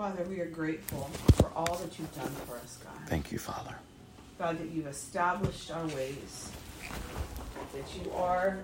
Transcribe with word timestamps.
Father, 0.00 0.24
we 0.30 0.40
are 0.40 0.46
grateful 0.46 1.10
for 1.34 1.52
all 1.54 1.76
that 1.76 1.98
you've 1.98 2.14
done 2.14 2.32
for 2.46 2.56
us, 2.56 2.78
God. 2.82 3.06
Thank 3.06 3.30
you, 3.30 3.38
Father. 3.38 3.74
God, 4.38 4.58
that 4.58 4.70
you've 4.70 4.86
established 4.86 5.70
our 5.70 5.86
ways, 5.88 6.50
that 7.74 7.84
you 7.94 8.10
are 8.12 8.60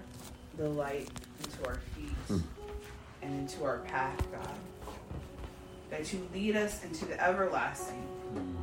the 0.57 0.67
light 0.67 1.11
into 1.45 1.69
our 1.69 1.79
feet 1.95 2.29
mm. 2.31 2.43
and 3.21 3.39
into 3.39 3.65
our 3.65 3.81
path, 3.81 4.17
God. 4.33 4.49
That 5.91 6.11
you 6.11 6.27
lead 6.33 6.57
us 6.57 6.83
into 6.83 7.05
the 7.05 7.23
everlasting. 7.23 8.09
Mm. 8.35 8.55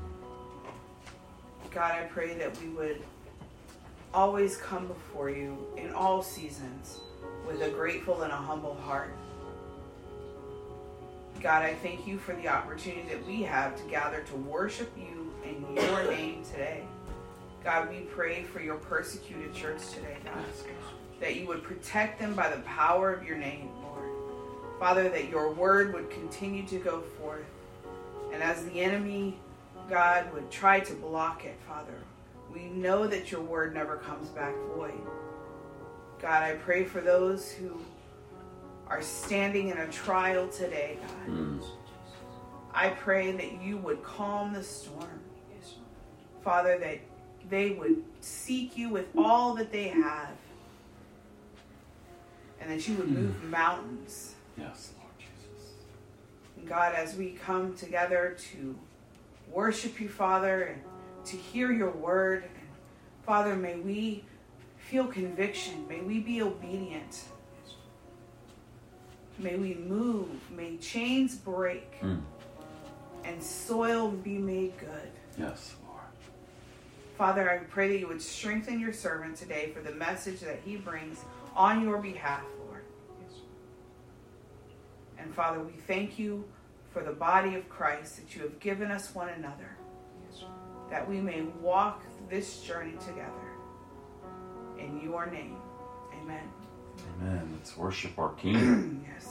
God, 1.70 1.92
I 1.92 2.06
pray 2.06 2.34
that 2.34 2.60
we 2.60 2.70
would 2.70 3.04
always 4.16 4.58
come 4.58 4.88
before 4.88 5.30
you 5.30 5.60
in 5.78 5.94
all 5.94 6.24
seasons 6.24 7.02
with 7.46 7.62
a 7.62 7.70
grateful 7.70 8.24
and 8.24 8.32
a 8.32 8.36
humble 8.36 8.74
heart. 8.74 9.16
God, 11.44 11.64
I 11.64 11.74
thank 11.74 12.08
you 12.08 12.18
for 12.18 12.34
the 12.36 12.48
opportunity 12.48 13.04
that 13.10 13.28
we 13.28 13.44
have 13.44 13.76
to 13.76 13.84
gather 13.90 14.22
to 14.22 14.36
worship 14.38 14.90
you 14.98 15.34
in 15.44 15.76
your 15.76 16.10
name 16.10 16.42
today. 16.46 16.86
God, 17.66 17.90
we 17.90 18.00
pray 18.00 18.44
for 18.44 18.62
your 18.62 18.78
persecuted 18.78 19.54
church 19.54 19.90
today, 19.90 20.16
God, 20.24 20.42
that 21.20 21.36
you 21.36 21.46
would 21.48 21.62
protect 21.62 22.18
them 22.18 22.34
by 22.34 22.50
the 22.50 22.62
power 22.62 23.12
of 23.12 23.28
your 23.28 23.36
name, 23.36 23.68
Lord. 23.82 24.10
Father, 24.80 25.10
that 25.10 25.28
your 25.28 25.52
word 25.52 25.94
would 25.94 26.10
continue 26.10 26.66
to 26.68 26.78
go 26.78 27.02
forth. 27.20 27.44
And 28.32 28.42
as 28.42 28.64
the 28.64 28.80
enemy, 28.80 29.38
God, 29.90 30.34
would 30.34 30.50
try 30.50 30.80
to 30.80 30.94
block 30.94 31.44
it, 31.44 31.58
Father, 31.68 31.98
we 32.54 32.68
know 32.68 33.06
that 33.06 33.34
your 33.34 33.42
word 33.42 33.74
never 33.74 33.98
comes 33.98 34.30
back 34.30 34.56
void. 34.78 34.94
God, 36.22 36.42
I 36.42 36.54
pray 36.56 36.86
for 36.86 37.02
those 37.02 37.52
who 37.52 37.82
are 38.88 39.02
standing 39.02 39.70
in 39.70 39.78
a 39.78 39.88
trial 39.88 40.48
today, 40.48 40.98
God. 41.02 41.36
Mm. 41.36 41.64
I 42.74 42.90
pray 42.90 43.32
that 43.32 43.62
you 43.62 43.78
would 43.78 44.04
calm 44.04 44.54
the 44.54 44.64
storm. 44.64 45.22
Father, 46.44 46.78
that 46.78 47.00
they 47.50 47.72
would 47.72 48.04
seek 48.20 48.78
you 48.78 48.90
with 48.90 49.08
all 49.18 49.54
that 49.56 49.72
they 49.72 49.88
have. 49.88 50.32
And 52.60 52.70
that 52.70 52.88
you 52.88 52.96
would 52.96 53.08
mm. 53.08 53.16
move 53.16 53.44
mountains. 53.46 54.36
Yes, 54.58 54.92
Lord 55.00 55.12
Jesus. 55.18 55.74
And 56.58 56.68
God, 56.68 56.94
as 56.96 57.16
we 57.16 57.32
come 57.32 57.76
together 57.76 58.36
to 58.52 58.78
worship 59.50 60.00
you, 60.00 60.10
Father, 60.10 60.64
and 60.64 60.82
to 61.26 61.38
hear 61.38 61.72
your 61.72 61.92
word, 61.92 62.44
and 62.44 62.68
Father, 63.26 63.56
may 63.56 63.76
we 63.76 64.24
feel 64.78 65.08
conviction. 65.08 65.88
May 65.88 66.02
we 66.02 66.20
be 66.20 66.42
obedient. 66.42 67.24
May 69.40 69.56
we 69.56 69.76
move. 69.76 70.30
May 70.52 70.78
chains 70.78 71.36
break. 71.36 72.00
Mm. 72.02 72.22
And 73.24 73.42
soil 73.42 74.10
be 74.10 74.38
made 74.38 74.78
good. 74.78 75.12
Yes, 75.38 75.76
Lord. 75.88 76.02
Father, 77.18 77.50
I 77.50 77.60
pray 77.60 77.90
that 77.90 78.00
you 78.00 78.08
would 78.08 78.22
strengthen 78.22 78.80
your 78.80 78.94
servant 78.94 79.38
today 79.38 79.72
for 79.74 79.82
the 79.82 79.94
message 79.96 80.42
that 80.42 80.60
he 80.66 80.76
brings 80.76 81.20
on 81.56 81.84
your 81.84 82.00
behalf, 82.00 82.44
Lord. 82.68 82.84
Yes. 83.22 83.40
And 85.18 85.34
Father, 85.34 85.60
we 85.60 85.74
thank 85.88 86.20
you 86.20 86.44
for 86.92 87.02
the 87.02 87.12
body 87.12 87.56
of 87.56 87.68
Christ 87.70 88.18
that 88.18 88.36
you 88.36 88.44
have 88.44 88.60
given 88.60 88.92
us 88.92 89.16
one 89.16 89.30
another, 89.30 89.78
yes. 90.32 90.44
that 90.90 91.08
we 91.10 91.20
may 91.20 91.42
walk 91.62 92.04
this 92.30 92.62
journey 92.62 92.94
together. 93.00 93.32
In 94.78 95.02
your 95.02 95.26
name, 95.28 95.58
amen. 96.22 96.44
Amen. 97.22 97.50
Let's 97.58 97.78
worship 97.78 98.18
our 98.18 98.30
King. 98.34 99.06
yes. 99.08 99.30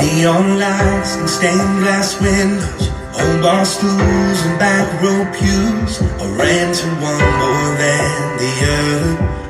Neon 0.00 0.58
lights 0.58 1.16
and 1.16 1.28
stained 1.28 1.78
glass 1.82 2.20
windows, 2.20 2.88
old 3.20 3.42
bar 3.42 3.64
stools 3.64 4.38
and 4.46 4.58
back 4.58 4.86
row 5.02 5.24
pews. 5.36 6.00
I 6.00 6.26
ran 6.40 6.74
to 6.74 6.86
one 7.10 7.24
more 7.40 7.70
than 7.82 8.38
the 8.40 8.52
other, 8.78 9.43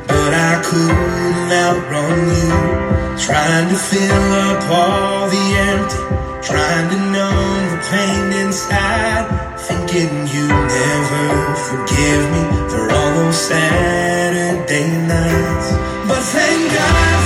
couldn't 0.67 1.53
outrun 1.53 2.19
you. 2.41 2.85
Trying 3.17 3.69
to 3.69 3.77
fill 3.77 4.33
up 4.33 4.63
all 4.69 5.31
the 5.31 5.47
empty 5.71 5.97
Trying 6.43 6.91
to 6.91 6.97
numb 7.15 7.71
the 7.71 7.81
pain 7.89 8.45
inside 8.45 9.57
Thinking 9.57 10.27
you 10.35 10.49
never 10.49 11.55
forgive 11.55 12.23
me 12.35 12.43
For 12.71 12.91
all 12.93 13.15
those 13.15 13.37
Saturday 13.37 14.91
nights 15.07 15.71
But 16.09 16.23
thank 16.23 16.73
God 16.75 17.24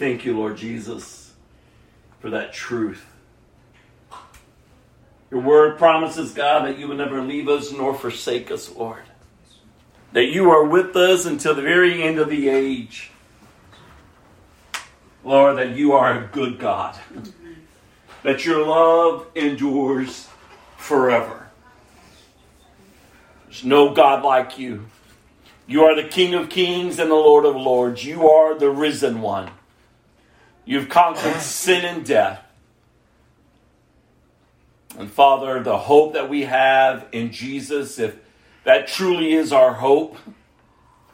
thank 0.00 0.24
you, 0.24 0.34
Lord 0.34 0.56
Jesus, 0.56 1.30
for 2.20 2.30
that 2.30 2.54
truth. 2.54 3.04
Your 5.30 5.42
word 5.42 5.76
promises, 5.76 6.32
God, 6.32 6.64
that 6.64 6.78
you 6.78 6.88
will 6.88 6.96
never 6.96 7.20
leave 7.20 7.50
us 7.50 7.70
nor 7.70 7.94
forsake 7.94 8.50
us, 8.50 8.74
Lord. 8.74 9.02
That 10.12 10.24
you 10.24 10.50
are 10.50 10.64
with 10.64 10.96
us 10.96 11.26
until 11.26 11.54
the 11.54 11.60
very 11.60 12.02
end 12.02 12.18
of 12.18 12.30
the 12.30 12.48
age. 12.48 13.10
Lord, 15.22 15.58
that 15.58 15.76
you 15.76 15.92
are 15.92 16.24
a 16.24 16.26
good 16.28 16.58
God. 16.58 16.98
That 18.22 18.46
your 18.46 18.66
love 18.66 19.26
endures 19.34 20.28
forever. 20.78 21.50
There's 23.44 23.66
no 23.66 23.92
God 23.92 24.24
like 24.24 24.58
you. 24.58 24.86
You 25.66 25.84
are 25.84 25.94
the 25.94 26.08
King 26.08 26.32
of 26.32 26.48
kings 26.48 26.98
and 26.98 27.10
the 27.10 27.14
Lord 27.14 27.44
of 27.44 27.54
lords. 27.54 28.02
You 28.02 28.30
are 28.30 28.58
the 28.58 28.70
risen 28.70 29.20
one. 29.20 29.50
You've 30.64 30.88
conquered 30.88 31.40
sin 31.40 31.84
and 31.84 32.04
death. 32.04 32.42
And 34.98 35.10
Father, 35.10 35.62
the 35.62 35.78
hope 35.78 36.14
that 36.14 36.28
we 36.28 36.42
have 36.42 37.06
in 37.12 37.32
Jesus, 37.32 37.98
if 37.98 38.16
that 38.64 38.88
truly 38.88 39.32
is 39.32 39.52
our 39.52 39.74
hope 39.74 40.16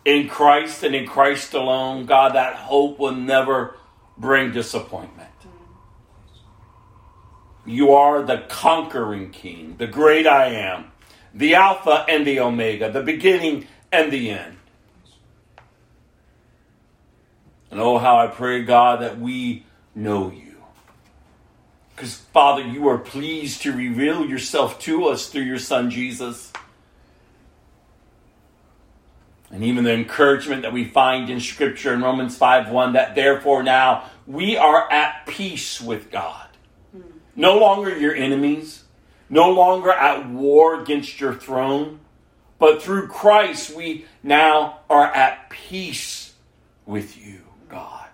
in 0.05 0.29
Christ 0.29 0.83
and 0.83 0.95
in 0.95 1.07
Christ 1.07 1.55
alone, 1.55 2.07
God, 2.07 2.35
that 2.35 2.55
hope 2.55 2.99
will 2.99 3.15
never 3.15 3.77
bring 4.17 4.53
disappointment. 4.53 5.31
You 7.67 7.93
are 7.93 8.23
the 8.23 8.45
conquering 8.49 9.31
King, 9.31 9.75
the 9.79 9.89
great 9.89 10.27
I 10.27 10.47
am, 10.47 10.93
the 11.35 11.55
Alpha 11.57 12.07
and 12.09 12.27
the 12.27 12.41
Omega, 12.41 12.91
the 12.91 13.03
beginning 13.03 13.67
and 13.91 14.13
the 14.13 14.31
end. 14.31 14.56
And 17.77 17.83
oh, 17.83 17.99
how 17.99 18.17
I 18.17 18.27
pray, 18.27 18.63
God, 18.65 19.03
that 19.03 19.21
we 19.21 19.67
know 19.95 20.31
you. 20.31 20.47
Because, 21.97 22.15
Father, 22.15 22.63
you 22.63 22.89
are 22.89 22.99
pleased 22.99 23.63
to 23.63 23.73
reveal 23.73 24.25
yourself 24.25 24.79
to 24.81 25.09
us 25.09 25.29
through 25.29 25.43
your 25.43 25.59
Son, 25.59 25.91
Jesus. 25.91 26.53
And 29.51 29.65
even 29.65 29.85
the 29.85 29.93
encouragement 29.93 30.63
that 30.63 30.73
we 30.73 30.85
find 30.85 31.31
in 31.31 31.41
Scripture 31.41 31.95
in 31.95 32.03
Romans 32.03 32.37
5 32.37 32.71
1 32.71 32.95
that 32.95 33.15
therefore 33.15 33.63
now 33.63 34.11
we 34.27 34.57
are 34.57 34.91
at 34.91 35.27
peace 35.27 35.81
with 35.81 36.11
God. 36.11 36.49
No 37.35 37.59
longer 37.59 37.95
your 37.99 38.15
enemies, 38.15 38.85
no 39.29 39.51
longer 39.51 39.91
at 39.91 40.29
war 40.31 40.81
against 40.81 41.21
your 41.21 41.35
throne, 41.35 42.01
but 42.59 42.83
through 42.83 43.09
Christ 43.09 43.77
we 43.77 44.07
now 44.23 44.81
are 44.89 45.13
at 45.15 45.51
peace 45.51 46.35
with 46.85 47.19
you, 47.19 47.41
God 47.69 48.07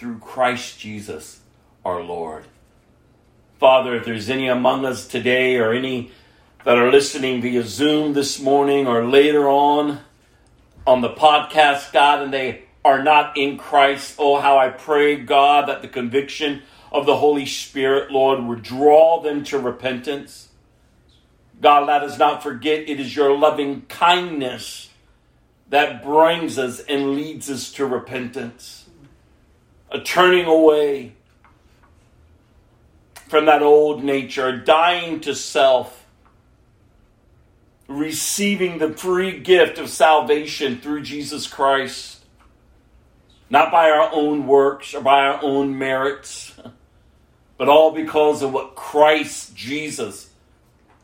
through 0.00 0.18
Christ 0.18 0.78
Jesus 0.78 1.40
our 1.84 2.02
Lord. 2.02 2.46
Father, 3.58 3.94
if 3.96 4.06
there's 4.06 4.30
any 4.30 4.48
among 4.48 4.86
us 4.86 5.06
today 5.06 5.56
or 5.56 5.74
any 5.74 6.10
that 6.64 6.78
are 6.78 6.90
listening 6.90 7.42
via 7.42 7.62
Zoom 7.64 8.14
this 8.14 8.40
morning 8.40 8.86
or 8.86 9.04
later 9.04 9.46
on 9.46 10.00
on 10.86 11.02
the 11.02 11.10
podcast, 11.10 11.92
God, 11.92 12.22
and 12.22 12.32
they 12.32 12.62
are 12.82 13.02
not 13.02 13.36
in 13.36 13.58
Christ, 13.58 14.16
oh, 14.18 14.40
how 14.40 14.56
I 14.56 14.70
pray, 14.70 15.16
God, 15.16 15.68
that 15.68 15.82
the 15.82 15.88
conviction 15.88 16.62
of 16.90 17.04
the 17.04 17.18
Holy 17.18 17.44
Spirit, 17.44 18.10
Lord, 18.10 18.42
would 18.42 18.62
draw 18.62 19.20
them 19.20 19.44
to 19.44 19.58
repentance. 19.58 20.48
God, 21.60 21.86
let 21.86 22.02
us 22.02 22.18
not 22.18 22.42
forget 22.42 22.88
it 22.88 22.98
is 22.98 23.14
your 23.14 23.36
loving 23.36 23.82
kindness 23.82 24.88
that 25.68 26.02
brings 26.02 26.58
us 26.58 26.80
and 26.80 27.10
leads 27.10 27.50
us 27.50 27.70
to 27.72 27.84
repentance 27.84 28.79
a 29.90 30.00
turning 30.00 30.46
away 30.46 31.14
from 33.28 33.46
that 33.46 33.62
old 33.62 34.02
nature, 34.02 34.56
dying 34.56 35.20
to 35.20 35.34
self, 35.34 36.06
receiving 37.88 38.78
the 38.78 38.92
free 38.92 39.38
gift 39.38 39.78
of 39.78 39.88
salvation 39.88 40.78
through 40.78 41.02
Jesus 41.02 41.46
Christ, 41.46 42.24
not 43.48 43.72
by 43.72 43.90
our 43.90 44.10
own 44.12 44.46
works 44.46 44.94
or 44.94 45.00
by 45.00 45.26
our 45.26 45.42
own 45.42 45.76
merits, 45.76 46.54
but 47.56 47.68
all 47.68 47.92
because 47.92 48.42
of 48.42 48.52
what 48.52 48.74
Christ 48.74 49.54
Jesus 49.54 50.30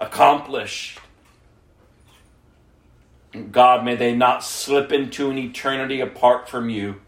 accomplished. 0.00 0.98
God, 3.50 3.84
may 3.84 3.96
they 3.96 4.14
not 4.14 4.42
slip 4.42 4.92
into 4.92 5.30
an 5.30 5.38
eternity 5.38 6.00
apart 6.00 6.48
from 6.48 6.70
you. 6.70 7.00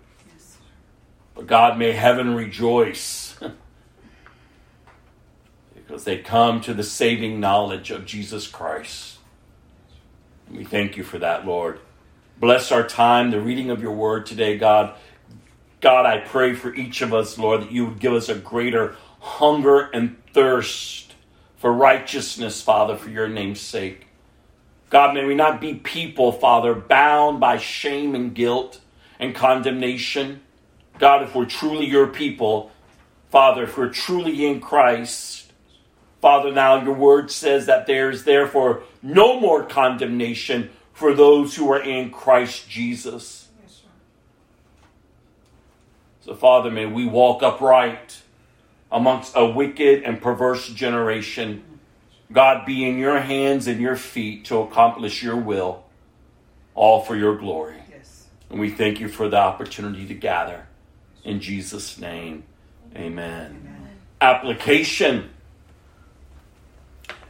But 1.38 1.46
God, 1.46 1.78
may 1.78 1.92
heaven 1.92 2.34
rejoice 2.34 3.38
because 5.74 6.02
they 6.02 6.18
come 6.18 6.60
to 6.62 6.74
the 6.74 6.82
saving 6.82 7.38
knowledge 7.38 7.92
of 7.92 8.04
Jesus 8.04 8.48
Christ. 8.48 9.18
And 10.48 10.58
we 10.58 10.64
thank 10.64 10.96
you 10.96 11.04
for 11.04 11.20
that, 11.20 11.46
Lord. 11.46 11.78
Bless 12.40 12.72
our 12.72 12.82
time, 12.82 13.30
the 13.30 13.40
reading 13.40 13.70
of 13.70 13.80
your 13.80 13.92
word 13.92 14.26
today, 14.26 14.58
God. 14.58 14.96
God, 15.80 16.06
I 16.06 16.18
pray 16.18 16.54
for 16.54 16.74
each 16.74 17.02
of 17.02 17.14
us, 17.14 17.38
Lord, 17.38 17.62
that 17.62 17.70
you 17.70 17.86
would 17.86 18.00
give 18.00 18.14
us 18.14 18.28
a 18.28 18.34
greater 18.34 18.96
hunger 19.20 19.90
and 19.92 20.16
thirst 20.32 21.14
for 21.56 21.72
righteousness, 21.72 22.60
Father, 22.60 22.96
for 22.96 23.10
your 23.10 23.28
name's 23.28 23.60
sake. 23.60 24.08
God, 24.90 25.14
may 25.14 25.24
we 25.24 25.36
not 25.36 25.60
be 25.60 25.74
people, 25.74 26.32
Father, 26.32 26.74
bound 26.74 27.38
by 27.38 27.58
shame 27.58 28.16
and 28.16 28.34
guilt 28.34 28.80
and 29.20 29.36
condemnation. 29.36 30.40
God, 30.98 31.22
if 31.22 31.34
we're 31.34 31.46
truly 31.46 31.86
your 31.86 32.06
people, 32.06 32.70
Father, 33.30 33.64
if 33.64 33.76
we're 33.76 33.90
truly 33.90 34.46
in 34.46 34.60
Christ, 34.60 35.52
Father, 36.20 36.50
now 36.50 36.82
your 36.82 36.94
word 36.94 37.30
says 37.30 37.66
that 37.66 37.86
there's 37.86 38.24
therefore 38.24 38.82
no 39.02 39.38
more 39.38 39.64
condemnation 39.64 40.70
for 40.92 41.14
those 41.14 41.54
who 41.54 41.70
are 41.70 41.80
in 41.80 42.10
Christ 42.10 42.68
Jesus. 42.68 43.48
so, 46.20 46.34
Father, 46.34 46.70
may 46.70 46.86
we 46.86 47.06
walk 47.06 47.42
upright 47.42 48.20
amongst 48.90 49.32
a 49.36 49.46
wicked 49.46 50.02
and 50.02 50.20
perverse 50.20 50.68
generation. 50.68 51.62
God, 52.32 52.66
be 52.66 52.86
in 52.88 52.98
your 52.98 53.20
hands 53.20 53.66
and 53.66 53.80
your 53.80 53.96
feet 53.96 54.46
to 54.46 54.58
accomplish 54.58 55.22
your 55.22 55.36
will, 55.36 55.84
all 56.74 57.02
for 57.02 57.14
your 57.14 57.36
glory. 57.36 57.76
Yes. 57.90 58.26
And 58.50 58.58
we 58.58 58.70
thank 58.70 59.00
you 59.00 59.08
for 59.08 59.28
the 59.28 59.38
opportunity 59.38 60.06
to 60.06 60.14
gather. 60.14 60.67
In 61.28 61.40
Jesus' 61.40 61.98
name, 61.98 62.44
amen. 62.96 63.60
amen. 63.62 63.98
Application 64.18 65.28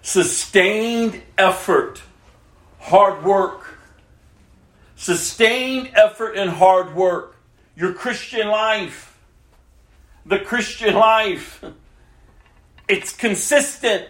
sustained 0.03 1.21
effort, 1.37 2.01
hard 2.79 3.25
work. 3.25 3.77
Sustained 4.95 5.91
effort 5.95 6.37
and 6.37 6.49
hard 6.49 6.95
work. 6.95 7.39
Your 7.75 7.93
Christian 7.93 8.47
life. 8.47 9.19
The 10.25 10.39
Christian 10.39 10.95
life. 10.95 11.65
It's 12.89 13.13
consistent. 13.13 14.07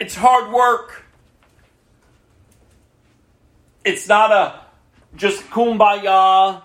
It's 0.00 0.16
hard 0.16 0.52
work. 0.52 1.04
It's 3.84 4.08
not 4.08 4.32
a 4.32 4.60
just 5.16 5.48
kumbaya 5.50 6.62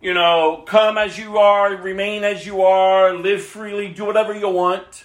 you 0.00 0.14
know, 0.14 0.64
come 0.66 0.96
as 0.96 1.18
you 1.18 1.38
are, 1.38 1.76
remain 1.76 2.24
as 2.24 2.46
you 2.46 2.62
are, 2.62 3.14
live 3.14 3.42
freely, 3.42 3.88
do 3.88 4.04
whatever 4.04 4.34
you 4.34 4.48
want, 4.48 5.04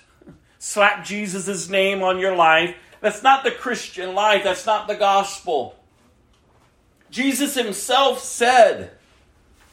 slap 0.57 1.03
Jesus' 1.03 1.69
name 1.69 2.01
on 2.01 2.19
your 2.19 2.35
life. 2.35 2.75
That's 3.01 3.21
not 3.21 3.43
the 3.43 3.51
Christian 3.51 4.15
life. 4.15 4.43
That's 4.43 4.65
not 4.65 4.87
the 4.87 4.95
gospel. 4.95 5.75
Jesus 7.11 7.55
himself 7.55 8.19
said, 8.19 8.91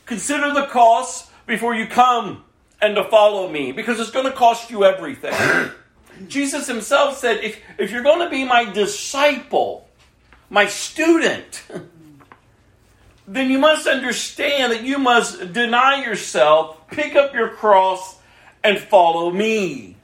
Consider 0.06 0.52
the 0.52 0.66
cost 0.66 1.30
before 1.46 1.74
you 1.74 1.86
come 1.86 2.44
and 2.80 2.96
to 2.96 3.04
follow 3.04 3.48
me, 3.48 3.72
because 3.72 4.00
it's 4.00 4.10
going 4.10 4.26
to 4.26 4.32
cost 4.32 4.70
you 4.70 4.84
everything. 4.84 5.32
Jesus 6.28 6.66
himself 6.66 7.16
said, 7.16 7.42
if, 7.42 7.58
if 7.78 7.90
you're 7.90 8.02
going 8.02 8.18
to 8.18 8.28
be 8.28 8.44
my 8.44 8.64
disciple, 8.64 9.88
my 10.50 10.66
student, 10.66 11.62
then 13.26 13.50
you 13.50 13.58
must 13.58 13.86
understand 13.86 14.72
that 14.72 14.82
you 14.82 14.98
must 14.98 15.52
deny 15.52 16.04
yourself, 16.04 16.88
pick 16.88 17.14
up 17.14 17.34
your 17.34 17.50
cross, 17.50 18.18
and 18.64 18.78
follow 18.78 19.30
me. 19.30 19.96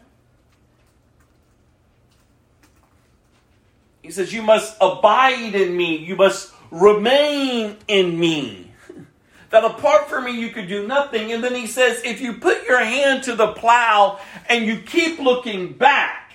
He 4.02 4.10
says, 4.10 4.32
You 4.32 4.42
must 4.42 4.76
abide 4.80 5.54
in 5.54 5.76
me, 5.76 5.96
you 5.96 6.16
must 6.16 6.52
remain 6.70 7.76
in 7.86 8.18
me. 8.18 8.64
That 9.50 9.64
apart 9.64 10.10
from 10.10 10.26
me, 10.26 10.32
you 10.32 10.50
could 10.50 10.68
do 10.68 10.86
nothing. 10.86 11.32
And 11.32 11.42
then 11.42 11.54
he 11.54 11.66
says, 11.66 12.02
If 12.04 12.20
you 12.20 12.34
put 12.34 12.66
your 12.66 12.84
hand 12.84 13.24
to 13.24 13.34
the 13.34 13.52
plow 13.52 14.20
and 14.46 14.66
you 14.66 14.82
keep 14.82 15.18
looking 15.18 15.72
back, 15.72 16.34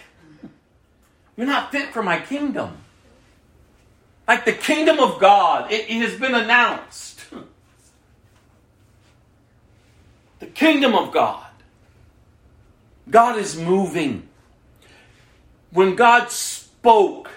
you're 1.38 1.46
not 1.46 1.72
fit 1.72 1.94
for 1.94 2.02
my 2.02 2.20
kingdom. 2.20 2.83
Like 4.28 4.46
the 4.46 4.54
kingdom 4.54 5.00
of 5.00 5.20
God, 5.20 5.72
it, 5.72 5.90
it 5.90 6.10
has 6.10 6.20
been 6.20 6.36
announced. 6.36 7.26
the 10.40 10.46
kingdom 10.48 10.96
of 10.96 11.12
God. 11.12 11.46
God 13.10 13.38
is 13.38 13.58
moving. 13.58 14.30
When 15.72 15.96
God 15.96 16.32
spoke 16.32 17.30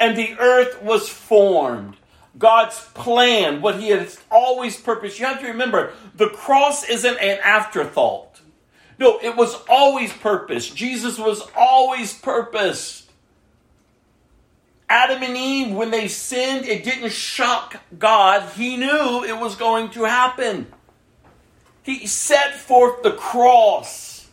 and 0.00 0.16
the 0.16 0.36
earth 0.38 0.82
was 0.82 1.08
formed, 1.08 1.96
God's 2.36 2.80
plan, 2.94 3.60
what 3.60 3.78
He 3.78 3.90
has 3.90 4.18
always 4.30 4.76
purposed. 4.76 5.20
You 5.20 5.26
have 5.26 5.40
to 5.40 5.46
remember, 5.46 5.92
the 6.16 6.28
cross 6.28 6.88
isn't 6.88 7.16
an 7.18 7.38
afterthought. 7.44 8.40
No, 8.98 9.18
it 9.22 9.36
was 9.36 9.56
always 9.68 10.12
purpose. 10.12 10.68
Jesus 10.68 11.18
was 11.18 11.42
always 11.56 12.14
purpose. 12.14 13.03
Adam 14.94 15.24
and 15.24 15.36
Eve, 15.36 15.74
when 15.74 15.90
they 15.90 16.06
sinned, 16.06 16.66
it 16.66 16.84
didn't 16.84 17.10
shock 17.10 17.82
God. 17.98 18.48
He 18.52 18.76
knew 18.76 19.24
it 19.24 19.36
was 19.36 19.56
going 19.56 19.90
to 19.90 20.04
happen. 20.04 20.68
He 21.82 22.06
set 22.06 22.54
forth 22.54 23.02
the 23.02 23.10
cross. 23.10 24.28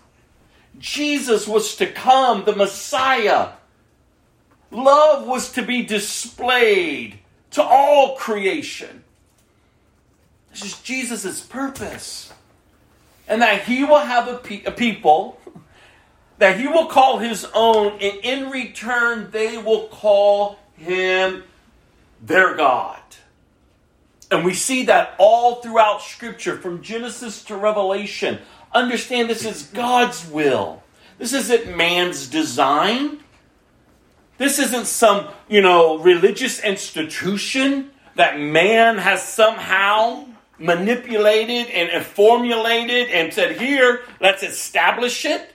Jesus 0.78 1.48
was 1.48 1.76
to 1.78 1.88
come, 1.88 2.46
the 2.46 2.56
Messiah. 2.56 3.54
Love 4.70 5.26
was 5.26 5.52
to 5.54 5.64
be 5.64 5.82
displayed 5.82 7.18
to 7.50 7.64
all 7.64 8.16
creation. 8.16 9.04
This 10.52 10.64
is 10.64 10.80
Jesus' 10.82 11.42
purpose. 11.42 12.32
And 13.28 13.42
that 13.42 13.64
he 13.64 13.84
will 13.84 13.98
have 13.98 14.28
a, 14.28 14.38
pe- 14.38 14.64
a 14.66 14.72
people 14.72 15.41
that 16.42 16.60
he 16.60 16.68
will 16.68 16.88
call 16.88 17.20
his 17.20 17.46
own, 17.54 17.92
and 18.02 18.18
in 18.24 18.50
return, 18.50 19.30
they 19.30 19.60
will 19.60 19.88
call 19.90 20.58
him 20.76 21.44
their 22.20 22.56
God. 22.56 23.00
And 24.32 24.44
we 24.44 24.56
see 24.56 24.86
that 24.86 25.14
all 25.20 25.58
throughout 25.58 26.02
Scripture, 26.02 26.58
from 26.58 26.82
Genesis 26.82 27.44
to 27.44 27.56
Revelation. 27.56 28.40
Understand 28.74 29.30
this 29.30 29.46
is 29.46 29.68
God's 29.68 30.28
will. 30.28 30.82
This 31.20 31.34
isn't 31.34 31.78
man's 31.78 32.28
design. 32.28 33.20
This 34.40 34.58
isn't 34.58 34.88
some, 34.88 35.28
you 35.48 35.62
know, 35.62 36.00
religious 36.00 36.60
institution 36.64 37.92
that 38.16 38.40
man 38.40 38.98
has 38.98 39.22
somehow 39.22 40.26
manipulated 40.58 41.68
and 41.68 42.04
formulated 42.04 43.10
and 43.10 43.32
said, 43.32 43.62
here, 43.62 44.02
let's 44.20 44.42
establish 44.42 45.24
it. 45.24 45.54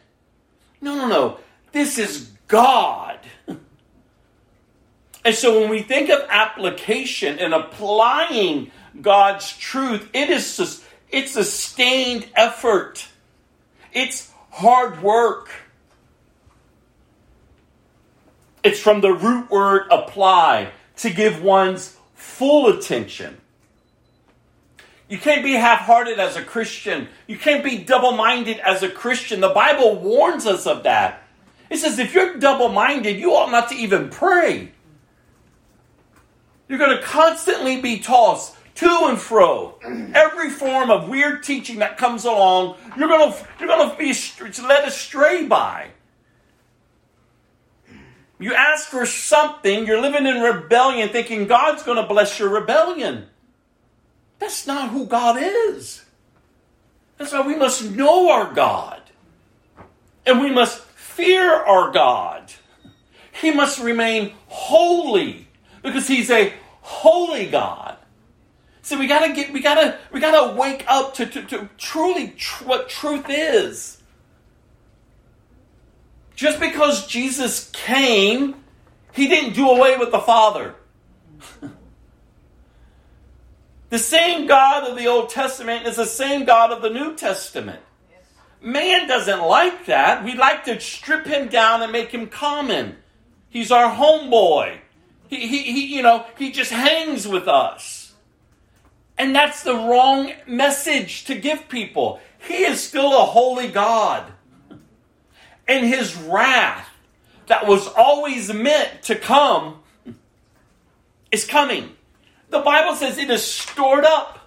No, 0.81 0.95
no, 0.95 1.09
no. 1.09 1.39
This 1.73 1.99
is 1.99 2.31
God. 2.49 3.19
And 5.25 5.35
so 5.35 5.61
when 5.61 5.69
we 5.69 5.83
think 5.83 6.09
of 6.09 6.21
application 6.29 7.39
and 7.39 7.53
applying 7.53 8.71
God's 9.01 9.57
truth, 9.57 10.09
it 10.12 10.31
is 10.31 10.85
it's 11.11 11.33
sustained 11.33 12.29
effort. 12.35 13.09
It's 13.93 14.31
hard 14.51 15.03
work. 15.03 15.51
It's 18.62 18.81
from 18.81 19.01
the 19.01 19.12
root 19.12 19.51
word 19.51 19.87
apply, 19.91 20.73
to 20.99 21.11
give 21.11 21.43
one's 21.43 21.97
full 22.15 22.69
attention. 22.69 23.39
You 25.09 25.19
can't 25.19 25.45
be 25.45 25.53
half 25.53 25.81
hearted 25.81 26.19
as 26.19 26.37
a 26.37 26.42
Christian. 26.42 27.09
You 27.27 27.38
can't 27.38 27.62
be 27.62 27.79
double 27.79 28.12
minded 28.12 28.59
as 28.59 28.83
a 28.83 28.88
Christian. 28.88 29.40
The 29.40 29.51
Bible 29.51 30.01
warns 30.01 30.47
us 30.47 30.66
of 30.66 30.83
that. 30.83 31.23
It 31.71 31.79
says 31.79 31.99
if 31.99 32.14
you're 32.14 32.38
double 32.38 32.69
minded, 32.69 33.19
you 33.19 33.33
ought 33.33 33.51
not 33.51 33.69
to 33.69 33.77
even 33.77 34.11
pray. 34.11 34.73
You're 36.69 36.79
going 36.79 36.97
to 36.97 37.03
constantly 37.03 37.81
be 37.81 38.01
tossed 38.01 38.57
to 38.77 39.07
and 39.07 39.19
fro. 39.19 39.79
Every 40.14 40.51
form 40.51 40.90
of 40.90 41.09
weird 41.09 41.45
teaching 41.45 41.79
that 41.79 41.97
comes 41.97 42.25
along, 42.25 42.77
you're 42.97 43.09
going 43.09 43.33
to, 43.33 43.47
you're 43.61 43.69
going 43.69 43.90
to 43.90 43.97
be 43.97 44.12
led 44.66 44.88
astray 44.88 45.47
by. 45.47 45.88
You 48.38 48.55
ask 48.55 48.88
for 48.88 49.07
something, 49.07 49.87
you're 49.87 50.01
living 50.01 50.27
in 50.27 50.42
rebellion, 50.42 51.09
thinking 51.09 51.47
God's 51.47 51.83
going 51.85 51.97
to 51.97 52.07
bless 52.07 52.38
your 52.38 52.51
rebellion. 52.51 53.27
That's 54.38 54.66
not 54.66 54.90
who 54.90 55.07
God 55.07 55.38
is. 55.40 56.05
That's 57.18 57.33
why 57.33 57.46
we 57.46 57.57
must 57.57 57.90
know 57.90 58.31
our 58.31 58.53
God. 58.53 59.01
And 60.27 60.40
we 60.40 60.51
must 60.51 60.81
fear 60.81 61.53
our 61.53 61.90
God. 61.90 62.53
He 63.33 63.51
must 63.51 63.81
remain 63.81 64.35
holy 64.49 65.49
because 65.83 66.09
he's 66.09 66.31
a 66.31 66.53
holy 66.81 67.46
God. 67.46 67.96
See, 68.83 68.96
we 68.96 69.07
gotta 69.07 69.33
get, 69.33 69.53
we 69.53 69.61
gotta, 69.61 69.99
we 70.12 70.20
gotta 70.20 70.55
wake 70.55 70.85
up 70.87 71.14
to, 71.14 71.27
to, 71.27 71.42
to 71.42 71.68
truly 71.77 72.29
tr- 72.29 72.64
what 72.64 72.88
truth 72.88 73.27
is. 73.29 74.01
Just 76.37 76.61
because 76.61 77.07
Jesus 77.07 77.70
came, 77.72 78.57
he 79.12 79.27
didn't 79.27 79.55
do 79.55 79.70
away 79.70 79.96
with 79.96 80.12
the 80.12 80.18
Father. 80.18 80.75
the 83.88 83.99
same 83.99 84.46
God 84.46 84.88
of 84.88 84.96
the 84.96 85.07
Old 85.07 85.31
Testament 85.31 85.87
is 85.87 85.96
the 85.96 86.07
same 86.07 86.44
God 86.44 86.72
of 86.72 86.83
the 86.83 86.90
New 86.90 87.14
Testament. 87.14 87.81
Man 88.61 89.07
doesn't 89.07 89.42
like 89.42 89.87
that. 89.87 90.25
We 90.25 90.35
like 90.35 90.64
to 90.64 90.81
strip 90.81 91.27
him 91.27 91.49
down 91.49 91.83
and 91.83 91.92
make 91.92 92.11
him 92.11 92.27
common. 92.27 92.96
He's 93.49 93.70
our 93.70 93.94
homeboy. 93.94 94.79
He, 95.29 95.46
he, 95.46 95.62
he, 95.72 95.96
you 95.96 96.03
know, 96.03 96.27
he 96.37 96.51
just 96.51 96.72
hangs 96.72 97.29
with 97.29 97.49
us. 97.49 98.14
And 99.18 99.35
that's 99.35 99.62
the 99.62 99.75
wrong 99.75 100.33
message 100.46 101.25
to 101.25 101.35
give 101.35 101.68
people. 101.68 102.20
He 102.38 102.64
is 102.64 102.83
still 102.83 103.12
a 103.12 103.25
holy 103.25 103.68
God 103.68 104.33
and 105.68 105.87
his 105.87 106.16
wrath 106.16 106.88
that 107.46 107.66
was 107.66 107.88
always 107.88 108.53
meant 108.53 109.03
to 109.05 109.16
come 109.16 109.81
is 111.31 111.44
coming. 111.44 111.95
The 112.50 112.61
Bible 112.61 112.94
says 112.94 113.18
it 113.18 113.30
is 113.30 113.44
stored 113.44 114.04
up. 114.04 114.38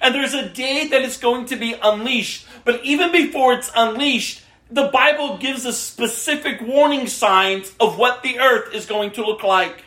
And 0.00 0.14
there's 0.14 0.34
a 0.34 0.48
day 0.48 0.88
that 0.88 1.02
it's 1.02 1.18
going 1.18 1.46
to 1.46 1.56
be 1.56 1.74
unleashed. 1.80 2.46
But 2.64 2.84
even 2.84 3.12
before 3.12 3.52
it's 3.52 3.70
unleashed, 3.74 4.42
the 4.70 4.88
Bible 4.88 5.38
gives 5.38 5.64
us 5.66 5.78
specific 5.78 6.60
warning 6.60 7.06
signs 7.06 7.72
of 7.78 7.98
what 7.98 8.22
the 8.22 8.40
earth 8.40 8.74
is 8.74 8.86
going 8.86 9.12
to 9.12 9.24
look 9.24 9.42
like 9.42 9.84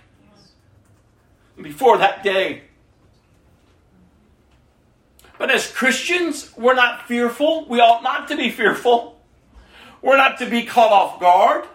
before 1.61 1.97
that 1.97 2.23
day. 2.23 2.61
But 5.37 5.51
as 5.51 5.69
Christians, 5.69 6.51
we're 6.55 6.75
not 6.75 7.07
fearful. 7.07 7.67
We 7.67 7.79
ought 7.79 8.03
not 8.03 8.29
to 8.29 8.37
be 8.37 8.51
fearful. 8.51 9.19
We're 10.01 10.17
not 10.17 10.37
to 10.39 10.45
be 10.45 10.63
caught 10.63 10.91
off 10.91 11.19
guard. 11.19 11.65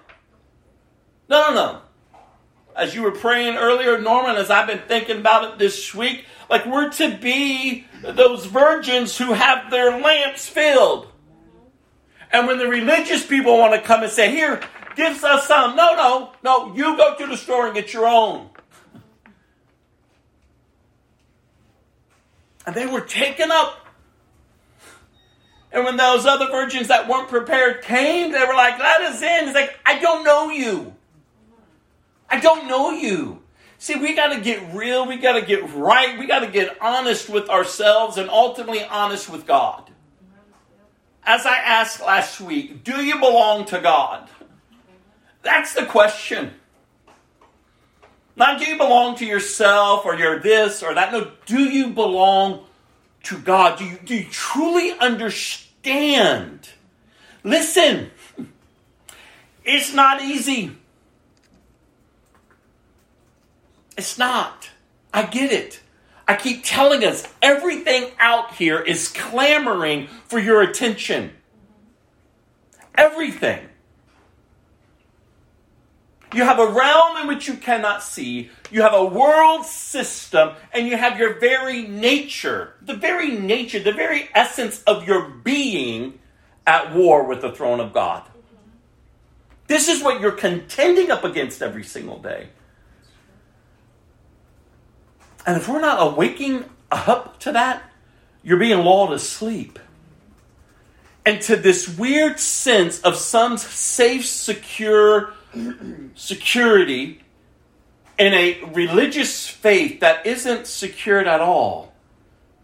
No, 1.29 1.49
no, 1.49 1.55
no. 1.55 1.81
As 2.81 2.95
you 2.95 3.03
were 3.03 3.13
praying 3.13 3.57
earlier, 3.57 4.01
Norman, 4.01 4.37
as 4.37 4.51
I've 4.51 4.67
been 4.67 4.81
thinking 4.89 5.19
about 5.19 5.45
it 5.45 5.59
this 5.59 5.95
week, 5.95 6.25
like 6.49 6.65
we're 6.65 6.91
to 6.91 7.17
be 7.19 7.87
those 8.03 8.47
virgins 8.47 9.19
who 9.19 9.35
have 9.35 9.71
their 9.71 10.01
lamps 10.01 10.49
filled. 10.49 11.07
And 12.33 12.47
when 12.47 12.59
the 12.59 12.67
religious 12.67 13.27
people 13.27 13.59
want 13.59 13.75
to 13.75 13.83
come 13.83 14.03
and 14.03 14.11
say, 14.11 14.31
Here, 14.31 14.63
give 14.97 15.23
us 15.23 15.47
some. 15.47 15.77
No, 15.77 15.95
no, 15.95 16.33
no, 16.43 16.75
you 16.75 16.97
go 16.97 17.17
to 17.17 17.27
the 17.27 17.37
store 17.37 17.67
and 17.67 17.75
get 17.75 17.93
your 17.93 18.07
own. 18.07 18.49
And 22.67 22.75
they 22.75 22.87
were 22.87 23.03
taken 23.03 23.51
up 23.51 23.81
and 25.73 25.85
when 25.85 25.97
those 25.97 26.27
other 26.27 26.47
virgins 26.47 26.89
that 26.89 27.09
weren't 27.09 27.29
prepared 27.29 27.83
came, 27.83 28.33
they 28.33 28.45
were 28.45 28.55
like, 28.55 28.79
let 28.79 29.03
us 29.03 29.23
in. 29.23 29.47
He's 29.47 29.55
like, 29.55 29.79
I 29.87 30.01
don't 30.01 30.25
know 30.25 30.51
you. 30.51 30.95
I 32.31 32.41
don't 32.41 32.69
know 32.69 32.91
you. 32.91 33.43
See, 33.79 33.97
we 33.97 34.15
got 34.15 34.35
to 34.35 34.41
get 34.41 34.75
real. 34.75 35.07
We 35.07 35.17
got 35.17 35.41
to 35.41 35.43
get 35.43 35.73
right. 35.73 36.19
We 36.19 36.27
got 36.27 36.41
to 36.41 36.49
get 36.49 36.77
honest 36.83 37.29
with 37.29 37.49
ourselves 37.49 38.19
and 38.19 38.29
ultimately 38.29 38.85
honest 38.85 39.29
with 39.29 39.47
God. 39.47 39.91
As 41.25 41.47
I 41.47 41.57
asked 41.57 42.01
last 42.01 42.41
week, 42.41 42.85
do 42.85 43.03
you 43.03 43.19
belong 43.19 43.65
to 43.67 43.81
God? 43.81 44.29
That's 45.43 45.75
the 45.75 45.87
question. 45.87 46.53
Not 48.37 48.59
do 48.59 48.67
you 48.67 48.77
belong 48.77 49.17
to 49.17 49.27
yourself 49.27 50.05
or 50.05 50.15
you're 50.15 50.39
this 50.41 50.83
or 50.83 50.95
that. 50.95 51.13
No, 51.13 51.31
do 51.47 51.61
you 51.65 51.89
belong 51.89 52.65
to 53.25 53.39
God? 53.39 53.79
Do 53.79 53.85
you, 53.85 53.99
do 54.05 54.15
you 54.15 54.25
truly 54.31 54.93
understand? 54.93 56.69
Listen, 57.45 58.11
it's 59.65 59.93
not 59.93 60.23
easy. 60.23 60.77
It's 64.01 64.17
not. 64.17 64.71
I 65.13 65.27
get 65.27 65.53
it. 65.53 65.79
I 66.27 66.35
keep 66.35 66.65
telling 66.65 67.05
us 67.05 67.29
everything 67.43 68.11
out 68.19 68.55
here 68.55 68.81
is 68.81 69.09
clamoring 69.09 70.07
for 70.25 70.39
your 70.39 70.63
attention. 70.63 71.33
Everything. 72.95 73.69
You 76.33 76.45
have 76.45 76.59
a 76.59 76.73
realm 76.73 77.19
in 77.19 77.27
which 77.27 77.47
you 77.47 77.57
cannot 77.57 78.03
see. 78.03 78.49
You 78.71 78.81
have 78.81 78.95
a 78.95 79.05
world 79.05 79.67
system, 79.67 80.55
and 80.73 80.87
you 80.89 80.97
have 80.97 81.19
your 81.19 81.39
very 81.39 81.83
nature, 81.83 82.73
the 82.81 82.95
very 82.95 83.33
nature, 83.33 83.81
the 83.81 83.93
very 83.93 84.31
essence 84.35 84.83
of 84.85 85.07
your 85.07 85.29
being 85.29 86.21
at 86.67 86.95
war 86.95 87.25
with 87.25 87.43
the 87.43 87.53
throne 87.53 87.81
of 87.81 87.93
God. 87.93 88.23
This 89.67 89.89
is 89.89 90.03
what 90.03 90.23
you're 90.23 90.33
contending 90.33 91.11
up 91.11 91.23
against 91.23 91.61
every 91.61 91.85
single 91.85 92.19
day. 92.19 92.49
And 95.47 95.57
if 95.57 95.69
we're 95.69 95.81
not 95.81 96.07
awaking 96.07 96.65
up 96.91 97.39
to 97.41 97.53
that, 97.53 97.83
you're 98.43 98.59
being 98.59 98.79
lulled 98.79 99.13
asleep. 99.13 99.79
And 101.25 101.41
to 101.43 101.57
this 101.57 101.89
weird 101.99 102.41
sense 102.41 103.01
of 103.03 103.17
some 103.17 103.59
safe, 103.59 104.27
secure 104.27 105.35
security 106.15 107.21
in 108.19 108.35
a 108.35 108.63
religious 108.73 109.49
faith 109.49 110.01
that 110.01 110.27
isn't 110.27 110.67
secured 110.67 111.27
at 111.27 111.41
all 111.41 111.93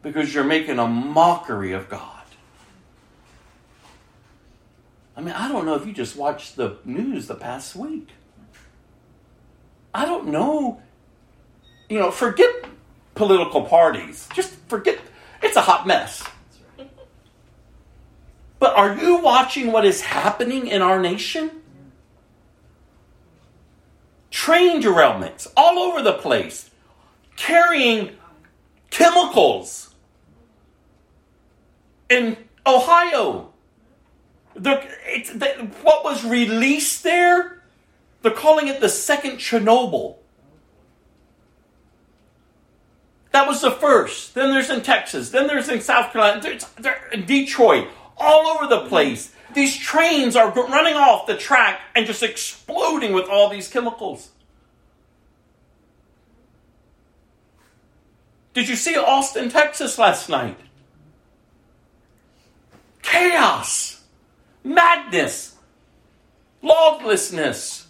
because 0.03 0.35
you're 0.35 0.45
making 0.45 0.79
a 0.79 0.87
mockery 0.87 1.73
of 1.73 1.89
God. 1.89 2.12
I 5.17 5.23
mean, 5.23 5.35
I 5.35 5.49
don't 5.49 5.65
know 5.65 5.75
if 5.75 5.87
you 5.87 5.93
just 5.93 6.15
watched 6.15 6.57
the 6.57 6.77
news 6.85 7.27
the 7.27 7.35
past 7.35 7.75
week. 7.75 8.11
I 9.95 10.05
don't 10.05 10.29
know. 10.29 10.83
You 11.88 11.99
know, 11.99 12.11
forget 12.11 12.51
political 13.14 13.62
parties. 13.62 14.29
Just 14.35 14.55
forget. 14.68 14.99
It's 15.42 15.57
a 15.57 15.61
hot 15.61 15.87
mess. 15.87 16.27
But 18.59 18.75
are 18.75 18.96
you 18.96 19.18
watching 19.18 19.70
what 19.70 19.85
is 19.85 20.01
happening 20.01 20.66
in 20.66 20.83
our 20.83 21.01
nation? 21.01 21.51
Train 24.31 24.83
derailments 24.83 25.46
all 25.57 25.79
over 25.79 26.03
the 26.03 26.14
place, 26.14 26.70
carrying 27.37 28.16
chemicals 28.90 29.94
in 32.09 32.37
Ohio 32.66 33.53
the, 34.57 34.83
the, 35.35 35.70
what 35.83 36.05
was 36.05 36.25
released 36.25 37.03
there, 37.03 37.62
they're 38.22 38.33
calling 38.33 38.68
it 38.68 38.81
the 38.81 38.88
second 38.88 39.33
Chernobyl. 39.33 40.16
That 43.37 43.46
was 43.46 43.61
the 43.61 43.70
first. 43.70 44.35
Then 44.35 44.51
there's 44.51 44.70
in 44.70 44.81
Texas. 44.81 45.29
Then 45.29 45.46
there's 45.46 45.68
in 45.68 45.83
South 45.83 46.11
Carolina. 46.11 46.40
There's, 46.40 46.64
there's 46.81 47.12
in 47.12 47.27
Detroit. 47.27 47.87
All 48.16 48.46
over 48.46 48.66
the 48.66 48.88
place. 48.88 49.31
These 49.53 49.77
trains 49.77 50.37
are 50.37 50.51
running 50.55 50.94
off 50.94 51.27
the 51.27 51.37
track 51.37 51.83
and 51.94 52.07
just 52.07 52.22
exploding 52.22 53.12
with 53.12 53.29
all 53.29 53.51
these 53.51 53.68
chemicals. 53.68 54.31
Did 58.55 58.70
you 58.70 58.75
see 58.75 58.96
Austin, 58.96 59.51
Texas 59.51 59.99
last 59.99 60.31
night? 60.31 60.59
Chaos 63.03 64.01
madness, 64.64 65.57
lawlessness. 66.62 67.87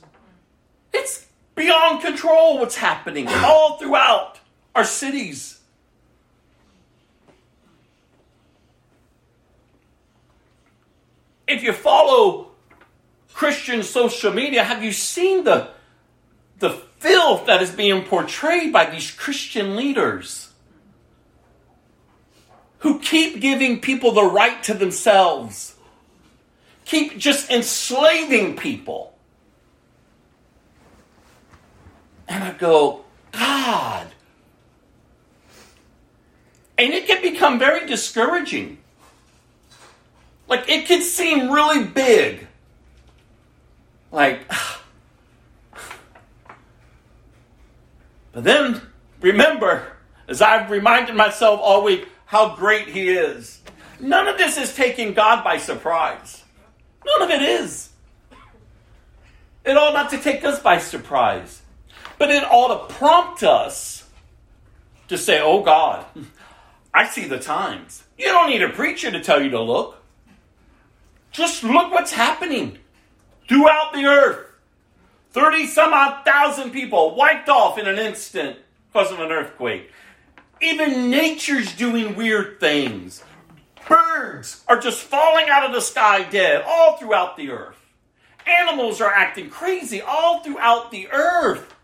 It's 0.92 1.28
beyond 1.54 2.02
control 2.02 2.58
what's 2.58 2.78
happening 2.78 3.28
all 3.28 3.78
throughout 3.78 4.40
our 4.76 4.84
cities. 4.84 5.60
If 11.48 11.62
you 11.62 11.72
follow 11.72 12.48
Christian 13.32 13.82
social 13.82 14.32
media, 14.32 14.64
have 14.64 14.82
you 14.82 14.92
seen 14.92 15.44
the, 15.44 15.70
the 16.58 16.70
filth 16.70 17.46
that 17.46 17.62
is 17.62 17.70
being 17.70 18.04
portrayed 18.04 18.72
by 18.72 18.90
these 18.90 19.10
Christian 19.10 19.76
leaders 19.76 20.52
who 22.80 22.98
keep 23.00 23.40
giving 23.40 23.80
people 23.80 24.12
the 24.12 24.24
right 24.24 24.62
to 24.64 24.74
themselves? 24.74 25.76
keep 26.86 27.18
just 27.18 27.50
enslaving 27.50 28.56
people. 28.56 29.12
And 32.26 32.42
I 32.42 32.52
go, 32.52 33.04
God. 33.32 34.06
And 36.78 36.92
it 36.92 37.06
can 37.06 37.22
become 37.22 37.58
very 37.58 37.86
discouraging. 37.86 38.78
Like, 40.48 40.68
it 40.68 40.86
can 40.86 41.02
seem 41.02 41.50
really 41.50 41.84
big. 41.84 42.46
Like, 44.12 44.48
but 48.32 48.44
then 48.44 48.82
remember, 49.20 49.92
as 50.28 50.42
I've 50.42 50.70
reminded 50.70 51.16
myself 51.16 51.60
all 51.62 51.82
week, 51.82 52.08
how 52.26 52.56
great 52.56 52.88
He 52.88 53.08
is. 53.08 53.60
None 53.98 54.28
of 54.28 54.36
this 54.36 54.58
is 54.58 54.74
taking 54.74 55.14
God 55.14 55.42
by 55.42 55.56
surprise. 55.58 56.44
None 57.04 57.22
of 57.22 57.30
it 57.30 57.42
is. 57.42 57.90
It 59.64 59.76
ought 59.76 59.94
not 59.94 60.10
to 60.10 60.18
take 60.18 60.44
us 60.44 60.60
by 60.60 60.78
surprise, 60.78 61.62
but 62.18 62.30
it 62.30 62.44
ought 62.44 62.88
to 62.88 62.94
prompt 62.94 63.42
us 63.42 64.08
to 65.08 65.18
say, 65.18 65.40
Oh 65.40 65.62
God, 65.62 66.04
I 66.96 67.06
see 67.06 67.26
the 67.26 67.38
times. 67.38 68.04
You 68.16 68.24
don't 68.24 68.48
need 68.48 68.62
a 68.62 68.70
preacher 68.70 69.10
to 69.10 69.22
tell 69.22 69.42
you 69.42 69.50
to 69.50 69.60
look. 69.60 70.02
Just 71.30 71.62
look 71.62 71.92
what's 71.92 72.12
happening 72.12 72.78
throughout 73.46 73.92
the 73.92 74.06
earth. 74.06 74.46
30 75.32 75.66
some 75.66 75.92
odd 75.92 76.24
thousand 76.24 76.70
people 76.70 77.14
wiped 77.14 77.50
off 77.50 77.76
in 77.76 77.86
an 77.86 77.98
instant 77.98 78.56
because 78.90 79.12
of 79.12 79.20
an 79.20 79.30
earthquake. 79.30 79.90
Even 80.62 81.10
nature's 81.10 81.76
doing 81.76 82.16
weird 82.16 82.60
things. 82.60 83.22
Birds 83.86 84.64
are 84.66 84.80
just 84.80 85.02
falling 85.02 85.50
out 85.50 85.66
of 85.66 85.72
the 85.72 85.82
sky 85.82 86.22
dead 86.22 86.64
all 86.66 86.96
throughout 86.96 87.36
the 87.36 87.50
earth. 87.50 87.76
Animals 88.46 89.02
are 89.02 89.12
acting 89.12 89.50
crazy 89.50 90.00
all 90.00 90.42
throughout 90.42 90.90
the 90.90 91.08
earth. 91.12 91.74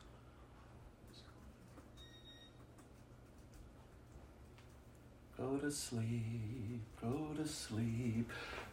Go 5.52 5.58
to 5.58 5.70
sleep, 5.70 6.80
go 6.98 7.28
to 7.36 7.46
sleep. 7.46 8.30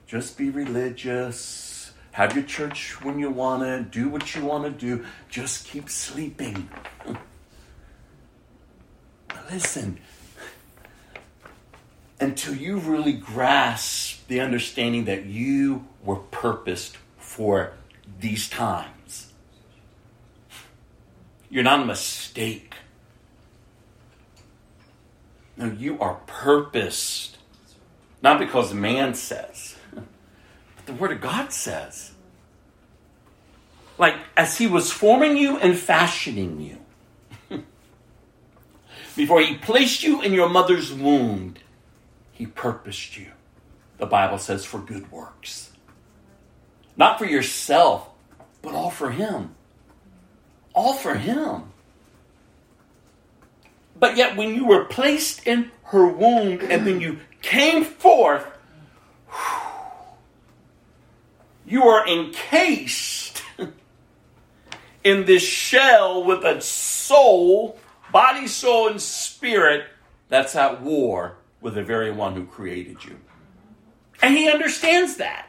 Just 0.08 0.38
be 0.38 0.50
religious. 0.50 1.92
Have 2.12 2.34
your 2.34 2.46
church 2.46 3.04
when 3.04 3.20
you 3.20 3.30
want 3.30 3.64
to. 3.64 3.82
Do 3.82 4.08
what 4.08 4.34
you 4.34 4.46
want 4.46 4.64
to 4.64 4.72
do. 4.72 5.06
Just 5.28 5.68
keep 5.68 5.90
sleeping. 5.90 6.70
Listen, 9.52 10.00
until 12.22 12.56
you 12.56 12.78
really 12.78 13.14
grasp 13.14 14.26
the 14.30 14.40
understanding 14.40 15.04
that 15.04 15.26
you 15.26 15.86
were 16.02 16.16
purposed 16.16 16.96
for 17.18 17.74
these 18.22 18.48
times. 18.48 19.34
You're 21.50 21.64
not 21.64 21.82
a 21.82 21.86
mistake. 21.86 22.69
No, 25.60 25.68
you 25.68 26.00
are 26.00 26.16
purposed. 26.26 27.38
Not 28.24 28.40
because 28.40 28.74
man 28.74 29.14
says, 29.14 29.76
but 29.94 30.86
the 30.88 30.94
Word 30.94 31.12
of 31.12 31.22
God 31.22 31.54
says. 31.54 32.12
Like, 33.98 34.16
as 34.36 34.58
He 34.58 34.66
was 34.66 34.92
forming 34.92 35.38
you 35.38 35.58
and 35.58 35.78
fashioning 35.78 36.80
you, 37.50 37.64
before 39.16 39.42
He 39.42 39.58
placed 39.58 40.02
you 40.02 40.22
in 40.22 40.34
your 40.34 40.50
mother's 40.50 40.92
womb, 40.92 41.56
he 42.40 42.46
purposed 42.46 43.18
you, 43.18 43.34
the 43.98 44.06
Bible 44.06 44.38
says, 44.38 44.64
for 44.64 44.80
good 44.80 45.12
works. 45.12 45.72
Not 46.96 47.20
for 47.20 47.26
yourself, 47.26 48.10
but 48.62 48.74
all 48.74 48.90
for 48.90 49.12
Him. 49.12 49.56
All 50.74 50.94
for 50.94 51.16
Him. 51.16 51.69
But 54.00 54.16
yet, 54.16 54.38
when 54.38 54.56
you 54.56 54.66
were 54.66 54.86
placed 54.86 55.46
in 55.46 55.72
her 55.84 56.08
womb 56.08 56.60
and 56.62 56.88
then 56.88 57.02
you 57.02 57.20
came 57.42 57.84
forth, 57.84 58.46
you 61.66 61.84
are 61.84 62.08
encased 62.08 63.44
in 65.04 65.26
this 65.26 65.44
shell 65.44 66.24
with 66.24 66.44
a 66.44 66.62
soul, 66.62 67.78
body, 68.12 68.48
soul, 68.48 68.88
and 68.88 69.02
spirit 69.02 69.86
that's 70.30 70.56
at 70.56 70.82
war 70.82 71.38
with 71.62 71.76
the 71.76 71.84
very 71.84 72.12
one 72.12 72.36
who 72.36 72.46
created 72.46 73.04
you. 73.04 73.20
And 74.22 74.36
he 74.36 74.50
understands 74.50 75.18
that. 75.18 75.48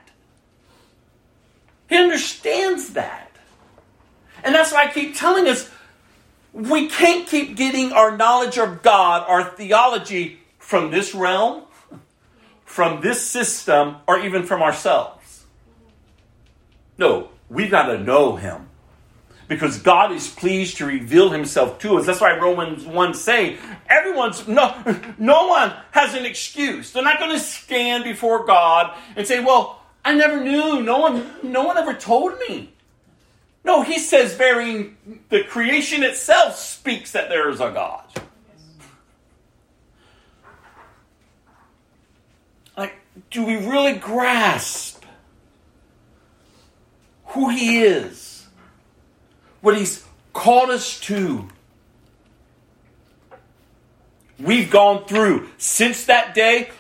He 1.89 1.97
understands 1.97 2.91
that. 2.95 3.31
And 4.43 4.55
that's 4.55 4.73
why 4.73 4.85
I 4.85 4.91
keep 4.91 5.17
telling 5.17 5.47
us 5.47 5.71
we 6.53 6.89
can't 6.89 7.27
keep 7.27 7.57
getting 7.57 7.93
our 7.93 8.17
knowledge 8.17 8.59
of 8.59 8.83
God, 8.83 9.25
our 9.29 9.45
theology, 9.45 10.39
from 10.59 10.91
this 10.91 11.15
realm, 11.15 11.65
from 12.65 13.01
this 13.01 13.25
system, 13.27 13.97
or 14.07 14.19
even 14.21 14.45
from 14.45 14.63
ourselves. 14.63 15.45
No, 16.99 17.31
we've 17.49 17.71
got 17.71 17.87
to 17.87 17.99
know 17.99 18.37
Him. 18.37 18.69
because 19.51 19.79
God 19.81 20.13
is 20.13 20.29
pleased 20.29 20.77
to 20.77 20.87
reveal 20.87 21.31
himself 21.31 21.81
to 21.81 21.97
us. 21.99 22.07
That's 22.07 22.21
why 22.21 22.39
Romans 22.39 22.87
1 22.87 23.15
say, 23.15 23.59
everyone's, 23.89 24.47
no, 24.47 24.81
no 25.19 25.49
one 25.49 25.75
has 25.91 26.15
an 26.15 26.25
excuse. 26.25 26.93
They're 26.93 27.03
not 27.03 27.19
going 27.19 27.33
to 27.33 27.41
stand 27.41 28.05
before 28.05 28.47
God 28.47 28.97
and 29.17 29.27
say, 29.27 29.43
well, 29.43 29.83
I 30.05 30.15
never 30.15 30.41
knew. 30.41 30.81
No 30.83 30.99
one, 30.99 31.29
no 31.43 31.65
one 31.65 31.77
ever 31.77 31.95
told 31.95 32.39
me. 32.49 32.73
No, 33.65 33.83
he 33.83 33.99
says, 33.99 34.35
very, 34.35 34.97
the 35.29 35.45
creation 35.45 36.03
itself 36.03 36.57
speaks 36.57 37.13
that 37.13 37.29
there 37.29 37.51
is 37.51 37.61
a 37.61 37.71
God. 37.71 38.05
Like, 42.77 42.95
do 43.31 43.45
we 43.45 43.57
really 43.57 43.95
grasp 43.95 45.05
who 47.27 47.51
he 47.51 47.83
is? 47.83 48.49
What 49.61 49.77
he's 49.77 50.05
called 50.33 50.71
us 50.71 50.99
to? 51.01 51.49
We've 54.39 54.71
gone 54.71 55.05
through 55.05 55.51
since 55.59 56.07
that 56.07 56.35
day, 56.35 56.71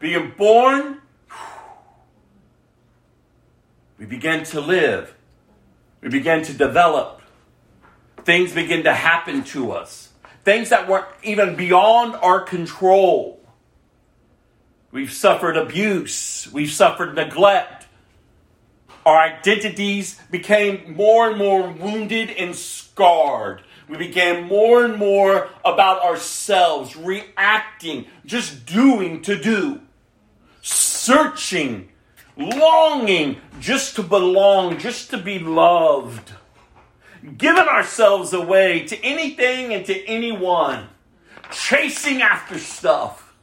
being 0.00 0.32
born, 0.36 1.00
we 3.96 4.06
began 4.06 4.44
to 4.44 4.60
live 4.60 5.14
we 6.00 6.08
begin 6.08 6.42
to 6.44 6.52
develop. 6.52 7.20
Things 8.24 8.52
begin 8.52 8.84
to 8.84 8.94
happen 8.94 9.44
to 9.44 9.72
us. 9.72 10.10
Things 10.44 10.70
that 10.70 10.88
weren't 10.88 11.06
even 11.22 11.56
beyond 11.56 12.14
our 12.16 12.40
control. 12.40 13.40
We've 14.92 15.12
suffered 15.12 15.56
abuse. 15.56 16.48
We've 16.52 16.70
suffered 16.70 17.14
neglect. 17.14 17.86
Our 19.06 19.18
identities 19.18 20.20
became 20.30 20.94
more 20.94 21.30
and 21.30 21.38
more 21.38 21.70
wounded 21.70 22.30
and 22.30 22.54
scarred. 22.54 23.62
We 23.88 23.96
became 23.96 24.46
more 24.46 24.84
and 24.84 24.96
more 24.96 25.48
about 25.64 26.02
ourselves, 26.02 26.96
reacting, 26.96 28.06
just 28.24 28.66
doing 28.66 29.22
to 29.22 29.36
do, 29.40 29.80
searching 30.62 31.89
longing 32.40 33.40
just 33.60 33.96
to 33.96 34.02
belong, 34.02 34.78
just 34.78 35.10
to 35.10 35.18
be 35.18 35.38
loved, 35.38 36.32
giving 37.36 37.68
ourselves 37.68 38.32
away 38.32 38.86
to 38.86 38.98
anything 39.04 39.74
and 39.74 39.84
to 39.86 40.04
anyone, 40.06 40.88
chasing 41.52 42.22
after 42.22 42.58
stuff, 42.58 43.34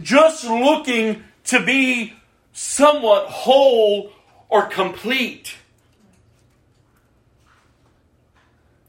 just 0.00 0.44
looking 0.44 1.22
to 1.44 1.64
be 1.64 2.14
somewhat 2.52 3.26
whole 3.28 4.12
or 4.48 4.66
complete. 4.66 5.56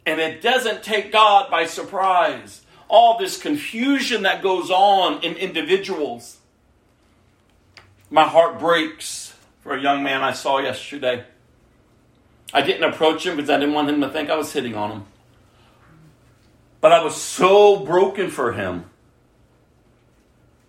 And 0.06 0.19
it 0.19 0.41
doesn't 0.41 0.84
take 0.84 1.12
God 1.12 1.49
by 1.49 1.65
surprise. 1.65 2.62
All 2.89 3.17
this 3.17 3.41
confusion 3.41 4.23
that 4.23 4.43
goes 4.43 4.69
on 4.69 5.23
in 5.23 5.36
individuals. 5.36 6.38
My 8.12 8.27
heart 8.27 8.60
breaks 8.60 9.33
for 9.63 9.73
a 9.73 9.82
young 9.82 10.04
man 10.04 10.21
I 10.21 10.34
saw 10.34 10.60
yesterday. 10.60 11.23
I 12.54 12.62
didn't 12.62 12.84
approach 12.84 13.26
him 13.26 13.38
because 13.38 13.49
I 13.49 13.58
didn't 13.58 13.73
want 13.73 13.89
him 13.89 14.02
to 14.02 14.10
think 14.10 14.30
I 14.30 14.36
was 14.36 14.52
hitting 14.52 14.76
on 14.76 14.91
him. 14.91 15.06
But 16.82 16.91
I 16.91 17.02
was 17.02 17.15
so 17.15 17.78
broken 17.80 18.30
for 18.30 18.52
him. 18.52 18.86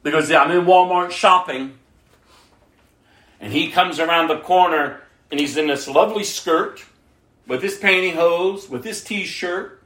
Because 0.05 0.31
I'm 0.31 0.51
in 0.51 0.65
Walmart 0.65 1.11
shopping, 1.11 1.79
and 3.41 3.53
he 3.53 3.71
comes 3.71 3.99
around 3.99 4.29
the 4.29 4.39
corner 4.39 5.01
and 5.31 5.41
he's 5.41 5.57
in 5.57 5.67
this 5.67 5.89
lovely 5.89 6.25
skirt 6.25 6.85
with 7.47 7.63
his 7.63 7.79
pantyhose, 7.79 8.69
with 8.69 8.85
his 8.85 9.03
t 9.03 9.25
shirt, 9.25 9.83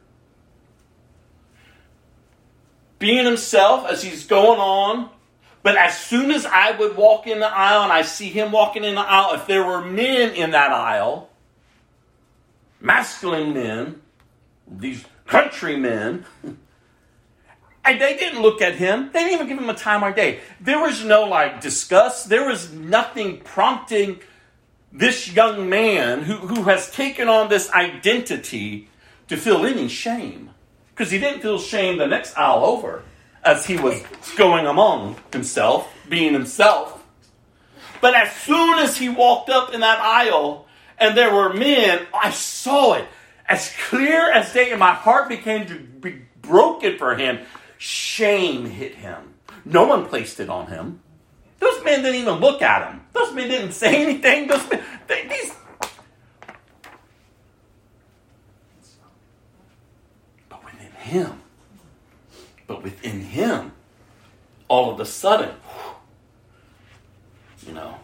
being 2.99 3.25
himself 3.25 3.87
as 3.87 4.03
he's 4.03 4.27
going 4.27 4.61
on 4.61 5.09
but 5.63 5.77
as 5.77 5.99
soon 5.99 6.31
as 6.31 6.47
I 6.47 6.73
would 6.73 6.97
walk 6.97 7.27
in 7.27 7.41
the 7.41 7.49
aisle 7.49 7.83
and 7.83 7.93
I 7.93 8.03
see 8.03 8.29
him 8.29 8.53
walking 8.53 8.85
in 8.85 8.95
the 8.95 9.01
aisle, 9.01 9.35
if 9.35 9.47
there 9.47 9.65
were 9.65 9.85
men 9.85 10.35
in 10.35 10.53
that 10.53 10.71
aisle, 10.71 11.31
masculine 12.81 13.55
men, 13.55 14.01
these 14.67 15.05
country 15.27 15.77
men, 15.77 16.25
and 17.85 18.01
they 18.01 18.17
didn't 18.17 18.43
look 18.43 18.61
at 18.61 18.75
him. 18.77 19.11
They 19.13 19.21
didn't 19.21 19.35
even 19.35 19.49
give 19.49 19.59
him 19.59 19.71
a 19.71 19.75
time 19.75 20.05
or 20.05 20.13
day. 20.13 20.41
There 20.61 20.81
was 20.81 21.05
no 21.05 21.25
like 21.25 21.61
disgust. 21.61 22.29
There 22.29 22.47
was 22.47 22.73
nothing 22.73 23.41
prompting 23.41 24.21
this 24.93 25.33
young 25.33 25.69
man 25.69 26.23
who, 26.23 26.35
who 26.35 26.65
has 26.65 26.91
taken 26.91 27.29
on 27.29 27.49
this 27.49 27.71
identity 27.71 28.89
to 29.29 29.37
feel 29.37 29.65
any 29.65 29.89
shame. 29.89 30.51
Because 30.91 31.11
he 31.11 31.19
didn't 31.19 31.41
feel 31.41 31.59
shame 31.59 31.99
the 31.99 32.07
next 32.07 32.37
aisle 32.37 32.65
over 32.65 33.05
as 33.45 33.67
he 33.67 33.77
was 33.77 34.03
going 34.37 34.67
among 34.67 35.17
himself, 35.33 35.93
being 36.09 36.33
himself. 36.33 37.05
But 38.01 38.15
as 38.15 38.33
soon 38.37 38.79
as 38.79 38.97
he 38.97 39.09
walked 39.09 39.51
up 39.51 39.75
in 39.75 39.81
that 39.81 39.99
aisle 40.01 40.67
and 40.99 41.17
there 41.17 41.35
were 41.35 41.53
men, 41.53 42.07
I 42.15 42.31
saw 42.31 42.95
it 42.95 43.07
as 43.49 43.73
clear 43.89 44.31
as 44.31 44.53
day, 44.53 44.71
and 44.71 44.79
my 44.79 44.93
heart 44.93 45.29
became 45.29 45.67
to 45.67 45.79
be 45.79 46.23
broken 46.43 46.99
for 46.99 47.17
him. 47.17 47.41
Shame 47.79 48.67
hit 48.67 48.95
him. 48.95 49.35
No 49.65 49.87
one 49.87 50.07
placed 50.07 50.41
it 50.41 50.51
on 50.51 50.67
him. 50.67 51.01
Those 51.59 51.83
men 51.83 52.03
didn't 52.03 52.21
even 52.21 52.35
look 52.35 52.63
at 52.63 52.91
him. 52.91 53.01
Those 53.13 53.33
men 53.35 53.49
didn't 53.49 53.73
say 53.73 54.03
anything. 54.03 54.47
Those 54.49 54.69
men, 54.71 54.83
they, 55.07 55.27
these. 55.27 55.55
But 60.49 60.65
within 60.65 60.93
him, 60.93 61.43
but 62.69 62.83
within 62.83 63.23
him, 63.23 63.73
all 64.69 64.93
of 64.93 65.01
a 65.01 65.07
sudden, 65.07 65.57
you 67.67 67.73
know, 67.73 67.97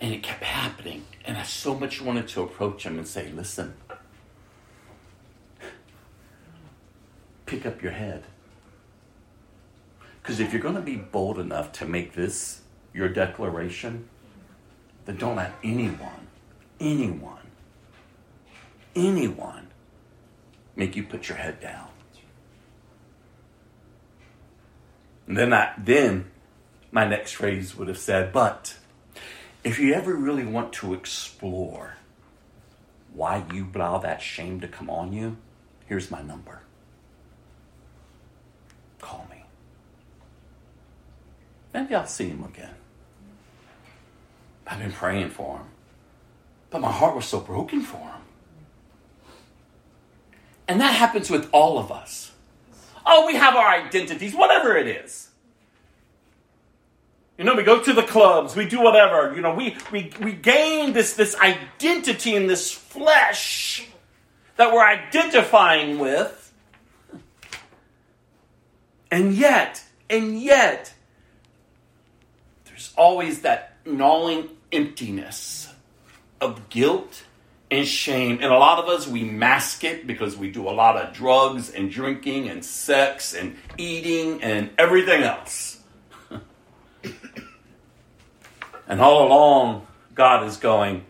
and 0.00 0.12
it 0.12 0.22
kept 0.22 0.42
happening. 0.42 1.04
And 1.24 1.38
I 1.38 1.44
so 1.44 1.74
much 1.74 2.02
wanted 2.02 2.28
to 2.28 2.42
approach 2.42 2.84
him 2.84 2.98
and 2.98 3.06
say, 3.06 3.30
listen, 3.30 3.74
pick 7.46 7.64
up 7.64 7.80
your 7.80 7.92
head. 7.92 8.24
Because 10.20 10.40
if 10.40 10.52
you're 10.52 10.60
going 10.60 10.74
to 10.74 10.80
be 10.80 10.96
bold 10.96 11.38
enough 11.38 11.72
to 11.72 11.86
make 11.86 12.14
this 12.14 12.62
your 12.92 13.08
declaration, 13.08 14.08
then 15.04 15.16
don't 15.16 15.36
let 15.36 15.52
anyone, 15.62 16.26
anyone, 16.80 17.46
anyone 18.96 19.68
make 20.74 20.96
you 20.96 21.04
put 21.04 21.28
your 21.28 21.38
head 21.38 21.60
down. 21.60 21.88
And 25.28 25.36
then 25.36 25.52
I, 25.52 25.74
then 25.76 26.30
my 26.90 27.06
next 27.06 27.32
phrase 27.32 27.76
would 27.76 27.86
have 27.88 27.98
said, 27.98 28.32
but 28.32 28.76
if 29.62 29.78
you 29.78 29.92
ever 29.92 30.14
really 30.14 30.46
want 30.46 30.72
to 30.74 30.94
explore 30.94 31.96
why 33.12 33.44
you 33.52 33.68
allow 33.74 33.98
that 33.98 34.22
shame 34.22 34.60
to 34.60 34.68
come 34.68 34.88
on 34.88 35.12
you, 35.12 35.36
here's 35.86 36.10
my 36.10 36.22
number. 36.22 36.62
Call 39.00 39.26
me. 39.30 39.44
Maybe 41.74 41.94
I'll 41.94 42.06
see 42.06 42.28
him 42.28 42.42
again. 42.44 42.74
I've 44.66 44.78
been 44.78 44.92
praying 44.92 45.30
for 45.30 45.58
him. 45.58 45.66
But 46.70 46.80
my 46.80 46.92
heart 46.92 47.14
was 47.14 47.26
so 47.26 47.40
broken 47.40 47.82
for 47.82 47.98
him. 47.98 48.22
And 50.66 50.80
that 50.80 50.94
happens 50.94 51.30
with 51.30 51.48
all 51.52 51.78
of 51.78 51.92
us. 51.92 52.32
Oh, 53.10 53.26
we 53.26 53.36
have 53.36 53.56
our 53.56 53.66
identities, 53.66 54.34
whatever 54.34 54.76
it 54.76 54.86
is. 54.86 55.28
You 57.38 57.44
know, 57.44 57.54
we 57.54 57.62
go 57.62 57.82
to 57.82 57.92
the 57.94 58.02
clubs, 58.02 58.54
we 58.54 58.68
do 58.68 58.82
whatever. 58.82 59.34
You 59.34 59.40
know, 59.40 59.54
we, 59.54 59.76
we, 59.90 60.12
we 60.20 60.32
gain 60.32 60.92
this, 60.92 61.14
this 61.14 61.34
identity 61.36 62.34
in 62.34 62.48
this 62.48 62.70
flesh 62.70 63.88
that 64.56 64.72
we're 64.72 64.84
identifying 64.84 65.98
with. 65.98 66.52
And 69.10 69.34
yet, 69.34 69.82
and 70.10 70.38
yet, 70.38 70.92
there's 72.66 72.92
always 72.94 73.40
that 73.40 73.76
gnawing 73.86 74.50
emptiness 74.70 75.72
of 76.42 76.68
guilt 76.68 77.24
and 77.70 77.86
shame. 77.86 78.38
And 78.40 78.52
a 78.52 78.58
lot 78.58 78.78
of 78.78 78.88
us, 78.88 79.06
we 79.06 79.24
mask 79.24 79.84
it 79.84 80.06
because 80.06 80.36
we 80.36 80.50
do 80.50 80.68
a 80.68 80.72
lot 80.72 80.96
of 80.96 81.12
drugs 81.12 81.70
and 81.70 81.90
drinking 81.90 82.48
and 82.48 82.64
sex 82.64 83.34
and 83.34 83.56
eating 83.76 84.42
and 84.42 84.70
everything 84.78 85.22
else. 85.22 85.80
and 88.88 89.00
all 89.00 89.26
along, 89.26 89.86
God 90.14 90.46
is 90.46 90.56
going, 90.56 91.04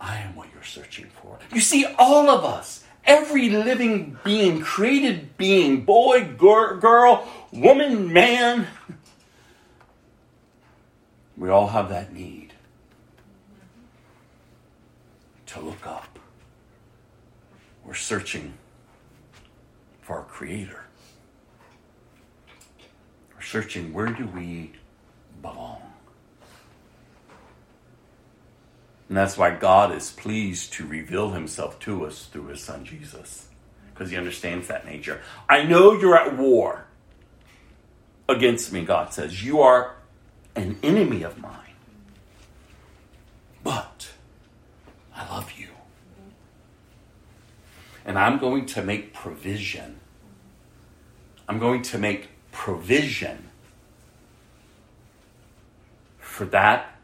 I 0.00 0.18
am 0.18 0.34
what 0.34 0.48
you're 0.52 0.62
searching 0.62 1.08
for. 1.22 1.38
You 1.52 1.60
see, 1.60 1.84
all 1.98 2.30
of 2.30 2.44
us, 2.44 2.84
every 3.04 3.50
living 3.50 4.18
being, 4.24 4.60
created 4.60 5.36
being, 5.36 5.84
boy, 5.84 6.28
girl, 6.36 7.28
woman, 7.52 8.12
man, 8.12 8.66
we 11.36 11.50
all 11.50 11.68
have 11.68 11.90
that 11.90 12.12
need 12.12 12.41
to 15.52 15.60
look 15.60 15.86
up 15.86 16.18
we're 17.84 17.94
searching 17.94 18.54
for 20.02 20.18
our 20.18 20.24
Creator. 20.24 20.84
We're 23.34 23.42
searching 23.42 23.92
where 23.92 24.06
do 24.06 24.26
we 24.26 24.72
belong? 25.40 25.82
And 29.08 29.16
that's 29.16 29.36
why 29.36 29.50
God 29.50 29.94
is 29.94 30.10
pleased 30.10 30.72
to 30.74 30.86
reveal 30.86 31.32
himself 31.32 31.78
to 31.80 32.06
us 32.06 32.26
through 32.26 32.46
his 32.46 32.62
son 32.62 32.84
Jesus, 32.84 33.48
because 33.92 34.10
he 34.10 34.16
understands 34.16 34.68
that 34.68 34.86
nature. 34.86 35.20
I 35.48 35.64
know 35.64 35.92
you're 35.92 36.16
at 36.16 36.38
war 36.38 36.86
against 38.28 38.72
me, 38.72 38.84
God 38.84 39.12
says. 39.12 39.44
You 39.44 39.60
are 39.60 39.96
an 40.56 40.78
enemy 40.82 41.22
of 41.22 41.38
mine. 41.38 41.58
But 43.62 44.12
I 45.14 45.28
love 45.28 45.52
you. 45.58 45.68
And 48.12 48.18
I'm 48.18 48.36
going 48.36 48.66
to 48.66 48.82
make 48.82 49.14
provision. 49.14 49.98
I'm 51.48 51.58
going 51.58 51.80
to 51.80 51.96
make 51.96 52.28
provision 52.50 53.48
for 56.18 56.44
that 56.44 56.98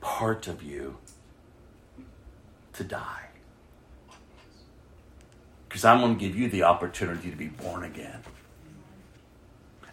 part 0.00 0.46
of 0.46 0.62
you 0.62 0.98
to 2.74 2.84
die. 2.84 3.30
Because 5.68 5.84
I'm 5.84 6.02
going 6.02 6.16
to 6.16 6.24
give 6.24 6.36
you 6.38 6.48
the 6.48 6.62
opportunity 6.62 7.28
to 7.28 7.36
be 7.36 7.48
born 7.48 7.82
again. 7.82 8.20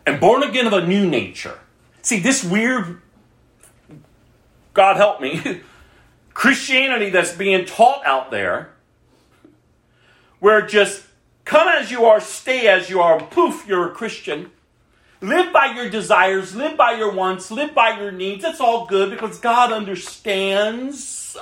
And 0.05 0.19
born 0.19 0.43
again 0.43 0.67
of 0.67 0.73
a 0.73 0.85
new 0.85 1.09
nature. 1.09 1.57
See, 2.03 2.19
this 2.19 2.43
weird, 2.43 3.01
God 4.75 4.97
help 4.97 5.21
me, 5.21 5.61
Christianity 6.35 7.09
that's 7.09 7.31
being 7.31 7.65
taught 7.65 8.05
out 8.05 8.29
there, 8.29 8.74
where 10.39 10.65
just 10.65 11.03
come 11.43 11.67
as 11.67 11.91
you 11.91 12.05
are, 12.05 12.19
stay 12.19 12.67
as 12.67 12.89
you 12.89 13.01
are, 13.01 13.21
poof, 13.21 13.65
you're 13.67 13.91
a 13.91 13.91
Christian. 13.91 14.51
Live 15.21 15.53
by 15.53 15.73
your 15.75 15.89
desires, 15.89 16.55
live 16.55 16.77
by 16.77 16.93
your 16.93 17.11
wants, 17.11 17.49
live 17.49 17.73
by 17.73 17.99
your 17.99 18.11
needs. 18.11 18.43
It's 18.43 18.59
all 18.59 18.85
good 18.85 19.09
because 19.09 19.39
God 19.39 19.71
understands. 19.71 21.37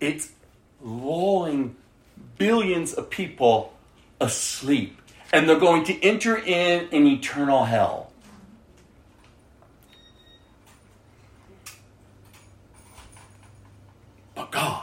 It's 0.00 0.32
lulling 0.80 1.76
billions 2.36 2.92
of 2.92 3.08
people 3.08 3.72
asleep, 4.20 5.00
and 5.32 5.48
they're 5.48 5.58
going 5.58 5.84
to 5.84 6.02
enter 6.02 6.36
in 6.36 6.88
an 6.92 7.06
eternal 7.06 7.64
hell. 7.64 8.10
But 14.34 14.50
God, 14.50 14.81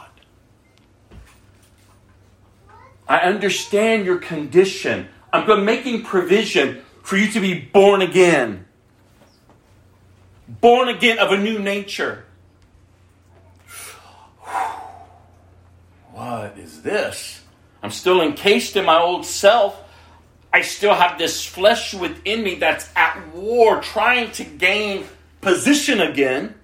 I 3.10 3.22
understand 3.22 4.06
your 4.06 4.18
condition. 4.18 5.08
I'm 5.32 5.64
making 5.64 6.04
provision 6.04 6.82
for 7.02 7.16
you 7.16 7.28
to 7.32 7.40
be 7.40 7.58
born 7.58 8.02
again. 8.02 8.66
Born 10.46 10.88
again 10.88 11.18
of 11.18 11.32
a 11.32 11.36
new 11.36 11.58
nature. 11.58 12.24
What 16.12 16.56
is 16.56 16.82
this? 16.82 17.42
I'm 17.82 17.90
still 17.90 18.22
encased 18.22 18.76
in 18.76 18.84
my 18.84 19.00
old 19.00 19.26
self. 19.26 19.82
I 20.52 20.60
still 20.60 20.94
have 20.94 21.18
this 21.18 21.44
flesh 21.44 21.92
within 21.92 22.44
me 22.44 22.54
that's 22.54 22.88
at 22.94 23.34
war, 23.34 23.80
trying 23.80 24.30
to 24.32 24.44
gain 24.44 25.04
position 25.40 26.00
again. 26.00 26.54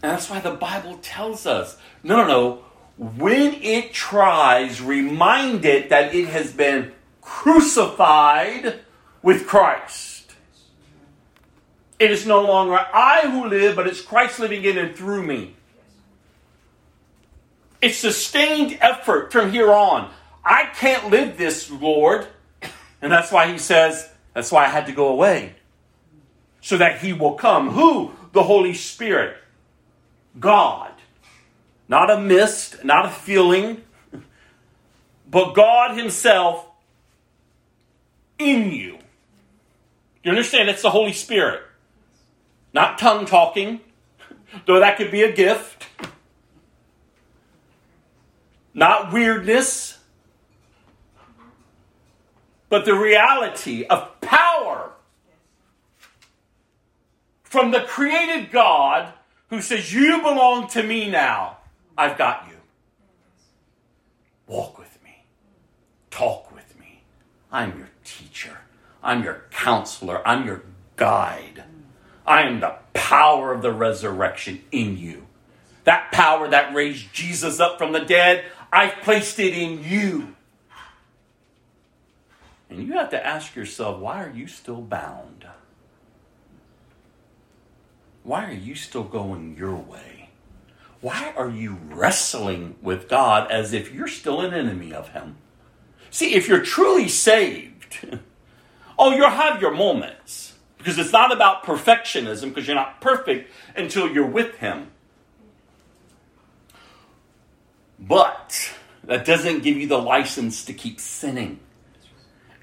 And 0.00 0.12
that's 0.12 0.30
why 0.30 0.38
the 0.38 0.52
Bible 0.52 0.98
tells 1.02 1.44
us 1.44 1.76
no, 2.04 2.16
no, 2.18 2.26
no 2.28 2.64
when 3.02 3.54
it 3.62 3.92
tries, 3.92 4.80
remind 4.80 5.64
it 5.64 5.88
that 5.88 6.14
it 6.14 6.28
has 6.28 6.52
been 6.52 6.92
crucified 7.20 8.78
with 9.22 9.44
Christ. 9.44 10.32
It 11.98 12.12
is 12.12 12.26
no 12.26 12.42
longer 12.42 12.74
I 12.74 13.22
who 13.22 13.48
live, 13.48 13.74
but 13.74 13.88
it's 13.88 14.00
Christ 14.00 14.38
living 14.38 14.62
in 14.64 14.78
and 14.78 14.94
through 14.94 15.24
me. 15.24 15.56
It's 17.80 17.96
sustained 17.96 18.78
effort 18.80 19.32
from 19.32 19.50
here 19.50 19.72
on. 19.72 20.08
I 20.44 20.66
can't 20.66 21.10
live 21.10 21.36
this, 21.36 21.68
Lord. 21.72 22.28
And 23.00 23.10
that's 23.10 23.32
why 23.32 23.50
he 23.50 23.58
says, 23.58 24.08
that's 24.32 24.52
why 24.52 24.64
I 24.64 24.68
had 24.68 24.86
to 24.86 24.92
go 24.92 25.08
away. 25.08 25.56
So 26.60 26.76
that 26.76 27.00
he 27.00 27.12
will 27.12 27.34
come. 27.34 27.70
Who? 27.70 28.12
The 28.32 28.44
Holy 28.44 28.74
Spirit. 28.74 29.38
God 30.38 30.91
not 31.88 32.10
a 32.10 32.20
mist, 32.20 32.84
not 32.84 33.06
a 33.06 33.10
feeling, 33.10 33.82
but 35.30 35.54
God 35.54 35.96
Himself 35.96 36.66
in 38.38 38.70
you. 38.70 38.98
You 40.22 40.30
understand? 40.30 40.68
It's 40.68 40.82
the 40.82 40.90
Holy 40.90 41.12
Spirit. 41.12 41.62
Not 42.72 42.98
tongue 42.98 43.26
talking, 43.26 43.80
though 44.66 44.80
that 44.80 44.96
could 44.96 45.10
be 45.10 45.22
a 45.22 45.32
gift. 45.32 45.88
Not 48.74 49.12
weirdness, 49.12 49.98
but 52.70 52.86
the 52.86 52.94
reality 52.94 53.84
of 53.84 54.18
power 54.22 54.92
from 57.42 57.70
the 57.70 57.80
created 57.80 58.50
God 58.50 59.12
who 59.50 59.60
says, 59.60 59.92
You 59.92 60.22
belong 60.22 60.68
to 60.68 60.82
me 60.82 61.10
now. 61.10 61.58
I've 61.96 62.18
got 62.18 62.46
you. 62.48 62.56
Walk 64.46 64.78
with 64.78 65.02
me. 65.02 65.24
Talk 66.10 66.54
with 66.54 66.78
me. 66.78 67.02
I'm 67.50 67.78
your 67.78 67.90
teacher. 68.04 68.58
I'm 69.02 69.22
your 69.22 69.44
counselor. 69.50 70.26
I'm 70.26 70.46
your 70.46 70.62
guide. 70.96 71.64
I 72.26 72.42
am 72.42 72.60
the 72.60 72.76
power 72.92 73.52
of 73.52 73.62
the 73.62 73.72
resurrection 73.72 74.62
in 74.70 74.96
you. 74.96 75.26
That 75.84 76.12
power 76.12 76.48
that 76.48 76.74
raised 76.74 77.12
Jesus 77.12 77.58
up 77.58 77.78
from 77.78 77.92
the 77.92 78.00
dead, 78.00 78.44
I've 78.72 79.02
placed 79.02 79.38
it 79.40 79.52
in 79.52 79.82
you. 79.82 80.36
And 82.70 82.86
you 82.86 82.94
have 82.94 83.10
to 83.10 83.26
ask 83.26 83.54
yourself, 83.54 84.00
why 84.00 84.24
are 84.24 84.30
you 84.30 84.46
still 84.46 84.80
bound? 84.80 85.46
Why 88.22 88.46
are 88.46 88.54
you 88.54 88.74
still 88.74 89.02
going 89.02 89.56
your 89.56 89.74
way? 89.74 90.21
Why 91.02 91.34
are 91.36 91.50
you 91.50 91.78
wrestling 91.90 92.76
with 92.80 93.08
God 93.08 93.50
as 93.50 93.72
if 93.72 93.92
you're 93.92 94.08
still 94.08 94.40
an 94.40 94.54
enemy 94.54 94.94
of 94.94 95.08
Him? 95.08 95.36
See, 96.10 96.34
if 96.34 96.46
you're 96.46 96.62
truly 96.62 97.08
saved, 97.08 98.06
oh, 98.98 99.10
you'll 99.10 99.28
have 99.28 99.60
your 99.60 99.74
moments 99.74 100.54
because 100.78 100.98
it's 100.98 101.12
not 101.12 101.32
about 101.32 101.64
perfectionism 101.64 102.48
because 102.48 102.68
you're 102.68 102.76
not 102.76 103.00
perfect 103.00 103.50
until 103.76 104.08
you're 104.08 104.26
with 104.26 104.56
Him. 104.56 104.92
But 107.98 108.72
that 109.02 109.24
doesn't 109.24 109.64
give 109.64 109.76
you 109.76 109.88
the 109.88 109.98
license 109.98 110.64
to 110.66 110.72
keep 110.72 111.00
sinning 111.00 111.58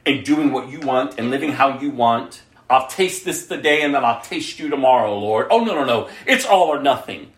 and 0.06 0.24
doing 0.24 0.54
what 0.54 0.70
you 0.70 0.80
want 0.80 1.20
and 1.20 1.30
living 1.30 1.52
how 1.52 1.80
you 1.80 1.92
want. 1.92 2.44
I'll 2.70 2.88
taste 2.88 3.26
this 3.26 3.48
today 3.48 3.82
and 3.82 3.94
then 3.94 4.06
I'll 4.06 4.22
taste 4.22 4.60
you 4.60 4.70
tomorrow, 4.70 5.18
Lord. 5.18 5.48
Oh, 5.50 5.64
no, 5.66 5.76
no, 5.76 5.84
no. 5.84 6.10
It's 6.26 6.46
all 6.46 6.68
or 6.68 6.82
nothing. 6.82 7.34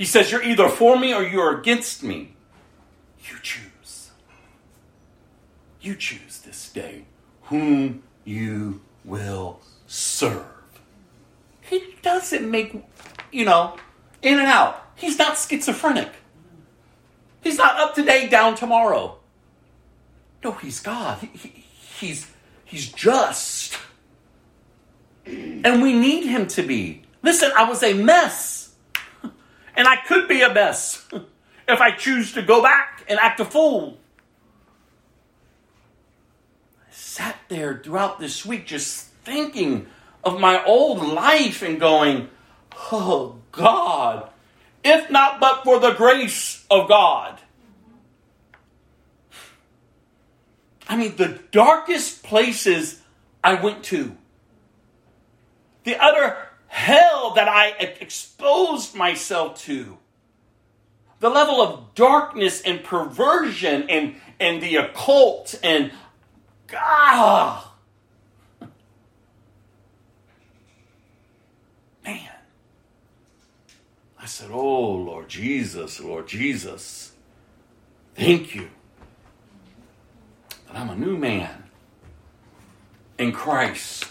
He 0.00 0.06
says, 0.06 0.32
You're 0.32 0.42
either 0.42 0.70
for 0.70 0.98
me 0.98 1.12
or 1.12 1.22
you're 1.22 1.60
against 1.60 2.02
me. 2.02 2.34
You 3.22 3.36
choose. 3.42 4.12
You 5.82 5.94
choose 5.94 6.38
this 6.38 6.70
day 6.70 7.04
whom 7.42 8.02
you 8.24 8.80
will 9.04 9.60
serve. 9.86 10.46
He 11.60 11.96
doesn't 12.00 12.50
make, 12.50 12.82
you 13.30 13.44
know, 13.44 13.76
in 14.22 14.38
and 14.38 14.48
out. 14.48 14.82
He's 14.94 15.18
not 15.18 15.36
schizophrenic. 15.36 16.08
He's 17.42 17.58
not 17.58 17.78
up 17.78 17.94
today, 17.94 18.26
down 18.26 18.54
tomorrow. 18.54 19.18
No, 20.42 20.52
he's 20.52 20.80
God. 20.80 21.18
He, 21.18 21.26
he, 21.26 21.64
he's, 22.06 22.26
he's 22.64 22.90
just. 22.90 23.76
And 25.26 25.82
we 25.82 25.92
need 25.92 26.24
him 26.24 26.46
to 26.46 26.62
be. 26.62 27.02
Listen, 27.22 27.52
I 27.54 27.68
was 27.68 27.82
a 27.82 27.92
mess. 27.92 28.59
And 29.76 29.86
I 29.86 29.96
could 29.96 30.28
be 30.28 30.42
a 30.42 30.52
mess 30.52 31.06
if 31.68 31.80
I 31.80 31.92
choose 31.92 32.32
to 32.34 32.42
go 32.42 32.62
back 32.62 33.04
and 33.08 33.18
act 33.18 33.40
a 33.40 33.44
fool. 33.44 33.98
I 36.80 36.92
sat 36.92 37.36
there 37.48 37.80
throughout 37.82 38.18
this 38.18 38.44
week 38.44 38.66
just 38.66 39.06
thinking 39.24 39.86
of 40.24 40.40
my 40.40 40.64
old 40.64 41.02
life 41.02 41.62
and 41.62 41.80
going, 41.80 42.28
oh 42.92 43.36
God, 43.52 44.30
if 44.84 45.10
not 45.10 45.40
but 45.40 45.64
for 45.64 45.78
the 45.78 45.92
grace 45.92 46.64
of 46.70 46.88
God. 46.88 47.38
I 50.88 50.96
mean, 50.96 51.14
the 51.16 51.38
darkest 51.52 52.24
places 52.24 53.00
I 53.44 53.54
went 53.54 53.84
to, 53.84 54.16
the 55.84 55.96
utter 55.96 56.49
hell 56.70 57.34
that 57.34 57.48
I 57.48 57.70
exposed 58.00 58.94
myself 58.94 59.60
to. 59.62 59.98
The 61.18 61.28
level 61.28 61.60
of 61.60 61.94
darkness 61.94 62.62
and 62.62 62.82
perversion 62.82 63.90
and, 63.90 64.14
and 64.38 64.62
the 64.62 64.76
occult 64.76 65.58
and 65.62 65.90
God. 66.68 67.64
Man. 72.04 72.30
I 74.18 74.26
said, 74.26 74.50
Oh, 74.52 74.92
Lord 74.92 75.28
Jesus, 75.28 76.00
Lord 76.00 76.28
Jesus, 76.28 77.12
thank 78.14 78.54
you 78.54 78.70
that 80.68 80.76
I'm 80.76 80.90
a 80.90 80.96
new 80.96 81.18
man 81.18 81.64
in 83.18 83.32
Christ. 83.32 84.06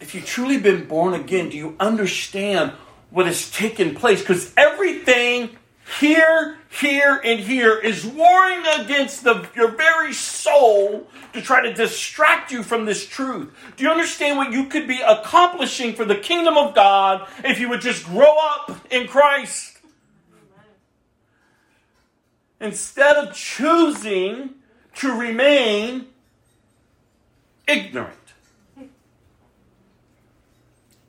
If 0.00 0.14
you've 0.14 0.26
truly 0.26 0.58
been 0.58 0.86
born 0.86 1.14
again, 1.14 1.50
do 1.50 1.56
you 1.56 1.76
understand 1.78 2.72
what 3.10 3.26
has 3.26 3.50
taken 3.50 3.94
place? 3.94 4.20
Because 4.20 4.52
everything 4.56 5.56
here, 5.98 6.58
here, 6.70 7.20
and 7.22 7.40
here 7.40 7.76
is 7.76 8.06
warring 8.06 8.64
against 8.78 9.24
the, 9.24 9.48
your 9.56 9.72
very 9.72 10.12
soul 10.12 11.06
to 11.32 11.42
try 11.42 11.62
to 11.62 11.74
distract 11.74 12.52
you 12.52 12.62
from 12.62 12.84
this 12.84 13.06
truth. 13.06 13.52
Do 13.76 13.84
you 13.84 13.90
understand 13.90 14.38
what 14.38 14.52
you 14.52 14.66
could 14.66 14.86
be 14.86 15.00
accomplishing 15.00 15.94
for 15.94 16.04
the 16.04 16.14
kingdom 16.14 16.56
of 16.56 16.74
God 16.74 17.28
if 17.44 17.58
you 17.58 17.68
would 17.68 17.80
just 17.80 18.04
grow 18.04 18.34
up 18.38 18.86
in 18.90 19.08
Christ? 19.08 19.78
Instead 22.60 23.16
of 23.16 23.34
choosing 23.34 24.50
to 24.96 25.12
remain 25.18 26.06
ignorant. 27.66 28.19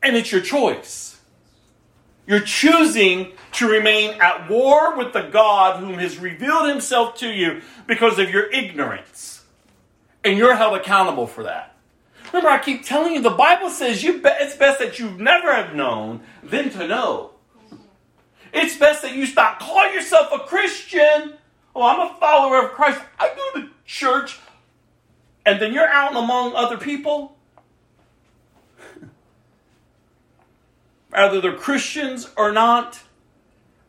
And 0.03 0.15
it's 0.15 0.31
your 0.31 0.41
choice. 0.41 1.19
You're 2.27 2.41
choosing 2.41 3.33
to 3.53 3.67
remain 3.67 4.19
at 4.21 4.49
war 4.49 4.95
with 4.97 5.13
the 5.13 5.21
God 5.21 5.79
whom 5.79 5.95
has 5.95 6.17
revealed 6.17 6.69
himself 6.69 7.15
to 7.17 7.29
you 7.29 7.61
because 7.87 8.19
of 8.19 8.29
your 8.29 8.49
ignorance. 8.51 9.43
And 10.23 10.37
you're 10.37 10.55
held 10.55 10.75
accountable 10.75 11.27
for 11.27 11.43
that. 11.43 11.75
Remember, 12.31 12.49
I 12.49 12.59
keep 12.59 12.85
telling 12.85 13.13
you, 13.13 13.21
the 13.21 13.29
Bible 13.31 13.69
says 13.69 14.03
you 14.03 14.21
be- 14.21 14.29
it's 14.39 14.55
best 14.55 14.79
that 14.79 14.99
you 14.99 15.11
never 15.11 15.53
have 15.53 15.75
known 15.75 16.21
than 16.41 16.69
to 16.71 16.87
know. 16.87 17.31
It's 18.53 18.77
best 18.77 19.01
that 19.01 19.15
you 19.15 19.25
stop 19.25 19.59
calling 19.59 19.93
yourself 19.93 20.29
a 20.31 20.39
Christian. 20.39 21.33
Oh, 21.75 21.83
I'm 21.83 21.99
a 21.99 22.13
follower 22.19 22.65
of 22.65 22.71
Christ. 22.71 23.01
I 23.19 23.33
go 23.35 23.61
to 23.61 23.69
church. 23.85 24.39
And 25.45 25.59
then 25.59 25.73
you're 25.73 25.87
out 25.87 26.15
among 26.15 26.53
other 26.55 26.77
people. 26.77 27.35
Either 31.13 31.41
they're 31.41 31.55
Christians 31.55 32.29
or 32.37 32.51
not 32.51 33.01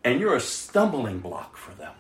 and 0.05 0.21
you're 0.21 0.35
a 0.35 0.41
stumbling 0.41 1.21
block 1.21 1.57
for 1.57 1.73
them. 1.75 1.95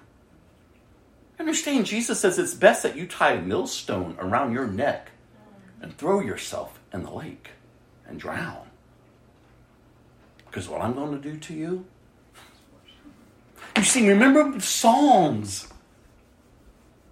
Understand, 1.38 1.86
Jesus 1.86 2.20
says 2.20 2.38
it's 2.38 2.54
best 2.54 2.82
that 2.82 2.96
you 2.96 3.06
tie 3.06 3.32
a 3.32 3.42
millstone 3.42 4.16
around 4.18 4.52
your 4.52 4.66
neck 4.66 5.10
and 5.80 5.96
throw 5.96 6.20
yourself 6.20 6.78
in 6.92 7.02
the 7.02 7.10
lake 7.10 7.50
and 8.06 8.18
drown. 8.18 8.68
Because 10.46 10.68
what 10.68 10.82
I'm 10.82 10.94
going 10.94 11.20
to 11.20 11.30
do 11.30 11.38
to 11.38 11.54
you? 11.54 11.84
You 13.76 13.84
see, 13.84 14.08
remember 14.08 14.60
Psalms. 14.60 15.68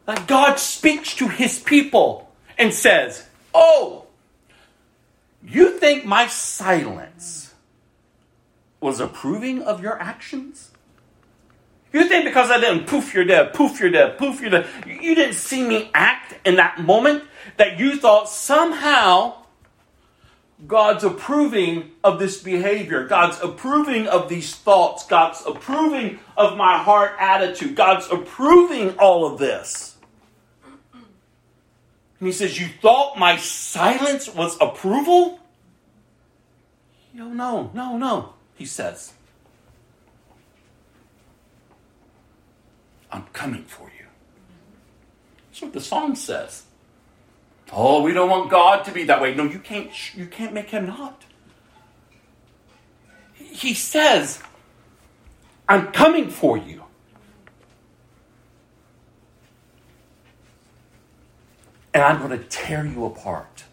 That 0.06 0.26
God 0.26 0.58
speaks 0.58 1.14
to 1.16 1.28
his 1.28 1.61
people 1.61 2.32
and 2.58 2.74
says, 2.74 3.26
Oh, 3.54 4.06
you 5.42 5.78
think 5.78 6.04
my 6.04 6.26
silence 6.26 7.49
was 8.81 9.01
approving 9.01 9.62
of 9.62 9.83
your 9.83 10.01
actions? 10.01 10.70
You 11.93 12.09
think 12.09 12.24
because 12.24 12.51
I 12.51 12.61
didn't 12.61 12.87
poof, 12.87 13.12
you're 13.14 13.24
dead, 13.24 13.53
poof, 13.53 13.81
you're 13.81 13.91
dead, 13.91 14.16
poof, 14.16 14.41
you're 14.41 14.51
dead. 14.51 14.66
You 14.87 15.14
didn't 15.14 15.35
see 15.35 15.66
me 15.66 15.91
act 15.93 16.35
in 16.47 16.57
that 16.57 16.81
moment 16.81 17.24
that 17.57 17.78
you 17.78 17.97
thought 17.97 18.28
somehow 18.28 19.35
God's 20.66 21.05
approving 21.05 21.91
of 22.05 22.18
this 22.18 22.41
behavior. 22.43 23.07
God's 23.07 23.41
approving 23.41 24.07
of 24.07 24.28
these 24.28 24.55
thoughts. 24.55 25.07
God's 25.07 25.43
approving 25.45 26.20
of 26.37 26.57
my 26.57 26.78
heart 26.78 27.12
attitude. 27.18 27.74
God's 27.74 28.07
approving 28.11 28.97
all 28.99 29.26
of 29.26 29.39
this. 29.39 29.97
And 30.93 32.26
he 32.28 32.33
says, 32.33 32.61
You 32.61 32.68
thought 32.81 33.18
my 33.18 33.37
silence 33.39 34.33
was 34.33 34.57
approval? 34.61 35.41
No, 37.14 37.28
no, 37.28 37.70
no, 37.74 37.97
no, 37.97 38.35
he 38.61 38.66
says. 38.66 39.14
I'm 43.11 43.24
coming 43.32 43.64
for 43.64 43.90
you. 43.98 44.04
That's 45.48 45.62
what 45.62 45.72
the 45.72 45.80
song 45.80 46.14
says. 46.14 46.64
Oh, 47.72 48.02
we 48.02 48.12
don't 48.12 48.28
want 48.28 48.50
God 48.50 48.84
to 48.84 48.92
be 48.92 49.04
that 49.04 49.22
way. 49.22 49.34
No, 49.34 49.44
you 49.44 49.61
can't 49.61 49.90
you 50.14 50.26
can't 50.26 50.52
make 50.52 50.68
him 50.68 50.88
not. 50.88 51.24
He 53.32 53.72
says, 53.72 54.42
I'm 55.66 55.90
coming 55.92 56.28
for 56.28 56.58
you. 56.58 56.84
And 61.94 62.04
I'm 62.04 62.18
going 62.18 62.38
to 62.38 62.44
tear 62.44 62.84
you 62.84 63.06
apart 63.06 63.64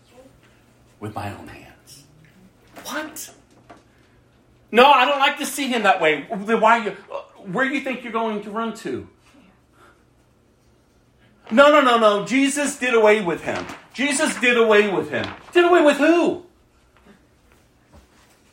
with 1.01 1.13
my 1.13 1.33
own 1.33 1.49
hands. 1.49 2.05
What? 2.85 3.36
No, 4.71 4.91
I 4.91 5.05
don't 5.05 5.19
like 5.19 5.37
to 5.37 5.45
see 5.45 5.67
him 5.67 5.83
that 5.83 6.01
way. 6.01 6.23
Why 6.23 6.83
you 6.83 6.91
where 7.51 7.67
do 7.67 7.73
you 7.73 7.81
think 7.81 8.03
you're 8.03 8.11
going 8.11 8.43
to 8.43 8.49
run 8.49 8.75
to? 8.77 9.07
No, 11.49 11.71
no, 11.71 11.81
no, 11.81 11.97
no. 11.97 12.25
Jesus 12.25 12.77
did 12.77 12.93
away 12.93 13.21
with 13.21 13.43
him. 13.43 13.65
Jesus 13.93 14.35
did 14.41 14.57
away 14.57 14.89
with 14.91 15.09
him. 15.09 15.25
Did 15.53 15.65
away 15.65 15.81
with 15.81 15.97
who? 15.97 16.43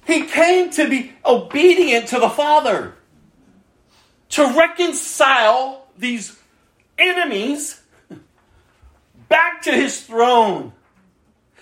He 0.06 0.26
came 0.26 0.70
to 0.70 0.88
be 0.88 1.12
obedient 1.24 2.08
to 2.08 2.20
the 2.20 2.28
Father, 2.28 2.94
to 4.30 4.46
reconcile 4.56 5.88
these 5.98 6.38
enemies 6.98 7.82
back 9.28 9.62
to 9.62 9.72
his 9.72 10.02
throne, 10.02 10.72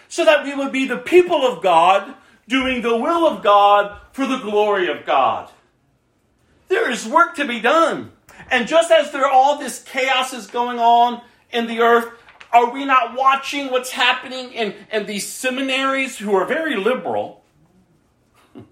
so 0.09 0.24
that 0.24 0.44
we 0.44 0.55
would 0.55 0.72
be 0.72 0.86
the 0.86 0.98
people 0.98 1.46
of 1.46 1.62
God, 1.62 2.14
doing 2.49 2.82
the 2.82 2.97
will 2.97 3.26
of 3.26 3.43
God 3.43 3.99
for 4.12 4.26
the 4.26 4.38
glory 4.38 4.88
of 4.88 5.07
God. 5.07 5.51
There 6.68 6.90
is 6.90 7.07
work 7.07 7.36
to 7.36 7.47
be 7.47 7.61
done. 7.61 8.12
And 8.51 8.66
just 8.66 8.90
as 8.90 9.12
there 9.12 9.26
all 9.26 9.59
this 9.59 9.82
chaos 9.82 10.32
is 10.32 10.47
going 10.47 10.78
on 10.78 11.22
in 11.51 11.66
the 11.66 11.80
earth, 11.80 12.11
are 12.53 12.70
we 12.70 12.84
not 12.84 13.16
watching 13.16 13.70
what's 13.70 13.90
happening 13.90 14.53
in, 14.53 14.74
in 14.93 15.07
these 15.07 15.26
seminaries 15.26 16.18
who 16.18 16.34
are 16.34 16.45
very 16.45 16.76
liberal? 16.76 17.43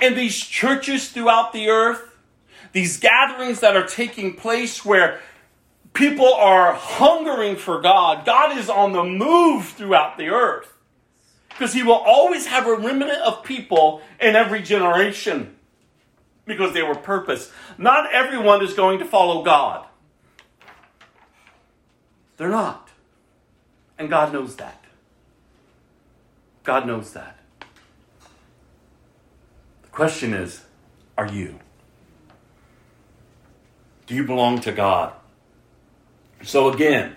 And 0.00 0.16
these 0.16 0.36
churches 0.36 1.08
throughout 1.08 1.52
the 1.52 1.68
earth, 1.68 2.18
these 2.72 2.98
gatherings 2.98 3.60
that 3.60 3.76
are 3.76 3.86
taking 3.86 4.34
place 4.34 4.84
where 4.84 5.20
people 5.94 6.34
are 6.34 6.74
hungering 6.74 7.56
for 7.56 7.80
God. 7.80 8.26
God 8.26 8.58
is 8.58 8.68
on 8.68 8.92
the 8.92 9.04
move 9.04 9.68
throughout 9.68 10.18
the 10.18 10.28
earth 10.28 10.73
because 11.54 11.72
He 11.72 11.82
will 11.82 11.92
always 11.92 12.46
have 12.46 12.66
a 12.66 12.74
remnant 12.74 13.20
of 13.22 13.44
people 13.44 14.02
in 14.20 14.36
every 14.36 14.62
generation 14.62 15.56
because 16.44 16.74
they 16.74 16.82
were 16.82 16.94
purpose. 16.94 17.50
Not 17.78 18.12
everyone 18.12 18.62
is 18.62 18.74
going 18.74 18.98
to 18.98 19.04
follow 19.04 19.42
God. 19.42 19.86
They're 22.36 22.48
not. 22.48 22.90
And 23.98 24.10
God 24.10 24.32
knows 24.32 24.56
that. 24.56 24.84
God 26.64 26.86
knows 26.86 27.12
that. 27.12 27.38
The 29.82 29.88
question 29.88 30.34
is 30.34 30.62
are 31.16 31.30
you? 31.30 31.60
Do 34.06 34.14
you 34.14 34.24
belong 34.24 34.60
to 34.62 34.72
God? 34.72 35.12
So, 36.42 36.68
again, 36.68 37.16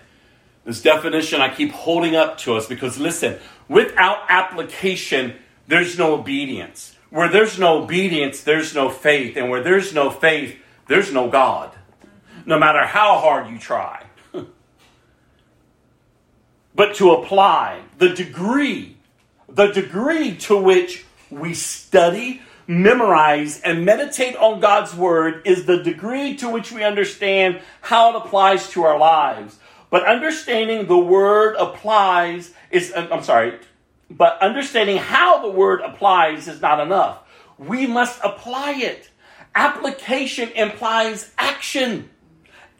this 0.64 0.80
definition 0.80 1.40
I 1.40 1.52
keep 1.52 1.72
holding 1.72 2.14
up 2.14 2.38
to 2.38 2.54
us 2.54 2.66
because 2.66 2.98
listen, 2.98 3.38
without 3.68 4.18
application, 4.28 5.34
there's 5.66 5.98
no 5.98 6.14
obedience. 6.14 6.96
Where 7.10 7.28
there's 7.28 7.58
no 7.58 7.82
obedience, 7.82 8.42
there's 8.42 8.74
no 8.74 8.90
faith. 8.90 9.36
And 9.36 9.50
where 9.50 9.62
there's 9.62 9.94
no 9.94 10.10
faith, 10.10 10.58
there's 10.86 11.12
no 11.12 11.30
God. 11.30 11.70
No 12.44 12.58
matter 12.58 12.84
how 12.84 13.18
hard 13.18 13.48
you 13.48 13.58
try. 13.58 14.04
but 16.74 16.94
to 16.96 17.12
apply 17.12 17.82
the 17.98 18.10
degree, 18.10 18.96
the 19.48 19.68
degree 19.68 20.36
to 20.36 20.56
which 20.56 21.04
we 21.30 21.54
study, 21.54 22.42
memorize, 22.66 23.60
and 23.60 23.84
meditate 23.84 24.36
on 24.36 24.60
God's 24.60 24.94
Word 24.94 25.42
is 25.46 25.66
the 25.66 25.82
degree 25.82 26.36
to 26.36 26.48
which 26.48 26.72
we 26.72 26.84
understand 26.84 27.60
how 27.80 28.10
it 28.10 28.16
applies 28.16 28.70
to 28.70 28.84
our 28.84 28.98
lives. 28.98 29.58
But 29.90 30.04
understanding 30.04 30.86
the 30.86 30.98
Word 30.98 31.56
applies 31.58 32.52
is, 32.70 32.92
uh, 32.92 33.08
I'm 33.10 33.22
sorry, 33.22 33.58
but 34.10 34.40
understanding 34.40 34.96
how 34.96 35.42
the 35.42 35.50
word 35.50 35.80
applies 35.80 36.48
is 36.48 36.60
not 36.60 36.80
enough. 36.80 37.20
We 37.58 37.86
must 37.86 38.20
apply 38.22 38.74
it. 38.76 39.10
Application 39.54 40.50
implies 40.50 41.32
action. 41.36 42.08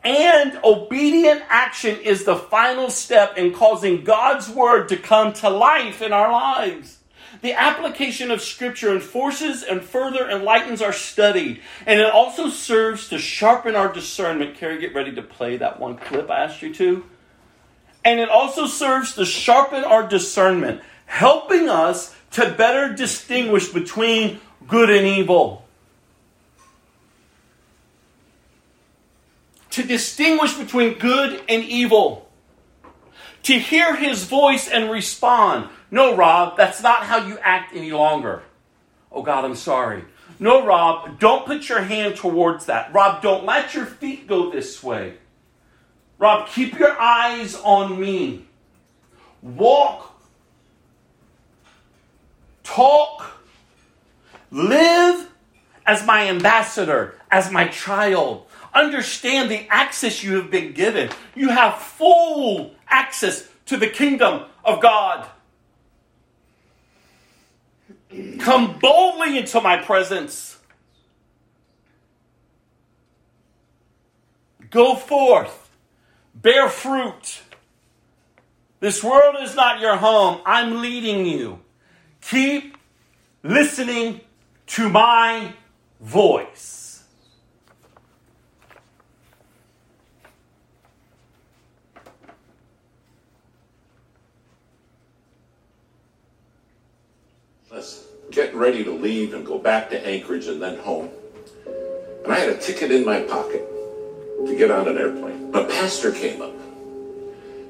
And 0.05 0.59
obedient 0.63 1.43
action 1.49 1.99
is 2.01 2.25
the 2.25 2.37
final 2.37 2.89
step 2.89 3.37
in 3.37 3.53
causing 3.53 4.05
God's 4.05 4.49
word 4.49 4.89
to 4.91 4.97
come 4.97 5.33
to 5.35 5.51
life 5.51 6.01
in 6.01 6.13
our 6.13 6.31
lives. 6.31 6.98
The 7.41 7.53
application 7.53 8.31
of 8.31 8.43
Scripture 8.43 8.93
enforces 8.93 9.63
and 9.63 9.83
further 9.83 10.29
enlightens 10.29 10.83
our 10.83 10.93
study, 10.93 11.61
and 11.87 12.01
it 12.01 12.11
also 12.11 12.49
serves 12.49 13.09
to 13.11 13.19
sharpen 13.19 13.77
our 13.77 13.93
discernment. 13.93 14.57
Carrie, 14.57 14.81
get 14.81 14.95
ready 14.95 15.15
to 15.15 15.23
play 15.23 15.57
that 15.57 15.79
one 15.79 15.97
clip 15.97 16.29
I 16.31 16.45
asked 16.45 16.63
you 16.63 16.75
to. 16.75 17.05
And 18.05 18.19
it 18.19 18.29
also 18.29 18.67
serves 18.67 19.15
to 19.15 19.25
sharpen 19.25 19.85
our 19.85 20.07
discernment, 20.07 20.81
helping 21.07 21.69
us 21.69 22.15
to 22.33 22.51
better 22.51 22.93
distinguish 22.93 23.69
between 23.69 24.41
good 24.67 24.91
and 24.91 25.07
evil. 25.07 25.65
To 29.71 29.83
distinguish 29.85 30.55
between 30.55 30.99
good 30.99 31.41
and 31.49 31.63
evil. 31.63 32.29
To 33.45 33.59
hear 33.59 33.95
his 33.95 34.25
voice 34.25 34.69
and 34.69 34.91
respond. 34.91 35.69
No, 35.91 36.15
Rob, 36.17 36.57
that's 36.57 36.83
not 36.83 37.05
how 37.05 37.27
you 37.27 37.39
act 37.39 37.75
any 37.75 37.93
longer. 37.93 38.43
Oh, 39.11 39.23
God, 39.23 39.45
I'm 39.45 39.55
sorry. 39.55 40.05
No, 40.39 40.65
Rob, 40.65 41.19
don't 41.19 41.47
put 41.47 41.69
your 41.69 41.81
hand 41.81 42.17
towards 42.17 42.67
that. 42.67 42.93
Rob, 42.93 43.23
don't 43.23 43.45
let 43.45 43.75
your 43.75 43.87
feet 43.87 44.27
go 44.27 44.51
this 44.51 44.83
way. 44.83 45.15
Rob, 46.19 46.49
keep 46.49 46.79
your 46.79 47.01
eyes 47.01 47.55
on 47.57 47.99
me. 47.99 48.45
Walk, 49.43 50.21
talk, 52.63 53.41
live 54.51 55.29
as 55.87 56.05
my 56.05 56.29
ambassador, 56.29 57.15
as 57.31 57.51
my 57.51 57.69
child. 57.69 58.47
Understand 58.75 59.51
the 59.51 59.67
access 59.71 60.23
you 60.23 60.37
have 60.37 60.51
been 60.51 60.73
given. 60.73 61.11
You 61.35 61.49
have 61.49 61.79
full 61.79 62.75
access 62.89 63.49
to 63.67 63.77
the 63.77 63.89
kingdom 63.89 64.45
of 64.65 64.83
God. 64.83 65.27
Come 68.41 68.79
boldly 68.79 69.39
into 69.39 69.61
my 69.61 69.77
presence. 69.77 70.59
Go 74.71 74.95
forth, 74.95 75.71
bear 76.35 76.69
fruit. 76.69 77.43
This 78.81 79.03
world 79.03 79.37
is 79.41 79.55
not 79.55 79.81
your 79.81 79.97
home. 79.97 80.41
I'm 80.47 80.81
leading 80.81 81.27
you. 81.27 81.61
Keep 82.21 82.77
listening 83.43 84.21
to 84.69 84.89
my 84.89 85.55
voice. 86.01 87.03
Listen, 97.71 98.18
getting 98.31 98.59
ready 98.59 98.85
to 98.85 98.91
leave 98.93 99.35
and 99.35 99.47
go 99.47 99.59
back 99.59 99.91
to 99.91 100.07
Anchorage 100.07 100.47
and 100.47 100.61
then 100.61 100.79
home. 100.79 101.11
And 102.25 102.33
I 102.33 102.39
had 102.39 102.51
a 102.51 102.59
ticket 102.59 102.91
in 102.91 103.05
my 103.05 103.23
pocket 103.23 103.67
to 104.47 104.55
get 104.57 104.71
on 104.71 104.89
an 104.89 104.99
airplane. 104.99 105.55
A 105.55 105.65
pastor 105.65 106.13
came 106.13 106.43
up 106.43 106.53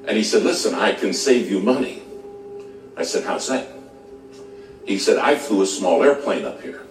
and 0.07 0.17
he 0.17 0.23
said, 0.23 0.43
Listen, 0.43 0.75
I 0.75 0.93
can 0.93 1.13
save 1.13 1.49
you 1.49 1.59
money. 1.59 2.01
I 2.97 3.03
said, 3.03 3.23
How's 3.23 3.47
that? 3.47 3.67
He 4.85 4.97
said, 4.97 5.17
I 5.17 5.35
flew 5.35 5.61
a 5.61 5.65
small 5.65 6.03
airplane 6.03 6.45
up 6.45 6.61
here. 6.61 6.81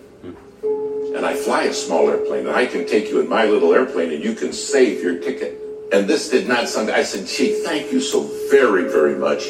And 0.63 1.27
I 1.27 1.35
fly 1.35 1.65
a 1.65 1.75
small 1.75 2.09
airplane, 2.09 2.47
and 2.47 2.55
I 2.55 2.67
can 2.67 2.87
take 2.87 3.09
you 3.09 3.21
in 3.21 3.29
my 3.29 3.45
little 3.45 3.75
airplane 3.75 4.13
and 4.13 4.23
you 4.23 4.35
can 4.35 4.53
save 4.53 5.03
your 5.03 5.19
ticket. 5.19 5.59
And 5.93 6.07
this 6.07 6.29
did 6.29 6.47
not 6.47 6.69
sound, 6.69 6.91
I 6.91 7.03
said, 7.03 7.27
Gee, 7.27 7.63
thank 7.65 7.91
you 7.93 8.01
so 8.01 8.29
very, 8.51 8.85
very 8.85 9.17
much. 9.17 9.49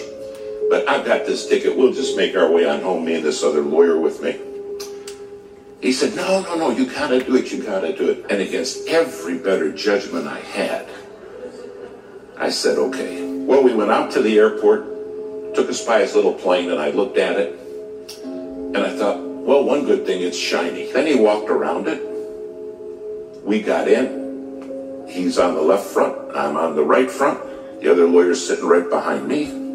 But 0.71 0.89
I've 0.89 1.05
got 1.05 1.27
this 1.27 1.49
ticket. 1.49 1.77
We'll 1.77 1.93
just 1.93 2.17
make 2.17 2.37
our 2.37 2.51
way 2.51 2.69
on 2.69 2.81
home, 2.81 3.05
me 3.05 3.15
and 3.15 3.25
this 3.25 3.43
other 3.43 3.63
lawyer 3.63 3.99
with 3.99 4.23
me. 4.23 4.39
He 5.81 5.93
said, 5.93 6.15
No, 6.15 6.43
no, 6.43 6.57
no, 6.57 6.71
you 6.71 6.87
gotta 6.87 7.23
do 7.23 7.37
it, 7.37 7.53
you 7.53 7.63
gotta 7.63 7.97
do 7.97 8.11
it. 8.11 8.27
And 8.31 8.41
against 8.41 8.89
every 8.89 9.39
better 9.39 9.73
judgment 9.73 10.27
I 10.27 10.41
had, 10.41 10.89
I 12.37 12.51
said, 12.51 12.79
Okay. 12.79 13.29
Well, 13.49 13.63
we 13.63 13.75
went 13.75 13.91
out 13.91 14.11
to 14.11 14.21
the 14.21 14.39
airport, 14.39 15.55
took 15.55 15.71
us 15.71 15.83
by 15.87 16.01
his 16.01 16.15
little 16.15 16.35
plane, 16.35 16.71
and 16.71 16.79
I 16.79 16.91
looked 16.91 17.17
at 17.17 17.37
it, 17.37 17.59
and 18.23 18.77
I 18.77 18.95
thought, 18.95 19.19
well, 19.19 19.65
one 19.65 19.87
good 19.87 20.05
thing, 20.05 20.21
it's 20.21 20.37
shiny. 20.37 20.93
Then 20.93 21.07
he 21.07 21.15
walked 21.15 21.49
around 21.49 21.89
it. 21.89 22.03
We 23.43 23.63
got 23.63 23.89
in. 23.89 25.07
He's 25.09 25.39
on 25.39 25.55
the 25.55 25.63
left 25.63 25.87
front. 25.87 26.37
I'm 26.37 26.59
on 26.59 26.77
the 26.77 26.85
right 26.85 27.11
front. 27.11 27.41
The 27.81 27.91
other 27.91 28.07
lawyer's 28.07 28.47
sitting 28.47 28.67
right 28.67 28.91
behind 28.91 29.27
me. 29.27 29.68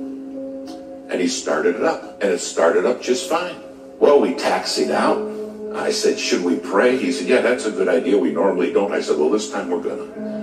And 1.14 1.22
he 1.22 1.28
started 1.28 1.76
it 1.76 1.84
up. 1.84 2.24
And 2.24 2.32
it 2.32 2.40
started 2.40 2.88
up 2.88 3.00
just 3.00 3.30
fine. 3.30 3.56
Well, 4.00 4.20
we 4.20 4.34
taxied 4.34 4.90
out. 4.90 5.32
I 5.78 5.92
said, 5.92 6.18
should 6.18 6.44
we 6.44 6.58
pray? 6.58 6.98
He 6.98 7.12
said, 7.12 7.28
yeah, 7.28 7.42
that's 7.42 7.66
a 7.66 7.72
good 7.72 7.88
idea. 7.88 8.18
We 8.18 8.32
normally 8.32 8.74
don't. 8.74 8.92
I 8.92 9.00
said, 9.00 9.20
well, 9.20 9.30
this 9.30 9.52
time 9.52 9.70
we're 9.70 9.84
going 9.84 10.12
to. 10.12 10.34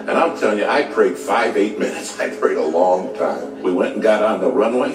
And 0.00 0.10
I'm 0.10 0.38
telling 0.38 0.58
you, 0.58 0.66
I 0.66 0.82
prayed 0.82 1.16
five, 1.16 1.56
eight 1.56 1.78
minutes. 1.78 2.20
I 2.20 2.36
prayed 2.36 2.58
a 2.58 2.66
long 2.66 3.16
time. 3.16 3.62
We 3.62 3.72
went 3.72 3.94
and 3.94 4.02
got 4.02 4.22
on 4.22 4.42
the 4.42 4.50
runway. 4.50 4.94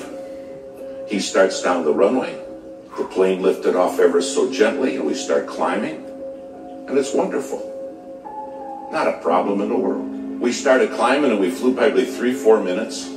He 1.07 1.19
starts 1.19 1.63
down 1.63 1.83
the 1.83 1.91
runway. 1.91 2.39
The 2.99 3.05
plane 3.05 3.41
lifted 3.41 3.75
off 3.75 3.99
ever 3.99 4.21
so 4.21 4.53
gently, 4.53 4.97
and 4.97 5.07
we 5.07 5.15
start 5.15 5.47
climbing. 5.47 6.05
And 6.87 6.95
it's 6.99 7.15
wonderful. 7.15 7.63
Not 8.91 9.07
a 9.07 9.17
problem 9.23 9.59
in 9.61 9.69
the 9.69 9.75
world. 9.75 10.39
We 10.39 10.51
started 10.51 10.91
climbing, 10.91 11.31
and 11.31 11.39
we 11.39 11.49
flew 11.49 11.73
probably 11.73 12.05
three, 12.05 12.33
four 12.33 12.61
minutes. 12.61 13.16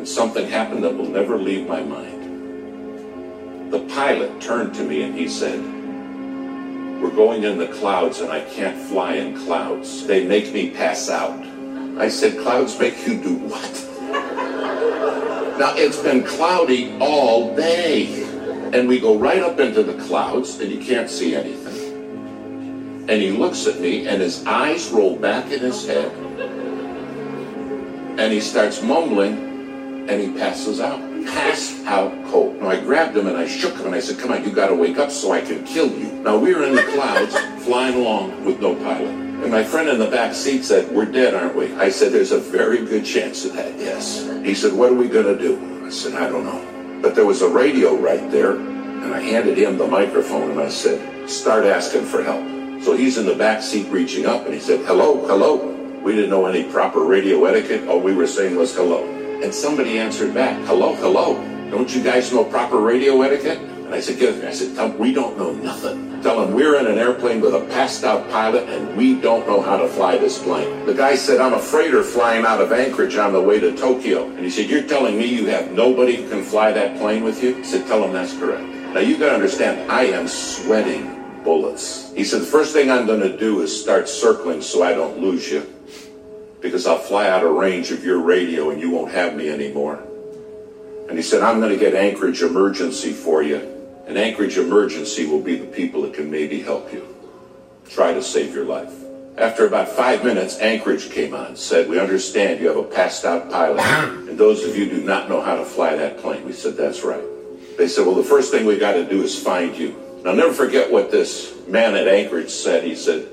And 0.00 0.08
something 0.08 0.48
happened 0.48 0.82
that 0.84 0.96
will 0.96 1.10
never 1.10 1.36
leave 1.36 1.66
my 1.68 1.82
mind. 1.82 3.70
The 3.70 3.80
pilot 3.80 4.40
turned 4.40 4.72
to 4.76 4.82
me 4.82 5.02
and 5.02 5.14
he 5.14 5.28
said, 5.28 5.60
We're 7.02 7.14
going 7.14 7.44
in 7.44 7.58
the 7.58 7.66
clouds, 7.66 8.20
and 8.20 8.32
I 8.32 8.40
can't 8.40 8.78
fly 8.88 9.16
in 9.16 9.36
clouds. 9.44 10.06
They 10.06 10.26
make 10.26 10.54
me 10.54 10.70
pass 10.70 11.10
out. 11.10 11.38
I 11.98 12.08
said, 12.08 12.40
Clouds 12.40 12.78
make 12.78 13.06
you 13.06 13.22
do 13.22 13.34
what? 13.34 13.86
Now, 15.60 15.74
it's 15.76 15.98
been 15.98 16.24
cloudy 16.24 16.96
all 16.98 17.54
day. 17.54 18.22
And 18.72 18.88
we 18.88 18.98
go 18.98 19.18
right 19.18 19.42
up 19.42 19.60
into 19.60 19.82
the 19.82 20.02
clouds, 20.04 20.58
and 20.60 20.72
you 20.72 20.82
can't 20.82 21.10
see 21.10 21.34
anything. 21.34 23.04
And 23.06 23.20
he 23.20 23.32
looks 23.32 23.66
at 23.66 23.78
me, 23.78 24.08
and 24.08 24.22
his 24.22 24.46
eyes 24.46 24.88
roll 24.88 25.16
back 25.16 25.52
in 25.52 25.60
his 25.60 25.86
head. 25.86 26.10
And 28.18 28.32
he 28.32 28.40
starts 28.40 28.80
mumbling, 28.80 29.49
and 30.10 30.20
he 30.20 30.38
passes 30.38 30.80
out. 30.80 31.00
Pass 31.26 31.84
out 31.84 32.12
cold. 32.26 32.60
Now, 32.60 32.70
I 32.70 32.80
grabbed 32.80 33.16
him, 33.16 33.28
and 33.28 33.36
I 33.36 33.46
shook 33.46 33.76
him, 33.76 33.86
and 33.86 33.94
I 33.94 34.00
said, 34.00 34.18
Come 34.18 34.32
on, 34.32 34.42
you 34.42 34.50
got 34.50 34.68
to 34.68 34.74
wake 34.74 34.98
up 34.98 35.10
so 35.10 35.32
I 35.32 35.40
can 35.40 35.64
kill 35.64 35.88
you. 35.88 36.10
Now, 36.22 36.36
we 36.36 36.54
were 36.54 36.64
in 36.64 36.74
the 36.74 36.82
clouds, 36.82 37.36
flying 37.64 37.94
along 37.94 38.44
with 38.44 38.60
no 38.60 38.74
pilot. 38.74 39.08
And 39.08 39.50
my 39.50 39.62
friend 39.62 39.88
in 39.88 39.98
the 39.98 40.10
back 40.10 40.34
seat 40.34 40.64
said, 40.64 40.90
We're 40.90 41.06
dead, 41.06 41.34
aren't 41.34 41.54
we? 41.54 41.72
I 41.74 41.90
said, 41.90 42.12
There's 42.12 42.32
a 42.32 42.40
very 42.40 42.84
good 42.84 43.04
chance 43.04 43.44
of 43.44 43.54
that, 43.54 43.78
yes. 43.78 44.28
He 44.44 44.54
said, 44.54 44.72
What 44.72 44.90
are 44.90 44.94
we 44.94 45.08
to 45.08 45.38
do? 45.38 45.84
I 45.86 45.90
said, 45.90 46.14
I 46.14 46.28
don't 46.28 46.44
know. 46.44 47.00
But 47.00 47.14
there 47.14 47.26
was 47.26 47.42
a 47.42 47.48
radio 47.48 47.96
right 47.96 48.30
there, 48.30 48.56
and 48.56 49.14
I 49.14 49.20
handed 49.20 49.56
him 49.56 49.78
the 49.78 49.86
microphone 49.86 50.50
and 50.50 50.60
I 50.60 50.68
said, 50.68 51.28
Start 51.30 51.64
asking 51.64 52.04
for 52.04 52.22
help. 52.22 52.44
So 52.82 52.96
he's 52.96 53.16
in 53.16 53.26
the 53.26 53.36
back 53.36 53.62
seat 53.62 53.88
reaching 53.88 54.26
up, 54.26 54.44
and 54.44 54.54
he 54.54 54.60
said, 54.60 54.84
Hello, 54.86 55.26
hello. 55.26 55.76
We 56.02 56.14
didn't 56.14 56.30
know 56.30 56.46
any 56.46 56.64
proper 56.64 57.04
radio 57.04 57.44
etiquette. 57.44 57.86
All 57.88 58.00
we 58.00 58.14
were 58.14 58.26
saying 58.26 58.56
was 58.56 58.74
hello. 58.74 59.19
And 59.42 59.54
somebody 59.54 59.98
answered 59.98 60.34
back, 60.34 60.62
Hello, 60.66 60.94
hello. 60.94 61.34
Don't 61.70 61.94
you 61.94 62.02
guys 62.02 62.30
know 62.30 62.44
proper 62.44 62.78
radio 62.78 63.22
etiquette? 63.22 63.58
And 63.58 63.94
I 63.94 64.00
said, 64.00 64.20
it. 64.20 64.44
I 64.44 64.52
said, 64.52 64.76
'em 64.78 64.98
we 64.98 65.14
don't 65.14 65.38
know 65.38 65.52
nothing. 65.52 66.20
Tell 66.22 66.40
them 66.40 66.52
we're 66.52 66.78
in 66.78 66.86
an 66.86 66.98
airplane 66.98 67.40
with 67.40 67.54
a 67.54 67.60
passed 67.72 68.04
out 68.04 68.28
pilot 68.28 68.68
and 68.68 68.94
we 68.98 69.18
don't 69.18 69.46
know 69.46 69.62
how 69.62 69.78
to 69.78 69.88
fly 69.88 70.18
this 70.18 70.38
plane. 70.38 70.84
The 70.84 70.92
guy 70.92 71.14
said, 71.14 71.40
I'm 71.40 71.54
a 71.54 71.58
freighter 71.58 72.02
flying 72.02 72.44
out 72.44 72.60
of 72.60 72.70
Anchorage 72.70 73.16
on 73.16 73.32
the 73.32 73.40
way 73.40 73.58
to 73.58 73.74
Tokyo. 73.74 74.28
And 74.28 74.40
he 74.40 74.50
said, 74.50 74.68
You're 74.68 74.82
telling 74.82 75.16
me 75.16 75.24
you 75.24 75.46
have 75.46 75.72
nobody 75.72 76.16
who 76.16 76.28
can 76.28 76.42
fly 76.42 76.72
that 76.72 76.98
plane 76.98 77.24
with 77.24 77.42
you? 77.42 77.56
I 77.56 77.62
said, 77.62 77.86
Tell 77.86 78.04
him 78.04 78.12
that's 78.12 78.36
correct. 78.36 78.62
Now 78.92 79.00
you 79.00 79.16
gotta 79.16 79.34
understand, 79.34 79.90
I 79.90 80.04
am 80.04 80.28
sweating 80.28 81.42
bullets. 81.44 82.12
He 82.14 82.24
said, 82.24 82.42
The 82.42 82.46
first 82.46 82.74
thing 82.74 82.90
I'm 82.90 83.06
gonna 83.06 83.34
do 83.34 83.62
is 83.62 83.72
start 83.82 84.06
circling 84.06 84.60
so 84.60 84.82
I 84.82 84.92
don't 84.92 85.18
lose 85.18 85.50
you. 85.50 85.66
Because 86.60 86.86
I'll 86.86 86.98
fly 86.98 87.28
out 87.28 87.44
of 87.44 87.52
range 87.52 87.90
of 87.90 88.04
your 88.04 88.20
radio 88.20 88.70
and 88.70 88.80
you 88.80 88.90
won't 88.90 89.12
have 89.12 89.34
me 89.34 89.48
anymore. 89.48 90.02
And 91.08 91.18
he 91.18 91.22
said, 91.22 91.42
I'm 91.42 91.58
going 91.58 91.72
to 91.72 91.78
get 91.78 91.94
Anchorage 91.94 92.42
Emergency 92.42 93.12
for 93.12 93.42
you. 93.42 93.56
And 94.06 94.16
Anchorage 94.16 94.58
Emergency 94.58 95.26
will 95.26 95.40
be 95.40 95.56
the 95.56 95.66
people 95.66 96.02
that 96.02 96.14
can 96.14 96.30
maybe 96.30 96.60
help 96.60 96.92
you. 96.92 97.06
Try 97.88 98.12
to 98.12 98.22
save 98.22 98.54
your 98.54 98.64
life. 98.64 98.92
After 99.36 99.66
about 99.66 99.88
five 99.88 100.24
minutes, 100.24 100.58
Anchorage 100.58 101.10
came 101.10 101.34
on, 101.34 101.56
said, 101.56 101.88
We 101.88 101.98
understand 101.98 102.60
you 102.60 102.68
have 102.68 102.76
a 102.76 102.82
passed 102.82 103.24
out 103.24 103.50
pilot, 103.50 103.80
and 104.28 104.38
those 104.38 104.64
of 104.64 104.76
you 104.76 104.88
do 104.88 105.02
not 105.02 105.28
know 105.28 105.40
how 105.40 105.56
to 105.56 105.64
fly 105.64 105.96
that 105.96 106.18
plane. 106.18 106.44
We 106.44 106.52
said, 106.52 106.76
That's 106.76 107.02
right. 107.02 107.24
They 107.78 107.88
said, 107.88 108.06
Well, 108.06 108.14
the 108.14 108.22
first 108.22 108.50
thing 108.50 108.66
we 108.66 108.78
got 108.78 108.92
to 108.92 109.08
do 109.08 109.22
is 109.22 109.42
find 109.42 109.76
you. 109.76 109.96
And 110.18 110.28
I'll 110.28 110.36
never 110.36 110.52
forget 110.52 110.92
what 110.92 111.10
this 111.10 111.56
man 111.66 111.94
at 111.94 112.06
Anchorage 112.06 112.50
said. 112.50 112.84
He 112.84 112.94
said, 112.94 113.26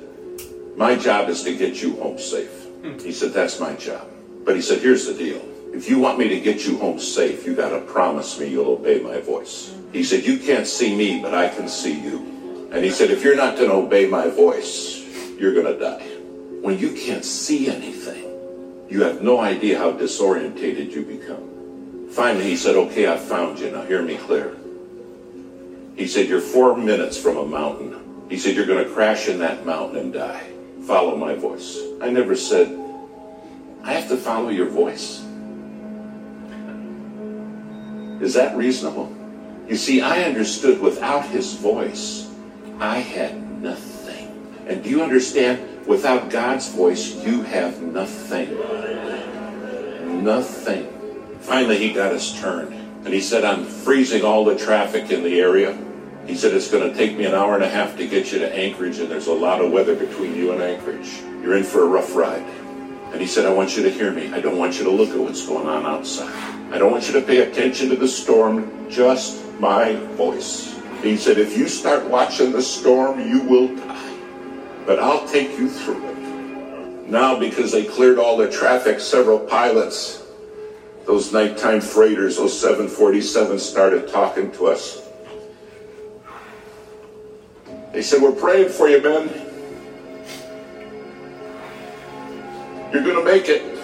My 0.77 0.95
job 0.95 1.29
is 1.29 1.43
to 1.43 1.55
get 1.55 1.81
you 1.81 1.97
home 1.97 2.17
safe. 2.17 2.56
Hmm. 2.87 2.99
He 2.99 3.11
said, 3.11 3.33
That's 3.33 3.59
my 3.59 3.73
job. 3.75 4.07
But 4.45 4.55
he 4.55 4.61
said, 4.61 4.81
Here's 4.81 5.05
the 5.05 5.13
deal. 5.13 5.41
If 5.73 5.89
you 5.89 5.99
want 5.99 6.17
me 6.17 6.27
to 6.29 6.39
get 6.39 6.65
you 6.65 6.77
home 6.77 6.99
safe, 6.99 7.45
you 7.45 7.55
got 7.55 7.69
to 7.69 7.81
promise 7.81 8.39
me 8.39 8.47
you'll 8.47 8.69
obey 8.69 8.99
my 9.01 9.19
voice. 9.19 9.75
He 9.91 10.03
said, 10.03 10.25
You 10.25 10.39
can't 10.39 10.65
see 10.65 10.95
me, 10.95 11.21
but 11.21 11.33
I 11.33 11.49
can 11.49 11.67
see 11.67 11.99
you. 11.99 12.69
And 12.71 12.83
he 12.83 12.89
said, 12.89 13.11
If 13.11 13.23
you're 13.23 13.35
not 13.35 13.57
going 13.57 13.69
to 13.69 13.75
obey 13.75 14.07
my 14.07 14.27
voice, 14.27 15.03
you're 15.37 15.53
going 15.53 15.65
to 15.65 15.77
die. 15.77 16.03
When 16.61 16.79
you 16.79 16.93
can't 16.93 17.25
see 17.25 17.69
anything, 17.69 18.23
you 18.89 19.03
have 19.03 19.21
no 19.21 19.39
idea 19.39 19.77
how 19.77 19.91
disorientated 19.91 20.91
you 20.91 21.03
become. 21.03 22.09
Finally, 22.09 22.45
he 22.45 22.55
said, 22.55 22.75
Okay, 22.75 23.11
I 23.11 23.17
found 23.17 23.59
you. 23.59 23.69
Now 23.71 23.83
hear 23.83 24.01
me 24.01 24.15
clear. 24.15 24.55
He 25.95 26.07
said, 26.07 26.27
You're 26.27 26.41
four 26.41 26.77
minutes 26.77 27.17
from 27.17 27.37
a 27.37 27.45
mountain. 27.45 28.27
He 28.29 28.37
said, 28.37 28.55
You're 28.55 28.65
going 28.65 28.83
to 28.83 28.89
crash 28.89 29.27
in 29.27 29.39
that 29.39 29.65
mountain 29.65 29.97
and 29.97 30.13
die. 30.13 30.56
Follow 30.87 31.17
my 31.17 31.35
voice. 31.35 31.77
I 31.99 32.09
never 32.09 32.33
said, 32.33 32.71
I 33.83 33.91
have 33.91 34.07
to 34.07 34.15
follow 34.15 34.47
your 34.47 34.69
voice. 34.69 35.21
Is 38.21 38.33
that 38.35 38.55
reasonable? 38.55 39.13
You 39.67 39.75
see, 39.75 39.99
I 39.99 40.23
understood 40.23 40.79
without 40.79 41.25
his 41.25 41.55
voice, 41.55 42.31
I 42.79 42.99
had 42.99 43.61
nothing. 43.61 44.63
And 44.65 44.81
do 44.81 44.89
you 44.89 45.03
understand? 45.03 45.85
Without 45.85 46.29
God's 46.29 46.69
voice, 46.69 47.15
you 47.15 47.41
have 47.41 47.81
nothing. 47.81 48.57
Nothing. 50.23 50.87
Finally, 51.41 51.79
he 51.79 51.91
got 51.91 52.13
us 52.13 52.39
turned. 52.39 52.73
And 53.03 53.13
he 53.13 53.19
said, 53.19 53.43
I'm 53.43 53.65
freezing 53.65 54.23
all 54.23 54.45
the 54.45 54.57
traffic 54.57 55.11
in 55.11 55.23
the 55.23 55.41
area. 55.41 55.77
He 56.27 56.35
said, 56.35 56.53
It's 56.53 56.69
going 56.69 56.91
to 56.91 56.95
take 56.95 57.17
me 57.17 57.25
an 57.25 57.33
hour 57.33 57.55
and 57.55 57.63
a 57.63 57.69
half 57.69 57.95
to 57.97 58.07
get 58.07 58.33
you 58.33 58.39
to 58.39 58.53
Anchorage, 58.53 58.99
and 58.99 59.09
there's 59.09 59.27
a 59.27 59.33
lot 59.33 59.61
of 59.61 59.71
weather 59.71 59.95
between 59.95 60.35
you 60.35 60.51
and 60.51 60.61
Anchorage. 60.61 61.21
You're 61.41 61.55
in 61.55 61.63
for 61.63 61.83
a 61.83 61.87
rough 61.87 62.13
ride. 62.15 62.45
And 63.13 63.21
he 63.21 63.27
said, 63.27 63.45
I 63.45 63.53
want 63.53 63.77
you 63.77 63.83
to 63.83 63.89
hear 63.89 64.11
me. 64.11 64.33
I 64.33 64.41
don't 64.41 64.57
want 64.57 64.77
you 64.77 64.83
to 64.83 64.91
look 64.91 65.09
at 65.09 65.17
what's 65.17 65.47
going 65.47 65.67
on 65.67 65.85
outside. 65.85 66.33
I 66.73 66.77
don't 66.77 66.91
want 66.91 67.07
you 67.07 67.13
to 67.13 67.21
pay 67.21 67.49
attention 67.49 67.87
to 67.89 67.95
the 67.95 68.07
storm, 68.07 68.89
just 68.89 69.41
my 69.59 69.95
voice. 70.15 70.77
He 71.01 71.15
said, 71.15 71.37
If 71.37 71.57
you 71.57 71.69
start 71.69 72.05
watching 72.09 72.51
the 72.51 72.61
storm, 72.61 73.21
you 73.21 73.41
will 73.43 73.73
die. 73.77 74.15
But 74.85 74.99
I'll 74.99 75.25
take 75.29 75.57
you 75.57 75.69
through 75.69 76.05
it. 76.09 77.09
Now, 77.09 77.39
because 77.39 77.71
they 77.71 77.85
cleared 77.85 78.19
all 78.19 78.35
the 78.35 78.51
traffic, 78.51 78.99
several 78.99 79.39
pilots, 79.39 80.23
those 81.05 81.31
nighttime 81.31 81.79
freighters, 81.79 82.35
those 82.35 82.61
747s, 82.61 83.61
started 83.61 84.09
talking 84.09 84.51
to 84.51 84.67
us. 84.67 85.06
They 87.91 88.01
said, 88.01 88.21
We're 88.21 88.31
praying 88.31 88.69
for 88.69 88.89
you, 88.89 89.01
men. 89.01 89.29
You're 92.93 93.03
going 93.03 93.17
to 93.17 93.23
make 93.23 93.49
it. 93.49 93.77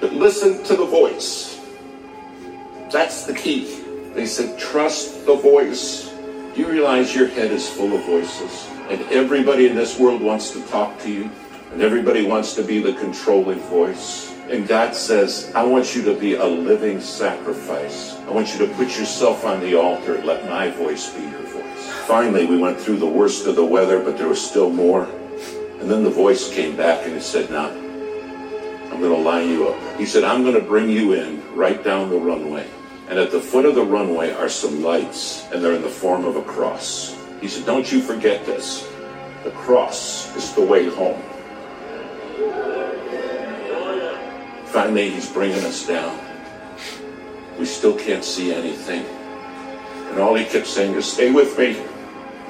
But 0.00 0.12
listen 0.12 0.62
to 0.64 0.76
the 0.76 0.86
voice. 0.86 1.60
That's 2.90 3.24
the 3.24 3.34
key. 3.34 3.80
They 4.14 4.26
said, 4.26 4.58
Trust 4.58 5.26
the 5.26 5.34
voice. 5.34 6.10
Do 6.54 6.60
you 6.60 6.70
realize 6.70 7.14
your 7.14 7.26
head 7.26 7.50
is 7.50 7.68
full 7.68 7.92
of 7.94 8.04
voices? 8.04 8.68
And 8.88 9.00
everybody 9.10 9.66
in 9.66 9.74
this 9.74 9.98
world 9.98 10.22
wants 10.22 10.50
to 10.52 10.62
talk 10.66 10.98
to 11.00 11.10
you. 11.10 11.30
And 11.72 11.82
everybody 11.82 12.24
wants 12.24 12.54
to 12.54 12.62
be 12.62 12.80
the 12.80 12.92
controlling 12.92 13.58
voice. 13.60 14.32
And 14.48 14.68
God 14.68 14.94
says, 14.94 15.50
I 15.54 15.64
want 15.64 15.96
you 15.96 16.02
to 16.04 16.14
be 16.14 16.34
a 16.34 16.44
living 16.44 17.00
sacrifice. 17.00 18.14
I 18.28 18.30
want 18.30 18.52
you 18.52 18.64
to 18.66 18.72
put 18.74 18.96
yourself 18.98 19.44
on 19.44 19.60
the 19.60 19.74
altar 19.74 20.16
and 20.16 20.24
let 20.24 20.48
my 20.48 20.70
voice 20.70 21.12
be 21.12 21.22
your 21.22 21.40
voice. 21.40 21.63
Finally, 22.06 22.44
we 22.44 22.58
went 22.58 22.78
through 22.78 22.98
the 22.98 23.06
worst 23.06 23.46
of 23.46 23.56
the 23.56 23.64
weather, 23.64 23.98
but 23.98 24.18
there 24.18 24.28
was 24.28 24.44
still 24.44 24.68
more. 24.68 25.04
And 25.80 25.90
then 25.90 26.04
the 26.04 26.10
voice 26.10 26.52
came 26.52 26.76
back 26.76 27.06
and 27.06 27.14
he 27.14 27.20
said, 27.20 27.50
Now, 27.50 27.70
I'm 27.70 29.00
going 29.00 29.14
to 29.14 29.16
line 29.16 29.48
you 29.48 29.68
up. 29.68 29.98
He 29.98 30.04
said, 30.04 30.22
I'm 30.22 30.42
going 30.42 30.54
to 30.54 30.60
bring 30.60 30.90
you 30.90 31.14
in 31.14 31.42
right 31.54 31.82
down 31.82 32.10
the 32.10 32.18
runway. 32.18 32.68
And 33.08 33.18
at 33.18 33.30
the 33.30 33.40
foot 33.40 33.64
of 33.64 33.74
the 33.74 33.84
runway 33.84 34.32
are 34.32 34.50
some 34.50 34.82
lights, 34.82 35.46
and 35.50 35.64
they're 35.64 35.72
in 35.72 35.82
the 35.82 35.88
form 35.88 36.26
of 36.26 36.36
a 36.36 36.42
cross. 36.42 37.16
He 37.40 37.48
said, 37.48 37.64
Don't 37.64 37.90
you 37.90 38.02
forget 38.02 38.44
this. 38.44 38.86
The 39.42 39.50
cross 39.52 40.34
is 40.36 40.52
the 40.52 40.62
way 40.62 40.90
home. 40.90 41.20
Finally, 44.66 45.08
he's 45.08 45.32
bringing 45.32 45.64
us 45.64 45.86
down. 45.86 46.18
We 47.58 47.64
still 47.64 47.96
can't 47.96 48.24
see 48.24 48.52
anything. 48.52 49.06
And 50.10 50.18
all 50.18 50.34
he 50.34 50.44
kept 50.44 50.66
saying 50.66 50.94
is, 50.94 51.10
Stay 51.10 51.30
with 51.30 51.58
me. 51.58 51.82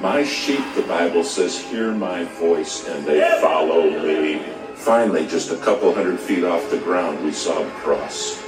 My 0.01 0.23
sheep, 0.23 0.63
the 0.75 0.83
Bible 0.83 1.23
says, 1.23 1.57
hear 1.57 1.91
my 1.91 2.25
voice 2.25 2.87
and 2.87 3.05
they 3.05 3.21
follow 3.41 3.89
me. 3.89 4.41
Finally, 4.75 5.25
just 5.27 5.51
a 5.51 5.57
couple 5.57 5.93
hundred 5.93 6.19
feet 6.19 6.43
off 6.43 6.69
the 6.69 6.77
ground, 6.77 7.23
we 7.23 7.31
saw 7.31 7.57
the 7.63 7.69
cross. 7.71 8.43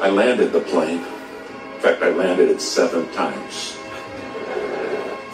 I 0.00 0.10
landed 0.10 0.52
the 0.52 0.60
plane. 0.60 0.98
In 1.74 1.80
fact, 1.80 2.02
I 2.02 2.10
landed 2.10 2.50
it 2.50 2.60
seven 2.60 3.10
times. 3.12 3.76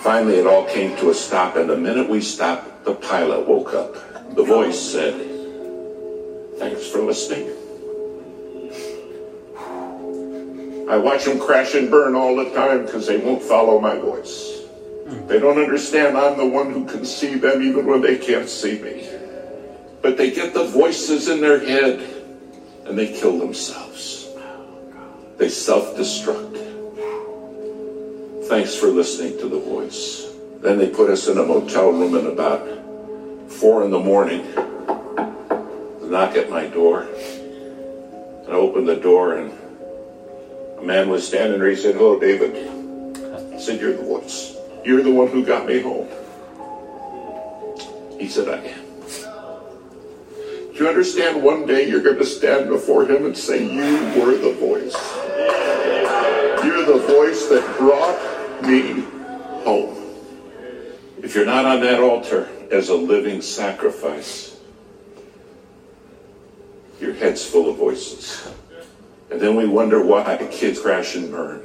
Finally, 0.02 0.36
it 0.36 0.46
all 0.46 0.64
came 0.66 0.96
to 0.98 1.10
a 1.10 1.14
stop, 1.14 1.56
and 1.56 1.68
the 1.68 1.76
minute 1.76 2.08
we 2.08 2.20
stopped, 2.20 2.84
the 2.84 2.94
pilot 2.94 3.46
woke 3.46 3.74
up. 3.74 3.94
The 4.34 4.44
voice 4.44 4.80
said, 4.80 5.14
Thanks 6.58 6.88
for 6.88 7.02
listening. 7.02 7.50
I 10.88 10.96
watch 10.96 11.24
them 11.24 11.38
crash 11.40 11.74
and 11.74 11.90
burn 11.90 12.14
all 12.14 12.36
the 12.36 12.50
time 12.50 12.84
because 12.86 13.06
they 13.06 13.18
won't 13.18 13.42
follow 13.42 13.80
my 13.80 13.96
voice. 13.96 14.51
They 15.28 15.38
don't 15.38 15.58
understand 15.58 16.16
I'm 16.16 16.36
the 16.36 16.46
one 16.46 16.72
who 16.72 16.84
can 16.86 17.04
see 17.04 17.34
them 17.36 17.62
even 17.62 17.86
when 17.86 18.00
they 18.00 18.18
can't 18.18 18.48
see 18.48 18.80
me. 18.80 19.08
But 20.00 20.16
they 20.16 20.30
get 20.30 20.54
the 20.54 20.64
voices 20.64 21.28
in 21.28 21.40
their 21.40 21.58
head 21.58 22.00
and 22.86 22.98
they 22.98 23.12
kill 23.18 23.38
themselves. 23.38 24.28
They 25.38 25.48
self 25.48 25.96
destruct. 25.96 26.58
Thanks 28.48 28.74
for 28.74 28.88
listening 28.88 29.38
to 29.38 29.48
the 29.48 29.58
voice. 29.58 30.28
Then 30.60 30.78
they 30.78 30.88
put 30.88 31.10
us 31.10 31.28
in 31.28 31.38
a 31.38 31.44
motel 31.44 31.90
room 31.90 32.14
at 32.14 32.26
about 32.26 32.66
four 33.50 33.84
in 33.84 33.90
the 33.90 33.98
morning. 33.98 34.46
Knock 36.02 36.36
at 36.36 36.50
my 36.50 36.66
door. 36.66 37.08
I 38.46 38.52
opened 38.52 38.88
the 38.88 38.96
door 38.96 39.38
and 39.38 39.52
a 40.78 40.82
man 40.82 41.08
was 41.08 41.26
standing 41.26 41.58
there. 41.58 41.70
He 41.70 41.76
said, 41.76 41.94
Hello, 41.94 42.20
David. 42.20 42.54
I 43.54 43.58
said, 43.58 43.80
You're 43.80 43.96
the 43.96 44.02
voice. 44.02 44.51
You're 44.84 45.02
the 45.02 45.12
one 45.12 45.28
who 45.28 45.44
got 45.44 45.66
me 45.66 45.80
home. 45.80 46.08
He 48.18 48.28
said, 48.28 48.48
I 48.48 48.64
am. 48.64 48.82
Do 50.72 50.78
you 50.78 50.88
understand 50.88 51.42
one 51.42 51.66
day 51.66 51.88
you're 51.88 52.02
going 52.02 52.18
to 52.18 52.24
stand 52.24 52.68
before 52.68 53.04
him 53.04 53.26
and 53.26 53.36
say, 53.36 53.62
You 53.62 54.20
were 54.20 54.36
the 54.36 54.54
voice? 54.54 54.96
You're 56.64 56.84
the 56.84 57.04
voice 57.06 57.46
that 57.48 57.78
brought 57.78 58.62
me 58.62 59.02
home. 59.64 59.98
If 61.22 61.34
you're 61.34 61.46
not 61.46 61.64
on 61.64 61.80
that 61.80 62.00
altar 62.00 62.48
as 62.70 62.88
a 62.88 62.96
living 62.96 63.42
sacrifice, 63.42 64.58
your 67.00 67.14
head's 67.14 67.44
full 67.44 67.70
of 67.70 67.76
voices. 67.76 68.50
And 69.30 69.40
then 69.40 69.56
we 69.56 69.66
wonder 69.66 70.04
why 70.04 70.36
the 70.36 70.46
kids 70.46 70.80
crash 70.80 71.14
and 71.14 71.30
burn. 71.30 71.62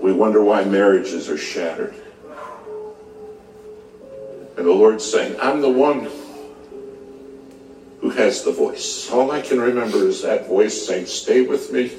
We 0.00 0.12
wonder 0.12 0.42
why 0.42 0.64
marriages 0.64 1.28
are 1.28 1.36
shattered. 1.36 1.94
And 4.56 4.66
the 4.66 4.72
Lord's 4.72 5.04
saying, 5.04 5.38
I'm 5.40 5.60
the 5.60 5.70
one 5.70 6.08
who 8.00 8.10
has 8.10 8.42
the 8.42 8.52
voice. 8.52 9.10
All 9.10 9.30
I 9.30 9.42
can 9.42 9.60
remember 9.60 9.98
is 9.98 10.22
that 10.22 10.46
voice 10.46 10.86
saying, 10.86 11.06
Stay 11.06 11.42
with 11.42 11.72
me. 11.72 11.92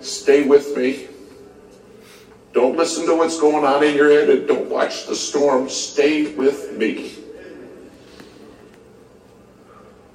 Stay 0.00 0.44
with 0.44 0.76
me. 0.76 1.08
Don't 2.52 2.76
listen 2.76 3.04
to 3.06 3.16
what's 3.16 3.40
going 3.40 3.64
on 3.64 3.82
in 3.82 3.96
your 3.96 4.10
head 4.10 4.30
and 4.30 4.46
don't 4.46 4.70
watch 4.70 5.06
the 5.06 5.16
storm. 5.16 5.68
Stay 5.68 6.34
with 6.34 6.76
me. 6.76 7.14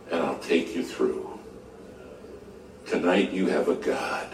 And 0.09 0.23
I'll 0.23 0.39
take 0.39 0.73
you 0.73 0.83
through. 0.83 1.37
Tonight 2.85 3.31
you 3.31 3.47
have 3.47 3.67
a 3.67 3.75
God 3.75 4.27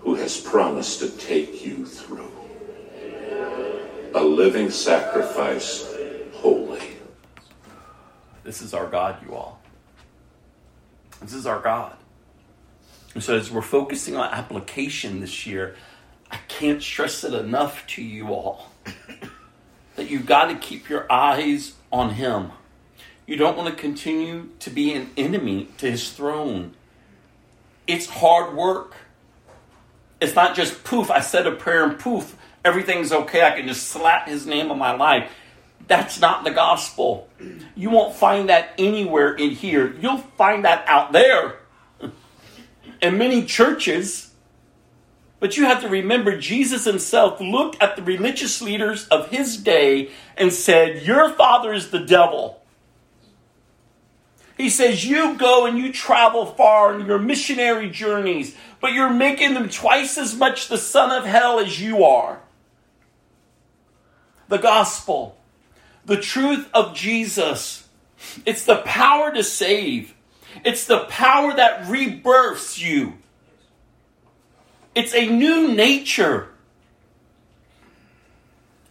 who 0.00 0.14
has 0.14 0.40
promised 0.40 1.00
to 1.00 1.10
take 1.10 1.64
you 1.64 1.84
through. 1.86 2.30
A 4.14 4.22
living 4.22 4.70
sacrifice, 4.70 5.94
holy. 6.34 6.82
This 8.42 8.62
is 8.62 8.74
our 8.74 8.86
God, 8.86 9.16
you 9.26 9.34
all. 9.34 9.60
This 11.20 11.34
is 11.34 11.46
our 11.46 11.60
God. 11.60 11.96
And 13.14 13.22
so, 13.22 13.36
as 13.36 13.50
we're 13.50 13.62
focusing 13.62 14.16
on 14.16 14.32
application 14.32 15.20
this 15.20 15.46
year, 15.46 15.76
I 16.30 16.38
can't 16.48 16.82
stress 16.82 17.24
it 17.24 17.34
enough 17.34 17.86
to 17.88 18.02
you 18.02 18.28
all 18.28 18.70
that 19.96 20.08
you've 20.08 20.26
got 20.26 20.46
to 20.46 20.54
keep 20.54 20.88
your 20.88 21.10
eyes 21.12 21.74
on 21.92 22.10
Him. 22.14 22.52
You 23.26 23.36
don't 23.36 23.56
want 23.56 23.68
to 23.68 23.80
continue 23.80 24.48
to 24.60 24.70
be 24.70 24.92
an 24.94 25.10
enemy 25.16 25.68
to 25.78 25.90
His 25.90 26.10
throne. 26.12 26.74
It's 27.86 28.06
hard 28.06 28.54
work. 28.54 28.94
It's 30.20 30.34
not 30.34 30.54
just 30.54 30.84
poof, 30.84 31.10
I 31.10 31.20
said 31.20 31.46
a 31.46 31.52
prayer 31.52 31.84
and 31.84 31.98
poof, 31.98 32.36
everything's 32.64 33.12
okay. 33.12 33.42
I 33.42 33.56
can 33.56 33.66
just 33.66 33.88
slap 33.88 34.28
His 34.28 34.46
name 34.46 34.70
on 34.70 34.78
my 34.78 34.92
life. 34.92 35.30
That's 35.86 36.20
not 36.20 36.44
the 36.44 36.50
gospel. 36.50 37.28
You 37.74 37.90
won't 37.90 38.14
find 38.14 38.48
that 38.48 38.74
anywhere 38.78 39.34
in 39.34 39.50
here. 39.50 39.92
You'll 40.00 40.18
find 40.18 40.64
that 40.64 40.84
out 40.86 41.12
there 41.12 41.58
in 43.02 43.18
many 43.18 43.44
churches. 43.44 44.30
But 45.40 45.56
you 45.56 45.64
have 45.64 45.80
to 45.80 45.88
remember, 45.88 46.38
Jesus 46.38 46.84
himself 46.84 47.40
looked 47.40 47.82
at 47.82 47.96
the 47.96 48.02
religious 48.02 48.60
leaders 48.60 49.08
of 49.08 49.30
his 49.30 49.56
day 49.56 50.10
and 50.36 50.52
said, 50.52 51.02
Your 51.02 51.30
father 51.30 51.72
is 51.72 51.90
the 51.90 51.98
devil. 51.98 52.59
He 54.60 54.68
says, 54.68 55.06
You 55.06 55.36
go 55.36 55.64
and 55.64 55.78
you 55.78 55.90
travel 55.90 56.44
far 56.44 56.92
on 56.92 57.06
your 57.06 57.18
missionary 57.18 57.88
journeys, 57.88 58.54
but 58.78 58.92
you're 58.92 59.08
making 59.08 59.54
them 59.54 59.70
twice 59.70 60.18
as 60.18 60.36
much 60.36 60.68
the 60.68 60.76
son 60.76 61.10
of 61.10 61.24
hell 61.24 61.58
as 61.58 61.80
you 61.80 62.04
are. 62.04 62.40
The 64.48 64.58
gospel, 64.58 65.38
the 66.04 66.18
truth 66.18 66.68
of 66.74 66.94
Jesus, 66.94 67.88
it's 68.44 68.64
the 68.64 68.82
power 68.84 69.32
to 69.32 69.42
save, 69.42 70.14
it's 70.62 70.84
the 70.84 71.04
power 71.04 71.54
that 71.54 71.88
rebirths 71.88 72.78
you. 72.78 73.14
It's 74.94 75.14
a 75.14 75.26
new 75.26 75.72
nature. 75.72 76.48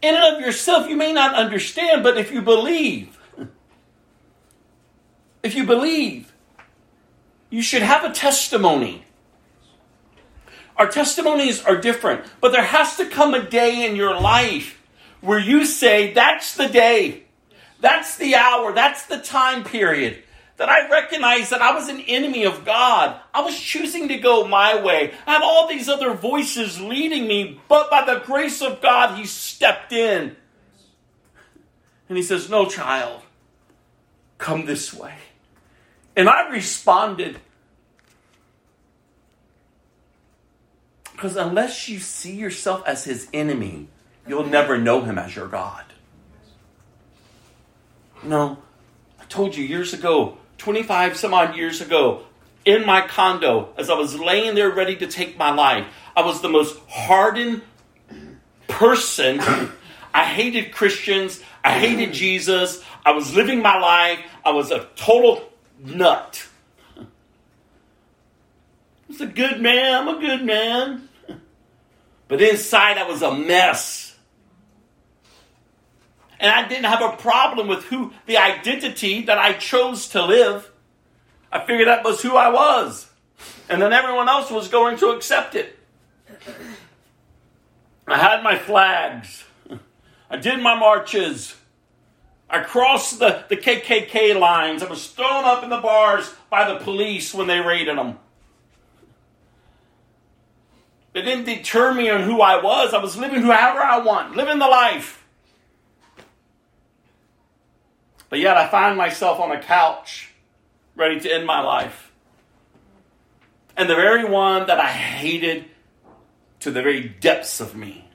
In 0.02 0.16
and 0.16 0.36
of 0.36 0.42
yourself, 0.42 0.90
you 0.90 0.96
may 0.96 1.14
not 1.14 1.36
understand, 1.36 2.02
but 2.02 2.18
if 2.18 2.32
you 2.32 2.42
believe, 2.42 3.19
if 5.44 5.56
you 5.56 5.66
believe, 5.66 6.34
you 7.50 7.62
should 7.62 7.82
have 7.82 8.04
a 8.04 8.14
testimony. 8.14 9.06
Our 10.78 10.88
testimonies 10.88 11.64
are 11.64 11.76
different, 11.76 12.26
but 12.40 12.52
there 12.52 12.64
has 12.64 12.98
to 12.98 13.06
come 13.06 13.34
a 13.34 13.44
day 13.44 13.86
in 13.86 13.96
your 13.96 14.20
life 14.20 14.82
where 15.22 15.40
you 15.40 15.66
say, 15.66 16.14
That's 16.14 16.56
the 16.56 16.68
day, 16.68 17.24
that's 17.82 18.18
the 18.18 18.36
hour, 18.36 18.74
that's 18.74 19.06
the 19.06 19.20
time 19.20 19.64
period 19.64 20.24
that 20.60 20.68
I 20.68 20.90
recognized 20.90 21.52
that 21.52 21.62
I 21.62 21.74
was 21.74 21.88
an 21.88 22.02
enemy 22.02 22.44
of 22.44 22.66
God. 22.66 23.18
I 23.34 23.40
was 23.42 23.58
choosing 23.58 24.10
to 24.10 24.18
go 24.18 24.46
my 24.46 24.82
way. 24.82 25.14
I 25.26 25.34
had 25.34 25.42
all 25.42 25.70
these 25.70 25.88
other 25.88 26.14
voices 26.14 26.82
leading 26.82 27.28
me, 27.28 27.62
but 27.70 27.90
by 27.90 28.04
the 28.04 28.20
grace 28.26 28.62
of 28.62 28.82
God, 28.82 29.18
He 29.18 29.26
stepped 29.26 29.94
in. 29.94 30.36
And 32.10 32.18
He 32.18 32.24
says, 32.24 32.50
No, 32.50 32.66
child, 32.66 33.22
come 34.38 34.66
this 34.66 34.94
way. 34.94 35.16
And 36.20 36.28
I 36.28 36.50
responded. 36.50 37.40
Because 41.14 41.38
unless 41.38 41.88
you 41.88 42.00
see 42.00 42.36
yourself 42.36 42.84
as 42.86 43.06
His 43.06 43.30
enemy, 43.34 43.88
you'll 44.28 44.46
never 44.46 44.78
know 44.78 45.00
Him 45.00 45.18
as 45.18 45.34
your 45.34 45.48
God. 45.48 45.86
No, 48.22 48.58
I 49.18 49.24
told 49.30 49.56
you 49.56 49.64
years 49.64 49.94
ago 49.94 50.38
25 50.58 51.16
some 51.16 51.34
odd 51.34 51.56
years 51.56 51.80
ago 51.80 52.24
in 52.66 52.86
my 52.86 53.00
condo 53.00 53.70
as 53.78 53.90
I 53.90 53.94
was 53.94 54.20
laying 54.20 54.56
there 54.56 54.72
ready 54.72 54.98
to 54.98 55.08
take 55.08 55.38
my 55.38 55.52
life. 55.52 55.88
I 56.18 56.26
was 56.26 56.42
the 56.42 56.50
most 56.50 56.78
hardened 56.90 57.62
person. 58.68 59.40
I 60.14 60.26
hated 60.26 60.74
Christians. 60.74 61.42
I 61.64 61.80
hated 61.80 62.12
Jesus. 62.12 62.84
I 63.06 63.14
was 63.14 63.34
living 63.34 63.62
my 63.62 63.80
life. 63.80 64.20
I 64.44 64.52
was 64.52 64.70
a 64.70 64.86
total 64.98 65.50
nut. 65.80 66.48
I 66.98 67.06
was 69.08 69.22
a 69.22 69.28
good 69.28 69.60
man. 69.62 70.08
I'm 70.08 70.18
a 70.18 70.20
good 70.20 70.44
man. 70.44 71.10
But 72.28 72.42
inside, 72.42 72.98
I 72.98 73.08
was 73.08 73.22
a 73.22 73.34
mess. 73.34 74.16
And 76.40 76.52
I 76.52 76.68
didn't 76.68 76.86
have 76.86 77.02
a 77.02 77.18
problem 77.18 77.68
with 77.68 77.86
who 77.86 78.14
the 78.26 78.38
identity 78.38 79.24
that 79.24 79.38
I 79.38 79.54
chose 79.54 80.10
to 80.10 80.26
live. 80.26 80.72
I 81.52 81.66
figured 81.66 81.88
that 81.88 82.04
was 82.04 82.22
who 82.22 82.36
I 82.36 82.50
was. 82.50 83.10
And 83.68 83.82
then 83.82 83.94
everyone 83.94 84.30
else 84.30 84.50
was 84.50 84.68
going 84.68 84.98
to 84.98 85.10
accept 85.10 85.56
it. 85.56 85.78
I 88.08 88.18
had 88.18 88.44
my 88.44 88.58
flags. 88.58 89.44
I 90.30 90.38
did 90.38 90.62
my 90.62 90.76
marches. 90.76 91.56
I 92.50 92.62
crossed 92.62 93.20
the, 93.20 93.44
the 93.48 93.58
KKK 93.58 94.40
lines. 94.40 94.82
I 94.82 94.90
was 94.90 95.08
thrown 95.08 95.46
up 95.46 95.64
in 95.64 95.70
the 95.70 95.78
bars 95.78 96.34
by 96.50 96.72
the 96.72 96.80
police 96.80 97.34
when 97.34 97.48
they 97.48 97.60
raided 97.60 97.98
them. 97.98 98.18
It 101.14 101.22
didn't 101.24 101.46
deter 101.46 101.94
me 101.94 102.10
on 102.10 102.24
who 102.24 102.42
I 102.42 102.62
was. 102.62 102.94
I 102.94 103.00
was 103.00 103.18
living 103.18 103.42
however 103.44 103.80
I 103.80 104.00
want, 104.00 104.36
living 104.36 104.60
the 104.60 104.68
life. 104.68 105.26
But 108.30 108.40
yet 108.40 108.58
I 108.58 108.68
find 108.68 108.98
myself 108.98 109.40
on 109.40 109.52
a 109.52 109.62
couch 109.62 110.32
ready 110.96 111.20
to 111.20 111.34
end 111.34 111.46
my 111.46 111.62
life. 111.62 112.12
And 113.76 113.90
the 113.90 113.96
very 113.96 114.26
one 114.26 114.68
that 114.68 114.80
I 114.80 114.88
hated 114.88 115.66
to 116.60 116.72
the 116.72 116.82
very 116.82 117.08
depths 117.08 117.60
of 117.60 117.76
me, 117.76 118.10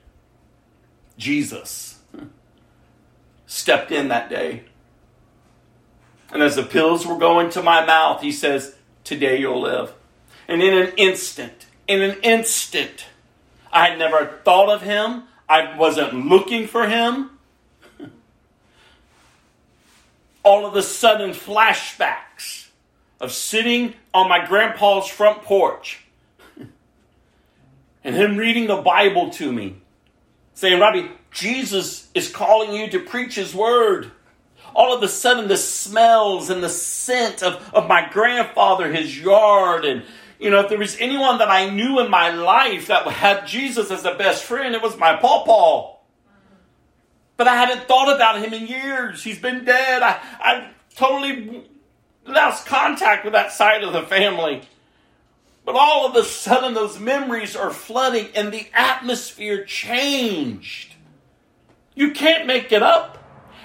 Jesus, 1.17 1.94
stepped 3.55 3.89
in 3.91 4.09
that 4.09 4.29
day. 4.29 4.63
And 6.31 6.43
as 6.43 6.57
the 6.57 6.63
pills 6.63 7.07
were 7.07 7.17
going 7.17 7.49
to 7.51 7.63
my 7.63 7.85
mouth, 7.85 8.21
he 8.21 8.31
says, 8.31 8.75
Today 9.05 9.39
you'll 9.39 9.61
live. 9.61 9.93
And 10.47 10.61
in 10.61 10.77
an 10.77 10.91
instant, 10.97 11.65
in 11.87 12.01
an 12.01 12.17
instant, 12.21 13.05
I 13.71 13.87
had 13.87 13.97
never 13.97 14.39
thought 14.43 14.69
of 14.69 14.81
him. 14.81 15.23
I 15.47 15.77
wasn't 15.77 16.25
looking 16.27 16.67
for 16.67 16.87
him. 16.87 17.31
all 20.43 20.65
of 20.65 20.75
a 20.75 20.83
sudden 20.83 21.31
flashbacks 21.31 22.67
of 23.21 23.31
sitting 23.31 23.93
on 24.13 24.27
my 24.27 24.45
grandpa's 24.45 25.07
front 25.07 25.43
porch 25.43 26.03
and 28.03 28.15
him 28.15 28.35
reading 28.35 28.67
the 28.67 28.75
Bible 28.75 29.29
to 29.31 29.51
me, 29.51 29.77
saying, 30.53 30.79
Robbie, 30.81 31.09
Jesus 31.35 32.09
is 32.15 32.31
calling 32.31 32.73
you 32.73 32.89
to 32.89 32.99
preach 32.99 33.35
his 33.35 33.53
word. 33.53 34.09
All 34.73 34.95
of 34.95 35.03
a 35.03 35.07
sudden, 35.07 35.49
the 35.49 35.57
smells 35.57 36.49
and 36.49 36.63
the 36.63 36.69
scent 36.69 37.43
of, 37.43 37.73
of 37.73 37.87
my 37.87 38.09
grandfather, 38.09 38.91
his 38.91 39.19
yard, 39.19 39.85
and 39.85 40.03
you 40.39 40.49
know, 40.49 40.61
if 40.61 40.69
there 40.69 40.77
was 40.77 40.97
anyone 40.97 41.37
that 41.37 41.49
I 41.49 41.69
knew 41.69 41.99
in 41.99 42.09
my 42.09 42.29
life 42.29 42.87
that 42.87 43.05
had 43.07 43.47
Jesus 43.47 43.91
as 43.91 44.05
a 44.05 44.15
best 44.15 44.43
friend, 44.43 44.75
it 44.75 44.81
was 44.81 44.97
my 44.97 45.15
pawpaw. 45.15 45.97
But 47.37 47.47
I 47.47 47.55
hadn't 47.55 47.87
thought 47.87 48.15
about 48.15 48.41
him 48.41 48.53
in 48.53 48.67
years. 48.67 49.23
He's 49.23 49.39
been 49.39 49.65
dead. 49.65 50.03
I, 50.03 50.19
I 50.39 50.69
totally 50.95 51.63
lost 52.25 52.65
contact 52.65 53.23
with 53.23 53.33
that 53.33 53.51
side 53.51 53.83
of 53.83 53.93
the 53.93 54.03
family. 54.03 54.61
But 55.65 55.75
all 55.75 56.05
of 56.05 56.15
a 56.15 56.23
sudden, 56.23 56.73
those 56.73 56.99
memories 56.99 57.55
are 57.55 57.71
flooding 57.71 58.27
and 58.35 58.53
the 58.53 58.67
atmosphere 58.73 59.65
changed. 59.65 60.94
You 61.95 62.11
can't 62.11 62.45
make 62.45 62.71
it 62.71 62.83
up. 62.83 63.17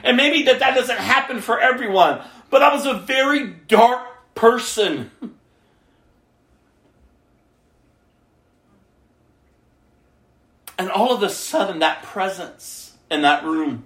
And 0.03 0.17
maybe 0.17 0.45
that 0.45 0.61
that 0.61 0.75
doesn't 0.75 0.99
happen 0.99 1.41
for 1.41 1.61
everyone. 1.61 2.23
But 2.49 2.63
I 2.63 2.75
was 2.75 2.87
a 2.87 2.95
very 2.95 3.47
dark 3.47 4.35
person. 4.35 5.11
And 10.79 10.91
all 10.91 11.15
of 11.15 11.23
a 11.23 11.29
sudden, 11.29 11.81
that 11.81 12.03
presence 12.03 12.97
in 13.11 13.21
that 13.23 13.45
room. 13.45 13.85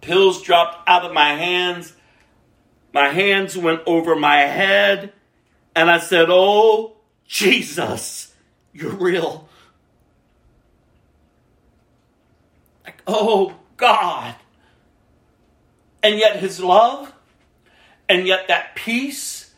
Pills 0.00 0.42
dropped 0.42 0.88
out 0.88 1.04
of 1.04 1.12
my 1.12 1.34
hands. 1.34 1.94
My 2.92 3.08
hands 3.08 3.56
went 3.56 3.82
over 3.86 4.16
my 4.16 4.38
head. 4.38 5.12
And 5.76 5.88
I 5.88 5.98
said, 5.98 6.26
Oh, 6.28 6.96
Jesus, 7.26 8.34
you're 8.72 8.96
real. 8.96 9.48
Like, 12.84 12.97
oh, 13.08 13.56
God. 13.76 14.36
And 16.02 16.18
yet 16.18 16.36
his 16.36 16.60
love, 16.60 17.12
and 18.08 18.26
yet 18.26 18.48
that 18.48 18.76
peace, 18.76 19.48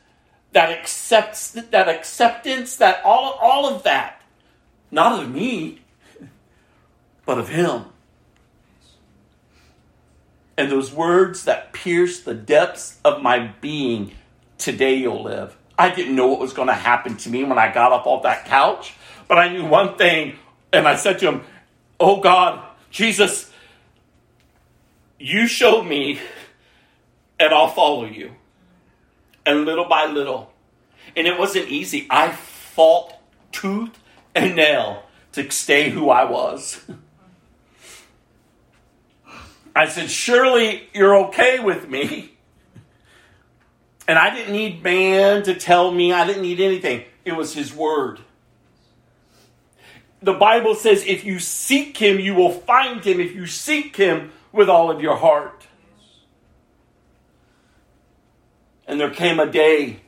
that 0.53 0.71
accepts 0.71 1.53
that 1.53 1.89
acceptance, 1.89 2.77
that 2.77 3.05
all, 3.05 3.39
all 3.41 3.73
of 3.73 3.85
that, 3.85 4.21
not 4.91 5.23
of 5.23 5.31
me, 5.31 5.81
but 7.25 7.39
of 7.39 7.49
Him. 7.49 7.85
And 10.59 10.71
those 10.71 10.93
words 10.93 11.45
that 11.45 11.73
pierce 11.73 12.21
the 12.21 12.35
depths 12.35 12.99
of 13.05 13.23
my 13.23 13.53
being, 13.61 14.13
today 14.59 14.97
you'll 14.97 15.23
live. 15.23 15.57
I 15.79 15.95
didn't 15.95 16.17
know 16.17 16.27
what 16.27 16.41
was 16.41 16.53
going 16.53 16.69
to 16.69 16.75
happen 16.75 17.17
to 17.19 17.31
me 17.31 17.45
when 17.45 17.59
I 17.59 17.73
got 17.73 17.93
up 17.93 18.07
off 18.07 18.25
that 18.25 18.45
couch, 18.45 18.95
but 19.29 19.39
I 19.39 19.49
knew 19.49 19.65
one 19.65 19.97
thing, 19.97 20.37
and 20.73 20.87
I 20.87 20.97
said 20.97 21.19
to 21.21 21.31
him, 21.31 21.43
Oh 21.99 22.21
God, 22.21 22.67
Jesus, 22.91 23.51
you 25.19 25.47
show 25.47 25.83
me 25.83 26.19
and 27.39 27.55
I'll 27.55 27.69
follow 27.69 28.05
you. 28.05 28.33
And 29.47 29.65
little 29.65 29.87
by 29.87 30.07
little. 30.07 30.53
And 31.17 31.27
it 31.27 31.39
wasn't 31.39 31.69
easy. 31.69 32.07
I 32.11 32.31
fought 32.33 33.15
tooth 33.53 33.99
and 34.35 34.55
nail 34.55 35.05
to 35.33 35.51
stay 35.51 35.91
who 35.91 36.11
I 36.11 36.25
was. 36.31 36.85
I 39.75 39.89
said, 39.89 40.11
Surely 40.11 40.89
you're 40.93 41.17
okay 41.27 41.61
with 41.61 41.89
me. 41.89 42.37
And 44.07 44.19
I 44.19 44.35
didn't 44.35 44.53
need 44.53 44.83
man 44.83 45.45
to 45.45 45.55
tell 45.55 45.93
me, 45.93 46.13
I 46.13 46.27
didn't 46.27 46.43
need 46.43 46.61
anything. 46.61 47.05
It 47.25 47.37
was 47.37 47.55
his 47.55 47.73
word. 47.73 48.21
The 50.23 50.35
Bible 50.35 50.75
says, 50.75 51.05
if 51.07 51.25
you 51.25 51.39
seek 51.39 51.97
him, 51.97 52.21
you 52.21 52.35
will 52.35 52.51
find 52.51 53.03
him 53.03 53.21
if 53.21 53.35
you 53.35 53.47
seek 53.47 53.97
him 53.97 54.33
with 54.53 54.69
all 54.69 54.91
of 54.91 55.01
your 55.01 55.17
heart. 55.17 55.67
And 58.87 59.01
there 59.01 59.11
came 59.11 59.41
a 59.41 59.47
day 59.47 60.01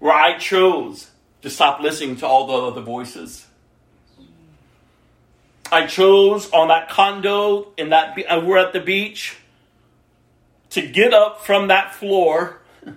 where 0.00 0.12
I 0.12 0.36
chose 0.38 1.10
to 1.42 1.48
stop 1.48 1.80
listening 1.80 2.16
to 2.16 2.26
all 2.26 2.46
the 2.46 2.54
other 2.54 2.80
voices. 2.80 3.46
I 5.70 5.86
chose 5.86 6.50
on 6.50 6.68
that 6.68 6.90
condo 6.90 7.72
in 7.78 7.90
that 7.90 8.18
uh, 8.28 8.42
we're 8.44 8.58
at 8.58 8.72
the 8.72 8.80
beach 8.80 9.36
to 10.70 10.86
get 10.86 11.14
up 11.14 11.46
from 11.46 11.68
that 11.68 11.94
floor 11.94 12.60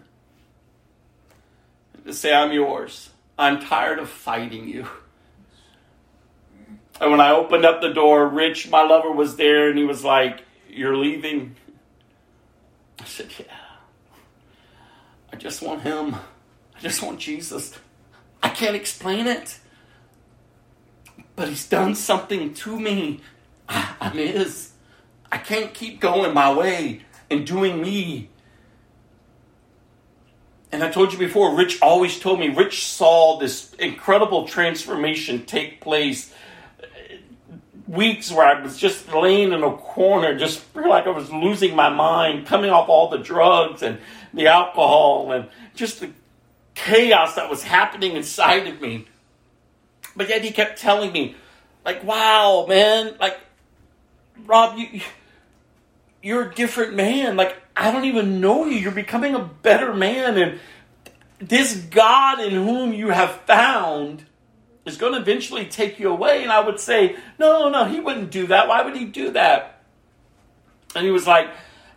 to 2.05 2.13
say 2.13 2.33
I'm 2.33 2.51
yours. 2.51 3.11
I'm 3.37 3.61
tired 3.61 3.99
of 3.99 4.09
fighting 4.09 4.67
you. 4.67 4.87
And 6.99 7.11
when 7.11 7.19
I 7.19 7.31
opened 7.31 7.65
up 7.65 7.81
the 7.81 7.93
door, 7.93 8.27
Rich, 8.27 8.69
my 8.69 8.83
lover, 8.83 9.11
was 9.11 9.35
there 9.35 9.69
and 9.69 9.77
he 9.77 9.83
was 9.83 10.03
like, 10.03 10.43
You're 10.69 10.95
leaving? 10.95 11.55
I 12.99 13.05
said, 13.05 13.31
Yeah. 13.37 13.45
I 15.31 15.35
just 15.35 15.61
want 15.61 15.81
him. 15.81 16.15
I 16.15 16.79
just 16.79 17.01
want 17.01 17.19
Jesus. 17.19 17.77
I 18.41 18.49
can't 18.49 18.75
explain 18.75 19.27
it. 19.27 19.59
But 21.35 21.49
he's 21.49 21.67
done 21.67 21.95
something 21.95 22.53
to 22.53 22.79
me. 22.79 23.19
I'm 23.67 24.13
his. 24.13 24.71
I 25.31 25.37
can't 25.37 25.73
keep 25.73 25.99
going 25.99 26.33
my 26.33 26.53
way 26.53 27.01
and 27.29 27.45
doing 27.45 27.81
me. 27.81 28.29
And 30.71 30.83
I 30.83 30.89
told 30.89 31.11
you 31.11 31.19
before, 31.19 31.55
Rich 31.55 31.81
always 31.81 32.19
told 32.19 32.39
me, 32.39 32.49
Rich 32.49 32.85
saw 32.85 33.37
this 33.39 33.73
incredible 33.73 34.47
transformation 34.47 35.45
take 35.45 35.81
place 35.81 36.33
weeks 37.87 38.31
where 38.31 38.45
I 38.45 38.61
was 38.61 38.77
just 38.77 39.11
laying 39.13 39.51
in 39.51 39.63
a 39.63 39.71
corner, 39.71 40.37
just 40.37 40.59
feel 40.59 40.89
like 40.89 41.05
I 41.05 41.11
was 41.11 41.31
losing 41.31 41.75
my 41.75 41.89
mind, 41.89 42.47
coming 42.47 42.71
off 42.71 42.89
all 42.89 43.09
the 43.09 43.17
drugs 43.17 43.81
and 43.81 43.99
the 44.33 44.47
alcohol 44.47 45.31
and 45.31 45.47
just 45.75 45.99
the 45.99 46.09
chaos 46.73 47.35
that 47.35 47.49
was 47.49 47.63
happening 47.63 48.15
inside 48.15 48.67
of 48.67 48.81
me. 48.81 49.07
But 50.15 50.29
yet 50.29 50.43
he 50.43 50.51
kept 50.51 50.79
telling 50.79 51.11
me, 51.11 51.35
like, 51.83 52.03
wow, 52.03 52.65
man, 52.67 53.15
like, 53.19 53.37
Rob, 54.45 54.77
you, 54.77 55.01
you're 56.21 56.49
a 56.49 56.55
different 56.55 56.95
man. 56.95 57.35
Like, 57.35 57.55
I 57.75 57.91
don't 57.91 58.05
even 58.05 58.41
know 58.41 58.65
you. 58.65 58.77
You're 58.77 58.91
becoming 58.91 59.35
a 59.35 59.43
better 59.43 59.93
man. 59.93 60.37
And 60.37 60.59
this 61.39 61.75
God 61.75 62.39
in 62.41 62.53
whom 62.53 62.93
you 62.93 63.09
have 63.09 63.31
found 63.41 64.25
is 64.85 64.97
going 64.97 65.13
to 65.13 65.19
eventually 65.19 65.65
take 65.65 65.99
you 65.99 66.09
away. 66.09 66.43
And 66.43 66.51
I 66.51 66.59
would 66.59 66.79
say, 66.79 67.15
no, 67.39 67.69
no, 67.69 67.85
he 67.85 67.99
wouldn't 67.99 68.31
do 68.31 68.47
that. 68.47 68.67
Why 68.67 68.83
would 68.83 68.95
he 68.95 69.05
do 69.05 69.31
that? 69.31 69.81
And 70.95 71.05
he 71.05 71.11
was 71.11 71.27
like, 71.27 71.49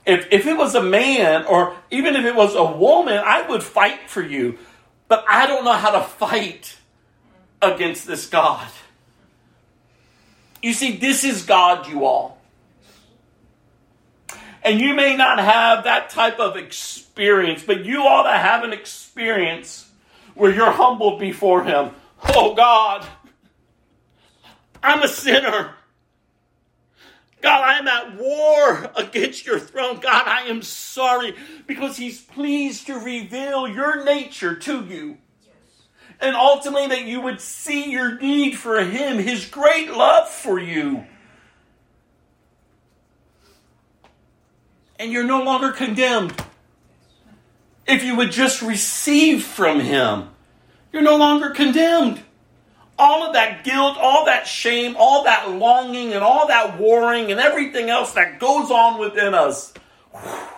if, 0.06 0.26
if 0.30 0.46
it 0.46 0.56
was 0.56 0.74
a 0.74 0.82
man 0.82 1.44
or 1.44 1.76
even 1.90 2.16
if 2.16 2.24
it 2.24 2.34
was 2.34 2.54
a 2.54 2.64
woman, 2.64 3.18
I 3.18 3.46
would 3.48 3.62
fight 3.62 4.08
for 4.08 4.22
you. 4.22 4.58
But 5.06 5.24
I 5.28 5.46
don't 5.46 5.64
know 5.64 5.74
how 5.74 5.90
to 5.92 6.02
fight 6.02 6.76
against 7.60 8.06
this 8.06 8.26
God. 8.26 8.66
You 10.62 10.72
see, 10.72 10.96
this 10.96 11.24
is 11.24 11.44
God, 11.44 11.86
you 11.86 12.04
all. 12.04 12.38
And 14.62 14.80
you 14.80 14.94
may 14.94 15.16
not 15.16 15.38
have 15.38 15.84
that 15.84 16.10
type 16.10 16.40
of 16.40 16.56
experience, 16.56 17.62
but 17.62 17.84
you 17.84 18.00
ought 18.02 18.24
to 18.24 18.36
have 18.36 18.64
an 18.64 18.72
experience 18.72 19.88
where 20.34 20.52
you're 20.52 20.70
humbled 20.70 21.20
before 21.20 21.64
Him. 21.64 21.90
Oh 22.22 22.54
God, 22.54 23.06
I'm 24.82 25.02
a 25.02 25.08
sinner. 25.08 25.74
God, 27.40 27.62
I 27.62 27.78
am 27.78 27.86
at 27.86 28.18
war 28.18 28.90
against 28.96 29.46
your 29.46 29.60
throne. 29.60 30.00
God, 30.00 30.26
I 30.26 30.48
am 30.48 30.62
sorry 30.62 31.36
because 31.66 31.96
He's 31.96 32.20
pleased 32.20 32.86
to 32.88 32.94
reveal 32.94 33.68
your 33.68 34.04
nature 34.04 34.56
to 34.56 34.84
you. 34.84 35.18
And 36.20 36.34
ultimately, 36.34 36.88
that 36.88 37.04
you 37.04 37.20
would 37.20 37.40
see 37.40 37.92
your 37.92 38.18
need 38.18 38.58
for 38.58 38.82
Him, 38.82 39.18
His 39.18 39.46
great 39.46 39.92
love 39.92 40.28
for 40.28 40.58
you. 40.58 41.06
And 44.98 45.12
you're 45.12 45.22
no 45.22 45.44
longer 45.44 45.70
condemned. 45.70 46.34
If 47.86 48.02
you 48.02 48.16
would 48.16 48.32
just 48.32 48.62
receive 48.62 49.44
from 49.44 49.78
Him. 49.78 50.30
You're 50.92 51.02
no 51.02 51.16
longer 51.16 51.50
condemned. 51.50 52.22
All 52.98 53.24
of 53.24 53.34
that 53.34 53.62
guilt, 53.62 53.96
all 53.96 54.24
that 54.24 54.46
shame, 54.46 54.96
all 54.98 55.24
that 55.24 55.50
longing, 55.50 56.12
and 56.12 56.24
all 56.24 56.48
that 56.48 56.78
warring, 56.78 57.30
and 57.30 57.38
everything 57.40 57.90
else 57.90 58.12
that 58.14 58.40
goes 58.40 58.70
on 58.70 58.98
within 58.98 59.34
us. 59.34 59.72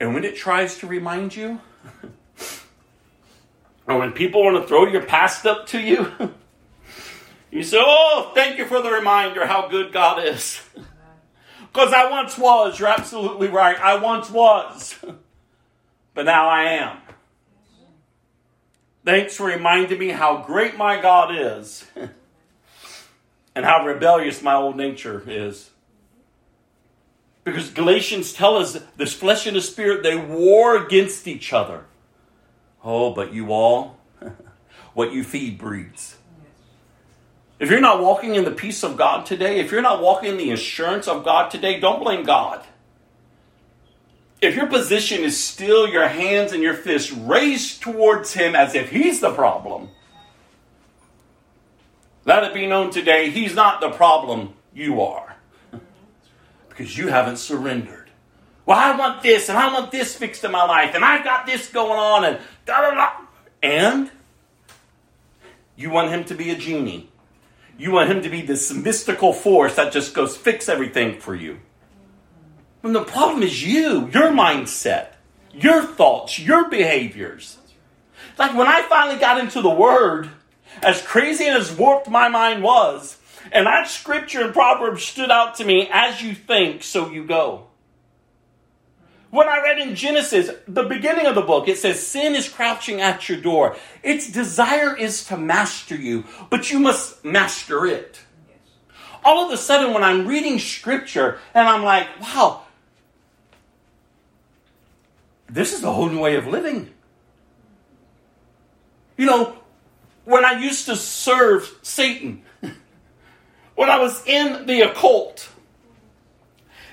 And 0.00 0.14
when 0.14 0.24
it 0.24 0.34
tries 0.34 0.78
to 0.78 0.88
remind 0.88 1.36
you, 1.36 1.60
or 3.86 3.98
when 4.00 4.10
people 4.10 4.42
want 4.42 4.60
to 4.60 4.66
throw 4.66 4.88
your 4.88 5.04
past 5.04 5.46
up 5.46 5.68
to 5.68 5.80
you, 5.80 6.10
you 7.52 7.62
say, 7.62 7.78
Oh, 7.80 8.32
thank 8.34 8.58
you 8.58 8.66
for 8.66 8.82
the 8.82 8.90
reminder 8.90 9.46
how 9.46 9.68
good 9.68 9.92
God 9.92 10.26
is. 10.26 10.60
Because 11.72 11.94
I 11.94 12.10
once 12.10 12.36
was, 12.36 12.78
you're 12.78 12.88
absolutely 12.88 13.48
right. 13.48 13.78
I 13.80 13.96
once 13.96 14.30
was, 14.30 14.98
but 16.12 16.26
now 16.26 16.46
I 16.46 16.64
am. 16.64 16.98
Thanks 19.04 19.36
for 19.36 19.46
reminding 19.46 19.98
me 19.98 20.08
how 20.08 20.42
great 20.42 20.76
my 20.76 21.00
God 21.00 21.34
is 21.34 21.84
and 23.54 23.64
how 23.64 23.84
rebellious 23.84 24.42
my 24.42 24.54
old 24.54 24.76
nature 24.76 25.22
is. 25.26 25.70
Because 27.44 27.70
Galatians 27.70 28.32
tell 28.32 28.56
us 28.56 28.78
this 28.96 29.12
flesh 29.12 29.46
and 29.46 29.56
the 29.56 29.60
spirit, 29.60 30.04
they 30.04 30.16
war 30.16 30.76
against 30.76 31.26
each 31.26 31.52
other. 31.52 31.86
Oh, 32.84 33.12
but 33.12 33.34
you 33.34 33.52
all, 33.52 33.98
what 34.94 35.12
you 35.12 35.24
feed 35.24 35.58
breeds. 35.58 36.16
If 37.58 37.70
you're 37.70 37.80
not 37.80 38.00
walking 38.00 38.36
in 38.36 38.44
the 38.44 38.52
peace 38.52 38.84
of 38.84 38.96
God 38.96 39.26
today, 39.26 39.58
if 39.58 39.72
you're 39.72 39.82
not 39.82 40.00
walking 40.00 40.30
in 40.30 40.36
the 40.36 40.52
assurance 40.52 41.08
of 41.08 41.24
God 41.24 41.50
today, 41.50 41.80
don't 41.80 42.02
blame 42.02 42.22
God 42.24 42.64
if 44.42 44.56
your 44.56 44.66
position 44.66 45.22
is 45.22 45.42
still 45.42 45.86
your 45.86 46.08
hands 46.08 46.52
and 46.52 46.62
your 46.62 46.74
fists 46.74 47.12
raised 47.12 47.80
towards 47.80 48.34
Him 48.34 48.56
as 48.56 48.74
if 48.74 48.90
He's 48.90 49.20
the 49.20 49.32
problem, 49.32 49.88
let 52.24 52.42
it 52.42 52.52
be 52.52 52.66
known 52.66 52.90
today 52.90 53.30
He's 53.30 53.54
not 53.54 53.80
the 53.80 53.90
problem, 53.90 54.54
you 54.74 55.00
are. 55.00 55.36
because 56.68 56.98
you 56.98 57.06
haven't 57.06 57.36
surrendered. 57.36 58.10
Well, 58.66 58.78
I 58.78 58.96
want 58.96 59.22
this 59.22 59.48
and 59.48 59.56
I 59.56 59.72
want 59.72 59.92
this 59.92 60.16
fixed 60.16 60.42
in 60.42 60.50
my 60.50 60.64
life 60.64 60.94
and 60.96 61.04
I've 61.04 61.24
got 61.24 61.46
this 61.46 61.68
going 61.68 61.98
on 61.98 62.24
and 62.24 62.38
da 62.66 62.80
da 62.82 62.94
da. 62.94 63.10
And 63.62 64.10
you 65.76 65.90
want 65.90 66.10
Him 66.10 66.24
to 66.24 66.34
be 66.34 66.50
a 66.50 66.56
genie. 66.56 67.10
You 67.78 67.92
want 67.92 68.10
Him 68.10 68.22
to 68.22 68.28
be 68.28 68.42
this 68.42 68.72
mystical 68.72 69.32
force 69.32 69.76
that 69.76 69.92
just 69.92 70.14
goes 70.14 70.36
fix 70.36 70.68
everything 70.68 71.20
for 71.20 71.34
you. 71.36 71.60
When 72.82 72.92
the 72.92 73.04
problem 73.04 73.42
is 73.42 73.64
you, 73.64 74.10
your 74.12 74.30
mindset, 74.30 75.12
your 75.52 75.82
thoughts, 75.82 76.38
your 76.38 76.68
behaviors. 76.68 77.58
Like 78.38 78.56
when 78.56 78.66
I 78.66 78.82
finally 78.82 79.18
got 79.18 79.38
into 79.38 79.62
the 79.62 79.70
Word, 79.70 80.28
as 80.82 81.00
crazy 81.00 81.46
and 81.46 81.56
as 81.56 81.72
warped 81.72 82.08
my 82.08 82.28
mind 82.28 82.62
was, 82.62 83.18
and 83.52 83.66
that 83.66 83.88
scripture 83.88 84.44
in 84.46 84.52
Proverbs 84.52 85.04
stood 85.04 85.30
out 85.30 85.56
to 85.56 85.64
me 85.64 85.88
as 85.92 86.22
you 86.22 86.34
think, 86.34 86.82
so 86.82 87.10
you 87.10 87.24
go. 87.24 87.68
When 89.30 89.48
I 89.48 89.62
read 89.62 89.78
in 89.78 89.94
Genesis, 89.94 90.50
the 90.66 90.82
beginning 90.82 91.26
of 91.26 91.34
the 91.34 91.40
book, 91.40 91.68
it 91.68 91.78
says, 91.78 92.04
Sin 92.04 92.34
is 92.34 92.48
crouching 92.48 93.00
at 93.00 93.28
your 93.28 93.38
door. 93.38 93.76
Its 94.02 94.30
desire 94.30 94.94
is 94.94 95.24
to 95.26 95.38
master 95.38 95.96
you, 95.96 96.24
but 96.50 96.70
you 96.70 96.78
must 96.78 97.24
master 97.24 97.86
it. 97.86 98.20
All 99.24 99.46
of 99.46 99.52
a 99.52 99.56
sudden, 99.56 99.94
when 99.94 100.02
I'm 100.02 100.26
reading 100.26 100.58
scripture 100.58 101.38
and 101.54 101.68
I'm 101.68 101.84
like, 101.84 102.08
wow, 102.20 102.61
this 105.52 105.74
is 105.74 105.84
a 105.84 105.92
whole 105.92 106.08
new 106.08 106.20
way 106.20 106.36
of 106.36 106.46
living. 106.46 106.90
You 109.18 109.26
know, 109.26 109.58
when 110.24 110.46
I 110.46 110.58
used 110.58 110.86
to 110.86 110.96
serve 110.96 111.70
Satan, 111.82 112.42
when 113.74 113.90
I 113.90 113.98
was 113.98 114.26
in 114.26 114.64
the 114.66 114.80
occult, 114.80 115.50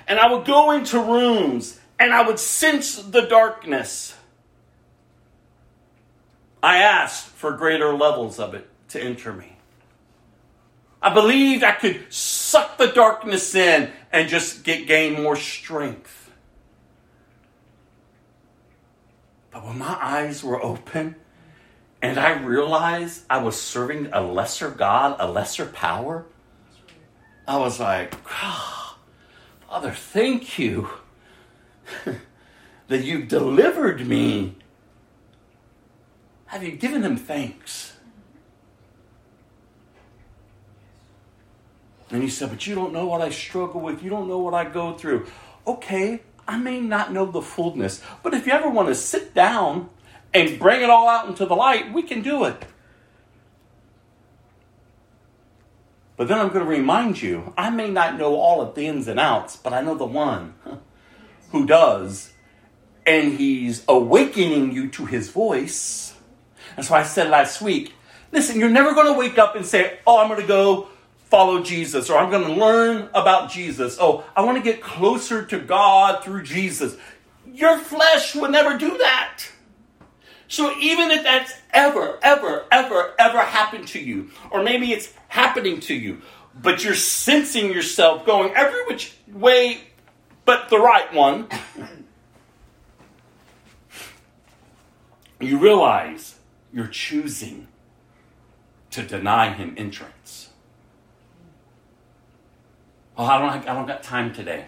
and 0.06 0.18
I 0.18 0.30
would 0.30 0.44
go 0.44 0.72
into 0.72 1.00
rooms 1.00 1.80
and 1.98 2.12
I 2.12 2.26
would 2.26 2.38
sense 2.38 2.96
the 2.96 3.22
darkness, 3.22 4.14
I 6.62 6.78
asked 6.78 7.28
for 7.28 7.52
greater 7.52 7.94
levels 7.94 8.38
of 8.38 8.52
it 8.52 8.68
to 8.88 9.00
enter 9.00 9.32
me. 9.32 9.56
I 11.00 11.14
believed 11.14 11.64
I 11.64 11.72
could 11.72 12.12
suck 12.12 12.76
the 12.76 12.88
darkness 12.88 13.54
in 13.54 13.90
and 14.12 14.28
just 14.28 14.64
get 14.64 14.86
gain 14.86 15.22
more 15.22 15.36
strength. 15.36 16.19
But 19.50 19.64
when 19.64 19.78
my 19.78 19.98
eyes 20.00 20.44
were 20.44 20.62
open 20.62 21.16
and 22.00 22.18
I 22.18 22.40
realized 22.40 23.24
I 23.28 23.38
was 23.38 23.60
serving 23.60 24.08
a 24.12 24.20
lesser 24.20 24.70
God, 24.70 25.16
a 25.18 25.30
lesser 25.30 25.66
power, 25.66 26.26
I 27.46 27.58
was 27.58 27.80
like, 27.80 28.14
oh, 28.42 28.96
Father, 29.68 29.92
thank 29.92 30.58
you 30.58 30.88
that 32.88 33.04
you've 33.04 33.28
delivered 33.28 34.06
me. 34.06 34.56
Have 36.46 36.62
you 36.62 36.72
given 36.72 37.02
him 37.02 37.16
thanks? 37.16 37.96
And 42.10 42.22
he 42.22 42.28
said, 42.28 42.50
But 42.50 42.66
you 42.66 42.74
don't 42.74 42.92
know 42.92 43.06
what 43.06 43.20
I 43.20 43.30
struggle 43.30 43.80
with. 43.80 44.02
You 44.02 44.10
don't 44.10 44.28
know 44.28 44.38
what 44.38 44.54
I 44.54 44.64
go 44.64 44.94
through. 44.94 45.26
Okay, 45.66 46.22
I 46.50 46.56
may 46.56 46.80
not 46.80 47.12
know 47.12 47.26
the 47.26 47.40
fullness, 47.40 48.02
but 48.24 48.34
if 48.34 48.44
you 48.44 48.52
ever 48.52 48.68
want 48.68 48.88
to 48.88 48.94
sit 48.96 49.34
down 49.34 49.88
and 50.34 50.58
bring 50.58 50.82
it 50.82 50.90
all 50.90 51.08
out 51.08 51.28
into 51.28 51.46
the 51.46 51.54
light, 51.54 51.92
we 51.92 52.02
can 52.02 52.22
do 52.22 52.42
it. 52.44 52.64
But 56.16 56.26
then 56.26 56.40
I'm 56.40 56.48
going 56.48 56.64
to 56.64 56.70
remind 56.70 57.22
you 57.22 57.54
I 57.56 57.70
may 57.70 57.88
not 57.88 58.18
know 58.18 58.34
all 58.34 58.60
of 58.60 58.74
the 58.74 58.88
ins 58.88 59.06
and 59.06 59.20
outs, 59.20 59.54
but 59.54 59.72
I 59.72 59.80
know 59.80 59.94
the 59.94 60.04
one 60.04 60.54
who 61.52 61.66
does. 61.66 62.32
And 63.06 63.38
he's 63.38 63.84
awakening 63.86 64.72
you 64.72 64.88
to 64.90 65.06
his 65.06 65.30
voice. 65.30 66.14
And 66.76 66.84
so 66.84 66.96
I 66.96 67.04
said 67.04 67.30
last 67.30 67.62
week 67.62 67.94
listen, 68.32 68.58
you're 68.58 68.70
never 68.70 68.92
going 68.92 69.06
to 69.06 69.18
wake 69.18 69.38
up 69.38 69.54
and 69.54 69.64
say, 69.64 70.00
Oh, 70.04 70.18
I'm 70.18 70.28
going 70.28 70.40
to 70.40 70.48
go 70.48 70.88
follow 71.30 71.62
Jesus, 71.62 72.10
or 72.10 72.18
I'm 72.18 72.30
going 72.30 72.46
to 72.46 72.60
learn 72.60 73.08
about 73.14 73.50
Jesus. 73.50 73.96
Oh, 74.00 74.24
I 74.36 74.42
want 74.42 74.58
to 74.58 74.62
get 74.62 74.82
closer 74.82 75.44
to 75.46 75.58
God 75.58 76.22
through 76.22 76.42
Jesus. 76.42 76.96
Your 77.46 77.78
flesh 77.78 78.34
would 78.34 78.50
never 78.50 78.76
do 78.76 78.98
that. 78.98 79.44
So 80.48 80.76
even 80.78 81.12
if 81.12 81.22
that's 81.22 81.52
ever, 81.72 82.18
ever, 82.22 82.66
ever, 82.72 83.14
ever 83.18 83.38
happened 83.38 83.86
to 83.88 84.00
you, 84.00 84.30
or 84.50 84.62
maybe 84.62 84.92
it's 84.92 85.12
happening 85.28 85.78
to 85.80 85.94
you, 85.94 86.22
but 86.60 86.82
you're 86.82 86.94
sensing 86.94 87.72
yourself 87.72 88.26
going 88.26 88.52
every 88.54 88.84
which 88.86 89.16
way 89.32 89.80
but 90.50 90.68
the 90.68 90.78
right 90.80 91.12
one, 91.14 91.46
you 95.40 95.58
realize 95.58 96.34
you're 96.72 96.88
choosing 96.88 97.68
to 98.90 99.04
deny 99.04 99.52
him 99.52 99.74
entrance. 99.76 100.19
Oh, 103.20 103.24
I 103.24 103.38
don't, 103.38 103.68
I 103.68 103.74
don't 103.74 103.86
got 103.86 104.02
time 104.02 104.32
today. 104.32 104.64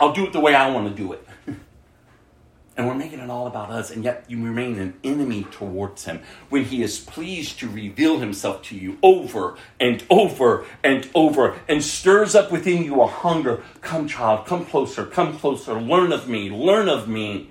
I'll 0.00 0.14
do 0.14 0.24
it 0.24 0.32
the 0.32 0.40
way 0.40 0.54
I 0.54 0.70
want 0.70 0.88
to 0.88 0.94
do 0.94 1.12
it. 1.12 1.28
and 2.78 2.86
we're 2.86 2.94
making 2.94 3.18
it 3.18 3.28
all 3.28 3.46
about 3.46 3.68
us, 3.68 3.90
and 3.90 4.02
yet 4.02 4.24
you 4.28 4.42
remain 4.42 4.78
an 4.78 4.94
enemy 5.04 5.44
towards 5.50 6.06
him 6.06 6.22
when 6.48 6.64
he 6.64 6.82
is 6.82 6.98
pleased 6.98 7.58
to 7.58 7.68
reveal 7.68 8.18
himself 8.18 8.62
to 8.62 8.74
you 8.74 8.96
over 9.02 9.58
and 9.78 10.02
over 10.08 10.64
and 10.82 11.10
over 11.14 11.60
and 11.68 11.84
stirs 11.84 12.34
up 12.34 12.50
within 12.50 12.82
you 12.82 13.02
a 13.02 13.06
hunger. 13.06 13.62
Come, 13.82 14.08
child, 14.08 14.46
come 14.46 14.64
closer, 14.64 15.04
come 15.04 15.36
closer, 15.36 15.74
learn 15.78 16.12
of 16.12 16.30
me, 16.30 16.48
learn 16.48 16.88
of 16.88 17.08
me. 17.08 17.50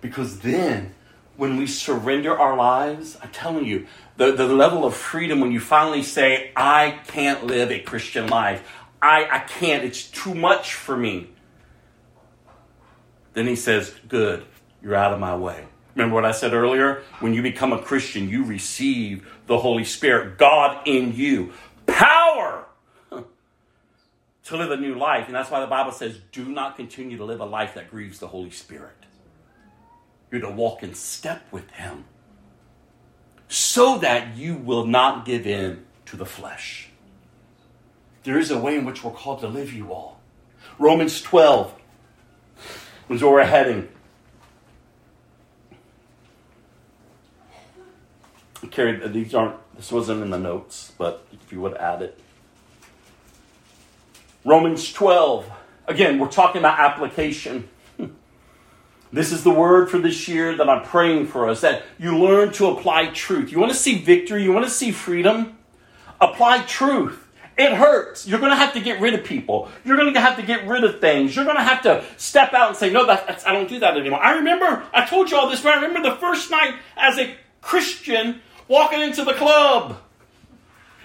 Because 0.00 0.40
then 0.40 0.96
when 1.40 1.56
we 1.56 1.66
surrender 1.66 2.38
our 2.38 2.54
lives, 2.54 3.16
I'm 3.22 3.30
telling 3.30 3.64
you, 3.64 3.86
the, 4.18 4.32
the 4.32 4.46
level 4.46 4.84
of 4.84 4.94
freedom 4.94 5.40
when 5.40 5.52
you 5.52 5.58
finally 5.58 6.02
say, 6.02 6.52
I 6.54 7.00
can't 7.06 7.46
live 7.46 7.70
a 7.70 7.80
Christian 7.80 8.26
life. 8.26 8.62
I, 9.00 9.26
I 9.26 9.38
can't. 9.38 9.82
It's 9.82 10.04
too 10.04 10.34
much 10.34 10.74
for 10.74 10.98
me. 10.98 11.30
Then 13.32 13.46
he 13.46 13.56
says, 13.56 13.94
Good, 14.06 14.44
you're 14.82 14.94
out 14.94 15.14
of 15.14 15.18
my 15.18 15.34
way. 15.34 15.64
Remember 15.94 16.14
what 16.14 16.26
I 16.26 16.32
said 16.32 16.52
earlier? 16.52 17.04
When 17.20 17.32
you 17.32 17.40
become 17.40 17.72
a 17.72 17.80
Christian, 17.80 18.28
you 18.28 18.44
receive 18.44 19.26
the 19.46 19.56
Holy 19.56 19.84
Spirit, 19.84 20.36
God 20.36 20.86
in 20.86 21.14
you, 21.14 21.54
power 21.86 22.66
to 24.44 24.56
live 24.58 24.72
a 24.72 24.76
new 24.76 24.94
life. 24.94 25.24
And 25.24 25.34
that's 25.34 25.50
why 25.50 25.60
the 25.60 25.66
Bible 25.66 25.92
says, 25.92 26.18
Do 26.32 26.44
not 26.44 26.76
continue 26.76 27.16
to 27.16 27.24
live 27.24 27.40
a 27.40 27.46
life 27.46 27.72
that 27.76 27.90
grieves 27.90 28.18
the 28.18 28.28
Holy 28.28 28.50
Spirit. 28.50 28.99
You're 30.30 30.40
to 30.42 30.50
walk 30.50 30.82
in 30.82 30.94
step 30.94 31.42
with 31.50 31.70
Him 31.70 32.04
so 33.48 33.98
that 33.98 34.36
you 34.36 34.54
will 34.54 34.86
not 34.86 35.24
give 35.24 35.46
in 35.46 35.84
to 36.06 36.16
the 36.16 36.26
flesh. 36.26 36.88
There 38.22 38.38
is 38.38 38.50
a 38.50 38.58
way 38.58 38.76
in 38.76 38.84
which 38.84 39.02
we're 39.02 39.10
called 39.10 39.40
to 39.40 39.48
live, 39.48 39.72
you 39.72 39.92
all. 39.92 40.20
Romans 40.78 41.20
12 41.20 41.74
was 43.08 43.22
where 43.22 43.32
we're 43.32 43.44
heading. 43.44 43.88
I 48.62 48.66
carried 48.66 49.12
these 49.12 49.34
aren't 49.34 49.56
this 49.74 49.90
wasn't 49.90 50.22
in 50.22 50.30
the 50.30 50.38
notes, 50.38 50.92
but 50.98 51.26
if 51.32 51.50
you 51.50 51.60
would 51.60 51.74
add 51.74 52.02
it. 52.02 52.20
Romans 54.44 54.92
12. 54.92 55.50
Again, 55.86 56.18
we're 56.18 56.28
talking 56.28 56.60
about 56.60 56.78
application. 56.78 57.68
This 59.12 59.32
is 59.32 59.42
the 59.42 59.50
word 59.50 59.90
for 59.90 59.98
this 59.98 60.28
year 60.28 60.56
that 60.56 60.68
I'm 60.68 60.84
praying 60.84 61.26
for 61.26 61.48
us 61.48 61.62
that 61.62 61.82
you 61.98 62.16
learn 62.16 62.52
to 62.54 62.66
apply 62.68 63.06
truth. 63.06 63.50
You 63.50 63.58
want 63.58 63.72
to 63.72 63.78
see 63.78 63.98
victory? 63.98 64.44
You 64.44 64.52
want 64.52 64.66
to 64.66 64.70
see 64.70 64.92
freedom? 64.92 65.58
Apply 66.20 66.62
truth. 66.62 67.26
It 67.58 67.72
hurts. 67.72 68.26
You're 68.26 68.38
going 68.38 68.52
to 68.52 68.56
have 68.56 68.72
to 68.74 68.80
get 68.80 69.00
rid 69.00 69.14
of 69.14 69.24
people. 69.24 69.68
You're 69.84 69.96
going 69.96 70.14
to 70.14 70.20
have 70.20 70.36
to 70.36 70.42
get 70.42 70.66
rid 70.66 70.84
of 70.84 71.00
things. 71.00 71.34
You're 71.34 71.44
going 71.44 71.56
to 71.56 71.62
have 71.62 71.82
to 71.82 72.04
step 72.16 72.54
out 72.54 72.68
and 72.68 72.76
say, 72.76 72.90
No, 72.90 73.04
that's, 73.04 73.44
I 73.44 73.52
don't 73.52 73.68
do 73.68 73.80
that 73.80 73.96
anymore. 73.96 74.22
I 74.22 74.36
remember, 74.36 74.84
I 74.94 75.04
told 75.04 75.30
you 75.30 75.36
all 75.36 75.50
this, 75.50 75.60
but 75.60 75.76
I 75.76 75.82
remember 75.82 76.08
the 76.08 76.16
first 76.16 76.50
night 76.50 76.76
as 76.96 77.18
a 77.18 77.34
Christian 77.60 78.40
walking 78.68 79.00
into 79.00 79.24
the 79.24 79.34
club. 79.34 80.00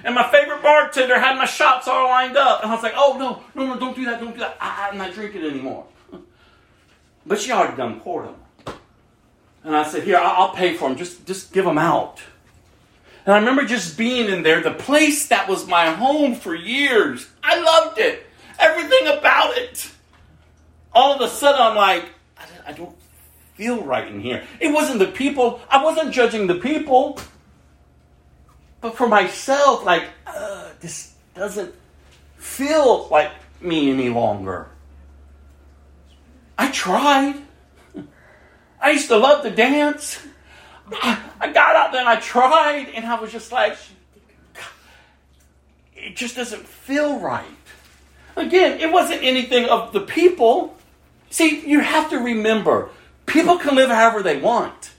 And 0.03 0.13
my 0.13 0.29
favorite 0.31 0.61
bartender 0.61 1.19
had 1.19 1.35
my 1.35 1.45
shots 1.45 1.87
all 1.87 2.07
lined 2.07 2.37
up. 2.37 2.61
And 2.61 2.71
I 2.71 2.75
was 2.75 2.83
like, 2.83 2.93
Oh, 2.95 3.17
no, 3.17 3.43
no, 3.55 3.73
no, 3.73 3.79
don't 3.79 3.95
do 3.95 4.05
that, 4.05 4.21
don't 4.21 4.33
do 4.33 4.39
that. 4.39 4.57
I, 4.61 4.89
I'm 4.89 4.97
not 4.97 5.13
drinking 5.13 5.43
anymore. 5.43 5.87
But 7.25 7.39
she 7.39 7.51
already 7.51 7.77
done 7.77 7.99
poured 7.99 8.27
them. 8.27 8.35
And 9.63 9.75
I 9.75 9.83
said, 9.83 10.03
Here, 10.03 10.17
I'll 10.17 10.53
pay 10.53 10.75
for 10.75 10.87
them. 10.87 10.97
Just, 10.97 11.25
just 11.25 11.51
give 11.51 11.65
them 11.65 11.77
out. 11.77 12.21
And 13.25 13.33
I 13.33 13.39
remember 13.39 13.65
just 13.65 13.97
being 13.97 14.29
in 14.29 14.43
there, 14.43 14.61
the 14.61 14.71
place 14.71 15.27
that 15.29 15.49
was 15.49 15.67
my 15.67 15.91
home 15.91 16.35
for 16.35 16.53
years. 16.53 17.27
I 17.43 17.59
loved 17.59 17.97
it. 17.99 18.25
Everything 18.59 19.07
about 19.07 19.57
it. 19.57 19.89
All 20.93 21.15
of 21.15 21.21
a 21.21 21.27
sudden, 21.27 21.59
I'm 21.59 21.75
like, 21.75 22.05
I 22.65 22.71
don't 22.71 22.95
feel 23.55 23.81
right 23.81 24.07
in 24.07 24.19
here. 24.19 24.43
It 24.59 24.69
wasn't 24.69 24.99
the 24.99 25.07
people. 25.07 25.61
I 25.69 25.83
wasn't 25.83 26.13
judging 26.13 26.47
the 26.47 26.55
people. 26.55 27.19
But 28.81 28.95
for 28.95 29.07
myself, 29.07 29.83
like, 29.83 30.05
uh, 30.27 30.69
this 30.79 31.13
doesn't 31.33 31.73
feel 32.37 33.07
like 33.09 33.31
me 33.59 33.91
any 33.91 34.09
longer. 34.09 34.69
I 36.57 36.71
tried. 36.71 37.41
I 38.81 38.91
used 38.91 39.07
to 39.09 39.17
love 39.17 39.43
to 39.43 39.49
dance. 39.49 40.25
I, 40.91 41.19
I 41.39 41.51
got 41.51 41.75
out 41.75 41.91
there 41.91 42.01
and 42.01 42.09
I 42.09 42.17
tried, 42.17 42.89
and 42.93 43.05
I 43.05 43.19
was 43.19 43.31
just 43.31 43.51
like, 43.51 43.77
it 45.95 46.15
just 46.15 46.35
doesn't 46.35 46.67
feel 46.67 47.19
right. 47.19 47.45
Again, 48.35 48.79
it 48.79 48.91
wasn't 48.91 49.23
anything 49.23 49.65
of 49.65 49.93
the 49.93 50.01
people. 50.01 50.77
See, 51.29 51.67
you 51.67 51.79
have 51.79 52.09
to 52.11 52.17
remember 52.17 52.89
people 53.25 53.57
can 53.57 53.75
live 53.75 53.89
however 53.89 54.21
they 54.21 54.37
want, 54.39 54.91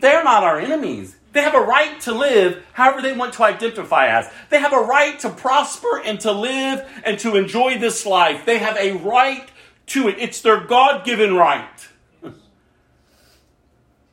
they're 0.00 0.22
not 0.22 0.44
our 0.44 0.60
enemies. 0.60 1.16
They 1.32 1.42
have 1.42 1.54
a 1.54 1.60
right 1.60 2.00
to 2.02 2.12
live 2.12 2.64
however 2.72 3.02
they 3.02 3.12
want 3.12 3.34
to 3.34 3.44
identify 3.44 4.06
as. 4.06 4.30
They 4.48 4.58
have 4.58 4.72
a 4.72 4.80
right 4.80 5.18
to 5.20 5.28
prosper 5.28 6.00
and 6.02 6.18
to 6.20 6.32
live 6.32 6.88
and 7.04 7.18
to 7.20 7.36
enjoy 7.36 7.78
this 7.78 8.06
life. 8.06 8.46
They 8.46 8.58
have 8.58 8.76
a 8.78 8.92
right 8.92 9.46
to 9.86 10.08
it. 10.08 10.16
It's 10.18 10.40
their 10.40 10.60
God 10.60 11.04
given 11.04 11.34
right. 11.34 11.88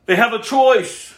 they 0.06 0.16
have 0.16 0.32
a 0.32 0.40
choice. 0.40 1.14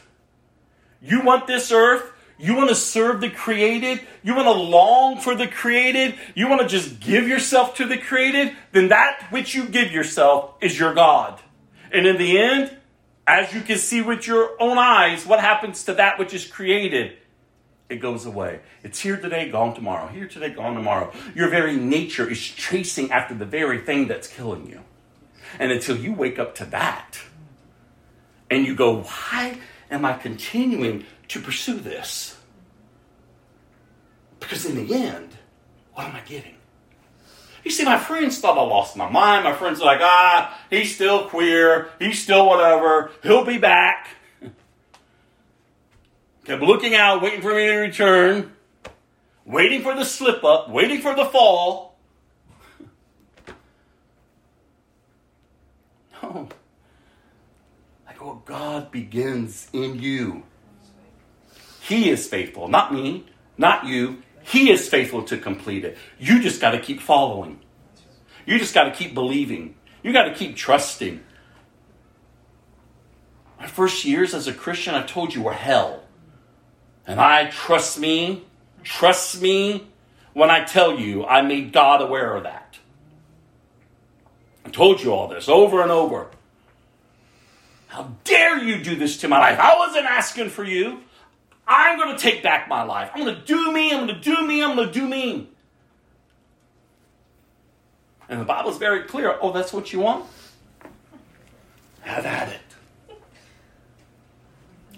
You 1.00 1.22
want 1.22 1.46
this 1.46 1.70
earth? 1.70 2.12
You 2.38 2.54
want 2.54 2.68
to 2.68 2.74
serve 2.74 3.20
the 3.20 3.30
created? 3.30 4.00
You 4.22 4.34
want 4.34 4.46
to 4.46 4.52
long 4.52 5.18
for 5.18 5.34
the 5.34 5.46
created? 5.46 6.16
You 6.34 6.48
want 6.48 6.60
to 6.60 6.68
just 6.68 7.00
give 7.00 7.26
yourself 7.26 7.76
to 7.76 7.86
the 7.86 7.96
created? 7.96 8.54
Then 8.72 8.88
that 8.88 9.28
which 9.30 9.54
you 9.54 9.66
give 9.66 9.90
yourself 9.90 10.54
is 10.60 10.78
your 10.78 10.92
God. 10.92 11.40
And 11.90 12.06
in 12.06 12.18
the 12.18 12.38
end, 12.38 12.76
as 13.26 13.54
you 13.54 13.62
can 13.62 13.78
see 13.78 14.02
with 14.02 14.26
your 14.26 14.50
own 14.60 14.76
eyes, 14.76 15.24
what 15.24 15.40
happens 15.40 15.84
to 15.84 15.94
that 15.94 16.18
which 16.18 16.34
is 16.34 16.46
created? 16.46 17.16
It 17.88 17.96
goes 17.96 18.26
away. 18.26 18.60
It's 18.82 19.00
here 19.00 19.16
today, 19.16 19.48
gone 19.48 19.74
tomorrow. 19.74 20.08
Here 20.08 20.26
today, 20.26 20.50
gone 20.50 20.74
tomorrow. 20.74 21.12
Your 21.34 21.48
very 21.48 21.76
nature 21.76 22.28
is 22.28 22.40
chasing 22.40 23.12
after 23.12 23.34
the 23.34 23.44
very 23.44 23.78
thing 23.78 24.08
that's 24.08 24.26
killing 24.26 24.68
you. 24.68 24.80
And 25.58 25.70
until 25.70 25.96
you 25.96 26.12
wake 26.12 26.38
up 26.38 26.56
to 26.56 26.64
that 26.66 27.18
and 28.50 28.66
you 28.66 28.74
go, 28.74 29.02
why 29.02 29.58
am 29.90 30.04
I 30.04 30.14
continuing 30.14 31.04
to 31.28 31.40
pursue 31.40 31.78
this? 31.78 32.36
Because 34.40 34.64
in 34.64 34.86
the 34.86 34.94
end, 34.94 35.30
what 35.94 36.06
am 36.06 36.16
I 36.16 36.20
getting? 36.20 36.54
You 37.64 37.70
see, 37.70 37.84
my 37.84 37.98
friends 37.98 38.38
thought 38.38 38.58
I 38.58 38.62
lost 38.62 38.96
my 38.96 39.10
mind. 39.10 39.44
My 39.44 39.52
friends 39.52 39.80
are 39.80 39.86
like, 39.86 40.00
ah, 40.00 40.56
he's 40.70 40.94
still 40.94 41.28
queer. 41.28 41.88
He's 41.98 42.22
still 42.22 42.46
whatever. 42.46 43.10
He'll 43.22 43.44
be 43.44 43.58
back. 43.58 44.08
Kept 46.46 46.62
looking 46.62 46.94
out, 46.94 47.22
waiting 47.22 47.42
for 47.42 47.52
me 47.52 47.66
to 47.66 47.74
return, 47.74 48.52
waiting 49.44 49.82
for 49.82 49.96
the 49.96 50.04
slip 50.04 50.44
up, 50.44 50.70
waiting 50.70 51.00
for 51.00 51.14
the 51.14 51.24
fall. 51.24 51.98
No. 56.22 56.48
Like, 58.06 58.22
oh, 58.22 58.42
God 58.44 58.90
begins 58.90 59.68
in 59.72 60.00
you. 60.00 60.44
He 61.80 62.10
is 62.10 62.26
faithful, 62.26 62.68
not 62.68 62.92
me, 62.92 63.26
not 63.58 63.86
you. 63.86 64.22
He 64.42 64.70
is 64.70 64.88
faithful 64.88 65.24
to 65.24 65.36
complete 65.36 65.84
it. 65.84 65.98
You 66.18 66.40
just 66.40 66.60
got 66.60 66.70
to 66.70 66.80
keep 66.80 67.00
following. 67.00 67.60
You 68.44 68.58
just 68.58 68.74
got 68.74 68.84
to 68.84 68.92
keep 68.92 69.14
believing. 69.14 69.76
You 70.02 70.12
got 70.12 70.24
to 70.24 70.34
keep 70.34 70.56
trusting. 70.56 71.22
My 73.60 73.66
first 73.66 74.04
years 74.04 74.34
as 74.34 74.48
a 74.48 74.54
Christian, 74.54 74.94
I 74.94 75.02
told 75.02 75.34
you, 75.34 75.42
were 75.42 75.52
hell. 75.52 76.05
And 77.06 77.20
I 77.20 77.50
trust 77.50 77.98
me, 77.98 78.44
trust 78.82 79.40
me 79.40 79.86
when 80.32 80.50
I 80.50 80.64
tell 80.64 80.98
you 80.98 81.24
I 81.24 81.42
made 81.42 81.72
God 81.72 82.02
aware 82.02 82.34
of 82.34 82.42
that. 82.42 82.78
I 84.64 84.70
told 84.70 85.02
you 85.02 85.12
all 85.12 85.28
this 85.28 85.48
over 85.48 85.82
and 85.82 85.90
over. 85.90 86.28
How 87.86 88.12
dare 88.24 88.62
you 88.62 88.82
do 88.82 88.96
this 88.96 89.18
to 89.18 89.28
my 89.28 89.38
life? 89.38 89.58
I 89.58 89.78
wasn't 89.78 90.06
asking 90.06 90.50
for 90.50 90.64
you. 90.64 91.00
I'm 91.66 91.98
going 91.98 92.14
to 92.14 92.20
take 92.20 92.42
back 92.42 92.68
my 92.68 92.82
life. 92.82 93.10
I'm 93.14 93.24
going 93.24 93.34
to 93.34 93.42
do 93.42 93.72
me. 93.72 93.92
I'm 93.92 94.06
going 94.06 94.20
to 94.20 94.20
do 94.20 94.46
me. 94.46 94.62
I'm 94.62 94.76
going 94.76 94.88
to 94.88 94.92
do 94.92 95.06
me. 95.06 95.48
And 98.28 98.40
the 98.40 98.44
Bible's 98.44 98.78
very 98.78 99.04
clear. 99.04 99.38
Oh, 99.40 99.52
that's 99.52 99.72
what 99.72 99.92
you 99.92 100.00
want? 100.00 100.26
Have 102.00 102.26
at 102.26 102.48
it. 102.48 102.60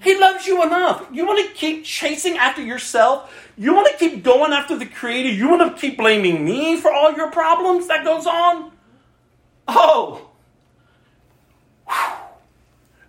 He 0.00 0.18
loves 0.18 0.46
you 0.46 0.62
enough. 0.62 1.06
You 1.12 1.26
want 1.26 1.46
to 1.46 1.54
keep 1.54 1.84
chasing 1.84 2.36
after 2.36 2.62
yourself? 2.62 3.34
You 3.56 3.74
want 3.74 3.90
to 3.90 3.96
keep 3.98 4.22
going 4.22 4.52
after 4.52 4.76
the 4.76 4.86
Creator? 4.86 5.30
You 5.30 5.48
want 5.48 5.74
to 5.74 5.80
keep 5.80 5.98
blaming 5.98 6.44
me 6.44 6.80
for 6.80 6.92
all 6.92 7.12
your 7.12 7.30
problems 7.30 7.88
that 7.88 8.04
goes 8.04 8.26
on? 8.26 8.70
Oh. 9.66 10.28
Whew. 11.88 12.14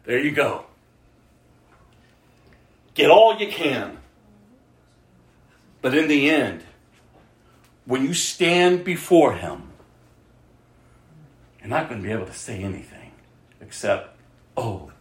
There 0.06 0.20
you 0.20 0.32
go. 0.32 0.66
Get 2.96 3.12
all 3.12 3.38
you 3.38 3.48
can. 3.48 3.98
But 5.82 5.96
in 5.96 6.08
the 6.08 6.30
end, 6.30 6.64
when 7.86 8.04
you 8.04 8.14
stand 8.14 8.84
before 8.84 9.34
Him, 9.34 9.70
you're 11.60 11.70
not 11.70 11.88
going 11.88 12.02
to 12.02 12.08
be 12.08 12.12
able 12.12 12.26
to 12.26 12.34
say 12.34 12.64
anything 12.64 13.12
except, 13.62 14.18
oh, 14.58 14.92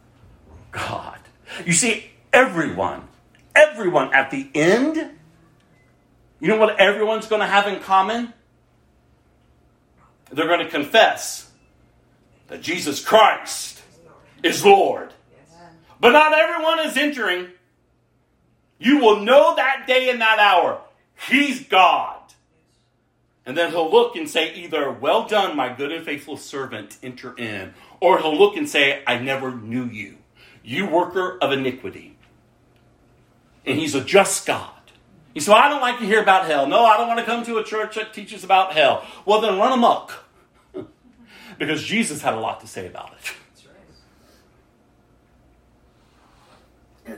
God. 0.70 1.18
You 1.64 1.72
see, 1.72 2.10
everyone, 2.32 3.08
everyone 3.54 4.14
at 4.14 4.30
the 4.30 4.48
end, 4.54 4.96
you 6.40 6.48
know 6.48 6.56
what 6.56 6.78
everyone's 6.78 7.26
going 7.26 7.40
to 7.40 7.46
have 7.46 7.66
in 7.66 7.80
common? 7.80 8.32
They're 10.30 10.46
going 10.46 10.64
to 10.64 10.70
confess 10.70 11.50
that 12.48 12.60
Jesus 12.60 13.04
Christ 13.04 13.82
is 14.42 14.64
Lord. 14.64 15.12
But 16.00 16.10
not 16.10 16.32
everyone 16.32 16.80
is 16.80 16.96
entering. 16.96 17.48
You 18.78 18.98
will 18.98 19.20
know 19.20 19.56
that 19.56 19.84
day 19.86 20.10
and 20.10 20.20
that 20.20 20.38
hour. 20.38 20.80
He's 21.28 21.66
God. 21.66 22.14
And 23.44 23.56
then 23.56 23.70
he'll 23.70 23.90
look 23.90 24.14
and 24.14 24.28
say, 24.28 24.54
either, 24.54 24.90
well 24.92 25.26
done, 25.26 25.56
my 25.56 25.72
good 25.72 25.90
and 25.90 26.04
faithful 26.04 26.36
servant, 26.36 26.98
enter 27.02 27.36
in. 27.36 27.72
Or 28.00 28.20
he'll 28.20 28.36
look 28.38 28.56
and 28.56 28.68
say, 28.68 29.02
I 29.06 29.18
never 29.18 29.50
knew 29.50 29.86
you. 29.86 30.18
You 30.68 30.84
worker 30.84 31.38
of 31.40 31.50
iniquity. 31.50 32.14
And 33.64 33.78
he's 33.78 33.94
a 33.94 34.04
just 34.04 34.44
God. 34.44 34.68
He 35.32 35.40
said, 35.40 35.52
well, 35.52 35.62
I 35.62 35.70
don't 35.70 35.80
like 35.80 35.98
to 36.00 36.04
hear 36.04 36.20
about 36.20 36.44
hell. 36.44 36.66
No, 36.66 36.84
I 36.84 36.98
don't 36.98 37.08
want 37.08 37.20
to 37.20 37.24
come 37.24 37.42
to 37.46 37.56
a 37.56 37.64
church 37.64 37.94
that 37.94 38.12
teaches 38.12 38.44
about 38.44 38.74
hell. 38.74 39.02
Well, 39.24 39.40
then 39.40 39.58
run 39.58 39.72
amok. 39.72 40.12
because 41.58 41.82
Jesus 41.82 42.20
had 42.20 42.34
a 42.34 42.38
lot 42.38 42.60
to 42.60 42.66
say 42.66 42.86
about 42.86 43.14
it. 47.06 47.16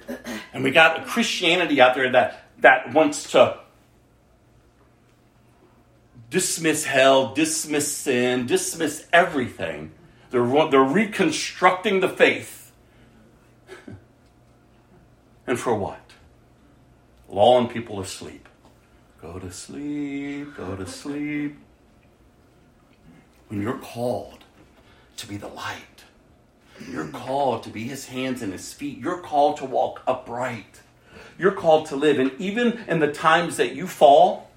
And 0.53 0.63
we 0.63 0.71
got 0.71 1.01
a 1.01 1.05
Christianity 1.05 1.81
out 1.81 1.97
there 1.97 2.13
that, 2.13 2.45
that 2.61 2.95
wants 2.95 3.33
to 3.33 3.59
dismiss 6.31 6.85
hell, 6.85 7.35
dismiss 7.35 7.93
sin, 7.93 8.47
dismiss 8.47 9.09
everything. 9.13 9.91
They're, 10.31 10.69
they're 10.71 10.85
reconstructing 10.85 11.99
the 11.99 12.09
faith. 12.09 12.60
And 15.51 15.59
for 15.59 15.75
what? 15.75 16.13
Lulling 17.29 17.67
people 17.67 18.01
asleep. 18.01 18.49
Go 19.21 19.41
to 19.41 19.51
sleep, 19.51 20.57
go 20.57 20.77
to 20.77 20.87
sleep. 20.87 21.59
When 23.49 23.61
you're 23.61 23.79
called 23.79 24.45
to 25.17 25.27
be 25.27 25.37
the 25.37 25.49
light, 25.49 26.05
you're 26.89 27.09
called 27.09 27.65
to 27.65 27.69
be 27.69 27.83
his 27.83 28.07
hands 28.07 28.43
and 28.43 28.53
his 28.53 28.73
feet. 28.73 28.99
You're 28.99 29.21
called 29.21 29.57
to 29.57 29.65
walk 29.65 30.03
upright. 30.07 30.83
You're 31.37 31.51
called 31.51 31.87
to 31.87 31.97
live. 31.97 32.21
And 32.21 32.31
even 32.39 32.85
in 32.87 33.01
the 33.01 33.13
times 33.13 33.57
that 33.57 33.75
you 33.75 33.89
fall, 33.89 34.53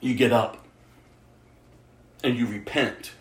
you 0.00 0.14
get 0.14 0.30
up 0.30 0.58
and 2.22 2.36
you 2.36 2.46
repent. 2.46 3.12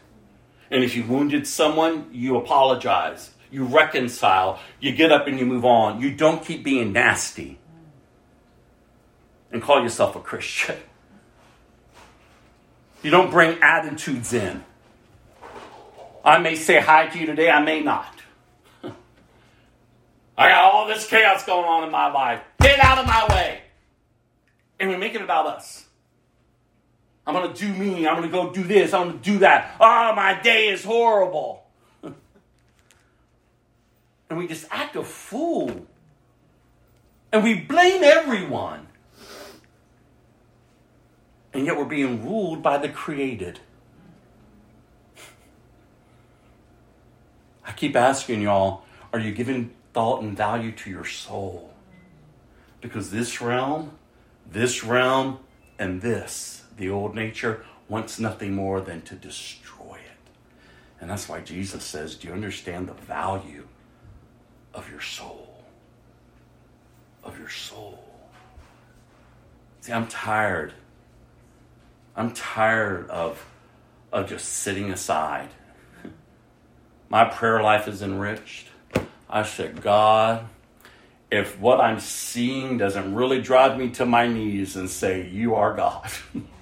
And 0.69 0.83
if 0.83 0.93
you 0.93 1.05
wounded 1.05 1.47
someone, 1.47 2.09
you 2.11 2.35
apologize. 2.35 3.31
You 3.55 3.63
reconcile. 3.63 4.59
You 4.81 4.91
get 4.91 5.13
up 5.13 5.27
and 5.27 5.39
you 5.39 5.45
move 5.45 5.63
on. 5.63 6.01
You 6.01 6.13
don't 6.13 6.43
keep 6.43 6.61
being 6.61 6.91
nasty 6.91 7.57
and 9.49 9.61
call 9.61 9.81
yourself 9.81 10.17
a 10.17 10.19
Christian. 10.19 10.77
You 13.01 13.11
don't 13.11 13.29
bring 13.29 13.61
attitudes 13.61 14.33
in. 14.33 14.63
I 16.23 16.39
may 16.39 16.55
say 16.55 16.79
hi 16.79 17.05
to 17.05 17.19
you 17.19 17.27
today, 17.27 17.51
I 17.51 17.61
may 17.61 17.81
not. 17.81 18.19
I 20.35 20.49
got 20.49 20.73
all 20.73 20.87
this 20.87 21.07
chaos 21.07 21.45
going 21.45 21.65
on 21.65 21.83
in 21.83 21.91
my 21.91 22.11
life. 22.11 22.41
Get 22.59 22.79
out 22.79 22.97
of 22.97 23.05
my 23.05 23.27
way. 23.29 23.61
And 24.79 24.89
we 24.89 24.97
make 24.97 25.13
it 25.13 25.21
about 25.21 25.45
us. 25.45 25.85
I'm 27.27 27.35
going 27.35 27.53
to 27.53 27.59
do 27.59 27.71
me. 27.71 28.07
I'm 28.07 28.15
going 28.15 28.27
to 28.27 28.35
go 28.35 28.51
do 28.51 28.63
this. 28.63 28.91
I'm 28.91 29.09
going 29.09 29.19
to 29.19 29.23
do 29.33 29.37
that. 29.39 29.75
Oh, 29.79 30.15
my 30.15 30.41
day 30.41 30.69
is 30.69 30.83
horrible. 30.83 31.64
And 34.29 34.39
we 34.39 34.47
just 34.47 34.65
act 34.71 34.95
a 34.95 35.03
fool. 35.03 35.85
And 37.31 37.43
we 37.43 37.53
blame 37.53 38.03
everyone. 38.03 38.87
And 41.53 41.65
yet 41.65 41.77
we're 41.77 41.85
being 41.85 42.25
ruled 42.25 42.61
by 42.61 42.77
the 42.77 42.89
created. 42.89 43.59
I 47.65 47.71
keep 47.71 47.95
asking 47.95 48.41
y'all, 48.41 48.83
are 49.13 49.19
you 49.19 49.33
giving 49.33 49.71
thought 49.93 50.21
and 50.21 50.35
value 50.35 50.71
to 50.73 50.89
your 50.89 51.05
soul? 51.05 51.73
Because 52.81 53.11
this 53.11 53.41
realm, 53.41 53.91
this 54.49 54.83
realm, 54.83 55.39
and 55.79 56.01
this, 56.01 56.63
the 56.77 56.89
old 56.89 57.15
nature, 57.15 57.65
wants 57.87 58.19
nothing 58.19 58.53
more 58.53 58.81
than 58.81 59.01
to 59.03 59.15
destroy 59.15 59.95
it. 59.95 60.31
And 60.99 61.09
that's 61.09 61.27
why 61.29 61.41
Jesus 61.41 61.83
says, 61.83 62.15
Do 62.15 62.27
you 62.27 62.33
understand 62.33 62.87
the 62.87 62.93
value 62.93 63.67
of 64.75 64.89
your 64.91 65.01
soul? 65.01 65.63
Of 67.23 67.39
your 67.39 67.49
soul. 67.49 68.03
See, 69.81 69.93
I'm 69.93 70.07
tired. 70.07 70.73
I'm 72.15 72.31
tired 72.31 73.09
of, 73.09 73.43
of 74.11 74.29
just 74.29 74.47
sitting 74.47 74.91
aside 74.91 75.49
my 77.09 77.25
prayer 77.25 77.61
life 77.61 77.87
is 77.87 78.01
enriched. 78.01 78.67
I 79.29 79.43
said, 79.43 79.81
God, 79.81 80.47
if 81.31 81.59
what 81.59 81.81
I'm 81.81 81.99
seeing 81.99 82.77
doesn't 82.77 83.15
really 83.15 83.41
drive 83.41 83.77
me 83.77 83.89
to 83.91 84.05
my 84.05 84.27
knees 84.27 84.75
and 84.75 84.89
say, 84.89 85.27
You 85.27 85.55
are 85.55 85.73
God, 85.73 86.09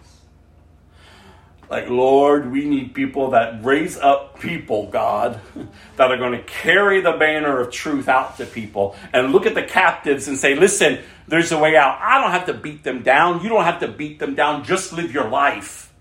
Like, 1.74 1.90
Lord, 1.90 2.52
we 2.52 2.66
need 2.66 2.94
people 2.94 3.32
that 3.32 3.66
raise 3.66 3.98
up 3.98 4.40
people, 4.40 4.92
God, 4.92 5.42
that 5.96 6.12
are 6.12 6.18
going 6.18 6.34
to 6.34 6.44
carry 6.44 7.02
the 7.02 7.14
banner 7.14 7.60
of 7.60 7.72
truth 7.72 8.08
out 8.08 8.38
to 8.38 8.46
people 8.46 8.96
and 9.12 9.32
look 9.32 9.48
at 9.48 9.56
the 9.56 9.64
captives 9.64 10.28
and 10.28 10.38
say, 10.38 10.54
listen, 10.54 11.00
there's 11.28 11.52
a 11.52 11.58
way 11.58 11.76
out. 11.76 11.98
I 12.00 12.22
don't 12.22 12.30
have 12.30 12.46
to 12.46 12.54
beat 12.54 12.84
them 12.84 13.02
down. 13.02 13.42
You 13.42 13.50
don't 13.50 13.64
have 13.64 13.80
to 13.80 13.88
beat 13.88 14.20
them 14.20 14.36
down. 14.36 14.64
Just 14.64 14.94
live 14.94 15.12
your 15.12 15.28
life. 15.28 15.92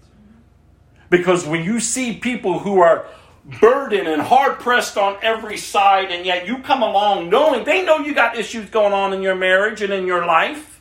Because 1.09 1.47
when 1.47 1.65
you 1.65 1.81
see 1.81 2.19
people 2.19 2.59
who 2.59 2.81
are 2.81 3.07
burdened 3.59 4.09
and 4.09 4.21
hard 4.21 4.59
pressed 4.59 4.99
on 4.99 5.17
every 5.23 5.57
side, 5.57 6.11
and 6.11 6.27
yet 6.27 6.47
you 6.47 6.59
come 6.59 6.83
along 6.83 7.31
knowing 7.31 7.65
they 7.65 7.83
know 7.83 8.01
you 8.01 8.15
got 8.15 8.37
issues 8.37 8.69
going 8.69 8.93
on 8.93 9.15
in 9.15 9.23
your 9.23 9.37
marriage 9.37 9.81
and 9.81 9.91
in 9.91 10.07
your 10.07 10.27
life, 10.27 10.72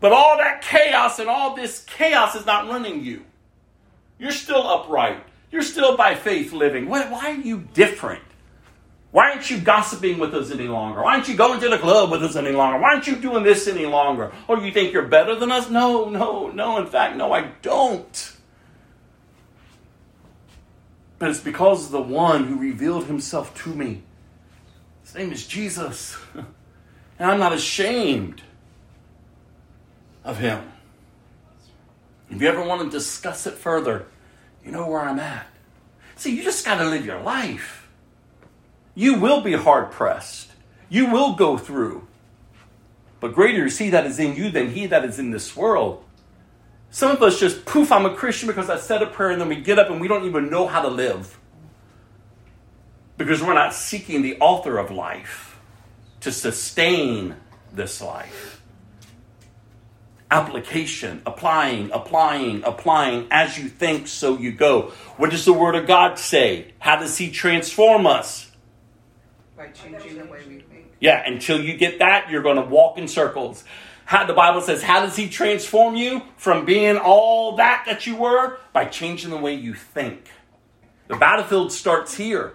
but 0.00 0.12
all 0.12 0.36
that 0.38 0.62
chaos 0.62 1.18
and 1.18 1.28
all 1.28 1.56
this 1.56 1.84
chaos 1.84 2.34
is 2.34 2.46
not 2.46 2.68
running 2.68 3.02
you. 3.02 3.24
You're 4.18 4.30
still 4.30 4.66
upright. 4.66 5.22
You're 5.50 5.62
still 5.62 5.96
by 5.96 6.14
faith 6.14 6.52
living. 6.52 6.88
Why, 6.88 7.10
why, 7.10 7.30
are 7.30 7.34
you 7.34 7.68
different? 7.72 8.22
Why 9.10 9.30
aren't 9.30 9.50
you 9.50 9.58
gossiping 9.58 10.18
with 10.18 10.34
us 10.34 10.50
any 10.50 10.68
longer? 10.68 11.02
Why 11.02 11.14
aren't 11.14 11.28
you 11.28 11.36
going 11.36 11.60
to 11.60 11.68
the 11.68 11.78
club 11.78 12.10
with 12.10 12.22
us 12.22 12.36
any 12.36 12.52
longer? 12.52 12.78
Why 12.78 12.92
aren't 12.92 13.06
you 13.06 13.16
doing 13.16 13.42
this 13.42 13.66
any 13.66 13.86
longer? 13.86 14.32
Oh, 14.48 14.60
you 14.60 14.70
think 14.72 14.92
you're 14.92 15.06
better 15.06 15.34
than 15.34 15.50
us? 15.50 15.70
No, 15.70 16.08
no, 16.08 16.48
no. 16.48 16.78
In 16.78 16.86
fact, 16.86 17.16
no, 17.16 17.32
I 17.32 17.52
don't. 17.62 18.36
But 21.18 21.30
it's 21.30 21.40
because 21.40 21.86
of 21.86 21.92
the 21.92 22.02
one 22.02 22.44
who 22.44 22.58
revealed 22.58 23.06
himself 23.06 23.56
to 23.62 23.74
me. 23.74 24.02
His 25.02 25.14
name 25.14 25.32
is 25.32 25.46
Jesus. 25.46 26.16
And 27.20 27.28
I'm 27.28 27.40
not 27.40 27.52
ashamed 27.52 28.42
of 30.28 30.36
Him. 30.38 30.62
If 32.30 32.42
you 32.42 32.48
ever 32.48 32.62
want 32.62 32.82
to 32.82 32.90
discuss 32.90 33.46
it 33.46 33.54
further, 33.54 34.06
you 34.62 34.70
know 34.70 34.86
where 34.86 35.00
I'm 35.00 35.18
at. 35.18 35.46
See, 36.16 36.36
you 36.36 36.44
just 36.44 36.66
got 36.66 36.76
to 36.78 36.84
live 36.84 37.06
your 37.06 37.20
life. 37.20 37.88
You 38.94 39.18
will 39.18 39.40
be 39.40 39.54
hard 39.54 39.90
pressed, 39.90 40.52
you 40.88 41.10
will 41.10 41.34
go 41.34 41.56
through. 41.56 42.06
But 43.20 43.34
greater 43.34 43.66
is 43.66 43.78
He 43.78 43.90
that 43.90 44.06
is 44.06 44.18
in 44.20 44.36
you 44.36 44.50
than 44.50 44.70
He 44.70 44.86
that 44.86 45.04
is 45.04 45.18
in 45.18 45.30
this 45.30 45.56
world. 45.56 46.04
Some 46.90 47.10
of 47.10 47.22
us 47.22 47.40
just 47.40 47.64
poof, 47.64 47.90
I'm 47.90 48.06
a 48.06 48.14
Christian 48.14 48.48
because 48.48 48.70
I 48.70 48.76
said 48.76 49.02
a 49.02 49.06
prayer, 49.06 49.30
and 49.30 49.40
then 49.40 49.48
we 49.48 49.56
get 49.56 49.78
up 49.78 49.90
and 49.90 50.00
we 50.00 50.08
don't 50.08 50.24
even 50.24 50.50
know 50.50 50.66
how 50.66 50.82
to 50.82 50.88
live. 50.88 51.38
Because 53.16 53.42
we're 53.42 53.54
not 53.54 53.74
seeking 53.74 54.22
the 54.22 54.38
author 54.38 54.78
of 54.78 54.90
life 54.90 55.58
to 56.20 56.30
sustain 56.30 57.34
this 57.72 58.00
life 58.00 58.57
application, 60.30 61.22
applying, 61.26 61.90
applying, 61.92 62.62
applying. 62.64 63.26
As 63.30 63.58
you 63.58 63.68
think, 63.68 64.08
so 64.08 64.38
you 64.38 64.52
go. 64.52 64.92
What 65.16 65.30
does 65.30 65.44
the 65.44 65.52
Word 65.52 65.74
of 65.74 65.86
God 65.86 66.18
say? 66.18 66.72
How 66.78 66.96
does 66.96 67.16
He 67.16 67.30
transform 67.30 68.06
us? 68.06 68.50
By 69.56 69.68
changing 69.68 70.18
the 70.18 70.24
way 70.26 70.40
we 70.48 70.60
think. 70.60 70.86
Yeah, 71.00 71.22
until 71.26 71.60
you 71.60 71.76
get 71.76 72.00
that, 72.00 72.30
you're 72.30 72.42
going 72.42 72.56
to 72.56 72.62
walk 72.62 72.98
in 72.98 73.08
circles. 73.08 73.64
How 74.04 74.24
the 74.24 74.34
Bible 74.34 74.60
says, 74.60 74.82
how 74.82 75.00
does 75.00 75.16
He 75.16 75.28
transform 75.28 75.96
you 75.96 76.22
from 76.36 76.64
being 76.64 76.96
all 76.96 77.56
that 77.56 77.84
that 77.86 78.06
you 78.06 78.16
were? 78.16 78.58
By 78.72 78.86
changing 78.86 79.30
the 79.30 79.36
way 79.36 79.54
you 79.54 79.74
think. 79.74 80.28
The 81.08 81.16
battlefield 81.16 81.72
starts 81.72 82.16
here. 82.16 82.54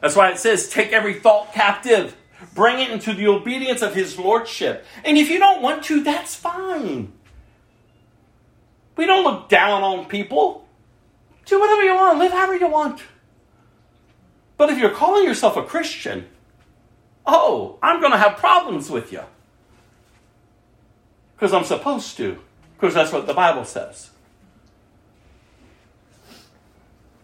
That's 0.00 0.16
why 0.16 0.30
it 0.30 0.38
says, 0.38 0.68
take 0.68 0.92
every 0.92 1.14
thought 1.14 1.52
captive 1.54 2.16
Bring 2.54 2.80
it 2.80 2.90
into 2.90 3.14
the 3.14 3.28
obedience 3.28 3.82
of 3.82 3.94
His 3.94 4.18
Lordship. 4.18 4.84
And 5.04 5.16
if 5.16 5.30
you 5.30 5.38
don't 5.38 5.62
want 5.62 5.84
to, 5.84 6.02
that's 6.02 6.34
fine. 6.34 7.12
We 8.96 9.06
don't 9.06 9.24
look 9.24 9.48
down 9.48 9.82
on 9.82 10.06
people. 10.06 10.66
Do 11.46 11.60
whatever 11.60 11.82
you 11.82 11.94
want, 11.94 12.18
live 12.18 12.32
however 12.32 12.56
you 12.56 12.68
want. 12.68 13.02
But 14.56 14.70
if 14.70 14.78
you're 14.78 14.90
calling 14.90 15.24
yourself 15.24 15.56
a 15.56 15.62
Christian, 15.62 16.26
oh, 17.26 17.78
I'm 17.82 18.00
going 18.00 18.12
to 18.12 18.18
have 18.18 18.36
problems 18.36 18.88
with 18.88 19.12
you. 19.12 19.22
Because 21.34 21.52
I'm 21.52 21.64
supposed 21.64 22.16
to. 22.18 22.38
Because 22.76 22.94
that's 22.94 23.12
what 23.12 23.26
the 23.26 23.34
Bible 23.34 23.64
says. 23.64 24.10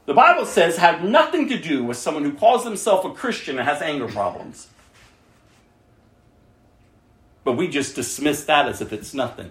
The 0.06 0.14
Bible 0.14 0.44
says 0.44 0.76
have 0.78 1.04
nothing 1.04 1.48
to 1.50 1.58
do 1.58 1.84
with 1.84 1.96
someone 1.96 2.24
who 2.24 2.32
calls 2.32 2.64
themselves 2.64 3.06
a 3.06 3.10
Christian 3.10 3.58
and 3.58 3.68
has 3.68 3.80
anger 3.80 4.08
problems. 4.08 4.68
But 7.50 7.56
we 7.56 7.66
just 7.66 7.96
dismiss 7.96 8.44
that 8.44 8.68
as 8.68 8.80
if 8.80 8.92
it's 8.92 9.12
nothing. 9.12 9.50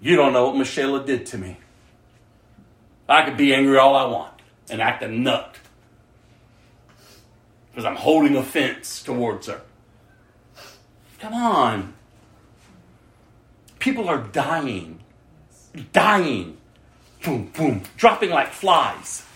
You 0.00 0.16
don't 0.16 0.32
know 0.32 0.46
what 0.46 0.56
Michelle 0.56 0.98
did 1.04 1.26
to 1.26 1.36
me. 1.36 1.58
I 3.06 3.22
could 3.26 3.36
be 3.36 3.52
angry 3.52 3.76
all 3.76 3.94
I 3.94 4.06
want 4.06 4.32
and 4.70 4.80
act 4.80 5.02
a 5.02 5.08
nut 5.08 5.56
because 7.70 7.84
I'm 7.84 7.96
holding 7.96 8.34
offense 8.34 9.02
towards 9.02 9.48
her. 9.48 9.60
Come 11.18 11.34
on. 11.34 11.92
People 13.78 14.08
are 14.08 14.22
dying. 14.22 15.00
Dying. 15.92 16.56
Boom, 17.22 17.52
boom. 17.54 17.82
Dropping 17.98 18.30
like 18.30 18.52
flies. 18.52 19.26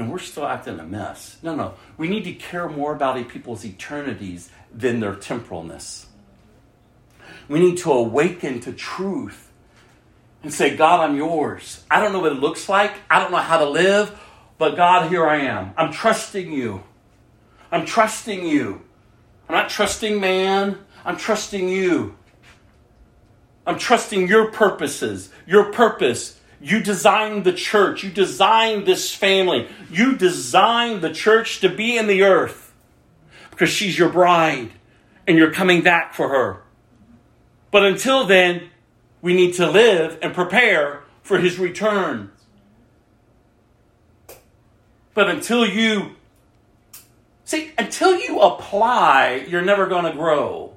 And 0.00 0.10
we're 0.10 0.18
still 0.18 0.46
acting 0.46 0.80
a 0.80 0.82
mess. 0.82 1.36
No, 1.42 1.54
no. 1.54 1.74
We 1.98 2.08
need 2.08 2.24
to 2.24 2.32
care 2.32 2.70
more 2.70 2.94
about 2.94 3.18
a 3.18 3.24
people's 3.24 3.66
eternities 3.66 4.50
than 4.72 5.00
their 5.00 5.14
temporalness. 5.14 6.06
We 7.48 7.60
need 7.60 7.76
to 7.78 7.92
awaken 7.92 8.60
to 8.60 8.72
truth 8.72 9.52
and 10.42 10.54
say, 10.54 10.74
God, 10.74 11.00
I'm 11.00 11.16
yours. 11.16 11.84
I 11.90 12.00
don't 12.00 12.12
know 12.12 12.20
what 12.20 12.32
it 12.32 12.40
looks 12.40 12.66
like. 12.66 12.94
I 13.10 13.18
don't 13.18 13.30
know 13.30 13.38
how 13.38 13.58
to 13.58 13.68
live, 13.68 14.18
but 14.56 14.74
God, 14.74 15.10
here 15.10 15.28
I 15.28 15.42
am. 15.42 15.74
I'm 15.76 15.92
trusting 15.92 16.50
you. 16.50 16.82
I'm 17.70 17.84
trusting 17.84 18.46
you. 18.46 18.80
I'm 19.50 19.54
not 19.54 19.68
trusting 19.68 20.18
man. 20.18 20.78
I'm 21.04 21.18
trusting 21.18 21.68
you. 21.68 22.16
I'm 23.66 23.78
trusting 23.78 24.28
your 24.28 24.50
purposes, 24.50 25.28
your 25.46 25.70
purpose, 25.72 26.39
you 26.60 26.80
designed 26.80 27.44
the 27.44 27.52
church. 27.52 28.04
You 28.04 28.10
designed 28.10 28.86
this 28.86 29.14
family. 29.14 29.68
You 29.90 30.16
designed 30.16 31.00
the 31.00 31.12
church 31.12 31.60
to 31.60 31.68
be 31.68 31.96
in 31.96 32.06
the 32.06 32.22
earth 32.22 32.74
because 33.50 33.70
she's 33.70 33.98
your 33.98 34.10
bride 34.10 34.70
and 35.26 35.38
you're 35.38 35.52
coming 35.52 35.82
back 35.82 36.12
for 36.12 36.28
her. 36.28 36.62
But 37.70 37.84
until 37.84 38.26
then, 38.26 38.68
we 39.22 39.34
need 39.34 39.54
to 39.54 39.70
live 39.70 40.18
and 40.20 40.34
prepare 40.34 41.04
for 41.22 41.38
his 41.38 41.58
return. 41.58 42.30
But 45.14 45.30
until 45.30 45.66
you 45.66 46.16
see, 47.44 47.72
until 47.78 48.18
you 48.20 48.40
apply, 48.40 49.46
you're 49.48 49.62
never 49.62 49.86
going 49.86 50.04
to 50.04 50.12
grow. 50.12 50.74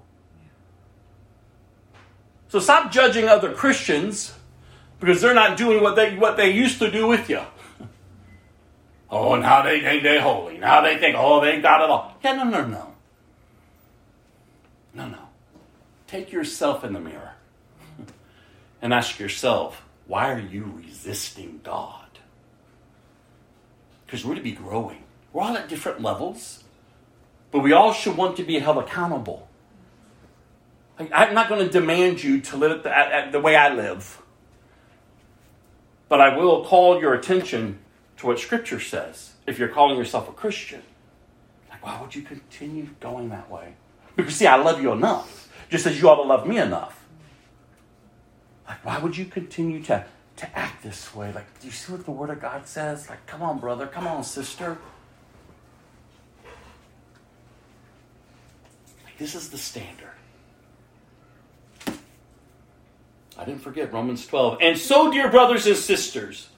So 2.48 2.60
stop 2.60 2.92
judging 2.92 3.28
other 3.28 3.52
Christians 3.54 4.34
because 5.04 5.22
they're 5.22 5.34
not 5.34 5.58
doing 5.58 5.84
what 5.84 5.98
they 5.98 6.16
what 6.16 6.38
they 6.38 6.52
used 6.52 6.80
to 6.80 6.90
do 6.90 7.08
with 7.08 7.30
you. 7.30 7.42
Oh, 9.12 9.36
now 9.36 9.62
they 9.62 9.82
think 9.82 10.02
they're 10.02 10.22
holy. 10.22 10.58
Now 10.58 10.82
they 10.82 10.98
think, 10.98 11.16
oh, 11.18 11.42
they 11.42 11.60
got 11.60 11.84
it 11.84 11.90
all. 11.90 12.18
Yeah, 12.24 12.34
no, 12.34 12.46
no, 12.46 12.66
no. 12.66 12.94
No, 14.94 15.08
no. 15.08 15.20
Take 16.08 16.32
yourself 16.32 16.84
in 16.86 16.94
the 16.94 17.02
mirror 17.02 17.34
and 18.82 18.94
ask 18.94 19.20
yourself, 19.20 19.84
why 20.08 20.32
are 20.32 20.40
you 20.40 20.74
resisting 20.78 21.60
God? 21.64 22.20
Because 24.06 24.26
we're 24.26 24.36
to 24.36 24.42
be 24.42 24.54
growing. 24.54 25.04
We're 25.34 25.44
all 25.44 25.58
at 25.58 25.68
different 25.68 26.02
levels, 26.02 26.64
but 27.52 27.60
we 27.60 27.74
all 27.74 27.92
should 27.92 28.16
want 28.16 28.38
to 28.38 28.44
be 28.44 28.58
held 28.60 28.78
accountable. 28.78 29.50
I'm 30.98 31.34
not 31.34 31.50
going 31.50 31.66
to 31.66 31.72
demand 31.72 32.24
you 32.24 32.40
to 32.42 32.58
live 32.58 32.84
the, 32.84 33.30
the 33.32 33.40
way 33.40 33.56
I 33.56 33.74
live. 33.74 34.23
But 36.10 36.22
I 36.22 36.38
will 36.38 36.66
call 36.66 37.00
your 37.00 37.14
attention 37.14 37.80
to 38.18 38.28
what 38.28 38.40
Scripture 38.40 38.80
says 38.80 39.34
if 39.48 39.60
you're 39.60 39.70
calling 39.70 39.98
yourself 39.98 40.30
a 40.30 40.32
Christian. 40.32 40.82
Like, 41.70 41.86
why 41.86 42.02
would 42.02 42.16
you 42.16 42.22
continue 42.22 42.90
going 43.00 43.30
that 43.30 43.50
way? 43.50 43.74
Because, 44.16 44.36
see, 44.36 44.48
I 44.48 44.56
love 44.56 44.82
you 44.82 44.92
enough, 44.92 45.52
just 45.70 45.86
as 45.86 46.00
you 46.00 46.10
ought 46.10 46.18
to 46.18 46.24
love 46.24 46.48
me 46.48 46.58
enough. 46.58 47.04
Like, 48.68 48.86
why 48.86 49.00
would 49.00 49.18
you 49.18 49.26
continue 49.26 49.82
to, 49.84 50.06
to 50.38 50.58
act 50.58 50.84
this 50.84 51.14
way? 51.16 51.32
Like, 51.34 51.60
do 51.60 51.68
you 51.68 51.74
see 51.74 51.92
what 51.92 52.06
the 52.06 52.12
Word 52.12 52.30
of 52.30 52.40
God 52.40 52.68
says? 52.68 53.10
Like, 53.10 53.26
come 53.26 53.42
on, 53.42 53.60
brother, 53.60 53.88
come 53.88 54.08
on, 54.08 54.24
sister. 54.24 54.78
Like, 59.04 59.18
this 59.18 59.36
is 59.36 59.50
the 59.50 59.58
standard. 59.58 60.13
I 63.38 63.46
didn't 63.46 63.62
forget 63.62 63.92
Romans 63.92 64.26
12. 64.28 64.60
And 64.62 64.78
so, 64.78 65.12
dear 65.12 65.30
brothers 65.30 65.66
and 65.66 65.76
sisters, 65.76 66.50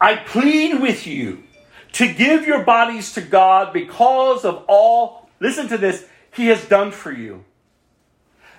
I 0.00 0.16
plead 0.16 0.80
with 0.80 1.06
you 1.06 1.44
to 1.92 2.12
give 2.12 2.46
your 2.46 2.64
bodies 2.64 3.12
to 3.14 3.20
God 3.20 3.72
because 3.72 4.44
of 4.44 4.64
all, 4.68 5.28
listen 5.40 5.68
to 5.68 5.78
this, 5.78 6.06
He 6.32 6.46
has 6.46 6.64
done 6.66 6.90
for 6.90 7.12
you. 7.12 7.44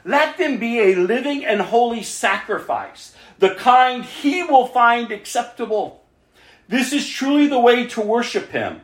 Let 0.06 0.38
them 0.38 0.58
be 0.58 0.80
a 0.80 0.96
living 0.96 1.46
and 1.46 1.62
holy 1.62 2.04
sacrifice, 2.04 3.16
the 3.40 3.56
kind 3.56 4.04
he 4.04 4.44
will 4.44 4.68
find 4.68 5.12
acceptable. 5.12 6.04
This 6.68 6.92
is 6.92 7.08
truly 7.08 7.48
the 7.48 7.60
way 7.60 7.88
to 7.88 8.02
worship 8.02 8.50
him. 8.50 8.82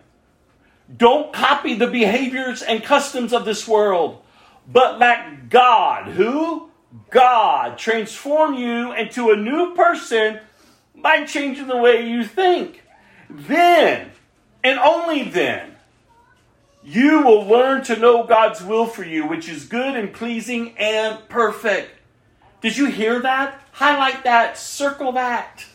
Don't 0.95 1.33
copy 1.33 1.75
the 1.75 1.87
behaviors 1.87 2.61
and 2.61 2.83
customs 2.83 3.33
of 3.33 3.45
this 3.45 3.67
world, 3.67 4.23
but 4.67 4.97
let 4.97 5.49
God, 5.49 6.07
who? 6.11 6.68
God, 7.09 7.77
transform 7.77 8.55
you 8.55 8.93
into 8.93 9.29
a 9.29 9.35
new 9.35 9.75
person 9.75 10.39
by 10.95 11.25
changing 11.25 11.67
the 11.67 11.77
way 11.77 12.07
you 12.07 12.23
think. 12.23 12.83
Then, 13.29 14.11
and 14.63 14.79
only 14.79 15.23
then, 15.23 15.75
you 16.83 17.21
will 17.21 17.45
learn 17.45 17.83
to 17.83 17.95
know 17.95 18.23
God's 18.23 18.63
will 18.63 18.87
for 18.87 19.03
you, 19.03 19.27
which 19.27 19.47
is 19.47 19.65
good 19.65 19.95
and 19.95 20.11
pleasing 20.11 20.75
and 20.77 21.19
perfect. 21.29 21.91
Did 22.61 22.77
you 22.77 22.87
hear 22.87 23.19
that? 23.21 23.61
Highlight 23.71 24.23
that, 24.23 24.57
circle 24.57 25.11
that. 25.13 25.65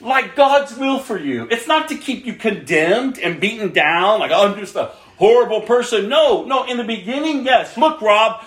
Like 0.00 0.34
God's 0.34 0.76
will 0.76 0.98
for 0.98 1.18
you. 1.18 1.46
It's 1.50 1.68
not 1.68 1.88
to 1.88 1.96
keep 1.96 2.26
you 2.26 2.34
condemned 2.34 3.18
and 3.18 3.40
beaten 3.40 3.72
down, 3.72 4.20
like, 4.20 4.32
oh, 4.32 4.48
I'm 4.48 4.58
just 4.58 4.74
a 4.74 4.86
horrible 5.18 5.60
person. 5.60 6.08
No, 6.08 6.44
no, 6.44 6.64
in 6.64 6.76
the 6.78 6.84
beginning, 6.84 7.44
yes. 7.44 7.76
Look, 7.76 8.00
Rob, 8.00 8.44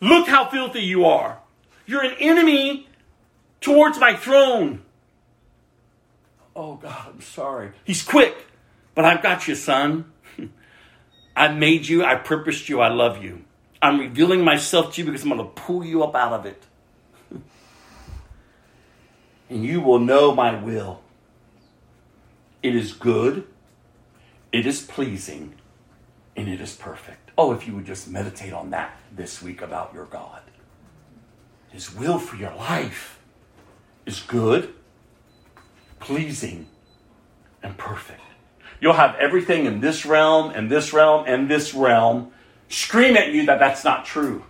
look 0.00 0.28
how 0.28 0.48
filthy 0.48 0.82
you 0.82 1.04
are. 1.04 1.38
You're 1.86 2.04
an 2.04 2.16
enemy 2.18 2.88
towards 3.60 3.98
my 3.98 4.14
throne. 4.14 4.82
Oh, 6.54 6.76
God, 6.76 7.12
I'm 7.14 7.20
sorry. 7.20 7.72
He's 7.84 8.02
quick, 8.02 8.34
but 8.94 9.04
I've 9.04 9.22
got 9.22 9.46
you, 9.46 9.54
son. 9.54 10.10
I 11.36 11.48
made 11.48 11.86
you, 11.86 12.04
I 12.04 12.14
purposed 12.14 12.68
you, 12.68 12.80
I 12.80 12.88
love 12.88 13.22
you. 13.22 13.44
I'm 13.82 14.00
revealing 14.00 14.42
myself 14.42 14.94
to 14.94 15.02
you 15.02 15.06
because 15.06 15.22
I'm 15.22 15.28
going 15.28 15.40
to 15.40 15.46
pull 15.48 15.84
you 15.84 16.02
up 16.02 16.16
out 16.16 16.32
of 16.32 16.46
it. 16.46 16.62
and 19.50 19.64
you 19.64 19.80
will 19.80 19.98
know 19.98 20.34
my 20.34 20.58
will. 20.60 21.02
It 22.62 22.74
is 22.74 22.92
good, 22.92 23.46
it 24.50 24.66
is 24.66 24.80
pleasing, 24.80 25.54
and 26.34 26.48
it 26.48 26.60
is 26.60 26.74
perfect. 26.74 27.25
Oh, 27.38 27.52
if 27.52 27.66
you 27.66 27.74
would 27.74 27.84
just 27.84 28.08
meditate 28.08 28.52
on 28.52 28.70
that 28.70 28.96
this 29.12 29.42
week 29.42 29.60
about 29.60 29.92
your 29.92 30.06
God. 30.06 30.40
His 31.70 31.94
will 31.94 32.18
for 32.18 32.36
your 32.36 32.54
life 32.54 33.18
is 34.06 34.20
good, 34.20 34.72
pleasing, 36.00 36.68
and 37.62 37.76
perfect. 37.76 38.20
You'll 38.80 38.94
have 38.94 39.16
everything 39.16 39.66
in 39.66 39.80
this 39.80 40.06
realm, 40.06 40.50
and 40.50 40.70
this 40.70 40.92
realm, 40.92 41.24
and 41.26 41.48
this 41.48 41.74
realm 41.74 42.32
scream 42.68 43.16
at 43.16 43.32
you 43.32 43.46
that 43.46 43.58
that's 43.58 43.84
not 43.84 44.04
true. 44.04 44.44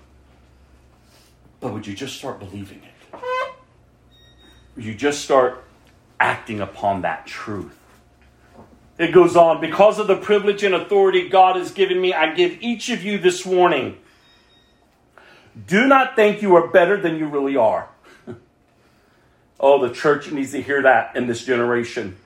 But 1.60 1.72
would 1.72 1.86
you 1.86 1.94
just 1.94 2.16
start 2.16 2.38
believing 2.38 2.82
it? 2.82 3.18
Would 4.76 4.84
you 4.84 4.94
just 4.94 5.22
start 5.22 5.64
acting 6.20 6.60
upon 6.60 7.02
that 7.02 7.26
truth? 7.26 7.75
It 8.98 9.12
goes 9.12 9.36
on, 9.36 9.60
because 9.60 9.98
of 9.98 10.06
the 10.06 10.16
privilege 10.16 10.62
and 10.62 10.74
authority 10.74 11.28
God 11.28 11.56
has 11.56 11.70
given 11.70 12.00
me, 12.00 12.14
I 12.14 12.34
give 12.34 12.58
each 12.62 12.88
of 12.88 13.04
you 13.04 13.18
this 13.18 13.44
warning. 13.44 13.98
Do 15.66 15.86
not 15.86 16.16
think 16.16 16.40
you 16.40 16.54
are 16.56 16.68
better 16.68 17.00
than 17.00 17.16
you 17.18 17.26
really 17.26 17.56
are. 17.56 17.88
oh, 19.60 19.86
the 19.86 19.92
church 19.92 20.30
needs 20.30 20.52
to 20.52 20.62
hear 20.62 20.82
that 20.82 21.14
in 21.14 21.26
this 21.26 21.44
generation. 21.44 22.16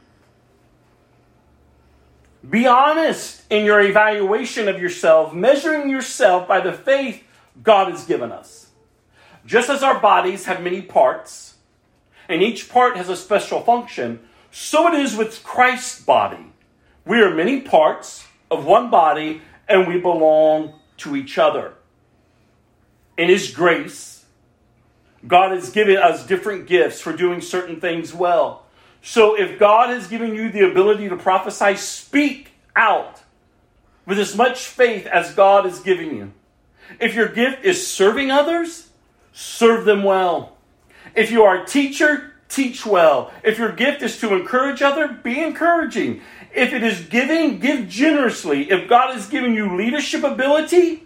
Be 2.48 2.66
honest 2.66 3.42
in 3.51 3.64
your 3.64 3.80
evaluation 3.80 4.68
of 4.68 4.80
yourself, 4.80 5.34
measuring 5.34 5.90
yourself 5.90 6.48
by 6.48 6.60
the 6.60 6.72
faith 6.72 7.22
God 7.62 7.90
has 7.90 8.05
given 8.05 8.32
us. 8.32 8.68
Just 9.44 9.68
as 9.68 9.82
our 9.82 9.98
bodies 9.98 10.47
have 10.47 10.62
many 10.62 10.80
parts, 10.80 11.55
and 12.28 12.42
each 12.42 12.68
part 12.68 12.97
has 12.97 13.09
a 13.09 13.16
special 13.16 13.60
function, 13.60 14.20
so 14.51 14.88
it 14.88 14.94
is 14.94 15.16
with 15.16 15.42
Christ's 15.42 16.01
body. 16.01 16.49
We 17.05 17.20
are 17.20 17.35
many 17.35 17.60
parts 17.60 18.27
of 18.51 18.64
one 18.64 18.90
body, 18.90 19.43
and 19.68 19.86
we 19.86 19.98
belong 19.98 20.74
to 20.98 21.16
each 21.16 21.39
other. 21.39 21.74
In 23.16 23.28
His 23.28 23.51
grace, 23.51 24.24
God 25.27 25.52
has 25.52 25.70
given 25.70 25.97
us 25.97 26.27
different 26.27 26.66
gifts 26.66 27.01
for 27.01 27.14
doing 27.14 27.40
certain 27.40 27.81
things 27.81 28.14
well. 28.14 28.64
So 29.02 29.39
if 29.39 29.59
God 29.59 29.90
has 29.90 30.06
given 30.09 30.35
you 30.35 30.51
the 30.51 30.68
ability 30.70 31.09
to 31.09 31.16
prophesy, 31.16 31.77
speak 31.77 32.52
out 32.77 33.20
with 34.06 34.18
as 34.18 34.36
much 34.36 34.66
faith 34.66 35.06
as 35.06 35.35
God 35.35 35.66
is 35.66 35.78
giving 35.81 36.16
you. 36.16 36.32
If 36.98 37.14
your 37.14 37.28
gift 37.28 37.64
is 37.64 37.86
serving 37.86 38.31
others, 38.31 38.90
serve 39.32 39.85
them 39.85 40.02
well. 40.02 40.56
If 41.14 41.31
you 41.31 41.44
are 41.44 41.62
a 41.62 41.66
teacher, 41.66 42.32
teach 42.48 42.85
well. 42.85 43.32
If 43.44 43.59
your 43.59 43.72
gift 43.72 44.02
is 44.02 44.18
to 44.20 44.35
encourage 44.35 44.82
other, 44.82 45.09
be 45.09 45.40
encouraging. 45.40 46.20
If 46.55 46.72
it 46.72 46.82
is 46.82 47.01
giving, 47.02 47.59
give 47.59 47.89
generously. 47.89 48.70
If 48.70 48.89
God 48.89 49.14
has 49.14 49.27
given 49.28 49.55
you 49.55 49.77
leadership 49.77 50.24
ability, 50.24 51.05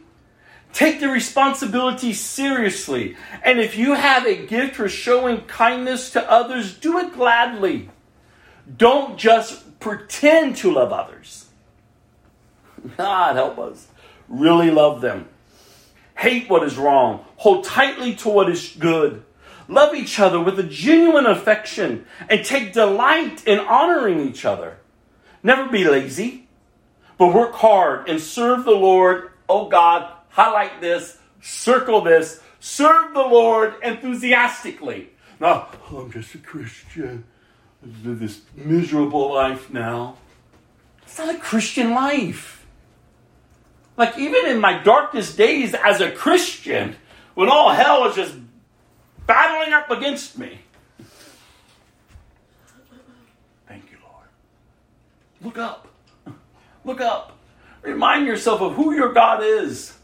take 0.72 1.00
the 1.00 1.08
responsibility 1.08 2.12
seriously. 2.14 3.16
And 3.42 3.60
if 3.60 3.76
you 3.76 3.94
have 3.94 4.26
a 4.26 4.46
gift 4.46 4.76
for 4.76 4.88
showing 4.88 5.42
kindness 5.42 6.10
to 6.12 6.30
others, 6.30 6.74
do 6.74 6.98
it 6.98 7.12
gladly. 7.12 7.90
Don't 8.76 9.18
just 9.18 9.78
pretend 9.80 10.56
to 10.56 10.72
love 10.72 10.92
others. 10.92 11.46
God 12.96 13.36
help 13.36 13.58
us. 13.58 13.86
Really 14.28 14.70
love 14.70 15.00
them. 15.00 15.28
Hate 16.16 16.48
what 16.48 16.62
is 16.62 16.76
wrong. 16.76 17.24
Hold 17.36 17.64
tightly 17.64 18.14
to 18.16 18.28
what 18.28 18.48
is 18.48 18.74
good. 18.78 19.24
Love 19.68 19.94
each 19.94 20.20
other 20.20 20.40
with 20.40 20.58
a 20.58 20.62
genuine 20.62 21.26
affection 21.26 22.06
and 22.28 22.44
take 22.44 22.72
delight 22.72 23.46
in 23.46 23.58
honoring 23.58 24.20
each 24.20 24.44
other. 24.44 24.78
Never 25.44 25.68
be 25.68 25.84
lazy, 25.84 26.48
but 27.18 27.34
work 27.34 27.52
hard 27.52 28.08
and 28.08 28.18
serve 28.18 28.64
the 28.64 28.70
Lord. 28.70 29.30
Oh 29.46 29.68
God, 29.68 30.10
highlight 30.30 30.80
this, 30.80 31.18
circle 31.42 32.00
this, 32.00 32.40
serve 32.60 33.12
the 33.12 33.20
Lord 33.20 33.74
enthusiastically. 33.82 35.10
Now, 35.38 35.68
oh, 35.90 35.98
I'm 35.98 36.10
just 36.10 36.34
a 36.34 36.38
Christian. 36.38 37.24
I 37.82 38.08
live 38.08 38.20
this 38.20 38.40
miserable 38.56 39.34
life 39.34 39.70
now. 39.70 40.16
It's 41.02 41.18
not 41.18 41.34
a 41.34 41.38
Christian 41.38 41.90
life. 41.90 42.66
Like, 43.98 44.18
even 44.18 44.46
in 44.46 44.58
my 44.58 44.82
darkest 44.82 45.36
days 45.36 45.74
as 45.74 46.00
a 46.00 46.10
Christian, 46.10 46.96
when 47.34 47.50
all 47.50 47.70
hell 47.70 48.08
is 48.08 48.16
just 48.16 48.34
battling 49.26 49.74
up 49.74 49.90
against 49.90 50.38
me, 50.38 50.60
Look 55.44 55.58
up. 55.58 55.88
Look 56.84 57.00
up. 57.00 57.38
Remind 57.82 58.26
yourself 58.26 58.62
of 58.62 58.74
who 58.74 58.94
your 58.94 59.12
God 59.12 59.42
is. 59.42 59.96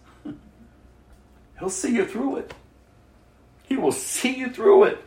He'll 1.58 1.70
see 1.70 1.94
you 1.94 2.06
through 2.06 2.36
it. 2.36 2.54
He 3.64 3.76
will 3.76 3.92
see 3.92 4.36
you 4.36 4.50
through 4.50 4.84
it. 4.84 5.04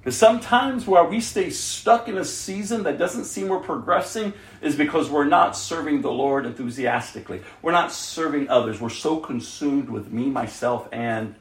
Because 0.00 0.16
sometimes 0.16 0.86
where 0.86 1.04
we 1.04 1.20
stay 1.20 1.50
stuck 1.50 2.08
in 2.08 2.18
a 2.18 2.24
season 2.24 2.82
that 2.84 2.98
doesn't 2.98 3.24
seem 3.24 3.48
we're 3.48 3.60
progressing 3.60 4.32
is 4.60 4.74
because 4.74 5.08
we're 5.08 5.24
not 5.24 5.56
serving 5.56 6.02
the 6.02 6.10
Lord 6.10 6.44
enthusiastically. 6.44 7.42
We're 7.60 7.72
not 7.72 7.92
serving 7.92 8.48
others. 8.48 8.80
We're 8.80 8.88
so 8.88 9.18
consumed 9.18 9.90
with 9.90 10.12
me, 10.12 10.26
myself, 10.26 10.88
and 10.90 11.36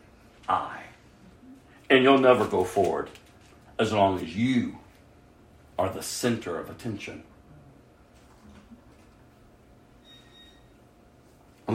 I. 0.47 0.83
And 1.89 2.03
you'll 2.03 2.19
never 2.19 2.45
go 2.45 2.63
forward 2.63 3.09
as 3.79 3.91
long 3.91 4.19
as 4.19 4.35
you 4.35 4.77
are 5.79 5.89
the 5.89 6.03
center 6.03 6.59
of 6.59 6.69
attention. 6.69 7.23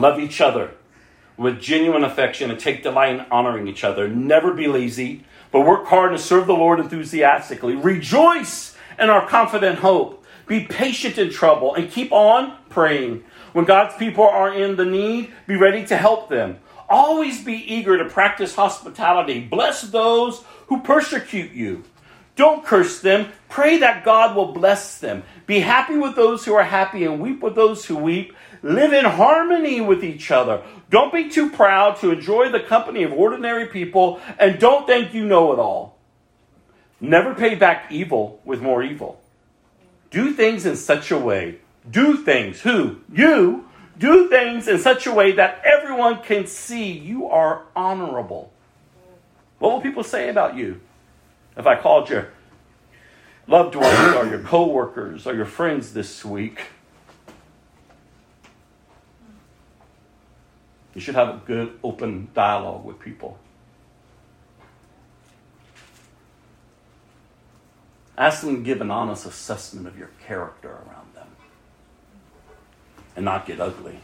Love 0.00 0.20
each 0.20 0.40
other 0.40 0.72
with 1.36 1.60
genuine 1.60 2.04
affection 2.04 2.50
and 2.50 2.58
take 2.58 2.82
delight 2.82 3.14
in 3.14 3.20
honoring 3.30 3.68
each 3.68 3.84
other. 3.84 4.08
Never 4.08 4.52
be 4.52 4.66
lazy, 4.66 5.24
but 5.52 5.66
work 5.66 5.86
hard 5.86 6.12
and 6.12 6.20
serve 6.20 6.46
the 6.46 6.54
Lord 6.54 6.80
enthusiastically. 6.80 7.76
Rejoice 7.76 8.76
in 8.98 9.10
our 9.10 9.26
confident 9.26 9.78
hope. 9.78 10.24
Be 10.46 10.64
patient 10.64 11.18
in 11.18 11.30
trouble 11.30 11.74
and 11.74 11.90
keep 11.90 12.12
on 12.12 12.56
praying. 12.68 13.24
When 13.52 13.64
God's 13.64 13.96
people 13.96 14.24
are 14.24 14.54
in 14.54 14.76
the 14.76 14.84
need, 14.84 15.32
be 15.46 15.56
ready 15.56 15.84
to 15.86 15.96
help 15.96 16.28
them. 16.28 16.58
Always 16.88 17.42
be 17.42 17.54
eager 17.54 17.98
to 17.98 18.04
practice 18.04 18.54
hospitality. 18.54 19.40
Bless 19.40 19.82
those 19.82 20.44
who 20.68 20.80
persecute 20.82 21.52
you. 21.52 21.82
Don't 22.36 22.64
curse 22.64 23.00
them. 23.00 23.32
Pray 23.48 23.78
that 23.78 24.04
God 24.04 24.36
will 24.36 24.52
bless 24.52 24.98
them. 24.98 25.22
Be 25.46 25.60
happy 25.60 25.96
with 25.96 26.14
those 26.14 26.44
who 26.44 26.54
are 26.54 26.64
happy 26.64 27.04
and 27.04 27.18
weep 27.18 27.42
with 27.42 27.54
those 27.54 27.86
who 27.86 27.96
weep. 27.96 28.34
Live 28.66 28.92
in 28.92 29.04
harmony 29.04 29.80
with 29.80 30.02
each 30.02 30.32
other. 30.32 30.60
Don't 30.90 31.12
be 31.12 31.30
too 31.30 31.50
proud 31.50 32.00
to 32.00 32.10
enjoy 32.10 32.50
the 32.50 32.58
company 32.58 33.04
of 33.04 33.12
ordinary 33.12 33.66
people 33.66 34.20
and 34.40 34.58
don't 34.58 34.88
think 34.88 35.14
you 35.14 35.24
know 35.24 35.52
it 35.52 35.60
all. 35.60 35.96
Never 37.00 37.32
pay 37.32 37.54
back 37.54 37.92
evil 37.92 38.40
with 38.44 38.60
more 38.60 38.82
evil. 38.82 39.20
Do 40.10 40.32
things 40.32 40.66
in 40.66 40.74
such 40.74 41.12
a 41.12 41.18
way. 41.18 41.60
Do 41.88 42.16
things, 42.16 42.60
who? 42.62 43.02
You 43.12 43.68
Do 43.98 44.28
things 44.28 44.66
in 44.66 44.78
such 44.80 45.06
a 45.06 45.12
way 45.12 45.32
that 45.32 45.62
everyone 45.64 46.22
can 46.22 46.48
see 46.48 46.90
you 46.90 47.28
are 47.28 47.66
honorable. 47.76 48.52
What 49.60 49.72
will 49.72 49.80
people 49.80 50.02
say 50.02 50.28
about 50.28 50.56
you 50.56 50.80
if 51.56 51.66
I 51.66 51.80
called 51.80 52.10
your 52.10 52.30
loved 53.46 53.76
ones 53.76 54.14
or 54.16 54.26
your 54.26 54.40
coworkers 54.40 55.24
or 55.24 55.34
your 55.34 55.46
friends 55.46 55.92
this 55.92 56.24
week? 56.24 56.62
You 60.96 61.02
should 61.02 61.14
have 61.14 61.28
a 61.28 61.40
good 61.44 61.78
open 61.84 62.28
dialogue 62.32 62.82
with 62.82 62.98
people. 62.98 63.38
Ask 68.16 68.40
them 68.40 68.56
to 68.56 68.62
give 68.62 68.80
an 68.80 68.90
honest 68.90 69.26
assessment 69.26 69.86
of 69.86 69.98
your 69.98 70.08
character 70.26 70.70
around 70.70 71.14
them. 71.14 71.28
And 73.14 73.26
not 73.26 73.44
get 73.44 73.60
ugly 73.60 74.00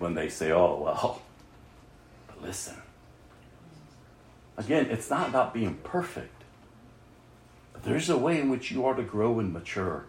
when 0.00 0.14
they 0.14 0.28
say, 0.28 0.50
oh, 0.50 0.80
well, 0.82 1.22
but 2.26 2.42
listen. 2.42 2.74
Again, 4.56 4.86
it's 4.90 5.08
not 5.08 5.28
about 5.28 5.54
being 5.54 5.76
perfect. 5.84 6.42
There's 7.84 8.10
a 8.10 8.18
way 8.18 8.40
in 8.40 8.50
which 8.50 8.72
you 8.72 8.84
are 8.84 8.94
to 8.94 9.04
grow 9.04 9.38
and 9.38 9.52
mature. 9.52 10.06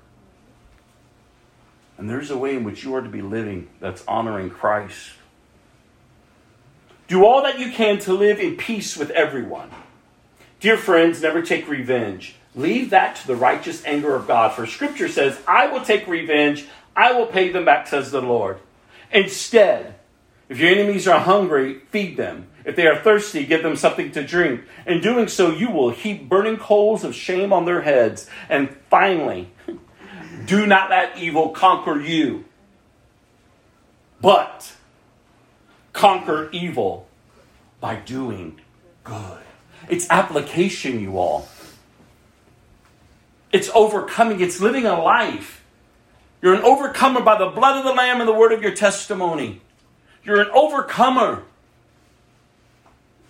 And 1.95 2.10
there's 2.10 2.31
a 2.31 2.38
way 2.38 2.56
in 2.56 2.64
which 2.64 2.84
you 2.84 2.95
are 2.95 3.02
to 3.02 3.10
be 3.10 3.22
living 3.22 3.69
that's 3.80 4.03
honoring 4.07 4.49
Christ. 4.49 5.11
Do 7.07 7.23
all 7.25 7.43
that 7.43 7.59
you 7.59 7.71
can 7.71 7.99
to 7.99 8.13
live 8.13 8.39
in 8.39 8.57
peace 8.57 8.97
with 8.97 9.11
everyone. 9.11 9.71
Dear 10.59 10.77
friends, 10.77 11.21
never 11.21 11.41
take 11.41 11.67
revenge. 11.67 12.35
Leave 12.55 12.89
that 12.89 13.15
to 13.17 13.27
the 13.27 13.35
righteous 13.35 13.85
anger 13.85 14.15
of 14.15 14.27
God. 14.27 14.53
For 14.53 14.65
scripture 14.65 15.07
says, 15.07 15.39
I 15.47 15.67
will 15.67 15.81
take 15.81 16.07
revenge, 16.07 16.67
I 16.95 17.13
will 17.13 17.27
pay 17.27 17.51
them 17.51 17.65
back, 17.65 17.88
says 17.88 18.11
the 18.11 18.21
Lord. 18.21 18.59
Instead, 19.11 19.95
if 20.49 20.59
your 20.59 20.71
enemies 20.71 21.07
are 21.07 21.19
hungry, 21.19 21.79
feed 21.91 22.17
them. 22.17 22.47
If 22.65 22.75
they 22.75 22.88
are 22.88 22.97
thirsty, 22.97 23.45
give 23.45 23.63
them 23.63 23.75
something 23.75 24.11
to 24.11 24.23
drink. 24.23 24.61
In 24.85 24.99
doing 24.99 25.27
so, 25.27 25.51
you 25.51 25.69
will 25.69 25.91
heap 25.91 26.27
burning 26.27 26.57
coals 26.57 27.03
of 27.03 27.15
shame 27.15 27.53
on 27.53 27.65
their 27.65 27.81
heads. 27.81 28.29
And 28.49 28.75
finally, 28.89 29.51
do 30.45 30.65
not 30.65 30.89
let 30.89 31.17
evil 31.17 31.49
conquer 31.49 32.01
you, 32.01 32.43
but 34.19 34.73
conquer 35.97 36.47
evil 36.51 37.07
by 37.81 37.95
doing 37.95 38.61
good. 39.03 39.39
It's 39.89 40.07
application, 40.09 40.99
you 40.99 41.17
all. 41.17 41.47
It's 43.51 43.69
overcoming, 43.73 44.39
it's 44.39 44.61
living 44.61 44.85
a 44.85 45.01
life. 45.01 45.63
You're 46.41 46.53
an 46.53 46.61
overcomer 46.61 47.21
by 47.21 47.39
the 47.39 47.47
blood 47.47 47.77
of 47.77 47.83
the 47.83 47.93
Lamb 47.93 48.19
and 48.19 48.29
the 48.29 48.33
word 48.33 48.51
of 48.51 48.61
your 48.61 48.75
testimony. 48.75 49.61
You're 50.23 50.39
an 50.39 50.51
overcomer. 50.53 51.43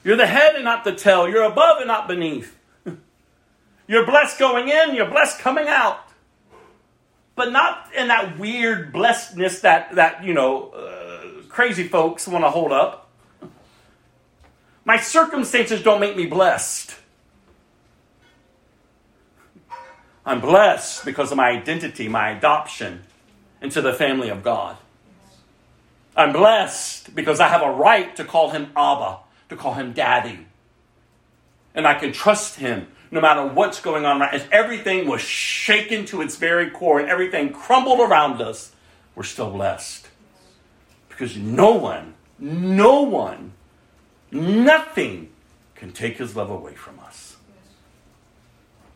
You're 0.04 0.18
the 0.18 0.28
head 0.28 0.56
and 0.56 0.66
not 0.66 0.84
the 0.84 0.94
tail. 0.94 1.30
You're 1.30 1.44
above 1.44 1.78
and 1.78 1.88
not 1.88 2.08
beneath. 2.08 2.58
You're 3.88 4.06
blessed 4.06 4.38
going 4.40 4.68
in, 4.68 4.96
you're 4.96 5.10
blessed 5.10 5.40
coming 5.40 5.68
out. 5.68 6.00
But 7.36 7.54
not 7.54 7.90
in 7.96 8.10
that 8.10 8.38
weird 8.38 8.92
blessedness 8.92 9.62
that, 9.62 9.96
that 9.96 10.26
you 10.26 10.34
know, 10.34 10.72
uh, 10.72 11.07
crazy 11.58 11.88
folks 11.88 12.28
want 12.28 12.46
to 12.46 12.52
hold 12.52 12.72
up. 12.72 13.10
My 14.86 14.98
circumstances 14.98 15.82
don't 15.82 16.00
make 16.00 16.16
me 16.16 16.28
blessed. 16.28 16.94
I'm 20.24 20.40
blessed 20.40 21.04
because 21.04 21.32
of 21.32 21.38
my 21.38 21.50
identity, 21.50 22.08
my 22.10 22.30
adoption 22.30 23.02
into 23.60 23.82
the 23.82 23.92
family 23.92 24.30
of 24.30 24.44
God. 24.44 24.78
I'm 26.16 26.32
blessed 26.32 27.16
because 27.16 27.40
I 27.40 27.48
have 27.48 27.64
a 27.64 27.72
right 27.72 28.16
to 28.18 28.24
call 28.24 28.52
him 28.52 28.70
Abba, 28.76 29.18
to 29.50 29.56
call 29.56 29.74
him 29.74 29.94
Daddy. 29.94 30.46
And 31.74 31.88
I 31.88 31.96
can 31.96 32.12
trust 32.12 32.58
him 32.58 32.86
no 33.10 33.20
matter 33.20 33.44
what's 33.48 33.82
going 33.82 34.06
on. 34.06 34.22
As 34.22 34.46
everything 34.52 35.08
was 35.08 35.22
shaken 35.22 36.06
to 36.06 36.22
its 36.22 36.36
very 36.36 36.70
core 36.70 37.00
and 37.00 37.10
everything 37.10 37.52
crumbled 37.52 38.00
around 38.00 38.44
us, 38.44 38.74
we're 39.16 39.24
still 39.24 39.50
blessed. 39.50 40.07
Because 41.18 41.36
no 41.36 41.72
one, 41.72 42.14
no 42.38 43.02
one, 43.02 43.54
nothing 44.30 45.32
can 45.74 45.92
take 45.92 46.20
his 46.20 46.36
love 46.36 46.52
away 46.52 46.76
from 46.76 47.00
us. 47.00 47.38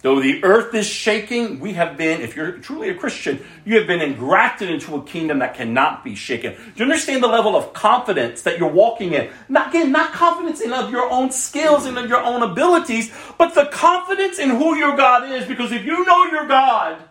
Though 0.03 0.19
the 0.19 0.43
earth 0.43 0.75
is 0.75 0.85
shaking, 0.85 1.59
we 1.59 1.73
have 1.73 1.97
been, 1.97 2.21
if 2.21 2.35
you're 2.35 2.53
truly 2.59 2.89
a 2.89 2.95
Christian, 2.95 3.43
you 3.65 3.79
have 3.79 3.87
been 3.87 4.01
engrafted 4.01 4.69
into 4.69 4.95
a 4.95 5.03
kingdom 5.03 5.39
that 5.39 5.55
cannot 5.55 6.03
be 6.03 6.13
shaken. 6.13 6.53
Do 6.53 6.71
you 6.75 6.83
understand 6.83 7.23
the 7.23 7.27
level 7.27 7.55
of 7.55 7.73
confidence 7.73 8.43
that 8.43 8.59
you're 8.59 8.71
walking 8.71 9.13
in? 9.13 9.31
Not 9.49 9.69
again, 9.69 9.91
not 9.91 10.13
confidence 10.13 10.61
in 10.61 10.73
of 10.73 10.91
your 10.91 11.09
own 11.09 11.31
skills 11.31 11.87
and 11.87 11.97
of 11.97 12.07
your 12.07 12.21
own 12.21 12.43
abilities, 12.43 13.11
but 13.39 13.55
the 13.55 13.65
confidence 13.65 14.37
in 14.37 14.51
who 14.51 14.75
your 14.75 14.95
God 14.95 15.31
is. 15.31 15.47
Because 15.47 15.71
if 15.71 15.83
you 15.83 16.05
know 16.05 16.25
your 16.25 16.47
God, 16.47 17.01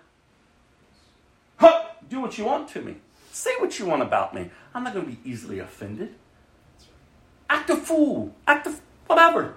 huh, 1.56 1.86
do 2.08 2.20
what 2.20 2.38
you 2.38 2.44
want 2.44 2.68
to 2.68 2.82
me. 2.82 2.96
Say 3.31 3.52
what 3.59 3.78
you 3.78 3.86
want 3.86 4.02
about 4.02 4.35
me. 4.35 4.51
I'm 4.74 4.85
not 4.85 4.94
going 4.94 5.07
to 5.07 5.12
be 5.12 5.31
easily 5.31 5.59
offended. 5.59 6.15
Act 7.48 7.70
a 7.70 7.77
fool. 7.77 8.35
Act 8.47 8.66
a 8.66 8.74
whatever. 9.07 9.55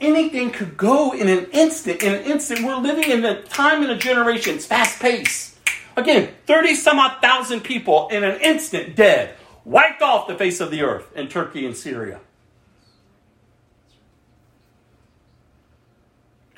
anything 0.00 0.50
could 0.50 0.76
go 0.76 1.12
in 1.12 1.28
an 1.28 1.46
instant. 1.52 2.02
In 2.02 2.14
an 2.14 2.22
instant, 2.22 2.62
we're 2.62 2.76
living 2.76 3.10
in 3.10 3.24
a 3.24 3.42
time 3.42 3.82
in 3.82 3.90
a 3.90 3.98
generation. 3.98 4.56
It's 4.56 4.66
fast 4.66 5.00
paced. 5.00 5.56
Again, 5.96 6.34
30 6.46 6.74
some 6.74 6.98
odd 6.98 7.20
thousand 7.20 7.62
people 7.62 8.08
in 8.08 8.22
an 8.22 8.40
instant 8.40 8.96
dead, 8.96 9.34
wiped 9.64 10.02
off 10.02 10.28
the 10.28 10.34
face 10.34 10.60
of 10.60 10.70
the 10.70 10.82
earth 10.82 11.10
in 11.16 11.28
Turkey 11.28 11.64
and 11.64 11.74
Syria. 11.76 12.20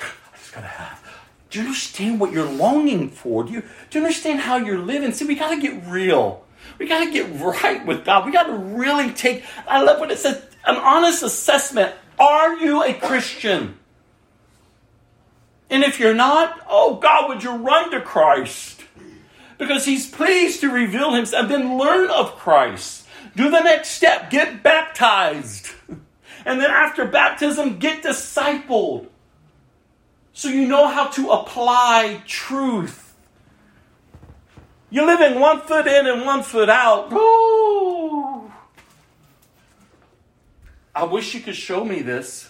I 0.00 0.36
just 0.36 0.52
gotta 0.52 0.66
have. 0.66 1.04
Do 1.50 1.60
you 1.60 1.66
understand 1.66 2.20
what 2.20 2.32
you're 2.32 2.50
longing 2.50 3.10
for? 3.10 3.44
Do 3.44 3.52
you, 3.52 3.62
do 3.90 3.98
you 3.98 4.04
understand 4.04 4.40
how 4.40 4.56
you're 4.56 4.78
living? 4.78 5.12
See, 5.12 5.24
we 5.24 5.34
gotta 5.34 5.60
get 5.60 5.86
real. 5.86 6.44
We 6.78 6.86
gotta 6.86 7.10
get 7.10 7.40
right 7.40 7.84
with 7.86 8.04
God. 8.04 8.26
We 8.26 8.32
gotta 8.32 8.52
really 8.52 9.12
take, 9.12 9.44
I 9.66 9.82
love 9.82 9.98
what 9.98 10.10
it 10.10 10.18
says, 10.18 10.42
an 10.66 10.76
honest 10.76 11.22
assessment 11.22 11.94
are 12.18 12.56
you 12.56 12.82
a 12.82 12.94
Christian? 12.94 13.78
And 15.70 15.84
if 15.84 16.00
you're 16.00 16.14
not, 16.14 16.60
oh 16.68 16.96
God, 16.96 17.28
would 17.28 17.42
you 17.42 17.54
run 17.54 17.90
to 17.92 18.00
Christ? 18.00 18.82
Because 19.58 19.84
He's 19.84 20.08
pleased 20.08 20.60
to 20.60 20.70
reveal 20.70 21.12
Himself. 21.12 21.48
Then 21.48 21.78
learn 21.78 22.10
of 22.10 22.36
Christ. 22.36 23.06
Do 23.36 23.50
the 23.50 23.60
next 23.60 23.90
step. 23.90 24.30
Get 24.30 24.62
baptized. 24.62 25.68
And 26.44 26.60
then 26.62 26.70
after 26.70 27.04
baptism, 27.04 27.78
get 27.78 28.02
discipled. 28.02 29.08
So 30.38 30.46
you 30.46 30.68
know 30.68 30.86
how 30.86 31.08
to 31.08 31.30
apply 31.30 32.22
truth. 32.24 33.12
You're 34.88 35.04
living 35.04 35.40
one 35.40 35.62
foot 35.62 35.88
in 35.88 36.06
and 36.06 36.24
one 36.24 36.44
foot 36.44 36.68
out. 36.68 37.08
Oh, 37.10 38.48
I 40.94 41.02
wish 41.02 41.34
you 41.34 41.40
could 41.40 41.56
show 41.56 41.84
me 41.84 42.02
this. 42.02 42.48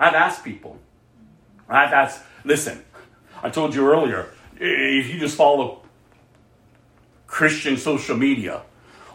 I've 0.00 0.14
asked 0.14 0.42
people. 0.42 0.78
I've 1.68 1.92
asked, 1.92 2.22
listen, 2.44 2.82
I 3.42 3.50
told 3.50 3.74
you 3.74 3.86
earlier, 3.86 4.30
if 4.58 5.12
you 5.12 5.20
just 5.20 5.36
follow 5.36 5.82
Christian 7.26 7.76
social 7.76 8.16
media, 8.16 8.62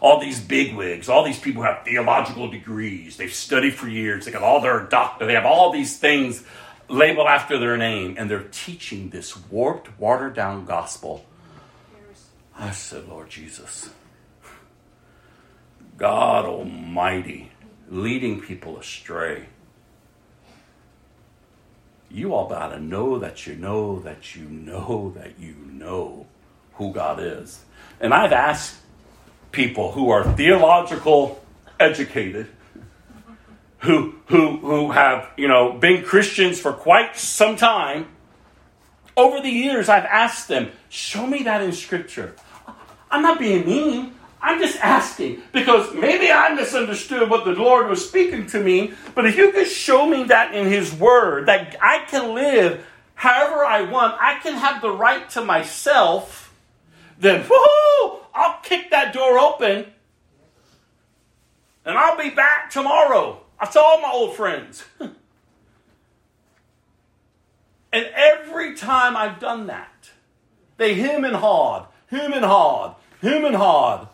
all 0.00 0.20
these 0.20 0.38
bigwigs, 0.38 1.08
all 1.08 1.24
these 1.24 1.40
people 1.40 1.64
have 1.64 1.84
theological 1.84 2.48
degrees, 2.48 3.16
they've 3.16 3.34
studied 3.34 3.74
for 3.74 3.88
years, 3.88 4.24
they 4.24 4.30
got 4.30 4.44
all 4.44 4.60
their 4.60 4.84
doctor, 4.84 5.26
they 5.26 5.34
have 5.34 5.46
all 5.46 5.72
these 5.72 5.98
things 5.98 6.44
labeled 6.88 7.26
after 7.26 7.58
their 7.58 7.76
name, 7.76 8.16
and 8.18 8.30
they're 8.30 8.48
teaching 8.50 9.10
this 9.10 9.36
warped, 9.48 9.98
watered 9.98 10.34
down 10.34 10.64
gospel. 10.64 11.24
I 12.56 12.70
said, 12.70 13.08
Lord 13.08 13.30
Jesus, 13.30 13.90
God 15.96 16.44
Almighty, 16.44 17.50
leading 17.88 18.40
people 18.40 18.78
astray. 18.78 19.46
You 22.10 22.32
all 22.32 22.48
got 22.48 22.68
to 22.68 22.78
know 22.78 23.18
that 23.18 23.46
you 23.46 23.56
know 23.56 23.98
that 24.00 24.36
you 24.36 24.44
know 24.44 25.12
that 25.16 25.38
you 25.38 25.54
know 25.68 26.26
who 26.74 26.92
God 26.92 27.18
is. 27.20 27.64
And 28.00 28.14
I've 28.14 28.32
asked 28.32 28.76
people 29.50 29.92
who 29.92 30.10
are 30.10 30.24
theological 30.34 31.44
educated, 31.80 32.48
who, 33.84 34.14
who, 34.26 34.58
who 34.58 34.90
have, 34.92 35.30
you 35.36 35.46
know, 35.46 35.72
been 35.72 36.02
Christians 36.02 36.58
for 36.58 36.72
quite 36.72 37.16
some 37.16 37.56
time, 37.56 38.06
over 39.16 39.40
the 39.40 39.50
years, 39.50 39.88
I've 39.88 40.06
asked 40.06 40.48
them, 40.48 40.70
show 40.88 41.26
me 41.26 41.42
that 41.42 41.62
in 41.62 41.72
Scripture. 41.72 42.34
I'm 43.10 43.22
not 43.22 43.38
being 43.38 43.66
mean. 43.66 44.14
I'm 44.40 44.58
just 44.58 44.78
asking 44.80 45.42
because 45.52 45.94
maybe 45.94 46.30
I 46.30 46.52
misunderstood 46.54 47.30
what 47.30 47.44
the 47.44 47.52
Lord 47.52 47.88
was 47.88 48.06
speaking 48.06 48.46
to 48.48 48.60
me, 48.60 48.92
but 49.14 49.26
if 49.26 49.36
you 49.36 49.52
could 49.52 49.68
show 49.68 50.06
me 50.06 50.24
that 50.24 50.54
in 50.54 50.66
His 50.66 50.92
Word, 50.92 51.46
that 51.46 51.76
I 51.80 52.04
can 52.06 52.34
live 52.34 52.84
however 53.14 53.64
I 53.64 53.82
want, 53.82 54.16
I 54.20 54.38
can 54.40 54.54
have 54.54 54.82
the 54.82 54.90
right 54.90 55.28
to 55.30 55.44
myself, 55.44 56.54
then 57.18 57.46
whoo, 57.48 58.18
I'll 58.34 58.60
kick 58.62 58.90
that 58.90 59.12
door 59.14 59.38
open 59.38 59.86
and 61.84 61.98
I'll 61.98 62.18
be 62.18 62.30
back 62.30 62.70
tomorrow. 62.70 63.43
I 63.58 63.68
saw 63.70 63.80
all 63.82 64.00
my 64.00 64.10
old 64.12 64.36
friends. 64.36 64.84
and 65.00 65.14
every 67.92 68.74
time 68.74 69.16
I've 69.16 69.38
done 69.38 69.66
that, 69.68 70.10
they 70.76 70.94
him 70.94 71.24
and 71.24 71.36
hawed, 71.36 71.86
him 72.08 72.32
and 72.32 72.44
hawed, 72.44 72.96
him 73.20 73.44
and 73.44 73.56
hawed. 73.56 74.08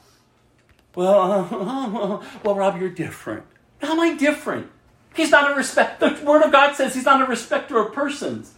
Well, 0.94 2.22
well, 2.44 2.54
Rob, 2.54 2.80
you're 2.80 2.90
different. 2.90 3.44
How 3.80 3.92
am 3.92 4.00
I 4.00 4.14
different? 4.14 4.70
He's 5.14 5.30
not 5.30 5.50
a 5.50 5.54
respect. 5.54 6.00
The 6.00 6.20
Word 6.24 6.42
of 6.42 6.52
God 6.52 6.74
says 6.76 6.94
He's 6.94 7.04
not 7.04 7.20
a 7.20 7.26
respecter 7.26 7.78
of 7.78 7.92
persons. 7.92 8.54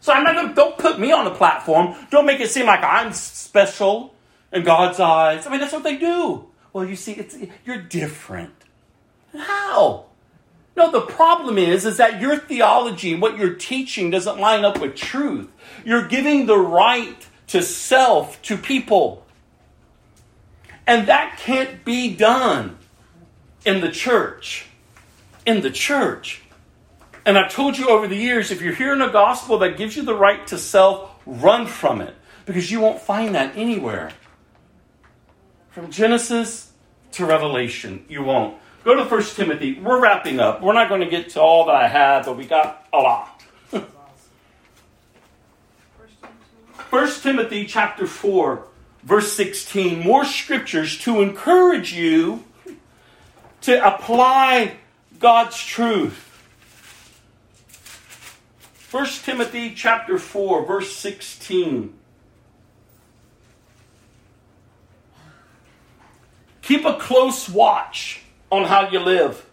So 0.00 0.12
I'm 0.12 0.22
not 0.22 0.34
going. 0.34 0.48
To 0.48 0.54
don't 0.54 0.78
put 0.78 1.00
me 1.00 1.12
on 1.12 1.26
a 1.26 1.34
platform. 1.34 1.96
Don't 2.10 2.26
make 2.26 2.40
it 2.40 2.50
seem 2.50 2.66
like 2.66 2.82
I'm 2.82 3.12
special 3.12 4.14
in 4.52 4.62
God's 4.62 5.00
eyes. 5.00 5.46
I 5.46 5.50
mean, 5.50 5.60
that's 5.60 5.72
what 5.72 5.82
they 5.82 5.96
do. 5.96 6.46
Well, 6.72 6.84
you 6.84 6.96
see, 6.96 7.12
it's 7.12 7.36
you're 7.64 7.80
different. 7.80 8.54
How? 9.36 10.06
No, 10.76 10.90
the 10.90 11.00
problem 11.00 11.56
is, 11.56 11.86
is 11.86 11.96
that 11.96 12.20
your 12.20 12.36
theology, 12.36 13.14
what 13.14 13.38
you're 13.38 13.54
teaching, 13.54 14.10
doesn't 14.10 14.38
line 14.38 14.64
up 14.64 14.78
with 14.78 14.94
truth. 14.94 15.50
You're 15.84 16.06
giving 16.06 16.46
the 16.46 16.58
right 16.58 17.26
to 17.48 17.62
self 17.62 18.40
to 18.42 18.58
people. 18.58 19.24
And 20.86 21.08
that 21.08 21.38
can't 21.38 21.84
be 21.84 22.14
done 22.14 22.78
in 23.64 23.80
the 23.80 23.90
church. 23.90 24.66
In 25.46 25.62
the 25.62 25.70
church. 25.70 26.42
And 27.24 27.38
I've 27.38 27.50
told 27.50 27.78
you 27.78 27.88
over 27.88 28.06
the 28.06 28.16
years 28.16 28.50
if 28.50 28.60
you're 28.60 28.74
hearing 28.74 29.00
a 29.00 29.10
gospel 29.10 29.58
that 29.58 29.76
gives 29.76 29.96
you 29.96 30.02
the 30.02 30.14
right 30.14 30.46
to 30.48 30.58
self, 30.58 31.10
run 31.24 31.66
from 31.66 32.00
it 32.00 32.14
because 32.44 32.70
you 32.70 32.80
won't 32.80 33.00
find 33.00 33.34
that 33.34 33.56
anywhere. 33.56 34.12
From 35.70 35.90
Genesis 35.90 36.72
to 37.12 37.26
Revelation, 37.26 38.04
you 38.08 38.22
won't. 38.22 38.56
Go 38.86 38.94
to 38.94 39.04
1 39.04 39.22
Timothy. 39.34 39.80
We're 39.80 40.00
wrapping 40.00 40.38
up. 40.38 40.62
We're 40.62 40.72
not 40.72 40.88
going 40.88 41.00
to 41.00 41.08
get 41.08 41.30
to 41.30 41.40
all 41.40 41.66
that 41.66 41.74
I 41.74 41.88
have, 41.88 42.26
but 42.26 42.36
we 42.36 42.44
got 42.44 42.86
a 42.92 42.98
lot. 42.98 43.42
1 46.90 47.10
Timothy 47.20 47.66
chapter 47.66 48.06
4 48.06 48.64
verse 49.02 49.32
16, 49.32 49.98
more 49.98 50.24
scriptures 50.24 51.00
to 51.00 51.20
encourage 51.20 51.94
you 51.94 52.44
to 53.62 53.84
apply 53.84 54.76
God's 55.18 55.60
truth. 55.60 56.22
1 58.92 59.06
Timothy 59.24 59.74
chapter 59.74 60.16
4 60.16 60.64
verse 60.64 60.94
16. 60.94 61.92
Keep 66.62 66.84
a 66.84 66.94
close 66.94 67.48
watch 67.48 68.22
on 68.50 68.64
how 68.64 68.88
you 68.90 69.00
live 69.00 69.44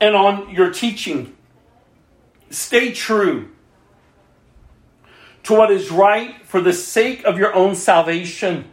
and 0.00 0.14
on 0.14 0.50
your 0.50 0.70
teaching. 0.72 1.36
Stay 2.50 2.92
true 2.92 3.50
to 5.44 5.54
what 5.54 5.70
is 5.70 5.90
right 5.90 6.44
for 6.44 6.60
the 6.60 6.72
sake 6.72 7.24
of 7.24 7.38
your 7.38 7.54
own 7.54 7.74
salvation 7.74 8.64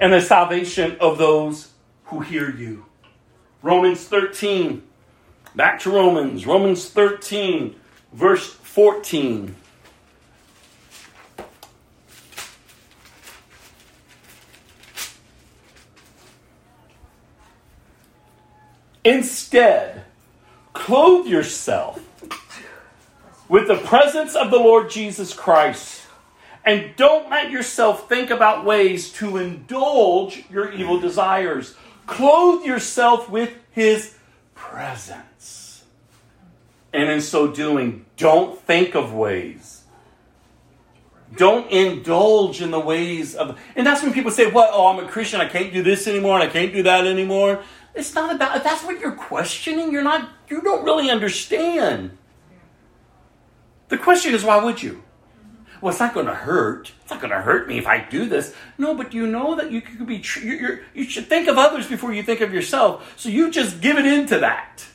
and 0.00 0.12
the 0.12 0.20
salvation 0.20 0.96
of 1.00 1.18
those 1.18 1.72
who 2.06 2.20
hear 2.20 2.50
you. 2.50 2.86
Romans 3.62 4.04
13. 4.04 4.82
Back 5.54 5.80
to 5.80 5.90
Romans. 5.90 6.46
Romans 6.46 6.88
13, 6.88 7.76
verse 8.12 8.52
14. 8.52 9.54
Instead, 19.04 20.02
clothe 20.72 21.26
yourself 21.26 22.00
with 23.48 23.68
the 23.68 23.76
presence 23.76 24.34
of 24.34 24.50
the 24.50 24.58
Lord 24.58 24.90
Jesus 24.90 25.34
Christ. 25.34 26.02
And 26.64 26.96
don't 26.96 27.28
let 27.28 27.50
yourself 27.50 28.08
think 28.08 28.30
about 28.30 28.64
ways 28.64 29.12
to 29.14 29.36
indulge 29.36 30.44
your 30.50 30.72
evil 30.72 30.98
desires. 30.98 31.74
Clothe 32.06 32.64
yourself 32.64 33.28
with 33.28 33.52
His 33.70 34.16
presence. 34.54 35.84
And 36.92 37.10
in 37.10 37.20
so 37.20 37.48
doing, 37.48 38.06
don't 38.16 38.58
think 38.58 38.94
of 38.94 39.12
ways. 39.12 39.82
Don't 41.36 41.70
indulge 41.70 42.62
in 42.62 42.70
the 42.70 42.80
ways 42.80 43.34
of. 43.34 43.58
And 43.74 43.86
that's 43.86 44.02
when 44.02 44.12
people 44.12 44.30
say, 44.30 44.50
What? 44.50 44.70
Oh, 44.72 44.86
I'm 44.86 45.04
a 45.04 45.08
Christian. 45.08 45.40
I 45.40 45.48
can't 45.48 45.72
do 45.72 45.82
this 45.82 46.06
anymore 46.06 46.38
and 46.38 46.48
I 46.48 46.52
can't 46.52 46.72
do 46.72 46.84
that 46.84 47.06
anymore. 47.06 47.62
It's 47.94 48.14
not 48.14 48.34
about. 48.34 48.62
That's 48.64 48.82
what 48.82 49.00
you're 49.00 49.12
questioning, 49.12 49.92
you're 49.92 50.02
not. 50.02 50.28
You 50.48 50.60
don't 50.60 50.84
really 50.84 51.10
understand. 51.10 52.16
The 53.88 53.98
question 53.98 54.34
is, 54.34 54.42
why 54.42 54.62
would 54.62 54.82
you? 54.82 55.02
Well, 55.80 55.90
it's 55.90 56.00
not 56.00 56.14
going 56.14 56.26
to 56.26 56.34
hurt. 56.34 56.92
It's 57.02 57.10
not 57.10 57.20
going 57.20 57.30
to 57.30 57.40
hurt 57.40 57.68
me 57.68 57.78
if 57.78 57.86
I 57.86 57.98
do 57.98 58.26
this. 58.26 58.54
No, 58.78 58.94
but 58.94 59.12
you 59.12 59.26
know 59.26 59.54
that 59.54 59.70
you 59.70 59.80
could 59.80 60.06
be. 60.06 60.24
You 60.42 60.80
you 60.94 61.04
should 61.04 61.28
think 61.28 61.46
of 61.46 61.58
others 61.58 61.86
before 61.86 62.12
you 62.12 62.22
think 62.22 62.40
of 62.40 62.52
yourself. 62.52 63.14
So 63.16 63.28
you 63.28 63.50
just 63.50 63.80
give 63.80 63.98
it 63.98 64.06
into 64.06 64.38
that. 64.40 64.86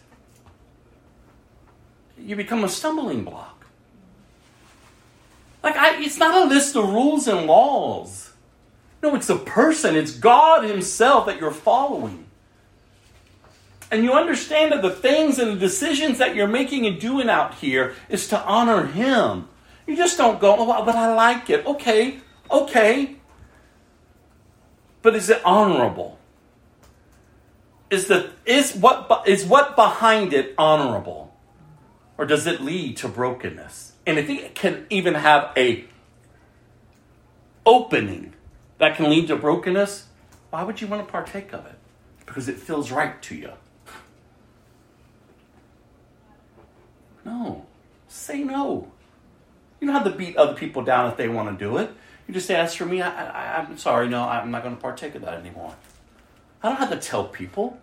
You 2.18 2.36
become 2.36 2.64
a 2.64 2.70
stumbling 2.70 3.24
block. 3.24 3.66
Like 5.64 5.78
I, 5.78 6.02
it's 6.02 6.18
not 6.18 6.48
a 6.48 6.50
list 6.50 6.76
of 6.76 6.90
rules 6.90 7.28
and 7.28 7.46
laws. 7.46 8.34
No, 9.02 9.16
it's 9.16 9.30
a 9.30 9.38
person. 9.38 9.96
It's 9.96 10.12
God 10.12 10.64
Himself 10.64 11.28
that 11.28 11.40
you're 11.40 11.52
following 11.52 12.29
and 13.92 14.04
you 14.04 14.14
understand 14.14 14.72
that 14.72 14.82
the 14.82 14.92
things 14.92 15.40
and 15.40 15.52
the 15.52 15.60
decisions 15.60 16.20
that 16.20 16.36
you're 16.36 16.48
making 16.48 16.86
and 16.86 17.00
doing 17.00 17.30
out 17.30 17.56
here 17.56 17.96
is 18.08 18.28
to 18.28 18.40
honor 18.42 18.86
Him. 18.86 19.48
You 19.88 19.96
just 19.96 20.18
don't 20.18 20.40
go, 20.40 20.56
oh, 20.58 20.86
but 20.86 20.96
I 20.96 21.14
like 21.14 21.50
it. 21.50 21.66
Okay, 21.66 22.20
okay. 22.52 23.16
But 25.02 25.16
is 25.16 25.30
it 25.30 25.42
honorable? 25.44 26.20
Is 27.90 28.06
the 28.06 28.30
is 28.46 28.76
what 28.76 29.24
is 29.26 29.46
what 29.46 29.76
behind 29.76 30.34
it 30.34 30.54
honorable, 30.60 31.34
or 32.20 32.26
does 32.26 32.46
it 32.46 32.62
lead 32.62 32.98
to 32.98 33.08
brokenness? 33.08 33.94
And 34.06 34.20
if 34.20 34.30
it 34.30 34.54
can 34.54 34.86
even 34.92 35.16
have 35.16 35.52
a 35.58 35.86
opening 37.66 38.34
that 38.78 38.96
can 38.96 39.10
lead 39.10 39.28
to 39.30 39.36
brokenness, 39.36 40.06
why 40.52 40.64
would 40.64 40.82
you 40.82 40.88
want 40.88 41.06
to 41.06 41.12
partake 41.12 41.52
of 41.52 41.66
it? 41.66 41.76
Because 42.26 42.48
it 42.48 42.58
feels 42.58 42.92
right 42.92 43.20
to 43.24 43.36
you. 43.36 43.54
No. 47.26 47.66
Say 48.08 48.44
no. 48.44 48.92
You 49.80 49.88
don't 49.88 49.96
have 49.96 50.12
to 50.12 50.18
beat 50.18 50.36
other 50.36 50.54
people 50.54 50.84
down 50.84 51.10
if 51.10 51.18
they 51.18 51.30
want 51.30 51.58
to 51.58 51.66
do 51.66 51.78
it. 51.78 51.92
You 52.28 52.34
just 52.34 52.48
say, 52.48 52.56
as 52.56 52.76
for 52.76 52.86
me, 52.86 53.02
I, 53.02 53.62
am 53.62 53.78
sorry, 53.78 54.08
no, 54.08 54.24
I'm 54.24 54.52
not 54.52 54.62
going 54.64 54.76
to 54.76 54.82
partake 54.82 55.16
of 55.16 55.22
that 55.24 55.36
anymore. 55.36 55.76
I 56.62 56.70
don't 56.70 56.78
have 56.78 56.92
to 56.92 56.98
tell 56.98 57.26
people, 57.26 57.80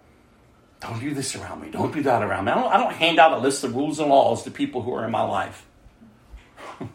don't 0.81 1.01
do 1.01 1.15
this 1.15 1.35
around 1.35 1.63
me, 1.63 1.71
don't 1.71 1.93
do 1.93 2.03
that 2.03 2.23
around 2.23 2.45
me. 2.45 2.53
I 2.53 2.55
don't, 2.55 2.73
I 2.73 2.77
don't 2.77 2.93
hand 2.93 3.19
out 3.19 3.33
a 3.33 3.39
list 3.39 3.65
of 3.65 3.75
rules 3.75 3.99
and 3.99 4.09
laws 4.09 4.45
to 4.45 4.51
people 4.51 4.83
who 4.83 4.95
are 4.95 5.05
in 5.05 5.11
my 5.11 5.23
life. 5.23 5.67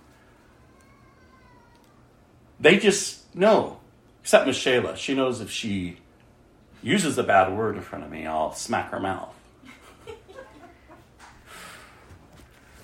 they 2.59 2.77
just 2.77 3.35
know, 3.35 3.79
except 4.21 4.45
Miss 4.47 4.57
Shayla. 4.57 4.95
She 4.95 5.13
knows 5.13 5.41
if 5.41 5.49
she 5.49 5.97
uses 6.83 7.17
a 7.17 7.23
bad 7.23 7.51
word 7.51 7.75
in 7.75 7.81
front 7.81 8.03
of 8.03 8.11
me, 8.11 8.25
I'll 8.25 8.53
smack 8.53 8.91
her 8.91 8.99
mouth. 8.99 9.35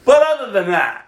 But 0.07 0.23
other 0.39 0.51
than 0.51 0.71
that, 0.71 1.07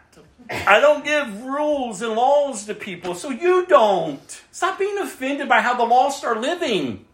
I 0.50 0.80
don't 0.80 1.06
give 1.06 1.44
rules 1.44 2.02
and 2.02 2.14
laws 2.14 2.66
to 2.66 2.74
people, 2.74 3.14
so 3.16 3.30
you 3.30 3.66
don't. 3.68 4.42
Stop 4.52 4.80
being 4.80 4.98
offended 4.98 5.48
by 5.48 5.62
how 5.62 5.76
the 5.76 5.84
lost 5.84 6.24
are 6.24 6.40
living. 6.40 7.06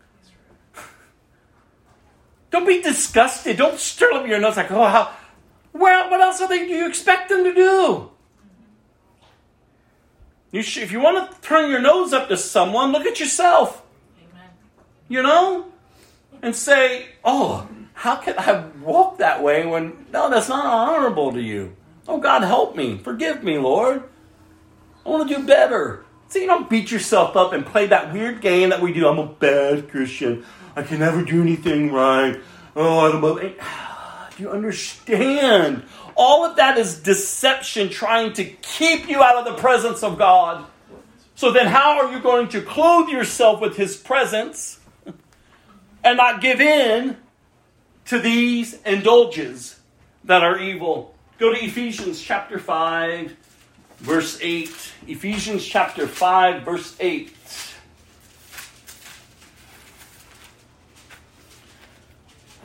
Don't 2.50 2.66
be 2.66 2.82
disgusted. 2.82 3.58
Don't 3.58 3.78
stir 3.78 4.14
up 4.14 4.28
your 4.28 4.40
nose 4.40 4.56
like, 4.56 4.72
oh, 4.72 4.88
how, 4.88 5.12
well, 5.74 6.10
what 6.10 6.22
else 6.22 6.40
are 6.40 6.48
they, 6.48 6.60
do 6.60 6.74
you 6.74 6.88
expect 6.88 7.28
them 7.28 7.44
to 7.44 7.54
do? 7.54 8.12
You 10.52 10.62
should, 10.62 10.84
if 10.84 10.92
you 10.94 11.02
want 11.02 11.30
to 11.30 11.42
turn 11.42 11.70
your 11.70 11.82
nose 11.82 12.14
up 12.14 12.30
to 12.30 12.38
someone, 12.38 12.94
look 12.94 13.06
at 13.06 13.20
yourself. 13.20 13.84
Amen. 14.18 14.50
You 15.10 15.22
know? 15.22 15.66
And 16.42 16.56
say, 16.56 17.08
oh, 17.26 17.68
how 17.94 18.16
can 18.16 18.36
I 18.38 18.66
walk 18.82 19.18
that 19.18 19.44
way 19.44 19.66
when, 19.66 20.06
no, 20.14 20.30
that's 20.30 20.48
not 20.48 20.66
honorable 20.66 21.34
to 21.34 21.42
you? 21.42 21.76
Oh, 22.08 22.20
God, 22.20 22.44
help 22.44 22.76
me. 22.76 22.98
Forgive 22.98 23.44
me, 23.44 23.58
Lord. 23.58 24.04
I 25.06 25.10
want 25.10 25.30
to 25.30 25.36
do 25.36 25.46
better. 25.46 26.06
See, 26.28 26.42
you 26.42 26.48
don't 26.48 26.70
beat 26.70 26.92
yourself 26.92 27.36
up 27.36 27.54
and 27.54 27.66
play 27.66 27.88
that 27.88 28.14
weird 28.14 28.42
game 28.42 28.70
that 28.70 28.82
we 28.82 28.94
do. 28.94 29.08
I'm 29.08 29.20
a 29.20 29.28
bad 29.28 29.90
Christian. 29.90 30.46
I 30.76 30.84
can 30.84 31.00
never 31.00 31.24
do 31.24 31.42
anything 31.42 31.92
right. 31.92 32.40
Oh, 32.76 33.00
I 33.00 33.12
don't. 33.12 33.58
Do 34.38 34.44
you 34.44 34.50
understand? 34.50 35.84
All 36.18 36.44
of 36.44 36.58
that 36.58 36.78
is 36.78 37.00
deception 37.00 37.90
trying 37.90 38.34
to 38.34 38.44
keep 38.44 39.08
you 39.08 39.24
out 39.24 39.38
of 39.38 39.46
the 39.46 39.62
presence 39.62 40.04
of 40.04 40.18
God. 40.18 40.66
So 41.36 41.52
then, 41.52 41.68
how 41.68 42.00
are 42.00 42.12
you 42.12 42.20
going 42.20 42.50
to 42.50 42.62
clothe 42.62 43.10
yourself 43.10 43.62
with 43.62 43.78
His 43.78 43.96
presence 43.96 44.80
and 46.04 46.18
not 46.18 46.42
give 46.42 46.60
in 46.60 47.18
to 48.06 48.20
these 48.20 48.74
indulges 48.84 49.80
that 50.26 50.44
are 50.44 50.60
evil? 50.60 51.15
Go 51.38 51.54
to 51.54 51.62
Ephesians 51.62 52.22
chapter 52.22 52.58
5, 52.58 53.36
verse 53.98 54.40
8. 54.42 54.94
Ephesians 55.08 55.66
chapter 55.66 56.08
5, 56.08 56.64
verse 56.64 56.96
8. 56.98 57.36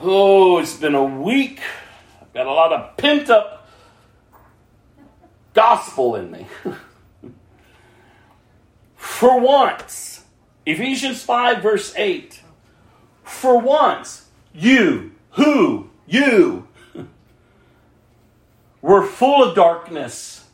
Oh, 0.00 0.58
it's 0.58 0.76
been 0.76 0.94
a 0.94 1.04
week. 1.04 1.60
I've 2.22 2.32
got 2.32 2.46
a 2.46 2.52
lot 2.52 2.72
of 2.72 2.96
pent 2.96 3.28
up 3.28 3.68
gospel 5.52 6.14
in 6.14 6.30
me. 6.30 6.46
For 8.94 9.40
once, 9.40 10.24
Ephesians 10.64 11.24
5, 11.24 11.60
verse 11.60 11.92
8. 11.96 12.40
For 13.24 13.58
once, 13.58 14.28
you, 14.54 15.10
who, 15.32 15.90
you, 16.06 16.68
were 18.82 19.04
full 19.04 19.42
of 19.42 19.54
darkness. 19.54 20.44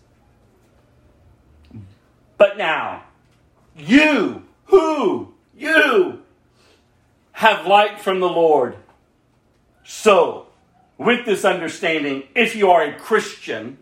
But 2.38 2.58
now, 2.58 3.04
you, 3.76 4.42
who, 4.66 5.34
you, 5.56 6.22
have 7.32 7.66
light 7.66 8.00
from 8.00 8.20
the 8.20 8.28
Lord. 8.28 8.76
So, 9.84 10.46
with 10.98 11.26
this 11.26 11.44
understanding, 11.44 12.24
if 12.34 12.56
you 12.56 12.70
are 12.70 12.82
a 12.82 12.98
Christian, 12.98 13.78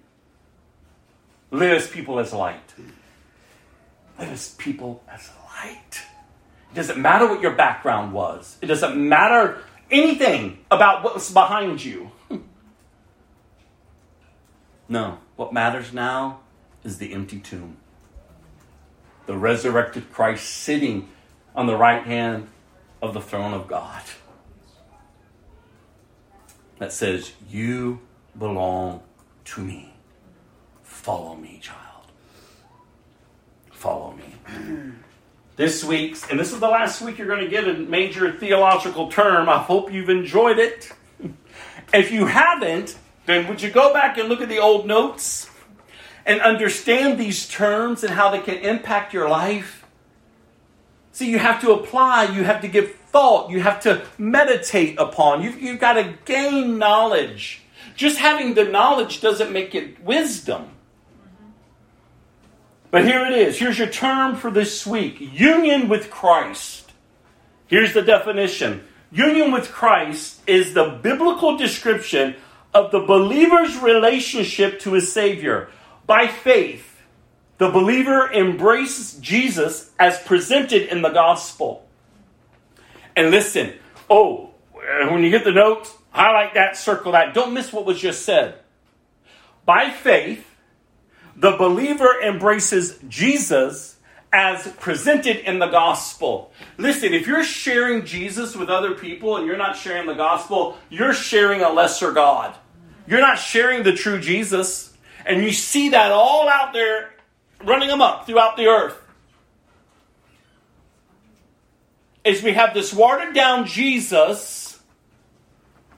live 1.51 1.73
as 1.73 1.89
people 1.89 2.19
as 2.19 2.33
light. 2.33 2.75
Live 4.19 4.33
as 4.33 4.55
people 4.55 5.03
as 5.09 5.31
light. 5.47 6.03
It 6.73 6.75
doesn't 6.75 6.99
matter 6.99 7.29
what 7.29 7.41
your 7.41 7.55
background 7.55 8.13
was, 8.13 8.57
it 8.61 8.67
doesn't 8.67 8.97
matter 8.97 9.63
anything 9.91 10.59
about 10.71 11.05
what's 11.05 11.31
behind 11.31 11.85
you. 11.85 12.11
No, 14.89 15.19
what 15.37 15.53
matters 15.53 15.93
now 15.93 16.41
is 16.83 16.99
the 16.99 17.13
empty 17.13 17.39
tomb. 17.39 17.79
The 19.27 19.37
resurrected 19.37 20.13
Christ 20.13 20.49
sitting 20.49 21.09
on 21.55 21.67
the 21.67 21.77
right 21.77 22.03
hand 22.03 22.49
of 23.01 23.15
the 23.15 23.21
throne 23.21 23.55
of 23.55 23.67
God 23.67 24.03
that 26.79 26.93
says, 26.93 27.33
You 27.49 28.01
belong 28.39 29.03
to 29.47 29.61
me. 29.63 29.95
Follow 30.83 31.35
me, 31.37 31.59
child. 31.63 31.81
Follow 33.71 34.15
me. 34.15 34.93
this 35.57 35.85
week's, 35.85 36.29
and 36.31 36.39
this 36.39 36.53
is 36.53 36.61
the 36.61 36.69
last 36.69 37.01
week 37.01 37.19
you're 37.19 37.27
going 37.27 37.45
to 37.45 37.51
get 37.51 37.67
a 37.67 37.75
major 37.75 38.33
theological 38.33 39.11
term. 39.11 39.49
I 39.49 39.59
hope 39.59 39.93
you've 39.93 40.11
enjoyed 40.11 40.59
it. 40.59 40.93
if 41.95 42.11
you 42.11 42.27
haven't, 42.27 42.99
then 43.27 43.49
would 43.49 43.63
you 43.63 43.71
go 43.71 43.93
back 43.93 44.19
and 44.19 44.29
look 44.29 44.41
at 44.41 44.49
the 44.49 44.59
old 44.59 44.87
notes 44.87 45.51
and 46.27 46.41
understand 46.41 47.19
these 47.19 47.49
terms 47.49 48.03
and 48.05 48.15
how 48.15 48.31
they 48.31 48.41
can 48.41 48.57
impact 48.57 49.13
your 49.13 49.29
life? 49.29 49.85
See, 51.13 51.31
you 51.31 51.39
have 51.39 51.61
to 51.61 51.73
apply, 51.73 52.25
you 52.25 52.45
have 52.45 52.61
to 52.63 52.69
give 52.69 52.97
thought, 52.97 53.51
you 53.51 53.61
have 53.61 53.81
to 53.83 54.05
meditate 54.19 54.99
upon. 54.99 55.43
You've, 55.43 55.61
you've 55.63 55.81
got 55.81 55.95
to 55.95 56.15
gain 56.25 56.79
knowledge. 56.79 57.63
Just 57.95 58.19
having 58.19 58.55
the 58.55 58.65
knowledge 58.65 59.21
doesn't 59.21 59.53
make 59.53 59.75
it 59.75 60.03
wisdom. 60.03 60.71
But 62.91 63.05
here 63.05 63.25
it 63.25 63.33
is. 63.33 63.59
Here's 63.59 63.79
your 63.79 63.89
term 63.89 64.37
for 64.37 64.51
this 64.51 64.87
week 64.87 65.19
union 65.21 65.89
with 65.89 66.11
Christ. 66.11 66.93
Here's 67.67 67.95
the 67.95 68.03
definition 68.03 68.85
union 69.11 69.53
with 69.53 69.71
Christ 69.71 70.41
is 70.47 70.75
the 70.75 70.99
biblical 71.03 71.57
description 71.57 72.35
of 72.75 72.91
the 72.91 73.01
believer's 73.01 73.77
relationship 73.79 74.81
to 74.81 74.95
his 74.95 75.13
Savior. 75.13 75.69
By 76.07 76.27
faith, 76.27 77.01
the 77.59 77.71
believer 77.71 78.31
embraces 78.33 79.15
Jesus 79.15 79.93
as 79.99 80.19
presented 80.19 80.91
in 80.91 81.03
the 81.03 81.11
gospel. 81.11 81.87
And 83.17 83.31
listen, 83.31 83.75
oh, 84.11 84.51
when 84.75 85.23
you 85.23 85.31
get 85.31 85.45
the 85.45 85.53
notes, 85.53 85.95
highlight 86.11 86.55
that, 86.55 86.77
circle 86.77 87.13
that. 87.13 87.33
Don't 87.33 87.55
miss 87.55 87.73
what 87.73 87.87
was 87.87 88.01
just 88.01 88.25
said. 88.25 88.57
By 89.65 89.91
faith, 89.91 90.51
the 91.37 91.53
believer 91.53 92.21
embraces 92.21 92.99
Jesus 93.09 93.97
as 94.33 94.67
presented 94.81 95.37
in 95.49 95.61
the 95.61 95.69
gospel. 95.69 96.53
Listen, 96.77 97.15
if 97.15 97.27
you're 97.29 97.45
sharing 97.45 98.05
Jesus 98.05 98.57
with 98.57 98.69
other 98.69 98.95
people 98.95 99.37
and 99.37 99.47
you're 99.47 99.57
not 99.57 99.77
sharing 99.77 100.09
the 100.09 100.15
gospel, 100.15 100.77
you're 100.91 101.15
sharing 101.15 101.63
a 101.63 101.71
lesser 101.71 102.11
God. 102.11 102.57
You're 103.07 103.21
not 103.21 103.39
sharing 103.39 103.83
the 103.83 103.93
true 103.93 104.21
Jesus. 104.21 104.97
And 105.27 105.43
you 105.43 105.53
see 105.53 105.91
that 105.91 106.11
all 106.11 106.49
out 106.49 106.73
there 106.73 107.15
running 107.63 107.91
amok 107.91 108.27
throughout 108.27 108.57
the 108.57 108.67
earth. 108.67 109.01
Is 112.25 112.43
we 112.43 112.53
have 112.53 112.73
this 112.73 112.93
watered 112.93 113.35
down 113.35 113.67
Jesus 113.67 114.81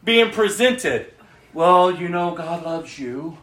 being 0.03 0.31
presented. 0.31 1.13
Well, 1.55 1.91
you 1.91 2.09
know, 2.09 2.35
God 2.35 2.65
loves 2.65 2.99
you. 2.99 3.39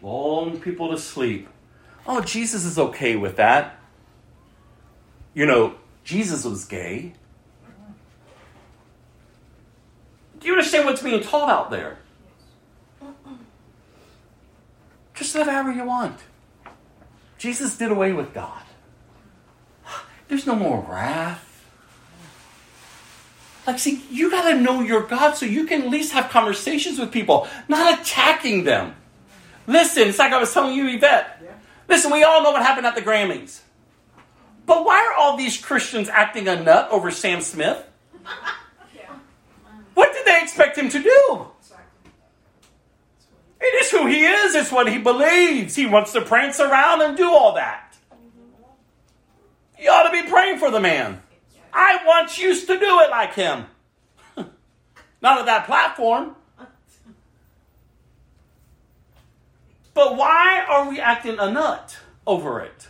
Long 0.00 0.58
people 0.58 0.90
to 0.90 0.98
sleep. 0.98 1.48
Oh, 2.06 2.20
Jesus 2.20 2.64
is 2.64 2.78
okay 2.78 3.14
with 3.16 3.36
that. 3.36 3.78
You 5.34 5.46
know, 5.46 5.76
Jesus 6.04 6.44
was 6.44 6.64
gay. 6.64 7.14
Do 10.42 10.48
you 10.48 10.54
understand 10.54 10.86
what's 10.86 11.02
being 11.02 11.22
taught 11.22 11.48
out 11.48 11.70
there? 11.70 11.98
Just 15.14 15.36
live 15.36 15.46
however 15.46 15.72
you 15.72 15.84
want. 15.84 16.18
Jesus 17.38 17.76
did 17.76 17.92
away 17.92 18.12
with 18.12 18.34
God. 18.34 18.62
There's 20.26 20.46
no 20.46 20.56
more 20.56 20.84
wrath. 20.88 21.48
Like, 23.66 23.78
see, 23.78 24.02
you 24.10 24.30
got 24.32 24.50
to 24.50 24.58
know 24.58 24.80
your 24.80 25.02
God 25.02 25.34
so 25.34 25.46
you 25.46 25.64
can 25.66 25.82
at 25.82 25.90
least 25.90 26.12
have 26.12 26.30
conversations 26.30 26.98
with 26.98 27.12
people, 27.12 27.46
not 27.68 28.00
attacking 28.00 28.64
them. 28.64 28.96
Listen, 29.68 30.08
it's 30.08 30.18
like 30.18 30.32
I 30.32 30.40
was 30.40 30.52
telling 30.52 30.74
you, 30.74 30.88
Yvette. 30.88 31.40
Listen, 31.88 32.10
we 32.10 32.24
all 32.24 32.42
know 32.42 32.50
what 32.50 32.62
happened 32.62 32.86
at 32.86 32.96
the 32.96 33.02
Grammys. 33.02 33.60
But 34.66 34.84
why 34.84 35.06
are 35.06 35.20
all 35.20 35.36
these 35.36 35.56
Christians 35.56 36.08
acting 36.08 36.48
a 36.48 36.60
nut 36.60 36.88
over 36.90 37.12
Sam 37.12 37.40
Smith? 37.40 37.84
What 39.94 40.12
did 40.12 40.26
they 40.26 40.40
expect 40.42 40.76
him 40.76 40.88
to 40.88 41.02
do? 41.02 41.46
It 43.60 43.82
is 43.82 43.90
who 43.92 44.06
he 44.06 44.24
is, 44.24 44.56
it's 44.56 44.72
what 44.72 44.90
he 44.90 44.98
believes. 44.98 45.76
He 45.76 45.86
wants 45.86 46.12
to 46.14 46.20
prance 46.20 46.58
around 46.58 47.00
and 47.02 47.16
do 47.16 47.30
all 47.30 47.54
that. 47.54 47.96
You 49.78 49.90
ought 49.90 50.04
to 50.04 50.10
be 50.10 50.28
praying 50.28 50.58
for 50.58 50.70
the 50.70 50.80
man. 50.80 51.22
I 51.72 52.00
want 52.04 52.38
you 52.38 52.58
to 52.58 52.66
do 52.66 53.00
it 53.00 53.10
like 53.10 53.34
him. 53.34 53.66
Not 54.36 55.38
at 55.38 55.46
that 55.46 55.66
platform. 55.66 56.34
But 59.94 60.16
why 60.16 60.64
are 60.68 60.88
we 60.88 61.00
acting 61.00 61.38
a 61.38 61.50
nut 61.50 61.98
over 62.26 62.60
it? 62.60 62.88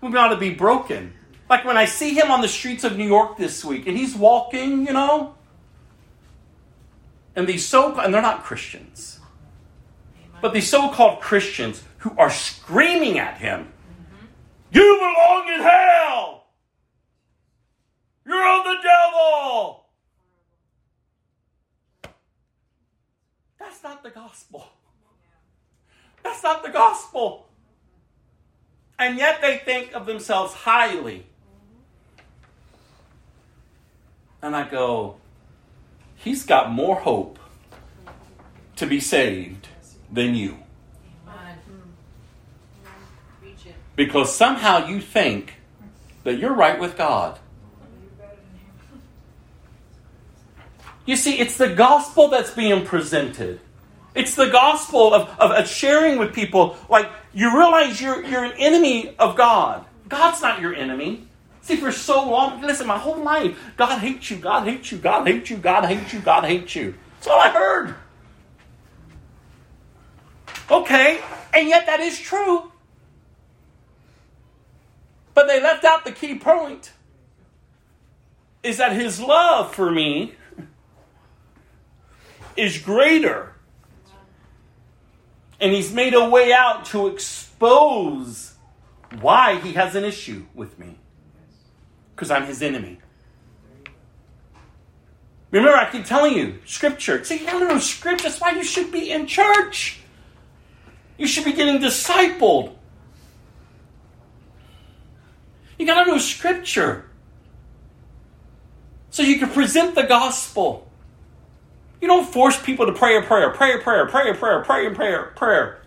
We 0.00 0.16
ought 0.16 0.28
to 0.28 0.36
be 0.36 0.50
broken. 0.50 1.14
Like 1.48 1.64
when 1.64 1.78
I 1.78 1.86
see 1.86 2.12
him 2.14 2.30
on 2.30 2.42
the 2.42 2.48
streets 2.48 2.84
of 2.84 2.98
New 2.98 3.06
York 3.06 3.38
this 3.38 3.64
week 3.64 3.86
and 3.86 3.96
he's 3.96 4.14
walking, 4.14 4.86
you 4.86 4.92
know, 4.92 5.34
and 7.34 7.46
these 7.46 7.64
so 7.64 7.98
and 7.98 8.12
they're 8.12 8.20
not 8.20 8.44
Christians, 8.44 9.20
but 10.42 10.52
these 10.52 10.68
so-called 10.68 11.20
Christians 11.20 11.82
who 11.98 12.14
are 12.18 12.30
screaming 12.30 13.18
at 13.18 13.38
him, 13.38 13.72
"You 14.70 14.96
belong 14.98 15.48
in 15.54 15.60
hell! 15.60 16.48
You're 18.26 18.58
of 18.58 18.64
the 18.64 18.76
devil!" 18.82 19.86
That's 23.58 23.82
not 23.82 24.02
the 24.02 24.10
gospel. 24.10 24.68
That's 26.22 26.42
not 26.42 26.62
the 26.62 26.70
gospel. 26.70 27.48
And 28.98 29.16
yet 29.16 29.40
they 29.40 29.58
think 29.58 29.94
of 29.94 30.06
themselves 30.06 30.52
highly. 30.52 31.27
And 34.42 34.54
I 34.54 34.68
go, 34.68 35.16
he's 36.16 36.44
got 36.44 36.70
more 36.70 36.96
hope 36.96 37.38
to 38.76 38.86
be 38.86 39.00
saved 39.00 39.68
than 40.12 40.34
you. 40.34 40.58
Because 43.96 44.32
somehow 44.32 44.86
you 44.86 45.00
think 45.00 45.54
that 46.22 46.38
you're 46.38 46.54
right 46.54 46.78
with 46.78 46.96
God. 46.96 47.38
You 51.04 51.16
see, 51.16 51.38
it's 51.38 51.56
the 51.56 51.74
gospel 51.74 52.28
that's 52.28 52.50
being 52.50 52.84
presented. 52.84 53.60
It's 54.14 54.34
the 54.34 54.50
gospel 54.50 55.14
of, 55.14 55.28
of, 55.38 55.52
of, 55.52 55.68
sharing 55.68 56.18
with 56.18 56.34
people. 56.34 56.76
Like, 56.88 57.08
you 57.32 57.56
realize 57.56 58.00
you're, 58.00 58.22
you're 58.24 58.44
an 58.44 58.52
enemy 58.58 59.14
of 59.18 59.36
God. 59.36 59.86
God's 60.08 60.42
not 60.42 60.60
your 60.60 60.74
enemy. 60.74 61.27
See, 61.68 61.76
for 61.76 61.92
so 61.92 62.26
long, 62.30 62.62
listen, 62.62 62.86
my 62.86 62.96
whole 62.96 63.22
life, 63.22 63.54
God 63.76 63.98
hates 63.98 64.30
you, 64.30 64.38
God 64.38 64.66
hates 64.66 64.90
you, 64.90 64.96
God 64.96 65.28
hates 65.28 65.50
you, 65.50 65.58
God 65.58 65.84
hates 65.84 66.14
you, 66.14 66.20
God 66.20 66.44
hates 66.44 66.74
you. 66.74 66.94
That's 67.16 67.26
all 67.26 67.38
I 67.38 67.50
heard. 67.50 67.94
Okay, 70.70 71.20
and 71.52 71.68
yet 71.68 71.84
that 71.84 72.00
is 72.00 72.18
true. 72.18 72.72
But 75.34 75.46
they 75.46 75.62
left 75.62 75.84
out 75.84 76.06
the 76.06 76.12
key 76.12 76.38
point 76.38 76.92
is 78.62 78.78
that 78.78 78.92
his 78.92 79.20
love 79.20 79.74
for 79.74 79.90
me 79.90 80.36
is 82.56 82.78
greater. 82.78 83.52
And 85.60 85.74
he's 85.74 85.92
made 85.92 86.14
a 86.14 86.26
way 86.26 86.50
out 86.50 86.86
to 86.86 87.08
expose 87.08 88.54
why 89.20 89.60
he 89.60 89.74
has 89.74 89.94
an 89.94 90.04
issue 90.04 90.46
with 90.54 90.78
me. 90.78 90.97
Because 92.18 92.32
I'm 92.32 92.46
his 92.46 92.62
enemy. 92.62 92.98
Remember, 95.52 95.78
I 95.78 95.88
keep 95.88 96.04
telling 96.04 96.36
you, 96.36 96.58
scripture. 96.64 97.22
See, 97.22 97.38
you 97.38 97.46
gotta 97.46 97.68
know 97.68 97.78
scripture. 97.78 98.24
That's 98.24 98.40
why 98.40 98.50
you 98.50 98.64
should 98.64 98.90
be 98.90 99.12
in 99.12 99.28
church. 99.28 100.00
You 101.16 101.28
should 101.28 101.44
be 101.44 101.52
getting 101.52 101.80
discipled. 101.80 102.74
You 105.78 105.86
gotta 105.86 106.10
know 106.10 106.18
scripture. 106.18 107.08
So 109.10 109.22
you 109.22 109.38
can 109.38 109.50
present 109.50 109.94
the 109.94 110.02
gospel. 110.02 110.90
You 112.00 112.08
don't 112.08 112.26
force 112.26 112.60
people 112.60 112.86
to 112.86 112.92
pray 112.92 113.16
a 113.16 113.22
prayer, 113.22 113.50
prayer, 113.50 113.78
pray 113.78 114.02
a 114.02 114.34
prayer, 114.34 114.64
pray 114.64 114.86
a 114.88 114.90
prayer, 114.90 115.32
prayer. 115.36 115.82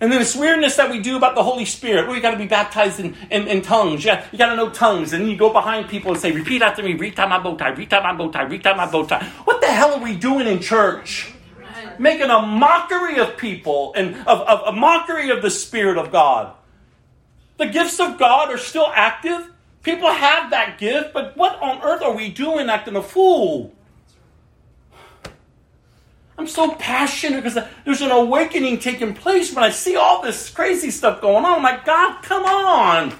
And 0.00 0.10
then 0.10 0.18
this 0.18 0.34
weirdness 0.34 0.76
that 0.76 0.90
we 0.90 0.98
do 0.98 1.18
about 1.18 1.34
the 1.34 1.42
Holy 1.42 1.66
Spirit. 1.66 2.06
Oh, 2.08 2.14
you 2.14 2.22
got 2.22 2.30
to 2.30 2.38
be 2.38 2.46
baptized 2.46 3.00
in, 3.00 3.14
in, 3.30 3.46
in 3.46 3.60
tongues. 3.60 4.02
You 4.02 4.12
got, 4.12 4.32
you 4.32 4.38
got 4.38 4.50
to 4.50 4.56
know 4.56 4.70
tongues. 4.70 5.12
And 5.12 5.22
then 5.22 5.30
you 5.30 5.36
go 5.36 5.52
behind 5.52 5.90
people 5.90 6.12
and 6.12 6.20
say, 6.20 6.32
repeat 6.32 6.62
after 6.62 6.82
me, 6.82 6.94
bow 6.94 7.54
tie, 7.56 7.68
retie 7.68 7.90
my 8.00 8.14
bow 8.90 9.04
tie. 9.04 9.24
What 9.44 9.60
the 9.60 9.66
hell 9.66 9.94
are 9.94 10.02
we 10.02 10.16
doing 10.16 10.46
in 10.46 10.60
church? 10.60 11.32
Making 11.98 12.30
a 12.30 12.40
mockery 12.40 13.18
of 13.18 13.36
people 13.36 13.92
and 13.94 14.16
of, 14.26 14.40
of 14.40 14.62
a 14.66 14.72
mockery 14.72 15.28
of 15.28 15.42
the 15.42 15.50
Spirit 15.50 15.98
of 15.98 16.10
God. 16.10 16.54
The 17.58 17.66
gifts 17.66 18.00
of 18.00 18.18
God 18.18 18.50
are 18.50 18.58
still 18.58 18.90
active. 18.94 19.50
People 19.82 20.10
have 20.10 20.50
that 20.50 20.78
gift, 20.78 21.12
but 21.12 21.36
what 21.36 21.60
on 21.60 21.82
earth 21.82 22.00
are 22.02 22.14
we 22.14 22.30
doing 22.30 22.70
acting 22.70 22.96
a 22.96 23.02
fool? 23.02 23.74
I'm 26.40 26.46
so 26.46 26.74
passionate 26.76 27.44
because 27.44 27.62
there's 27.84 28.00
an 28.00 28.10
awakening 28.10 28.78
taking 28.78 29.12
place 29.12 29.54
when 29.54 29.62
I 29.62 29.68
see 29.68 29.96
all 29.96 30.22
this 30.22 30.48
crazy 30.48 30.90
stuff 30.90 31.20
going 31.20 31.44
on. 31.44 31.58
I'm 31.58 31.62
like, 31.62 31.84
God, 31.84 32.22
come 32.22 32.46
on. 32.46 33.12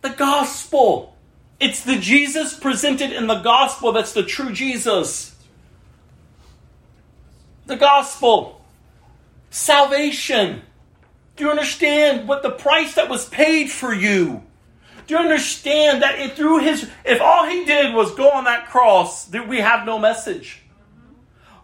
The 0.00 0.08
gospel. 0.08 1.16
It's 1.60 1.84
the 1.84 1.94
Jesus 1.94 2.58
presented 2.58 3.12
in 3.12 3.28
the 3.28 3.40
gospel 3.40 3.92
that's 3.92 4.12
the 4.12 4.24
true 4.24 4.52
Jesus. 4.52 5.36
The 7.66 7.76
gospel. 7.76 8.62
Salvation. 9.50 10.62
Do 11.36 11.44
you 11.44 11.50
understand 11.50 12.26
what 12.26 12.42
the 12.42 12.50
price 12.50 12.96
that 12.96 13.08
was 13.08 13.28
paid 13.28 13.70
for 13.70 13.94
you? 13.94 14.42
Do 15.06 15.14
you 15.14 15.20
understand 15.20 16.02
that 16.02 16.18
it, 16.18 16.36
through 16.36 16.58
his, 16.58 16.88
if 17.04 17.20
all 17.20 17.46
he 17.46 17.64
did 17.64 17.94
was 17.94 18.14
go 18.14 18.30
on 18.30 18.44
that 18.44 18.68
cross, 18.68 19.26
that 19.26 19.48
we 19.48 19.58
have 19.58 19.84
no 19.84 19.98
message. 19.98 20.62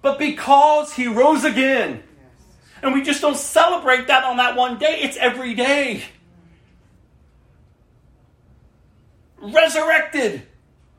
But 0.03 0.19
because 0.19 0.93
he 0.93 1.07
rose 1.07 1.45
again, 1.45 2.03
and 2.83 2.95
we 2.95 3.03
just 3.03 3.21
don't 3.21 3.37
celebrate 3.37 4.07
that 4.07 4.25
on 4.25 4.37
that 4.37 4.57
one 4.57 4.79
day, 4.79 5.01
it's 5.03 5.17
every 5.17 5.55
day. 5.55 6.05
Resurrected. 9.41 10.43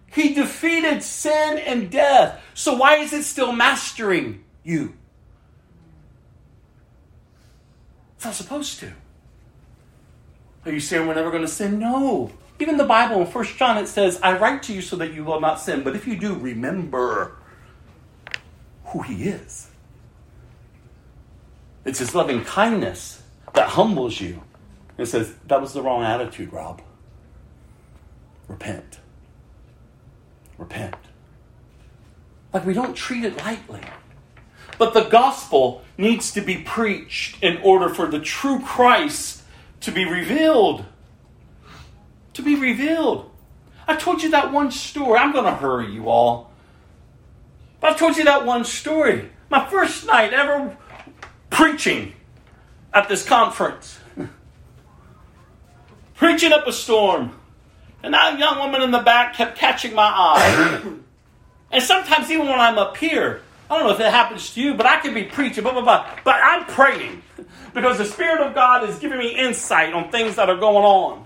He 0.08 0.34
defeated 0.34 1.04
sin 1.04 1.58
and 1.60 1.90
death. 1.92 2.42
So 2.54 2.76
why 2.76 2.98
is 2.98 3.14
it 3.14 3.24
still 3.24 3.52
mastering 3.52 4.44
you? 4.64 4.94
It's 8.16 8.26
not 8.26 8.34
supposed 8.34 8.80
to. 8.80 8.92
Are 10.66 10.72
you 10.72 10.80
saying 10.80 11.08
we're 11.08 11.16
never 11.16 11.32
going 11.32 11.44
to 11.44 11.48
sin? 11.48 11.80
No. 11.80 12.32
Even 12.60 12.78
the 12.78 12.84
Bible 12.84 13.22
in 13.22 13.28
1 13.28 13.46
John 13.58 13.78
it 13.78 13.88
says, 13.88 14.20
I 14.22 14.38
write 14.38 14.64
to 14.64 14.74
you 14.74 14.82
so 14.82 14.96
that 14.98 15.14
you 15.14 15.24
will 15.24 15.40
not 15.40 15.60
sin. 15.60 15.84
But 15.84 15.96
if 15.96 16.06
you 16.06 16.18
do, 16.18 16.34
remember 16.34 17.38
who 18.86 19.02
he 19.02 19.30
is. 19.30 19.70
It's 21.86 22.00
his 22.00 22.14
loving 22.14 22.44
kindness 22.44 23.24
that 23.54 23.70
humbles 23.70 24.20
you. 24.20 24.44
It 24.98 25.06
says, 25.06 25.34
that 25.48 25.62
was 25.62 25.74
the 25.74 25.82
wrong 25.82 26.04
attitude, 26.04 26.52
Rob. 26.52 26.82
Repent. 28.50 29.00
Repent. 30.58 30.96
Like 32.52 32.66
we 32.66 32.74
don't 32.74 32.96
treat 32.96 33.24
it 33.24 33.38
lightly. 33.38 33.82
But 34.78 34.94
the 34.94 35.04
gospel 35.04 35.84
needs 35.98 36.32
to 36.32 36.42
be 36.42 36.58
preached 36.58 37.42
in 37.42 37.58
order 37.58 37.94
for 37.94 38.08
the 38.08 38.20
true 38.20 38.60
Christ 38.60 39.39
to 39.82 39.92
be 39.92 40.06
revealed. 40.06 40.86
To 42.34 42.42
be 42.42 42.56
revealed. 42.56 43.30
I 43.88 43.96
told 43.96 44.22
you 44.22 44.32
that 44.32 44.52
one 44.52 44.72
story. 44.72 45.18
I'm 45.18 45.32
going 45.32 45.46
to 45.46 45.56
hurry 45.56 45.92
you 45.92 46.10
all. 46.10 46.52
But 47.80 47.94
I 47.94 47.98
told 47.98 48.18
you 48.18 48.26
that 48.26 48.46
one 48.46 48.66
story. 48.66 49.30
My 49.50 49.66
first 49.66 50.06
night 50.06 50.34
ever 50.34 50.78
preaching 51.50 52.14
at 52.94 53.10
this 53.10 53.26
conference. 53.26 54.00
preaching 56.16 56.52
up 56.52 56.68
a 56.68 56.74
storm. 56.74 57.32
And 58.04 58.14
that 58.14 58.40
young 58.40 58.60
woman 58.60 58.82
in 58.82 58.92
the 58.92 59.00
back 59.00 59.36
kept 59.36 59.58
catching 59.58 59.94
my 59.94 60.04
eye. 60.04 60.84
and 61.72 61.84
sometimes, 61.84 62.32
even 62.32 62.48
when 62.48 62.60
I'm 62.60 62.78
up 62.78 62.96
here, 62.98 63.42
I 63.70 63.78
don't 63.78 63.88
know 63.88 63.94
if 63.94 64.00
it 64.00 64.12
happens 64.12 64.54
to 64.56 64.62
you, 64.62 64.74
but 64.74 64.88
I 64.88 65.00
can 65.00 65.14
be 65.14 65.24
preaching, 65.24 65.64
blah, 65.64 65.74
blah, 65.74 65.84
blah. 65.84 66.10
But 66.24 66.36
I'm 66.42 66.66
praying 66.66 67.22
because 67.74 68.00
the 68.00 68.06
Spirit 68.06 68.42
of 68.42 68.56
God 68.56 68.90
is 68.90 68.98
giving 68.98 69.20
me 69.20 69.36
insight 69.36 69.94
on 69.94 70.10
things 70.10 70.38
that 70.38 70.50
are 70.50 70.58
going 70.58 70.84
on. 70.84 71.26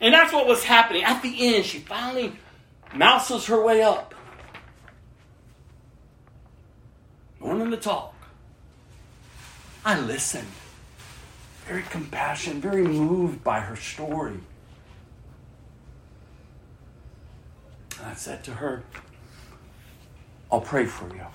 And 0.00 0.14
that's 0.14 0.32
what 0.32 0.46
was 0.46 0.62
happening. 0.62 1.02
At 1.02 1.20
the 1.22 1.56
end, 1.56 1.64
she 1.64 1.78
finally 1.78 2.32
mouses 2.94 3.46
her 3.46 3.60
way 3.60 3.82
up, 3.82 4.14
wanting 7.40 7.70
to 7.72 7.76
talk. 7.76 8.14
I 9.84 9.98
listened, 9.98 10.48
very 11.66 11.82
compassionate, 11.82 12.62
very 12.62 12.84
moved 12.84 13.42
by 13.42 13.60
her 13.60 13.76
story. 13.76 14.38
I 18.04 18.14
said 18.14 18.44
to 18.44 18.52
her, 18.52 18.84
I'll 20.54 20.60
pray 20.60 20.86
for 20.86 21.12
you. 21.12 21.26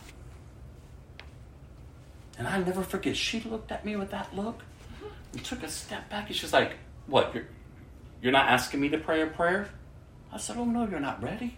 And 2.37 2.47
I 2.47 2.57
never 2.59 2.83
forget, 2.83 3.17
she 3.17 3.41
looked 3.41 3.69
at 3.69 3.83
me 3.83 3.97
with 3.97 4.11
that 4.11 4.33
look 4.33 4.61
and 5.33 5.43
took 5.43 5.61
a 5.61 5.67
step 5.67 6.09
back 6.09 6.27
and 6.27 6.35
she's 6.37 6.53
like, 6.53 6.71
What, 7.05 7.35
you're, 7.35 7.43
you're 8.21 8.31
not 8.31 8.47
asking 8.47 8.79
me 8.79 8.87
to 8.87 8.97
pray 8.97 9.21
a 9.21 9.27
prayer? 9.27 9.67
I 10.31 10.37
said, 10.37 10.55
Oh, 10.55 10.63
no, 10.63 10.87
you're 10.87 11.01
not 11.01 11.21
ready. 11.21 11.57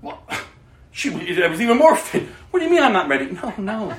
Well, 0.00 0.20
she 0.90 1.10
it 1.10 1.48
was 1.48 1.60
even 1.60 1.78
more 1.78 1.94
fit. 1.94 2.24
What 2.50 2.58
do 2.58 2.64
you 2.64 2.72
mean 2.72 2.82
I'm 2.82 2.92
not 2.92 3.06
ready? 3.06 3.26
No, 3.26 3.54
no. 3.56 3.94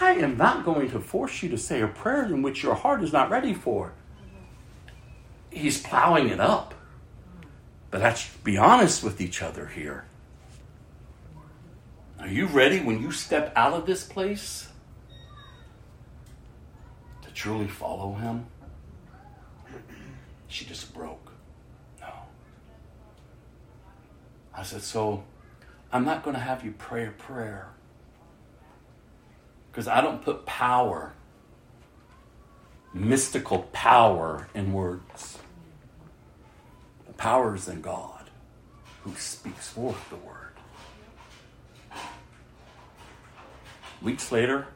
I 0.00 0.14
am 0.14 0.36
not 0.36 0.64
going 0.64 0.90
to 0.90 0.98
force 0.98 1.40
you 1.40 1.50
to 1.50 1.56
say 1.56 1.82
a 1.82 1.86
prayer 1.86 2.24
in 2.24 2.42
which 2.42 2.64
your 2.64 2.74
heart 2.74 3.04
is 3.04 3.12
not 3.12 3.30
ready 3.30 3.54
for. 3.54 3.92
He's 5.50 5.80
plowing 5.80 6.30
it 6.30 6.40
up. 6.40 6.74
But 7.92 8.00
let's 8.00 8.28
be 8.38 8.58
honest 8.58 9.04
with 9.04 9.20
each 9.20 9.40
other 9.40 9.68
here. 9.68 10.05
Are 12.26 12.32
you 12.32 12.46
ready 12.46 12.80
when 12.80 13.00
you 13.00 13.12
step 13.12 13.52
out 13.54 13.72
of 13.72 13.86
this 13.86 14.02
place 14.02 14.66
to 17.22 17.30
truly 17.30 17.68
follow 17.68 18.14
him, 18.14 18.46
she 20.48 20.64
just 20.64 20.92
broke. 20.92 21.30
No. 22.00 22.12
I 24.52 24.64
said, 24.64 24.82
So 24.82 25.22
I'm 25.92 26.04
not 26.04 26.24
going 26.24 26.34
to 26.34 26.42
have 26.42 26.64
you 26.64 26.74
pray 26.76 27.06
a 27.06 27.12
prayer 27.12 27.68
because 29.70 29.86
I 29.86 30.00
don't 30.00 30.20
put 30.20 30.44
power, 30.46 31.12
mystical 32.92 33.68
power, 33.72 34.48
in 34.52 34.72
words. 34.72 35.38
The 37.06 37.12
power 37.12 37.54
is 37.54 37.68
in 37.68 37.82
God 37.82 38.30
who 39.04 39.14
speaks 39.14 39.68
forth 39.68 40.10
the 40.10 40.16
word. 40.16 40.35
Weeks 44.02 44.30
later, 44.30 44.66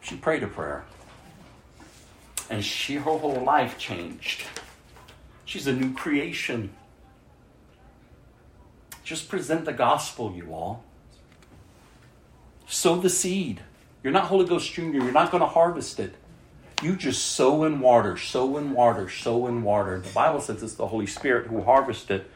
she 0.00 0.16
prayed 0.16 0.42
a 0.42 0.46
prayer. 0.46 0.84
And 2.48 2.64
she, 2.64 2.96
her 2.96 3.02
whole 3.02 3.42
life 3.42 3.78
changed. 3.78 4.42
She's 5.44 5.66
a 5.66 5.72
new 5.72 5.94
creation. 5.94 6.70
Just 9.04 9.28
present 9.28 9.64
the 9.64 9.72
gospel, 9.72 10.32
you 10.34 10.52
all. 10.52 10.84
Sow 12.66 12.96
the 12.96 13.10
seed. 13.10 13.60
You're 14.02 14.12
not 14.12 14.24
Holy 14.24 14.46
Ghost 14.46 14.72
Junior. 14.72 15.02
You're 15.02 15.12
not 15.12 15.30
going 15.30 15.42
to 15.42 15.48
harvest 15.48 15.98
it. 16.00 16.14
You 16.82 16.96
just 16.96 17.26
sow 17.26 17.64
in 17.64 17.80
water, 17.80 18.16
sow 18.16 18.56
in 18.56 18.72
water, 18.72 19.10
sow 19.10 19.46
in 19.46 19.62
water. 19.62 20.00
The 20.00 20.10
Bible 20.10 20.40
says 20.40 20.62
it's 20.62 20.74
the 20.74 20.86
Holy 20.86 21.06
Spirit 21.06 21.48
who 21.48 21.62
harvests 21.62 22.10
it. 22.10 22.30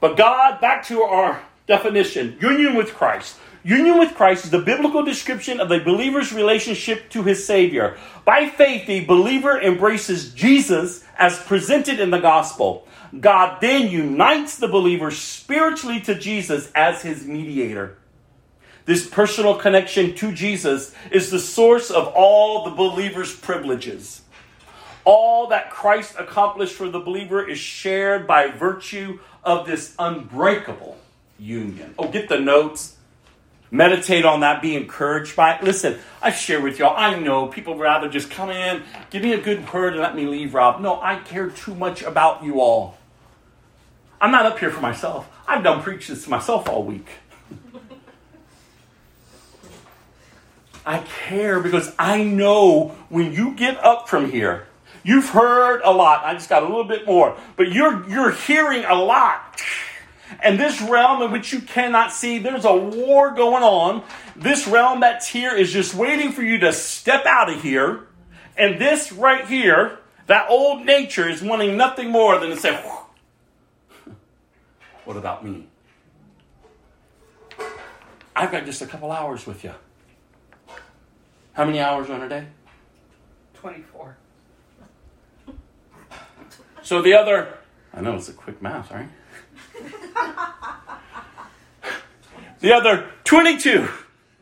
But 0.00 0.16
God, 0.16 0.60
back 0.60 0.84
to 0.86 1.02
our 1.02 1.42
definition 1.66 2.36
union 2.40 2.74
with 2.74 2.94
Christ. 2.94 3.36
Union 3.68 3.98
with 3.98 4.14
Christ 4.14 4.46
is 4.46 4.50
the 4.50 4.60
biblical 4.60 5.04
description 5.04 5.60
of 5.60 5.70
a 5.70 5.78
believer's 5.78 6.32
relationship 6.32 7.10
to 7.10 7.22
his 7.22 7.44
Savior. 7.44 7.98
By 8.24 8.48
faith, 8.48 8.86
the 8.86 9.04
believer 9.04 9.60
embraces 9.60 10.32
Jesus 10.32 11.04
as 11.18 11.38
presented 11.38 12.00
in 12.00 12.08
the 12.08 12.18
gospel. 12.18 12.88
God 13.20 13.60
then 13.60 13.90
unites 13.90 14.56
the 14.56 14.68
believer 14.68 15.10
spiritually 15.10 16.00
to 16.00 16.14
Jesus 16.14 16.72
as 16.74 17.02
his 17.02 17.26
mediator. 17.26 17.98
This 18.86 19.06
personal 19.06 19.56
connection 19.56 20.14
to 20.14 20.32
Jesus 20.32 20.94
is 21.10 21.30
the 21.30 21.38
source 21.38 21.90
of 21.90 22.06
all 22.16 22.64
the 22.64 22.74
believer's 22.74 23.36
privileges. 23.36 24.22
All 25.04 25.48
that 25.48 25.70
Christ 25.70 26.14
accomplished 26.18 26.72
for 26.72 26.88
the 26.88 27.00
believer 27.00 27.46
is 27.46 27.58
shared 27.58 28.26
by 28.26 28.48
virtue 28.48 29.18
of 29.44 29.66
this 29.66 29.94
unbreakable 29.98 30.96
union. 31.38 31.94
Oh, 31.98 32.08
get 32.08 32.30
the 32.30 32.40
notes. 32.40 32.94
Meditate 33.70 34.24
on 34.24 34.40
that, 34.40 34.62
be 34.62 34.74
encouraged 34.76 35.36
by 35.36 35.54
it. 35.54 35.62
Listen, 35.62 35.98
I 36.22 36.30
share 36.30 36.60
with 36.60 36.78
y'all, 36.78 36.96
I 36.96 37.18
know 37.18 37.48
people 37.48 37.76
rather 37.76 38.08
just 38.08 38.30
come 38.30 38.48
in, 38.50 38.82
give 39.10 39.22
me 39.22 39.34
a 39.34 39.40
good 39.40 39.70
word, 39.72 39.92
and 39.92 40.02
let 40.02 40.16
me 40.16 40.26
leave, 40.26 40.54
Rob. 40.54 40.80
No, 40.80 41.00
I 41.00 41.16
care 41.16 41.50
too 41.50 41.74
much 41.74 42.02
about 42.02 42.42
you 42.42 42.60
all. 42.60 42.96
I'm 44.20 44.30
not 44.30 44.46
up 44.46 44.58
here 44.58 44.70
for 44.70 44.80
myself. 44.80 45.28
I've 45.46 45.62
done 45.62 45.82
preaches 45.82 46.24
to 46.24 46.30
myself 46.30 46.68
all 46.68 46.82
week. 46.82 47.06
I 50.86 50.98
care 51.26 51.60
because 51.60 51.94
I 51.98 52.22
know 52.24 52.96
when 53.10 53.32
you 53.32 53.54
get 53.54 53.82
up 53.84 54.08
from 54.08 54.30
here, 54.30 54.66
you've 55.04 55.28
heard 55.28 55.82
a 55.84 55.92
lot. 55.92 56.24
I 56.24 56.32
just 56.32 56.48
got 56.48 56.62
a 56.62 56.66
little 56.66 56.84
bit 56.84 57.06
more, 57.06 57.36
but 57.56 57.70
you're 57.70 58.08
you're 58.08 58.32
hearing 58.32 58.84
a 58.84 58.94
lot. 58.94 59.60
And 60.40 60.58
this 60.58 60.80
realm 60.80 61.22
in 61.22 61.32
which 61.32 61.52
you 61.52 61.60
cannot 61.60 62.12
see, 62.12 62.38
there's 62.38 62.64
a 62.64 62.74
war 62.74 63.32
going 63.32 63.62
on. 63.62 64.04
This 64.36 64.68
realm 64.68 65.00
that's 65.00 65.26
here 65.26 65.54
is 65.54 65.72
just 65.72 65.94
waiting 65.94 66.32
for 66.32 66.42
you 66.42 66.58
to 66.58 66.72
step 66.72 67.26
out 67.26 67.52
of 67.52 67.62
here. 67.62 68.06
And 68.56 68.80
this 68.80 69.12
right 69.12 69.46
here, 69.46 69.98
that 70.26 70.48
old 70.48 70.84
nature 70.84 71.28
is 71.28 71.42
wanting 71.42 71.76
nothing 71.76 72.10
more 72.10 72.38
than 72.38 72.50
to 72.50 72.56
say, 72.56 72.76
What 75.04 75.16
about 75.16 75.44
me? 75.44 75.66
I've 78.36 78.52
got 78.52 78.64
just 78.64 78.82
a 78.82 78.86
couple 78.86 79.10
hours 79.10 79.46
with 79.46 79.64
you. 79.64 79.74
How 81.54 81.64
many 81.64 81.80
hours 81.80 82.08
on 82.08 82.22
a 82.22 82.28
day? 82.28 82.46
24. 83.54 84.16
So 86.82 87.02
the 87.02 87.14
other, 87.14 87.58
I 87.92 88.00
know 88.00 88.14
it's 88.14 88.28
a 88.28 88.32
quick 88.32 88.62
math, 88.62 88.92
right? 88.92 89.08
The 92.60 92.72
other 92.72 93.08
22 93.24 93.88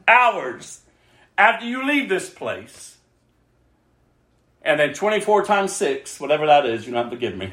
hours 0.08 0.80
after 1.38 1.66
you 1.66 1.86
leave 1.86 2.08
this 2.08 2.30
place, 2.30 2.96
and 4.62 4.80
then 4.80 4.94
24 4.94 5.44
times 5.44 5.72
6, 5.72 6.18
whatever 6.18 6.46
that 6.46 6.66
is, 6.66 6.86
you 6.86 6.92
don't 6.92 7.04
have 7.04 7.12
to 7.12 7.18
give 7.18 7.36
me. 7.36 7.52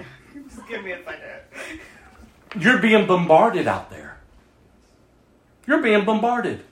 Just 0.50 0.68
give 0.68 0.84
me 0.84 0.92
a 0.92 1.04
second. 1.04 1.82
You're 2.60 2.80
being 2.80 3.06
bombarded 3.08 3.68
out 3.68 3.90
there. 3.90 4.18
You're 5.68 5.82
being 5.82 6.06
bombarded. 6.06 6.64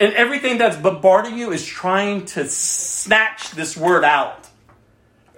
And 0.00 0.12
everything 0.14 0.58
that's 0.58 0.76
bombarding 0.76 1.36
you 1.36 1.50
is 1.52 1.64
trying 1.66 2.26
to 2.26 2.48
snatch 2.48 3.50
this 3.52 3.76
word 3.76 4.04
out. 4.04 4.48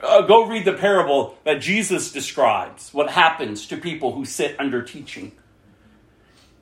Uh, 0.03 0.23
go 0.23 0.47
read 0.47 0.65
the 0.65 0.73
parable 0.73 1.39
that 1.45 1.61
Jesus 1.61 2.13
describes 2.13 2.93
what 2.93 3.11
happens 3.11 3.67
to 3.69 3.77
people 3.77 4.13
who 4.13 4.25
sit 4.25 4.59
under 4.59 4.83
teaching. 4.83 5.33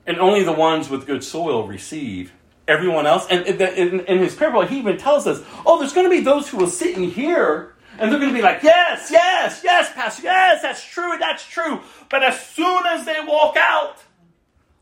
And 0.09 0.19
only 0.19 0.43
the 0.43 0.51
ones 0.51 0.89
with 0.89 1.05
good 1.05 1.23
soil 1.23 1.67
receive. 1.67 2.33
Everyone 2.67 3.05
else, 3.05 3.27
and 3.29 3.45
in, 3.45 4.17
his 4.17 4.35
parable, 4.35 4.65
he 4.65 4.79
even 4.79 4.97
tells 4.97 5.27
us, 5.27 5.41
oh, 5.65 5.79
there's 5.79 5.93
going 5.93 6.05
to 6.05 6.09
be 6.09 6.21
those 6.21 6.49
who 6.49 6.57
will 6.57 6.67
sit 6.67 6.97
in 6.97 7.03
here 7.03 7.75
and 7.99 8.11
they're 8.11 8.19
going 8.19 8.31
to 8.31 8.35
be 8.35 8.41
like, 8.41 8.63
yes, 8.63 9.09
yes, 9.11 9.61
yes, 9.63 9.91
Pastor, 9.93 10.23
yes, 10.23 10.61
that's 10.63 10.83
true, 10.83 11.17
that's 11.19 11.45
true. 11.45 11.81
But 12.09 12.23
as 12.23 12.43
soon 12.43 12.85
as 12.87 13.05
they 13.05 13.19
walk 13.23 13.55
out, 13.55 13.97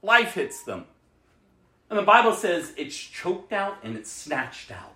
life 0.02 0.36
hits 0.36 0.64
them. 0.64 0.86
And 1.90 2.00
the 2.00 2.04
Bible 2.04 2.34
says 2.34 2.74
it's 2.78 2.96
choked 2.96 3.52
out 3.52 3.80
and 3.84 3.98
it's 3.98 4.12
snatched 4.12 4.72
out. 4.72 4.96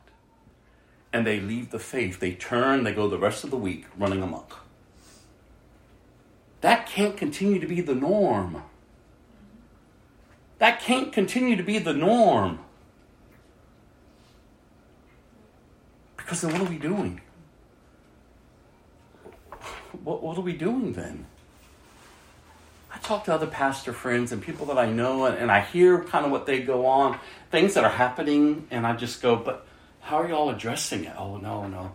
And 1.12 1.28
they 1.28 1.42
leave 1.42 1.72
the 1.72 1.80
faith. 1.80 2.20
They 2.20 2.34
turn, 2.34 2.84
they 2.84 2.94
go 2.94 3.10
the 3.10 3.18
rest 3.20 3.44
of 3.44 3.52
the 3.52 3.58
week 3.58 3.86
running 3.98 4.24
amok. 4.24 4.60
That 6.62 6.86
can't 6.86 7.18
continue 7.18 7.60
to 7.60 7.68
be 7.68 7.82
the 7.82 7.96
norm. 7.96 8.64
That 10.62 10.80
can't 10.80 11.12
continue 11.12 11.56
to 11.56 11.64
be 11.64 11.80
the 11.80 11.92
norm. 11.92 12.60
Because 16.16 16.42
then 16.42 16.52
what 16.52 16.62
are 16.62 16.70
we 16.70 16.78
doing? 16.78 17.20
What, 20.04 20.22
what 20.22 20.38
are 20.38 20.42
we 20.42 20.54
doing 20.54 20.94
then? 20.94 21.26
I 22.94 23.00
talk 23.00 23.24
to 23.24 23.34
other 23.34 23.48
pastor 23.48 23.92
friends 23.92 24.32
and 24.32 24.40
people 24.40 24.68
that 24.68 24.78
I 24.78 24.86
know, 24.86 25.26
and, 25.26 25.36
and 25.36 25.52
I 25.52 25.62
hear 25.62 26.04
kind 26.04 26.28
of 26.28 26.32
what 26.32 26.46
they 26.46 26.62
go 26.62 26.86
on, 26.86 27.18
things 27.50 27.74
that 27.74 27.84
are 27.84 27.90
happening, 27.90 28.68
and 28.70 28.86
I 28.86 28.96
just 28.96 29.20
go, 29.20 29.36
but 29.36 29.66
how 30.00 30.18
are 30.18 30.30
y'all 30.30 30.52
addressing 30.52 31.06
it? 31.06 31.16
Oh, 31.18 31.38
no, 31.38 31.68
no. 31.68 31.94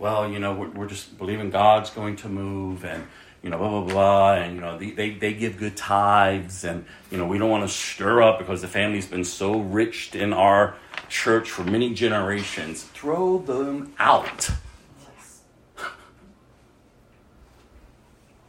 Well, 0.00 0.28
you 0.28 0.40
know, 0.40 0.54
we're, 0.54 0.70
we're 0.70 0.88
just 0.88 1.16
believing 1.18 1.50
God's 1.50 1.90
going 1.90 2.16
to 2.16 2.28
move, 2.28 2.84
and, 2.84 3.06
you 3.42 3.50
know, 3.50 3.58
blah, 3.58 3.68
blah, 3.68 3.92
blah, 3.92 4.34
and, 4.34 4.54
you 4.56 4.60
know, 4.60 4.78
they, 4.78 4.90
they, 4.90 5.10
they 5.10 5.32
give 5.34 5.58
good 5.58 5.76
tithes, 5.76 6.64
and, 6.64 6.84
you 7.10 7.18
know, 7.18 7.26
we 7.26 7.38
don't 7.38 7.50
want 7.50 7.68
to 7.68 7.74
stir 7.74 8.22
up 8.22 8.38
because 8.38 8.62
the 8.62 8.68
family's 8.68 9.06
been 9.06 9.24
so 9.24 9.60
rich 9.60 10.14
in 10.14 10.32
our 10.32 10.74
church 11.08 11.50
for 11.50 11.64
many 11.64 11.94
generations. 11.94 12.82
Throw 12.82 13.38
them 13.38 13.94
out. 13.98 14.50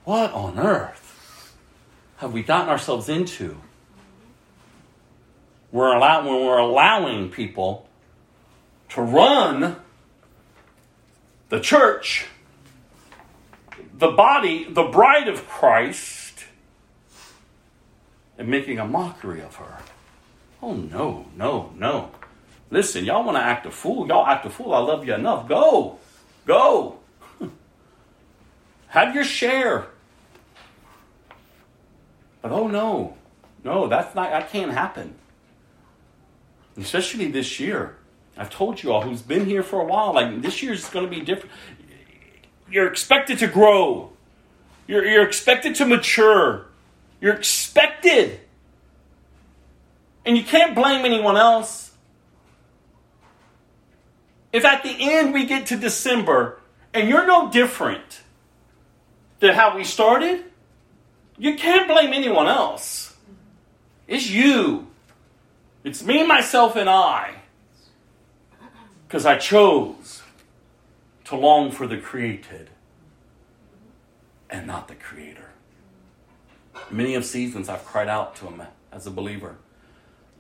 What 0.05 0.33
on 0.33 0.57
earth? 0.57 1.09
have 2.19 2.33
we 2.33 2.43
gotten 2.43 2.69
ourselves 2.69 3.07
into? 3.07 3.55
We're 5.71 5.95
allow- 5.95 6.27
when 6.27 6.45
we're 6.45 6.57
allowing 6.57 7.29
people 7.29 7.87
to 8.89 9.01
run 9.01 9.77
the 11.47 11.61
church, 11.61 12.25
the 13.99 14.11
body, 14.11 14.65
the 14.69 14.83
bride 14.83 15.27
of 15.27 15.47
Christ, 15.47 16.45
and 18.37 18.47
making 18.47 18.79
a 18.79 18.85
mockery 18.85 19.41
of 19.41 19.55
her. 19.57 19.79
Oh, 20.63 20.73
no, 20.73 21.25
no, 21.35 21.73
no. 21.75 22.11
Listen, 22.71 23.03
y'all 23.03 23.25
want 23.25 23.37
to 23.37 23.41
act 23.41 23.65
a 23.65 23.71
fool? 23.71 24.07
Y'all 24.07 24.25
act 24.25 24.45
a 24.45 24.49
fool. 24.49 24.73
I 24.73 24.79
love 24.79 25.05
you 25.05 25.13
enough. 25.13 25.49
Go. 25.49 25.97
Go. 26.45 26.99
Have 28.87 29.13
your 29.13 29.25
share. 29.25 29.87
But 32.41 32.53
oh 32.53 32.67
no, 32.67 33.17
no, 33.65 33.87
that's 33.87 34.15
not, 34.15 34.29
that 34.29 34.49
can't 34.49 34.71
happen. 34.71 35.15
Especially 36.77 37.29
this 37.29 37.59
year. 37.59 37.97
I've 38.37 38.49
told 38.49 38.81
you 38.81 38.93
all 38.93 39.01
who's 39.01 39.21
been 39.21 39.45
here 39.45 39.63
for 39.63 39.81
a 39.81 39.83
while, 39.83 40.13
like 40.13 40.41
this 40.41 40.63
year 40.63 40.71
is 40.71 40.87
going 40.87 41.03
to 41.03 41.11
be 41.11 41.19
different. 41.19 41.53
You're 42.71 42.87
expected 42.87 43.39
to 43.39 43.47
grow. 43.47 44.11
You're, 44.87 45.05
you're 45.05 45.27
expected 45.27 45.75
to 45.75 45.85
mature. 45.85 46.65
You're 47.21 47.33
expected. 47.33 48.39
And 50.25 50.37
you 50.37 50.43
can't 50.43 50.75
blame 50.75 51.05
anyone 51.05 51.37
else. 51.37 51.91
If 54.51 54.65
at 54.65 54.83
the 54.83 54.95
end 54.99 55.33
we 55.33 55.45
get 55.45 55.67
to 55.67 55.77
December 55.77 56.59
and 56.93 57.07
you're 57.07 57.25
no 57.25 57.51
different 57.51 58.21
than 59.39 59.53
how 59.53 59.75
we 59.75 59.83
started, 59.83 60.43
you 61.37 61.55
can't 61.55 61.87
blame 61.87 62.13
anyone 62.13 62.47
else. 62.47 63.15
It's 64.07 64.29
you. 64.29 64.87
It's 65.83 66.03
me, 66.03 66.25
myself, 66.25 66.75
and 66.75 66.89
I. 66.89 67.35
Because 69.07 69.25
I 69.25 69.37
chose 69.37 70.18
to 71.29 71.35
long 71.35 71.69
for 71.69 71.85
the 71.85 71.97
created 71.97 72.71
and 74.49 74.65
not 74.65 74.87
the 74.87 74.95
creator. 74.95 75.51
Many 76.89 77.13
of 77.13 77.23
seasons 77.23 77.69
I've 77.69 77.85
cried 77.85 78.07
out 78.07 78.35
to 78.37 78.47
him 78.47 78.63
as 78.91 79.05
a 79.05 79.11
believer, 79.11 79.57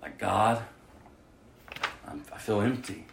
like, 0.01 0.17
God, 0.17 0.63
I'm, 2.07 2.23
i 2.33 2.39
feel 2.39 2.61
empty. 2.61 3.05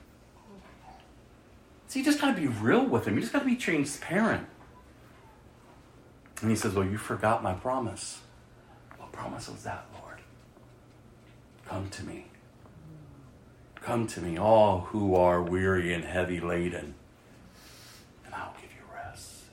See, 1.88 1.98
you 1.98 2.04
just 2.06 2.18
got 2.18 2.34
to 2.34 2.40
be 2.40 2.46
real 2.46 2.86
with 2.86 3.06
him. 3.06 3.16
You 3.16 3.20
just 3.20 3.34
got 3.34 3.40
to 3.40 3.44
be 3.44 3.56
transparent. 3.56 4.46
And 6.40 6.48
he 6.48 6.56
says, 6.56 6.72
Well, 6.72 6.86
you 6.86 6.96
forgot 6.96 7.42
my 7.42 7.52
promise. 7.52 8.20
What 8.96 9.12
promise 9.12 9.50
was 9.50 9.64
that, 9.64 9.84
Lord? 10.00 10.20
Come 11.66 11.90
to 11.90 12.04
me. 12.04 12.28
Come 13.74 14.06
to 14.06 14.22
me, 14.22 14.38
all 14.38 14.80
who 14.80 15.14
are 15.14 15.42
weary 15.42 15.92
and 15.92 16.04
heavy 16.04 16.40
laden, 16.40 16.94
I'll 18.36 18.54
give 18.60 18.70
you 18.70 18.94
rest. 18.94 19.44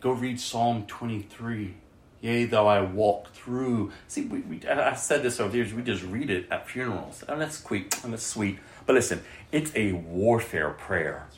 Go 0.00 0.12
read 0.12 0.40
Psalm 0.40 0.84
23. 0.86 1.74
Yea, 2.20 2.44
though 2.46 2.66
I 2.66 2.80
walk 2.80 3.32
through. 3.32 3.92
See, 4.08 4.22
we, 4.22 4.40
we, 4.40 4.66
I 4.66 4.94
said 4.94 5.22
this 5.22 5.38
over 5.38 5.50
the 5.50 5.58
years. 5.58 5.72
We 5.72 5.82
just 5.82 6.02
read 6.02 6.30
it 6.30 6.48
at 6.50 6.68
funerals, 6.68 7.22
and 7.28 7.40
that's 7.40 7.58
sweet. 7.58 8.02
And 8.02 8.12
that's 8.12 8.26
sweet. 8.26 8.58
But 8.86 8.94
listen, 8.94 9.22
it's 9.52 9.70
a 9.76 9.92
warfare 9.92 10.70
prayer. 10.70 11.28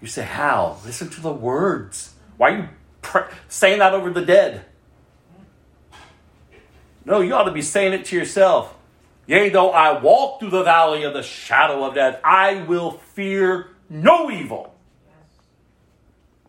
You 0.00 0.08
say, 0.08 0.22
how? 0.24 0.78
Listen 0.84 1.08
to 1.10 1.20
the 1.20 1.32
words. 1.32 2.14
Why 2.36 2.50
are 2.50 2.56
you 2.56 3.24
saying 3.48 3.78
that 3.78 3.94
over 3.94 4.10
the 4.10 4.24
dead? 4.24 4.64
No, 7.04 7.20
you 7.20 7.34
ought 7.34 7.44
to 7.44 7.52
be 7.52 7.62
saying 7.62 7.92
it 7.92 8.04
to 8.06 8.16
yourself. 8.16 8.76
Yea, 9.26 9.48
though 9.50 9.70
I 9.70 10.00
walk 10.00 10.40
through 10.40 10.50
the 10.50 10.64
valley 10.64 11.04
of 11.04 11.14
the 11.14 11.22
shadow 11.22 11.84
of 11.84 11.94
death, 11.94 12.20
I 12.24 12.62
will 12.62 12.92
fear 12.92 13.68
no 13.88 14.30
evil. 14.30 14.74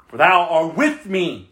For 0.07 0.17
thou 0.17 0.47
art 0.49 0.75
with 0.75 1.05
me. 1.05 1.49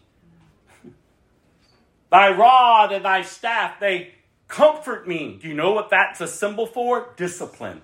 Thy 2.10 2.30
rod 2.30 2.92
and 2.92 3.04
thy 3.04 3.22
staff, 3.22 3.80
they 3.80 4.14
comfort 4.48 5.08
me. 5.08 5.38
Do 5.40 5.48
you 5.48 5.54
know 5.54 5.72
what 5.72 5.90
that's 5.90 6.20
a 6.20 6.28
symbol 6.28 6.66
for? 6.66 7.14
Discipline. 7.16 7.80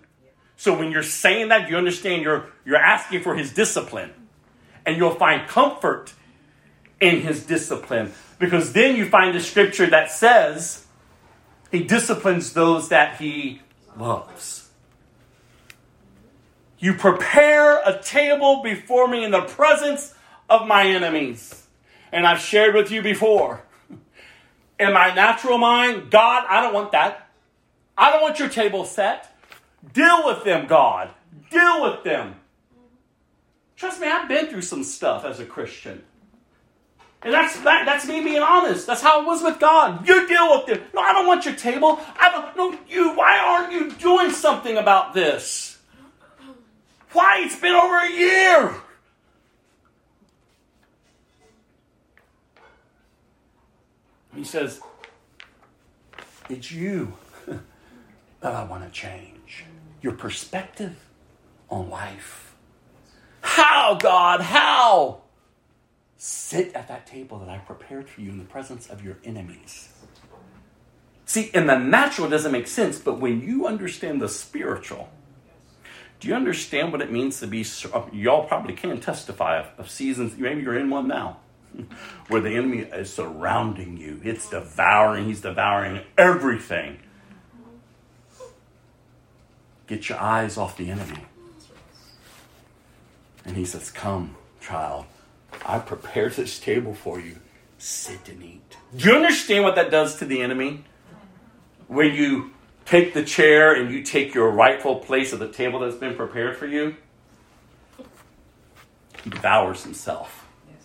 So 0.57 0.77
when 0.77 0.91
you're 0.91 1.03
saying 1.05 1.49
that, 1.49 1.71
you 1.71 1.77
understand 1.77 2.23
you're, 2.23 2.47
you're 2.65 2.77
asking 2.77 3.23
for 3.23 3.37
his 3.37 3.53
discipline. 3.55 4.13
And 4.85 4.97
you'll 4.97 5.15
find 5.15 5.49
comfort 5.49 6.13
in 7.01 7.21
his 7.21 7.47
discipline. 7.47 8.13
Because 8.39 8.73
then 8.73 8.97
you 8.97 9.09
find 9.09 9.37
a 9.37 9.41
scripture 9.41 9.87
that 9.87 10.11
says, 10.11 10.85
he 11.71 11.83
disciplines 11.83 12.53
those 12.53 12.89
that 12.89 13.21
he 13.21 13.63
loves. 13.97 14.69
You 16.79 16.95
prepare 16.95 17.81
a 17.85 18.01
table 18.01 18.63
before 18.63 19.09
me 19.09 19.25
in 19.25 19.31
the 19.31 19.43
presence 19.43 20.15
of 20.49 20.67
my 20.67 20.87
enemies. 20.87 21.67
And 22.13 22.27
I've 22.27 22.41
shared 22.41 22.75
with 22.75 22.91
you 22.91 23.03
before. 23.03 23.63
In 24.79 24.93
my 24.93 25.13
natural 25.13 25.59
mind, 25.59 26.11
God, 26.11 26.45
I 26.49 26.63
don't 26.63 26.73
want 26.73 26.93
that. 26.93 27.29
I 27.97 28.13
don't 28.13 28.23
want 28.23 28.39
your 28.39 28.49
table 28.49 28.85
set. 28.85 29.37
Deal 29.93 30.25
with 30.25 30.45
them, 30.45 30.67
God. 30.67 31.11
Deal 31.51 31.83
with 31.83 32.05
them. 32.05 32.37
Trust 33.77 34.01
me, 34.01 34.07
I've 34.09 34.29
been 34.29 34.47
through 34.47 34.63
some 34.63 34.85
stuff 34.85 35.25
as 35.25 35.41
a 35.41 35.45
Christian. 35.45 36.03
And 37.23 37.35
that's 37.35 37.59
that, 37.61 37.85
that's 37.85 38.07
me 38.07 38.23
being 38.23 38.43
honest. 38.43 38.87
That's 38.87 39.03
how 39.03 39.21
it 39.23 39.27
was 39.27 39.43
with 39.43 39.59
God. 39.59 40.07
You 40.07 40.29
deal 40.29 40.57
with 40.57 40.69
it. 40.69 40.95
No, 40.95 41.01
I 41.01 41.13
don't 41.13 41.27
want 41.27 41.45
your 41.45 41.55
table. 41.55 41.99
I 42.19 42.31
don't 42.31 42.57
no 42.57 42.79
you 42.89 43.15
why 43.15 43.39
aren't 43.39 43.73
you 43.73 43.91
doing 43.93 44.31
something 44.31 44.77
about 44.77 45.15
this? 45.15 45.79
Why? 47.13 47.43
It's 47.45 47.59
been 47.59 47.75
over 47.75 47.99
a 47.99 48.11
year. 48.11 48.75
He 54.35 54.45
says, 54.45 54.81
It's 56.49 56.71
you 56.71 57.15
that 57.47 58.55
I 58.55 58.63
want 58.63 58.85
to 58.85 58.91
change. 58.91 59.65
Your 60.01 60.13
perspective 60.13 60.95
on 61.69 61.91
life. 61.91 62.55
How, 63.41 63.97
God? 63.97 64.41
How? 64.41 65.23
Sit 66.21 66.75
at 66.75 66.89
that 66.89 67.07
table 67.07 67.39
that 67.39 67.49
I 67.49 67.59
prepared 67.59 68.11
for 68.11 68.21
you 68.21 68.31
in 68.31 68.39
the 68.39 68.45
presence 68.45 68.89
of 68.89 69.05
your 69.05 69.19
enemies. 69.25 69.89
See, 71.27 71.51
in 71.55 71.69
the 71.69 71.79
natural, 71.79 72.27
it 72.27 72.31
doesn't 72.31 72.51
make 72.51 72.67
sense, 72.67 72.99
but 72.99 73.21
when 73.21 73.41
you 73.41 73.69
understand 73.69 74.21
the 74.21 74.29
spiritual, 74.29 75.11
do 76.19 76.27
you 76.27 76.35
understand 76.35 76.91
what 76.91 77.01
it 77.01 77.13
means 77.13 77.39
to 77.39 77.47
be? 77.47 77.65
Uh, 77.93 78.07
y'all 78.13 78.49
probably 78.49 78.75
can 78.75 78.99
testify 78.99 79.61
of, 79.61 79.67
of 79.79 79.91
seasons, 79.91 80.37
maybe 80.37 80.63
you're 80.63 80.77
in 80.77 80.91
one 80.91 81.07
now, 81.07 81.39
where 82.29 82.41
the 82.41 82.51
enemy 82.51 82.79
is 82.79 83.13
surrounding 83.13 83.97
you. 83.97 84.21
It's 84.25 84.51
devouring, 84.51 85.27
he's 85.27 85.43
devouring 85.43 86.01
everything. 86.17 86.99
Get 89.87 90.09
your 90.09 90.19
eyes 90.19 90.57
off 90.57 90.77
the 90.77 90.91
enemy. 90.91 91.27
And 93.45 93.57
he 93.57 93.65
says, 93.65 93.93
Come, 93.93 94.35
child 94.61 95.07
I 95.65 95.79
prepare 95.79 96.29
this 96.31 96.59
table 96.59 96.95
for 96.95 97.21
you. 97.21 97.37
Sit 97.79 98.29
and 98.29 98.43
eat. 98.43 98.77
Do 98.97 99.09
you 99.09 99.15
understand 99.15 99.65
what 99.65 99.75
that 99.77 99.91
does 99.91 100.17
to 100.17 100.25
the 100.25 100.41
enemy? 100.41 100.85
When 101.87 102.15
you 102.15 102.53
take 102.85 103.15
the 103.15 103.23
chair 103.23 103.75
and 103.75 103.93
you 103.93 104.03
take 104.03 104.35
your 104.35 104.51
rightful 104.51 104.97
place 104.97 105.33
at 105.33 105.39
the 105.39 105.49
table 105.49 105.81
that's 105.81 105.97
been 105.97 106.15
prepared 106.15 106.57
for 106.57 106.67
you, 106.67 106.97
he 109.23 109.31
devours 109.31 109.85
himself. 109.85 110.47
Yes. 110.69 110.83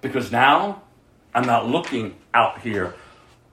Because 0.00 0.30
now 0.30 0.82
I'm 1.34 1.46
not 1.46 1.66
looking 1.66 2.16
out 2.32 2.60
here. 2.60 2.94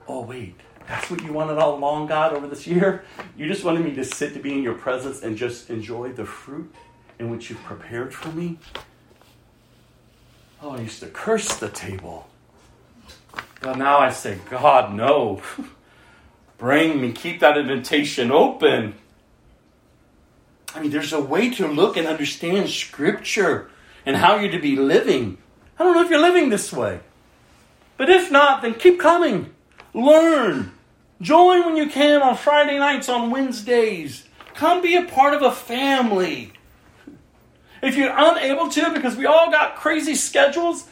Oh, 0.06 0.22
wait, 0.22 0.60
that's 0.86 1.10
what 1.10 1.22
you 1.22 1.32
wanted 1.32 1.58
all 1.58 1.76
along, 1.76 2.08
God, 2.08 2.32
over 2.32 2.46
this 2.46 2.66
year? 2.66 3.04
You 3.36 3.48
just 3.48 3.64
wanted 3.64 3.84
me 3.84 3.94
to 3.94 4.04
sit 4.04 4.34
to 4.34 4.40
be 4.40 4.52
in 4.52 4.62
your 4.62 4.74
presence 4.74 5.22
and 5.22 5.36
just 5.36 5.70
enjoy 5.70 6.12
the 6.12 6.24
fruit 6.24 6.72
in 7.18 7.30
which 7.30 7.48
you've 7.50 7.62
prepared 7.62 8.12
for 8.12 8.28
me? 8.32 8.58
Oh, 10.64 10.70
I 10.70 10.80
used 10.80 11.00
to 11.00 11.08
curse 11.08 11.56
the 11.56 11.68
table. 11.68 12.28
But 13.60 13.78
now 13.78 13.98
I 13.98 14.12
say, 14.12 14.38
God, 14.48 14.94
no. 14.94 15.42
Bring 16.58 17.00
me, 17.00 17.10
keep 17.10 17.40
that 17.40 17.58
invitation 17.58 18.30
open. 18.30 18.94
I 20.72 20.80
mean, 20.80 20.92
there's 20.92 21.12
a 21.12 21.20
way 21.20 21.50
to 21.50 21.66
look 21.66 21.96
and 21.96 22.06
understand 22.06 22.70
Scripture 22.70 23.70
and 24.06 24.16
how 24.16 24.36
you're 24.36 24.52
to 24.52 24.60
be 24.60 24.76
living. 24.76 25.38
I 25.80 25.82
don't 25.82 25.94
know 25.94 26.04
if 26.04 26.10
you're 26.10 26.20
living 26.20 26.50
this 26.50 26.72
way. 26.72 27.00
But 27.96 28.08
if 28.08 28.30
not, 28.30 28.62
then 28.62 28.74
keep 28.74 29.00
coming. 29.00 29.52
Learn. 29.92 30.70
Join 31.20 31.66
when 31.66 31.76
you 31.76 31.88
can 31.88 32.22
on 32.22 32.36
Friday 32.36 32.78
nights, 32.78 33.08
on 33.08 33.30
Wednesdays. 33.30 34.26
Come 34.54 34.80
be 34.80 34.94
a 34.94 35.02
part 35.02 35.34
of 35.34 35.42
a 35.42 35.50
family. 35.50 36.51
If 37.82 37.96
you're 37.96 38.14
unable 38.14 38.68
to, 38.70 38.92
because 38.92 39.16
we 39.16 39.26
all 39.26 39.50
got 39.50 39.74
crazy 39.74 40.14
schedules, 40.14 40.86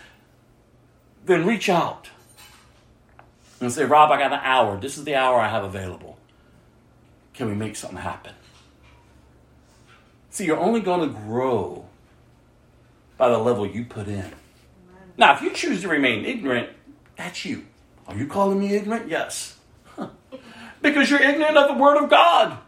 then 1.24 1.46
reach 1.46 1.68
out 1.68 2.10
and 3.60 3.72
say, 3.72 3.84
Rob, 3.84 4.10
I 4.10 4.18
got 4.18 4.32
an 4.32 4.40
hour. 4.42 4.78
This 4.78 4.98
is 4.98 5.04
the 5.04 5.14
hour 5.14 5.38
I 5.38 5.48
have 5.48 5.62
available. 5.62 6.18
Can 7.32 7.48
we 7.48 7.54
make 7.54 7.76
something 7.76 7.98
happen? 7.98 8.34
See, 10.30 10.44
you're 10.44 10.58
only 10.58 10.80
going 10.80 11.08
to 11.08 11.14
grow 11.14 11.86
by 13.16 13.28
the 13.28 13.38
level 13.38 13.66
you 13.66 13.84
put 13.84 14.08
in. 14.08 14.32
Now, 15.16 15.34
if 15.34 15.42
you 15.42 15.50
choose 15.50 15.82
to 15.82 15.88
remain 15.88 16.24
ignorant, 16.24 16.70
that's 17.16 17.44
you. 17.44 17.66
Are 18.08 18.16
you 18.16 18.26
calling 18.26 18.58
me 18.58 18.74
ignorant? 18.74 19.08
Yes. 19.08 19.56
Huh. 19.84 20.08
Because 20.82 21.10
you're 21.10 21.22
ignorant 21.22 21.56
of 21.56 21.68
the 21.68 21.74
Word 21.74 22.02
of 22.02 22.10
God. 22.10 22.58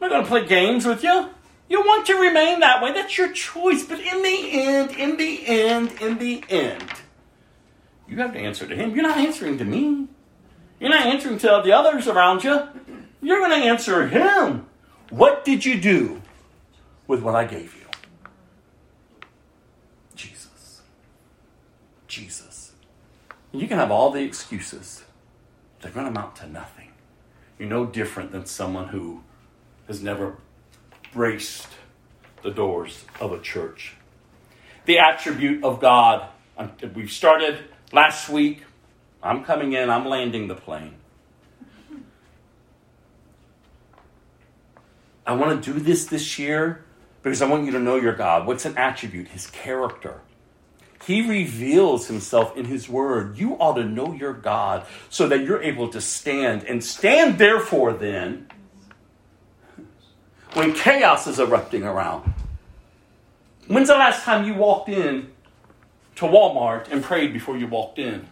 not 0.00 0.10
going 0.10 0.22
to 0.22 0.28
play 0.28 0.46
games 0.46 0.84
with 0.84 1.02
you. 1.02 1.30
You 1.74 1.80
want 1.80 2.06
to 2.06 2.14
remain 2.14 2.60
that 2.60 2.80
way. 2.80 2.92
That's 2.92 3.18
your 3.18 3.32
choice. 3.32 3.82
But 3.82 3.98
in 3.98 4.22
the 4.22 4.48
end, 4.52 4.92
in 4.92 5.16
the 5.16 5.44
end, 5.44 5.90
in 6.00 6.18
the 6.18 6.44
end, 6.48 6.84
you 8.06 8.16
have 8.18 8.32
to 8.32 8.38
answer 8.38 8.64
to 8.64 8.76
him. 8.76 8.94
You're 8.94 9.02
not 9.02 9.18
answering 9.18 9.58
to 9.58 9.64
me. 9.64 10.06
You're 10.78 10.90
not 10.90 11.04
answering 11.04 11.36
to 11.38 11.62
the 11.64 11.72
others 11.72 12.06
around 12.06 12.44
you. 12.44 12.68
You're 13.20 13.40
going 13.40 13.60
to 13.60 13.66
answer 13.66 14.06
him. 14.06 14.66
What 15.10 15.44
did 15.44 15.64
you 15.64 15.80
do 15.80 16.22
with 17.08 17.22
what 17.22 17.34
I 17.34 17.44
gave 17.44 17.74
you? 17.74 17.86
Jesus. 20.14 20.80
Jesus. 22.06 22.74
You 23.50 23.66
can 23.66 23.78
have 23.78 23.90
all 23.90 24.12
the 24.12 24.22
excuses, 24.22 25.02
they're 25.80 25.90
going 25.90 26.06
to 26.06 26.12
amount 26.12 26.36
to 26.36 26.48
nothing. 26.48 26.92
You're 27.58 27.68
no 27.68 27.84
different 27.84 28.30
than 28.30 28.46
someone 28.46 28.90
who 28.90 29.24
has 29.88 30.00
never 30.00 30.36
braced 31.14 31.68
the 32.42 32.50
doors 32.50 33.04
of 33.20 33.32
a 33.32 33.40
church. 33.40 33.94
The 34.84 34.98
attribute 34.98 35.64
of 35.64 35.80
God. 35.80 36.28
Um, 36.58 36.72
we've 36.94 37.10
started 37.10 37.58
last 37.92 38.28
week. 38.28 38.64
I'm 39.22 39.44
coming 39.44 39.72
in, 39.72 39.88
I'm 39.88 40.04
landing 40.04 40.48
the 40.48 40.54
plane. 40.54 40.96
I 45.26 45.32
want 45.32 45.64
to 45.64 45.72
do 45.72 45.80
this 45.80 46.04
this 46.04 46.38
year 46.38 46.84
because 47.22 47.40
I 47.40 47.48
want 47.48 47.64
you 47.64 47.72
to 47.72 47.80
know 47.80 47.96
your 47.96 48.12
God. 48.12 48.46
What's 48.46 48.66
an 48.66 48.76
attribute? 48.76 49.28
His 49.28 49.46
character. 49.46 50.20
He 51.06 51.26
reveals 51.26 52.06
himself 52.08 52.56
in 52.56 52.66
his 52.66 52.88
word. 52.88 53.38
You 53.38 53.54
ought 53.54 53.74
to 53.74 53.84
know 53.84 54.12
your 54.12 54.32
God 54.34 54.86
so 55.08 55.28
that 55.28 55.40
you're 55.40 55.62
able 55.62 55.88
to 55.88 56.00
stand 56.00 56.64
and 56.64 56.82
stand, 56.84 57.38
therefore, 57.38 57.92
then, 57.92 58.48
when 60.54 60.72
chaos 60.72 61.26
is 61.26 61.38
erupting 61.38 61.84
around. 61.84 62.32
When's 63.66 63.88
the 63.88 63.94
last 63.94 64.24
time 64.24 64.44
you 64.44 64.54
walked 64.54 64.88
in 64.88 65.30
to 66.16 66.24
Walmart 66.24 66.90
and 66.90 67.02
prayed 67.02 67.32
before 67.32 67.56
you 67.56 67.66
walked 67.66 67.98
in? 67.98 68.26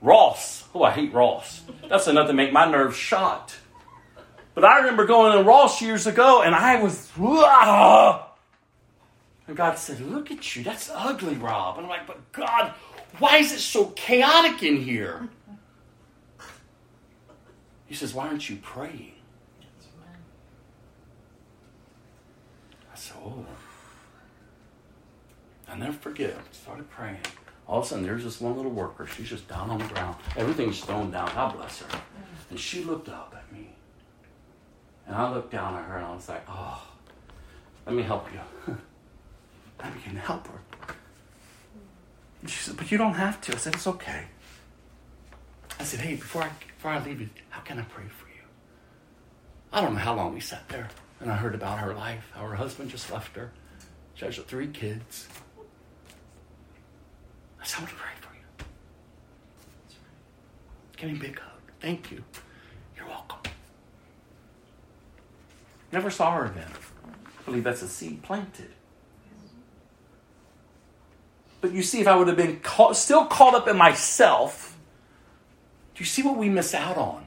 Ross. 0.00 0.64
Oh, 0.74 0.82
I 0.82 0.92
hate 0.92 1.12
Ross. 1.12 1.62
That's 1.88 2.06
enough 2.06 2.28
to 2.28 2.32
make 2.32 2.52
my 2.52 2.70
nerves 2.70 2.96
shot. 2.96 3.56
But 4.54 4.64
I 4.64 4.78
remember 4.78 5.06
going 5.06 5.36
to 5.36 5.44
Ross 5.44 5.80
years 5.82 6.06
ago 6.06 6.42
and 6.42 6.54
I 6.54 6.82
was, 6.82 7.10
and 9.48 9.56
God 9.56 9.78
said, 9.78 10.00
Look 10.00 10.30
at 10.30 10.54
you. 10.54 10.62
That's 10.62 10.90
ugly, 10.94 11.34
Rob. 11.34 11.78
And 11.78 11.86
I'm 11.86 11.90
like, 11.90 12.06
But 12.06 12.30
God, 12.32 12.74
why 13.18 13.38
is 13.38 13.52
it 13.52 13.60
so 13.60 13.86
chaotic 13.96 14.62
in 14.62 14.76
here? 14.76 15.28
He 17.86 17.94
says, 17.94 18.12
Why 18.12 18.28
aren't 18.28 18.48
you 18.48 18.56
praying? 18.56 19.14
I 22.92 22.96
said, 22.96 23.07
Oh. 23.24 23.44
I'll 25.68 25.76
never 25.76 25.92
forget. 25.92 26.34
I 26.34 26.54
started 26.54 26.88
praying. 26.90 27.18
All 27.66 27.80
of 27.80 27.84
a 27.84 27.88
sudden, 27.88 28.04
there's 28.04 28.24
this 28.24 28.40
one 28.40 28.56
little 28.56 28.70
worker. 28.70 29.06
She's 29.06 29.28
just 29.28 29.46
down 29.48 29.68
on 29.68 29.78
the 29.78 29.84
ground. 29.84 30.16
Everything's 30.36 30.80
thrown 30.80 31.10
down. 31.10 31.30
God 31.34 31.56
bless 31.56 31.80
her. 31.80 31.88
Mm. 31.88 32.50
And 32.50 32.58
she 32.58 32.82
looked 32.82 33.08
up 33.08 33.34
at 33.36 33.52
me. 33.52 33.68
And 35.06 35.14
I 35.14 35.30
looked 35.30 35.50
down 35.50 35.74
at 35.74 35.84
her 35.84 35.96
and 35.96 36.06
I 36.06 36.14
was 36.14 36.28
like, 36.28 36.44
Oh, 36.48 36.82
let 37.86 37.94
me 37.94 38.02
help 38.02 38.26
you. 38.32 38.74
I 39.80 39.90
can 39.90 40.16
help 40.16 40.46
her. 40.48 40.60
And 42.40 42.50
she 42.50 42.62
said, 42.62 42.76
But 42.76 42.90
you 42.90 42.98
don't 42.98 43.14
have 43.14 43.40
to. 43.42 43.54
I 43.54 43.56
said, 43.56 43.74
It's 43.74 43.86
okay. 43.86 44.24
I 45.78 45.84
said, 45.84 46.00
Hey, 46.00 46.16
before 46.16 46.42
I, 46.42 46.50
before 46.76 46.90
I 46.92 47.04
leave 47.04 47.20
you, 47.20 47.28
how 47.50 47.60
can 47.60 47.78
I 47.78 47.82
pray 47.82 48.04
for 48.06 48.28
you? 48.28 48.42
I 49.72 49.80
don't 49.82 49.94
know 49.94 50.00
how 50.00 50.14
long 50.14 50.34
we 50.34 50.40
sat 50.40 50.68
there. 50.68 50.88
And 51.20 51.30
I 51.30 51.36
heard 51.36 51.54
about 51.54 51.78
her 51.78 51.94
life, 51.94 52.30
how 52.34 52.46
her 52.46 52.54
husband 52.54 52.90
just 52.90 53.10
left 53.12 53.34
her. 53.36 53.50
She 54.14 54.24
has 54.24 54.36
three 54.36 54.68
kids. 54.68 55.28
I 57.60 57.64
said, 57.64 57.82
I 57.82 57.86
to 57.86 57.94
pray 57.94 58.10
for 58.20 58.34
you. 58.34 58.66
Give 60.96 61.10
me 61.10 61.16
a 61.16 61.20
big 61.20 61.38
hug. 61.38 61.60
Thank 61.80 62.10
you. 62.10 62.24
You're 62.96 63.06
welcome. 63.06 63.50
Never 65.92 66.10
saw 66.10 66.32
her 66.36 66.46
again. 66.46 66.70
I 67.06 67.42
believe 67.44 67.64
that's 67.64 67.82
a 67.82 67.88
seed 67.88 68.22
planted. 68.22 68.70
But 71.60 71.72
you 71.72 71.82
see, 71.82 72.00
if 72.00 72.06
I 72.06 72.14
would 72.14 72.28
have 72.28 72.36
been 72.36 72.60
caught, 72.60 72.96
still 72.96 73.26
caught 73.26 73.54
up 73.54 73.66
in 73.66 73.76
myself, 73.76 74.78
do 75.94 76.00
you 76.00 76.06
see 76.06 76.22
what 76.22 76.36
we 76.36 76.48
miss 76.48 76.74
out 76.74 76.96
on? 76.96 77.24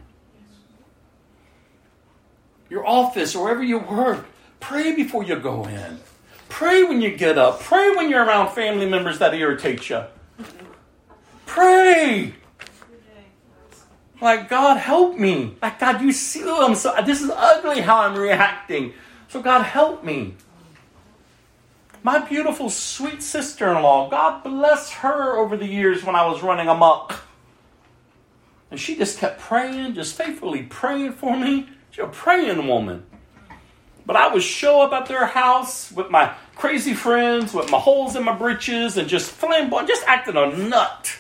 Your 2.72 2.88
office 2.88 3.36
or 3.36 3.44
wherever 3.44 3.62
you 3.62 3.80
work, 3.80 4.26
pray 4.62 4.96
before 4.96 5.26
you 5.26 5.36
go 5.36 5.66
in. 5.66 6.00
Pray 6.48 6.84
when 6.84 7.02
you 7.02 7.18
get 7.18 7.38
up. 7.38 7.60
Pray 7.60 7.94
when 7.98 8.10
you're 8.10 8.24
around 8.24 8.56
family 8.56 8.90
members 8.90 9.20
that 9.20 9.34
irritate 9.34 9.90
you. 9.90 10.06
Pray. 11.46 12.34
Like, 14.22 14.48
God, 14.48 14.78
help 14.78 15.18
me. 15.18 15.58
Like, 15.62 15.80
God, 15.80 16.02
you 16.02 16.14
see 16.14 16.46
what 16.46 16.64
I'm 16.64 16.76
so, 16.76 16.96
this 17.06 17.22
is 17.22 17.30
ugly 17.30 17.82
how 17.82 18.04
I'm 18.04 18.16
reacting. 18.16 18.94
So, 19.28 19.42
God, 19.42 19.64
help 19.64 20.06
me. 20.06 20.36
My 22.04 22.20
beautiful, 22.20 22.70
sweet 22.70 23.22
sister 23.22 23.70
in 23.76 23.84
law, 23.84 24.10
God 24.10 24.46
bless 24.46 24.92
her 24.92 25.38
over 25.38 25.58
the 25.58 25.68
years 25.68 26.06
when 26.06 26.16
I 26.16 26.26
was 26.26 26.42
running 26.42 26.70
amok. 26.70 27.20
And 28.70 28.80
she 28.80 28.96
just 28.96 29.18
kept 29.18 29.42
praying, 29.42 29.96
just 29.96 30.16
faithfully 30.16 30.64
praying 30.64 31.14
for 31.14 31.36
me. 31.36 31.68
She's 31.92 32.04
a 32.04 32.08
praying 32.08 32.68
woman. 32.68 33.04
But 34.06 34.16
I 34.16 34.34
would 34.34 34.42
show 34.42 34.82
up 34.82 34.94
at 34.94 35.06
their 35.08 35.28
house 35.28 35.92
with 35.92 36.10
my 36.10 36.34
crazy 36.56 36.94
friends, 36.94 37.54
with 37.54 37.70
my 37.70 37.80
holes 37.80 38.16
in 38.16 38.24
my 38.24 38.36
breeches, 38.36 38.98
and 38.98 39.08
just 39.08 39.30
flamboyant, 39.30 39.88
just 39.88 40.06
acting 40.08 40.36
a 40.36 40.48
nut. 40.48 41.18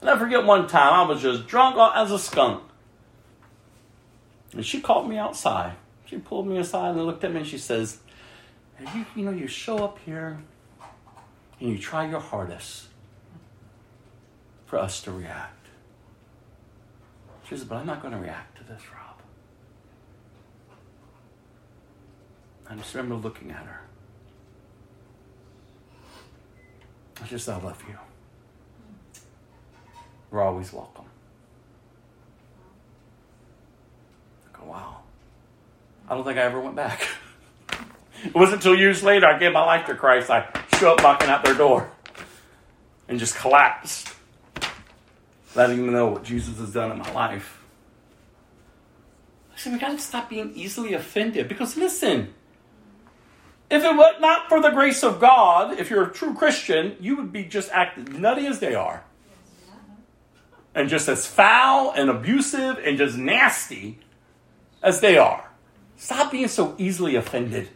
And 0.00 0.10
I 0.10 0.18
forget 0.18 0.44
one 0.44 0.66
time 0.66 0.92
I 0.92 1.02
was 1.02 1.22
just 1.22 1.46
drunk 1.46 1.76
as 1.94 2.10
a 2.10 2.18
skunk. 2.18 2.62
And 4.52 4.66
she 4.66 4.80
called 4.80 5.08
me 5.08 5.16
outside. 5.16 5.76
She 6.06 6.18
pulled 6.18 6.46
me 6.46 6.58
aside 6.58 6.96
and 6.96 7.06
looked 7.06 7.24
at 7.24 7.32
me 7.32 7.38
and 7.38 7.46
she 7.46 7.58
says, 7.58 7.98
you, 8.94 9.06
you 9.14 9.24
know, 9.24 9.30
you 9.30 9.46
show 9.46 9.78
up 9.84 9.98
here 10.04 10.42
and 11.60 11.70
you 11.70 11.78
try 11.78 12.08
your 12.08 12.20
hardest 12.20 12.88
for 14.66 14.78
us 14.78 15.00
to 15.02 15.12
react. 15.12 15.68
She 17.48 17.56
says, 17.56 17.64
but 17.64 17.76
I'm 17.76 17.86
not 17.86 18.02
going 18.02 18.12
to 18.12 18.20
react 18.20 18.51
this, 18.72 18.82
Rob. 18.92 19.16
I 22.68 22.74
just 22.76 22.94
remember 22.94 23.16
looking 23.16 23.50
at 23.50 23.64
her. 23.64 23.80
I 27.22 27.26
just, 27.26 27.48
I 27.48 27.60
love 27.60 27.82
you. 27.88 27.96
We're 30.30 30.42
always 30.42 30.72
welcome. 30.72 31.04
I 34.48 34.58
go, 34.58 34.64
wow. 34.70 35.00
I 36.08 36.14
don't 36.14 36.24
think 36.24 36.38
I 36.38 36.42
ever 36.42 36.60
went 36.60 36.76
back. 36.76 37.06
It 38.24 38.36
wasn't 38.36 38.58
until 38.58 38.76
years 38.76 39.02
later 39.02 39.26
I 39.26 39.36
gave 39.36 39.52
my 39.52 39.64
life 39.64 39.86
to 39.86 39.96
Christ, 39.96 40.30
I 40.30 40.46
show 40.78 40.92
up 40.92 41.02
knocking 41.02 41.28
at 41.28 41.44
their 41.44 41.56
door 41.56 41.90
and 43.08 43.18
just 43.18 43.34
collapsed, 43.34 44.14
letting 45.56 45.78
them 45.78 45.92
know 45.92 46.06
what 46.06 46.22
Jesus 46.22 46.56
has 46.58 46.72
done 46.72 46.92
in 46.92 46.98
my 46.98 47.12
life. 47.12 47.61
Listen, 49.62 49.74
we 49.74 49.78
gotta 49.78 49.98
stop 49.98 50.28
being 50.28 50.52
easily 50.56 50.92
offended 50.92 51.46
because 51.46 51.76
listen, 51.76 52.34
if 53.70 53.84
it 53.84 53.96
were 53.96 54.18
not 54.18 54.48
for 54.48 54.60
the 54.60 54.70
grace 54.70 55.04
of 55.04 55.20
God, 55.20 55.78
if 55.78 55.88
you're 55.88 56.02
a 56.02 56.12
true 56.12 56.34
Christian, 56.34 56.96
you 56.98 57.14
would 57.14 57.30
be 57.32 57.44
just 57.44 57.70
acting 57.70 58.20
nutty 58.20 58.44
as 58.48 58.58
they 58.58 58.74
are. 58.74 59.04
And 60.74 60.88
just 60.88 61.08
as 61.08 61.28
foul 61.28 61.92
and 61.92 62.10
abusive 62.10 62.78
and 62.78 62.98
just 62.98 63.16
nasty 63.16 64.00
as 64.82 65.00
they 65.00 65.16
are. 65.16 65.48
Stop 65.96 66.32
being 66.32 66.48
so 66.48 66.74
easily 66.76 67.14
offended. 67.14 67.68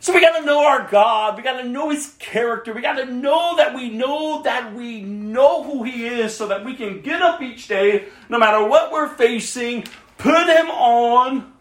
So 0.00 0.14
we 0.14 0.22
got 0.22 0.38
to 0.38 0.46
know 0.46 0.64
our 0.64 0.88
God. 0.88 1.36
We 1.36 1.42
got 1.42 1.60
to 1.60 1.68
know 1.68 1.90
His 1.90 2.14
character. 2.18 2.72
We 2.72 2.80
got 2.80 2.94
to 2.94 3.04
know 3.04 3.56
that 3.56 3.74
we 3.74 3.90
know 3.90 4.42
that 4.42 4.74
we 4.74 5.02
know 5.02 5.62
who 5.62 5.84
He 5.84 6.06
is 6.06 6.34
so 6.34 6.48
that 6.48 6.64
we 6.64 6.74
can 6.74 7.02
get 7.02 7.20
up 7.20 7.42
each 7.42 7.68
day, 7.68 8.06
no 8.30 8.38
matter 8.38 8.64
what 8.64 8.90
we're 8.90 9.14
facing, 9.14 9.84
put 10.16 10.46
Him 10.48 10.70
on. 10.70 11.52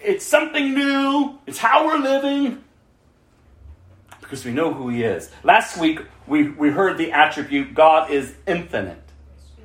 It's 0.00 0.24
something 0.24 0.74
new, 0.74 1.38
it's 1.46 1.58
how 1.58 1.86
we're 1.86 1.98
living 1.98 2.62
because 4.20 4.44
we 4.44 4.52
know 4.52 4.72
who 4.72 4.88
He 4.88 5.02
is. 5.02 5.28
Last 5.42 5.76
week, 5.78 6.00
we, 6.28 6.50
we 6.50 6.70
heard 6.70 6.98
the 6.98 7.10
attribute 7.10 7.74
God 7.74 8.10
is 8.10 8.32
infinite, 8.46 9.02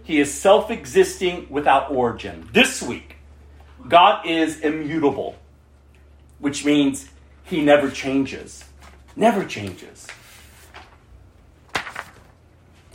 He 0.03 0.19
is 0.19 0.33
self 0.33 0.71
existing 0.71 1.47
without 1.51 1.91
origin. 1.91 2.49
This 2.51 2.81
week, 2.81 3.17
God 3.87 4.25
is 4.25 4.59
immutable, 4.61 5.37
which 6.39 6.65
means 6.65 7.07
he 7.49 7.61
never 7.61 7.89
changes. 7.89 8.63
Never 9.15 9.43
changes. 9.43 10.07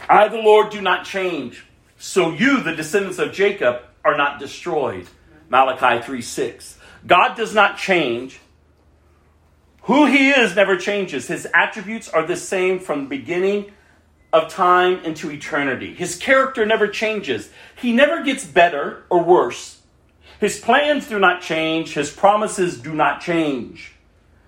I, 0.08 0.28
the 0.28 0.38
Lord, 0.38 0.70
do 0.70 0.80
not 0.80 1.04
change. 1.04 1.66
So 1.98 2.32
you, 2.32 2.62
the 2.62 2.74
descendants 2.74 3.18
of 3.18 3.32
Jacob, 3.32 3.82
are 4.04 4.16
not 4.16 4.38
destroyed. 4.38 5.08
Malachi 5.48 6.02
3 6.02 6.22
6. 6.22 6.78
God 7.06 7.34
does 7.36 7.54
not 7.54 7.76
change. 7.76 8.40
Who 9.82 10.06
he 10.06 10.30
is 10.30 10.56
never 10.56 10.76
changes. 10.76 11.26
His 11.26 11.46
attributes 11.52 12.08
are 12.08 12.26
the 12.26 12.36
same 12.36 12.78
from 12.78 13.02
the 13.02 13.08
beginning 13.08 13.72
of 14.32 14.48
time 14.48 14.98
into 15.04 15.30
eternity. 15.30 15.94
His 15.94 16.16
character 16.16 16.64
never 16.64 16.88
changes. 16.88 17.50
He 17.80 17.92
never 17.92 18.22
gets 18.22 18.44
better 18.44 19.04
or 19.10 19.22
worse. 19.22 19.82
His 20.40 20.58
plans 20.58 21.08
do 21.08 21.18
not 21.18 21.42
change. 21.42 21.94
His 21.94 22.10
promises 22.10 22.80
do 22.80 22.94
not 22.94 23.20
change. 23.20 23.93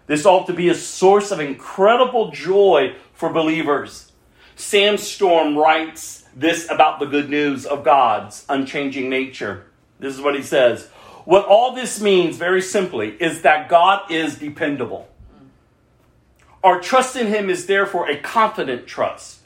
This 0.07 0.27
ought 0.27 0.47
to 0.47 0.53
be 0.53 0.69
a 0.69 0.75
source 0.75 1.31
of 1.31 1.41
incredible 1.41 2.31
joy 2.31 2.95
for 3.13 3.33
believers. 3.33 4.13
Sam 4.55 4.97
Storm 4.97 5.57
writes 5.57 6.25
this 6.35 6.71
about 6.71 7.01
the 7.01 7.07
good 7.07 7.29
news 7.29 7.67
of 7.67 7.85
God's 7.85 8.45
unchanging 8.49 9.11
nature. 9.11 9.67
This 9.99 10.15
is 10.15 10.21
what 10.21 10.37
he 10.37 10.43
says. 10.43 10.89
What 11.25 11.47
all 11.47 11.75
this 11.75 12.01
means, 12.01 12.37
very 12.37 12.63
simply, 12.63 13.11
is 13.21 13.43
that 13.43 13.69
God 13.69 14.11
is 14.11 14.39
dependable. 14.39 15.09
Our 16.63 16.81
trust 16.81 17.17
in 17.17 17.27
Him 17.27 17.51
is 17.51 17.67
therefore 17.67 18.09
a 18.09 18.17
confident 18.17 18.87
trust, 18.87 19.41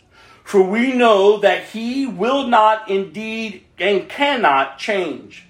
for 0.45 0.63
we 0.63 0.93
know 0.93 1.39
that 1.39 1.65
He 1.65 2.07
will 2.07 2.47
not 2.47 2.91
indeed 2.91 3.65
and 3.79 4.09
cannot 4.09 4.79
change. 4.79 5.47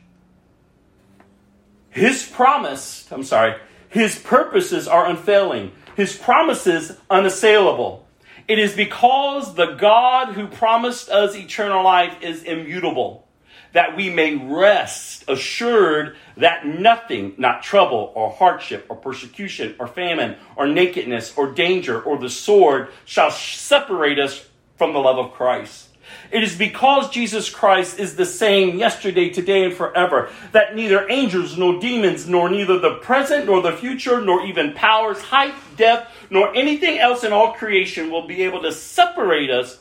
His 1.90 2.24
promise, 2.26 3.08
I'm 3.10 3.24
sorry, 3.24 3.56
his 3.90 4.18
purposes 4.18 4.86
are 4.88 5.06
unfailing, 5.06 5.72
His 5.96 6.16
promises 6.16 6.96
unassailable. 7.10 8.06
It 8.46 8.58
is 8.58 8.74
because 8.74 9.54
the 9.54 9.74
God 9.74 10.32
who 10.34 10.46
promised 10.46 11.10
us 11.10 11.34
eternal 11.34 11.84
life 11.84 12.14
is 12.22 12.42
immutable. 12.44 13.26
that 13.72 13.96
we 13.96 14.10
may 14.10 14.34
rest 14.34 15.22
assured 15.28 16.16
that 16.36 16.66
nothing, 16.66 17.32
not 17.38 17.62
trouble 17.62 18.12
or 18.16 18.28
hardship 18.28 18.84
or 18.88 18.96
persecution 18.96 19.76
or 19.78 19.86
famine 19.86 20.36
or 20.56 20.66
nakedness 20.66 21.32
or 21.36 21.52
danger 21.52 22.02
or 22.02 22.18
the 22.18 22.28
sword, 22.28 22.88
shall 23.04 23.30
separate 23.30 24.18
us 24.18 24.44
from 24.76 24.92
the 24.92 24.98
love 24.98 25.18
of 25.18 25.32
Christ. 25.34 25.89
It 26.30 26.44
is 26.44 26.56
because 26.56 27.10
Jesus 27.10 27.50
Christ 27.50 27.98
is 27.98 28.14
the 28.14 28.26
same 28.26 28.78
yesterday, 28.78 29.30
today, 29.30 29.64
and 29.64 29.74
forever 29.74 30.30
that 30.52 30.76
neither 30.76 31.08
angels 31.10 31.58
nor 31.58 31.80
demons, 31.80 32.28
nor 32.28 32.48
neither 32.48 32.78
the 32.78 32.94
present 32.96 33.46
nor 33.46 33.60
the 33.62 33.72
future, 33.72 34.20
nor 34.20 34.46
even 34.46 34.72
powers, 34.72 35.20
height, 35.20 35.54
depth, 35.76 36.12
nor 36.30 36.54
anything 36.54 36.98
else 36.98 37.24
in 37.24 37.32
all 37.32 37.52
creation 37.54 38.10
will 38.10 38.26
be 38.26 38.42
able 38.42 38.62
to 38.62 38.72
separate 38.72 39.50
us 39.50 39.80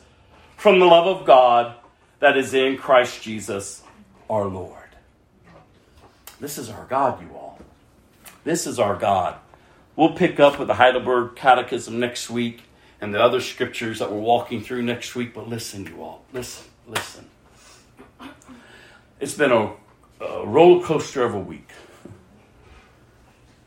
from 0.56 0.80
the 0.80 0.86
love 0.86 1.06
of 1.06 1.24
God 1.24 1.74
that 2.18 2.36
is 2.36 2.52
in 2.52 2.76
Christ 2.76 3.22
Jesus 3.22 3.82
our 4.28 4.46
Lord. 4.46 4.76
This 6.40 6.58
is 6.58 6.68
our 6.68 6.86
God, 6.86 7.22
you 7.22 7.28
all. 7.34 7.60
This 8.44 8.66
is 8.66 8.78
our 8.78 8.96
God. 8.96 9.36
We'll 9.94 10.14
pick 10.14 10.40
up 10.40 10.58
with 10.58 10.68
the 10.68 10.74
Heidelberg 10.74 11.36
Catechism 11.36 12.00
next 12.00 12.30
week 12.30 12.62
and 13.00 13.14
the 13.14 13.22
other 13.22 13.40
scriptures 13.40 13.98
that 13.98 14.10
we're 14.10 14.18
walking 14.18 14.62
through 14.62 14.82
next 14.82 15.14
week. 15.14 15.34
But 15.34 15.48
listen, 15.48 15.86
you 15.86 16.02
all, 16.02 16.24
listen, 16.32 16.66
listen. 16.86 17.26
It's 19.18 19.34
been 19.34 19.52
a, 19.52 19.72
a 20.20 20.46
roller 20.46 20.84
coaster 20.84 21.22
of 21.24 21.34
a 21.34 21.38
week. 21.38 21.70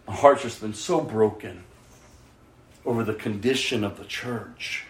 My 0.07 0.15
heart's 0.15 0.43
just 0.43 0.61
been 0.61 0.73
so 0.73 1.01
broken 1.01 1.63
over 2.85 3.03
the 3.03 3.13
condition 3.13 3.83
of 3.83 3.97
the 3.97 4.05
church. 4.05 4.85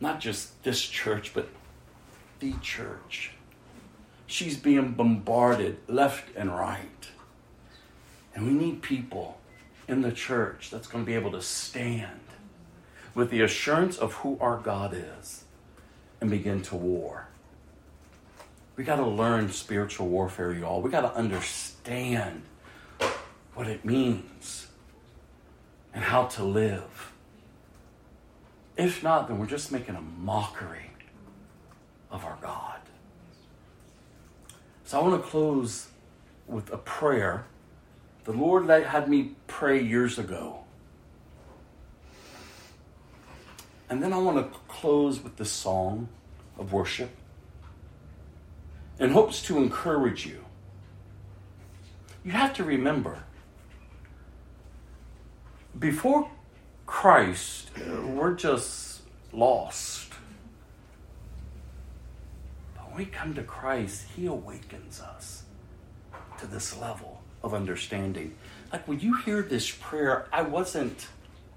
Not 0.00 0.20
just 0.20 0.62
this 0.62 0.82
church, 0.82 1.32
but 1.34 1.48
the 2.40 2.54
church. 2.62 3.32
She's 4.26 4.56
being 4.56 4.92
bombarded 4.92 5.78
left 5.88 6.34
and 6.36 6.54
right. 6.54 7.08
And 8.34 8.46
we 8.46 8.52
need 8.52 8.82
people 8.82 9.37
in 9.88 10.02
the 10.02 10.12
church 10.12 10.70
that's 10.70 10.86
going 10.86 11.04
to 11.04 11.06
be 11.06 11.14
able 11.14 11.32
to 11.32 11.42
stand 11.42 12.20
with 13.14 13.30
the 13.30 13.40
assurance 13.40 13.96
of 13.96 14.12
who 14.14 14.38
our 14.40 14.58
God 14.58 14.94
is 14.94 15.44
and 16.20 16.30
begin 16.30 16.62
to 16.62 16.76
war. 16.76 17.26
We 18.76 18.84
got 18.84 18.96
to 18.96 19.06
learn 19.06 19.50
spiritual 19.50 20.06
warfare, 20.08 20.52
y'all. 20.52 20.80
We 20.80 20.90
got 20.90 21.00
to 21.00 21.12
understand 21.14 22.42
what 23.54 23.66
it 23.66 23.84
means 23.84 24.68
and 25.92 26.04
how 26.04 26.26
to 26.26 26.44
live. 26.44 27.12
If 28.76 29.02
not, 29.02 29.26
then 29.26 29.38
we're 29.38 29.46
just 29.46 29.72
making 29.72 29.96
a 29.96 30.00
mockery 30.00 30.90
of 32.10 32.24
our 32.24 32.38
God. 32.40 32.78
So 34.84 35.00
I 35.00 35.02
want 35.02 35.20
to 35.20 35.28
close 35.28 35.88
with 36.46 36.72
a 36.72 36.78
prayer 36.78 37.46
the 38.28 38.34
Lord 38.34 38.68
had 38.68 39.08
me 39.08 39.30
pray 39.46 39.82
years 39.82 40.18
ago. 40.18 40.58
And 43.88 44.02
then 44.02 44.12
I 44.12 44.18
want 44.18 44.36
to 44.36 44.58
close 44.68 45.24
with 45.24 45.36
the 45.36 45.46
song 45.46 46.10
of 46.58 46.70
worship 46.70 47.08
in 48.98 49.12
hopes 49.12 49.40
to 49.44 49.56
encourage 49.56 50.26
you. 50.26 50.44
You 52.22 52.32
have 52.32 52.52
to 52.56 52.64
remember 52.64 53.22
before 55.78 56.30
Christ, 56.84 57.70
we're 57.78 58.34
just 58.34 59.00
lost. 59.32 60.12
But 62.74 62.88
when 62.88 62.98
we 62.98 63.04
come 63.06 63.32
to 63.32 63.42
Christ, 63.42 64.04
He 64.14 64.26
awakens 64.26 65.00
us 65.00 65.44
to 66.40 66.46
this 66.46 66.76
level 66.76 67.17
of 67.42 67.54
understanding. 67.54 68.34
Like 68.72 68.86
when 68.86 69.00
you 69.00 69.16
hear 69.16 69.42
this 69.42 69.70
prayer, 69.70 70.26
I 70.32 70.42
wasn't 70.42 71.08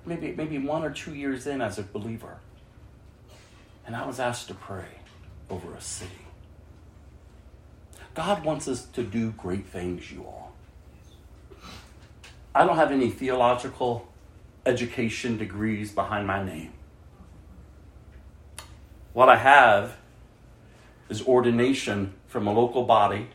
maybe 0.05 0.33
maybe 0.33 0.57
one 0.57 0.83
or 0.83 0.91
two 0.91 1.13
years 1.13 1.47
in 1.47 1.61
as 1.61 1.77
a 1.77 1.83
believer. 1.83 2.37
And 3.85 3.95
I 3.95 4.05
was 4.05 4.19
asked 4.19 4.47
to 4.47 4.53
pray 4.53 4.85
over 5.49 5.73
a 5.73 5.81
city. 5.81 6.11
God 8.13 8.43
wants 8.43 8.67
us 8.67 8.85
to 8.85 9.03
do 9.03 9.31
great 9.31 9.67
things, 9.67 10.11
you 10.11 10.23
all. 10.23 10.53
I 12.53 12.65
don't 12.65 12.75
have 12.75 12.91
any 12.91 13.09
theological 13.09 14.07
education 14.65 15.37
degrees 15.37 15.91
behind 15.91 16.27
my 16.27 16.43
name. 16.43 16.73
What 19.13 19.29
I 19.29 19.37
have 19.37 19.97
is 21.09 21.21
ordination 21.21 22.13
from 22.27 22.47
a 22.47 22.53
local 22.53 22.83
body 22.83 23.27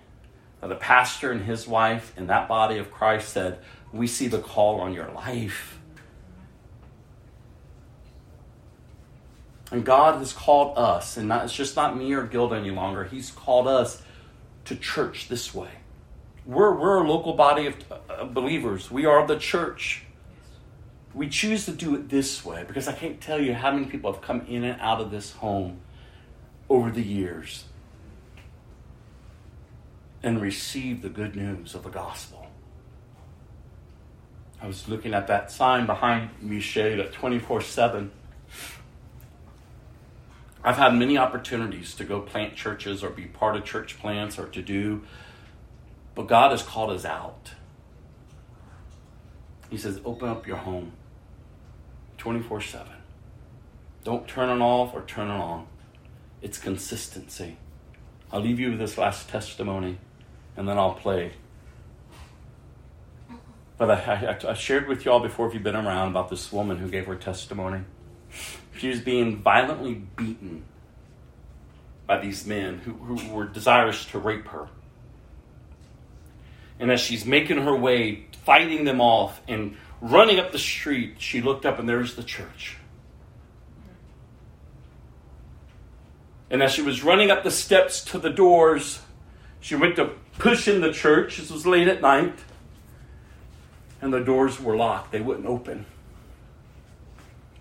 the 0.66 0.76
pastor 0.76 1.32
and 1.32 1.42
his 1.42 1.66
wife 1.66 2.12
in 2.16 2.26
that 2.28 2.48
body 2.48 2.78
of 2.78 2.90
Christ 2.90 3.30
said, 3.30 3.58
We 3.92 4.06
see 4.06 4.28
the 4.28 4.38
call 4.38 4.80
on 4.80 4.92
your 4.92 5.10
life. 5.12 5.78
And 9.70 9.84
God 9.84 10.18
has 10.18 10.32
called 10.32 10.78
us, 10.78 11.16
and 11.16 11.28
not, 11.28 11.44
it's 11.44 11.52
just 11.52 11.74
not 11.74 11.96
me 11.96 12.12
or 12.12 12.22
Gilda 12.22 12.56
any 12.56 12.70
longer. 12.70 13.04
He's 13.04 13.30
called 13.30 13.66
us 13.66 14.00
to 14.66 14.76
church 14.76 15.28
this 15.28 15.52
way. 15.54 15.70
We're, 16.44 16.74
we're 16.74 17.02
a 17.02 17.08
local 17.08 17.32
body 17.32 17.66
of 17.66 17.74
uh, 17.90 18.24
believers. 18.24 18.90
We 18.90 19.06
are 19.06 19.26
the 19.26 19.36
church. 19.36 20.04
We 21.14 21.28
choose 21.28 21.64
to 21.64 21.72
do 21.72 21.96
it 21.96 22.08
this 22.08 22.44
way 22.44 22.64
because 22.66 22.86
I 22.86 22.92
can't 22.92 23.20
tell 23.20 23.40
you 23.40 23.54
how 23.54 23.72
many 23.72 23.86
people 23.86 24.12
have 24.12 24.22
come 24.22 24.42
in 24.42 24.62
and 24.62 24.80
out 24.80 25.00
of 25.00 25.10
this 25.10 25.32
home 25.32 25.80
over 26.68 26.90
the 26.90 27.02
years 27.02 27.64
and 30.26 30.42
receive 30.42 31.02
the 31.02 31.08
good 31.08 31.36
news 31.36 31.76
of 31.76 31.84
the 31.84 31.88
gospel. 31.88 32.48
I 34.60 34.66
was 34.66 34.88
looking 34.88 35.14
at 35.14 35.28
that 35.28 35.52
sign 35.52 35.86
behind 35.86 36.30
me, 36.42 36.58
at 36.76 37.12
24 37.12 37.60
7. 37.60 38.10
I've 40.64 40.78
had 40.78 40.94
many 40.96 41.16
opportunities 41.16 41.94
to 41.94 42.04
go 42.04 42.20
plant 42.20 42.56
churches 42.56 43.04
or 43.04 43.10
be 43.10 43.26
part 43.26 43.54
of 43.54 43.64
church 43.64 44.00
plants 44.00 44.36
or 44.36 44.48
to 44.48 44.62
do, 44.62 45.02
but 46.16 46.26
God 46.26 46.50
has 46.50 46.62
called 46.62 46.90
us 46.90 47.04
out. 47.04 47.52
He 49.70 49.76
says, 49.76 50.00
open 50.04 50.28
up 50.28 50.44
your 50.44 50.56
home 50.56 50.94
24 52.18 52.62
7. 52.62 52.88
Don't 54.02 54.26
turn 54.26 54.48
it 54.48 54.60
off 54.60 54.92
or 54.92 55.02
turn 55.02 55.28
it 55.28 55.34
on. 55.34 55.68
It's 56.42 56.58
consistency. 56.58 57.58
I'll 58.32 58.40
leave 58.40 58.58
you 58.58 58.70
with 58.70 58.80
this 58.80 58.98
last 58.98 59.28
testimony 59.28 59.98
and 60.56 60.68
then 60.68 60.78
I'll 60.78 60.94
play. 60.94 61.32
But 63.78 63.90
I, 63.90 64.38
I, 64.44 64.50
I 64.50 64.54
shared 64.54 64.88
with 64.88 65.04
y'all 65.04 65.20
before, 65.20 65.48
if 65.48 65.54
you've 65.54 65.62
been 65.62 65.76
around, 65.76 66.08
about 66.08 66.30
this 66.30 66.50
woman 66.50 66.78
who 66.78 66.88
gave 66.88 67.06
her 67.06 67.14
testimony. 67.14 67.82
She 68.78 68.88
was 68.88 69.00
being 69.00 69.42
violently 69.42 69.94
beaten 69.94 70.64
by 72.06 72.18
these 72.18 72.46
men 72.46 72.78
who, 72.78 72.92
who 72.92 73.34
were 73.34 73.44
desirous 73.44 74.04
to 74.06 74.18
rape 74.18 74.48
her. 74.48 74.68
And 76.78 76.90
as 76.90 77.00
she's 77.00 77.24
making 77.24 77.58
her 77.62 77.74
way, 77.74 78.26
fighting 78.44 78.84
them 78.84 79.00
off, 79.00 79.40
and 79.48 79.76
running 80.00 80.38
up 80.38 80.52
the 80.52 80.58
street, 80.58 81.16
she 81.18 81.40
looked 81.40 81.66
up 81.66 81.78
and 81.78 81.88
there's 81.88 82.16
the 82.16 82.22
church. 82.22 82.76
And 86.48 86.62
as 86.62 86.72
she 86.72 86.82
was 86.82 87.02
running 87.02 87.30
up 87.30 87.42
the 87.42 87.50
steps 87.50 88.04
to 88.06 88.18
the 88.18 88.30
doors, 88.30 89.00
she 89.60 89.74
went 89.74 89.96
to 89.96 90.12
push 90.38 90.68
in 90.68 90.80
the 90.80 90.92
church. 90.92 91.38
This 91.38 91.50
was 91.50 91.66
late 91.66 91.88
at 91.88 92.00
night. 92.00 92.38
And 94.00 94.12
the 94.12 94.20
doors 94.20 94.60
were 94.60 94.76
locked, 94.76 95.12
they 95.12 95.20
wouldn't 95.20 95.46
open. 95.46 95.86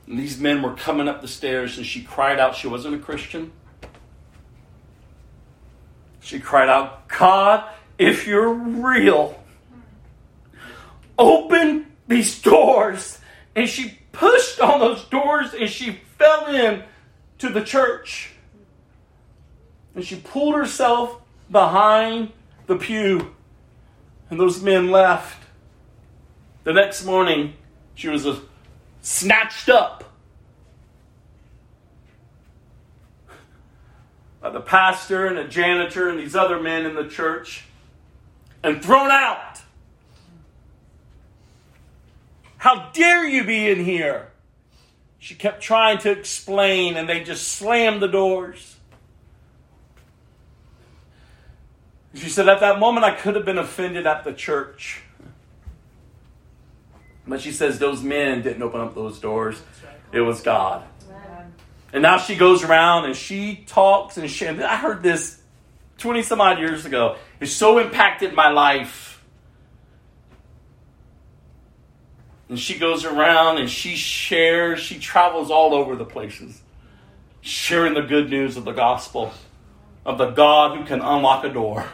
And 0.07 0.19
these 0.19 0.39
men 0.39 0.61
were 0.61 0.73
coming 0.73 1.07
up 1.07 1.22
the 1.22 1.27
stairs, 1.27 1.77
and 1.77 1.85
she 1.85 2.03
cried 2.03 2.39
out. 2.39 2.56
She 2.56 2.68
wasn't 2.68 2.95
a 2.95 2.99
Christian. 2.99 3.52
She 6.19 6.39
cried 6.39 6.69
out, 6.69 7.07
God, 7.07 7.64
if 7.97 8.27
you're 8.27 8.52
real, 8.52 9.41
open 11.18 11.85
these 12.07 12.41
doors. 12.41 13.19
And 13.56 13.69
she 13.69 13.99
pushed 14.11 14.60
on 14.60 14.80
those 14.80 15.03
doors 15.06 15.53
and 15.53 15.69
she 15.69 15.99
fell 16.18 16.47
in 16.47 16.84
to 17.38 17.49
the 17.49 17.61
church. 17.61 18.31
And 19.93 20.03
she 20.03 20.15
pulled 20.15 20.56
herself 20.56 21.22
behind 21.52 22.31
the 22.67 22.75
pew, 22.75 23.35
and 24.29 24.39
those 24.39 24.61
men 24.61 24.91
left. 24.91 25.43
The 26.63 26.73
next 26.73 27.05
morning, 27.05 27.53
she 27.93 28.09
was 28.09 28.27
snatched 29.01 29.69
up 29.69 30.03
by 34.41 34.49
the 34.49 34.61
pastor 34.61 35.27
and 35.27 35.37
a 35.37 35.47
janitor 35.47 36.09
and 36.09 36.19
these 36.19 36.35
other 36.35 36.59
men 36.59 36.85
in 36.85 36.95
the 36.95 37.07
church 37.07 37.65
and 38.63 38.83
thrown 38.83 39.11
out. 39.11 39.61
How 42.57 42.89
dare 42.93 43.27
you 43.27 43.43
be 43.43 43.69
in 43.69 43.85
here? 43.85 44.31
She 45.19 45.35
kept 45.35 45.61
trying 45.61 45.99
to 45.99 46.11
explain, 46.11 46.97
and 46.97 47.07
they 47.07 47.23
just 47.23 47.47
slammed 47.47 48.01
the 48.01 48.07
doors. 48.07 48.74
She 52.15 52.29
said, 52.29 52.47
At 52.47 52.61
that 52.61 52.79
moment, 52.79 53.05
I 53.05 53.11
could 53.11 53.35
have 53.35 53.45
been 53.45 53.57
offended 53.57 54.07
at 54.07 54.23
the 54.23 54.33
church. 54.33 55.01
But 57.27 57.41
she 57.41 57.51
says, 57.51 57.79
Those 57.79 58.01
men 58.01 58.41
didn't 58.41 58.61
open 58.63 58.81
up 58.81 58.95
those 58.95 59.19
doors, 59.19 59.61
it 60.11 60.21
was 60.21 60.41
God. 60.41 60.83
And 61.93 62.01
now 62.01 62.17
she 62.17 62.35
goes 62.35 62.63
around 62.63 63.05
and 63.05 63.15
she 63.15 63.63
talks 63.67 64.17
and 64.17 64.29
she, 64.29 64.45
I 64.47 64.75
heard 64.75 65.01
this 65.01 65.39
20 65.99 66.23
some 66.23 66.41
odd 66.41 66.59
years 66.59 66.85
ago. 66.85 67.15
It 67.39 67.47
so 67.47 67.79
impacted 67.79 68.33
my 68.33 68.49
life. 68.49 69.23
And 72.49 72.59
she 72.59 72.77
goes 72.77 73.05
around 73.05 73.59
and 73.59 73.69
she 73.69 73.95
shares, 73.95 74.81
she 74.81 74.99
travels 74.99 75.49
all 75.49 75.73
over 75.73 75.95
the 75.95 76.05
places, 76.05 76.61
sharing 77.39 77.93
the 77.93 78.01
good 78.01 78.29
news 78.29 78.57
of 78.57 78.65
the 78.65 78.73
gospel, 78.73 79.31
of 80.05 80.17
the 80.17 80.31
God 80.31 80.77
who 80.77 80.85
can 80.85 80.99
unlock 80.99 81.45
a 81.45 81.49
door. 81.49 81.87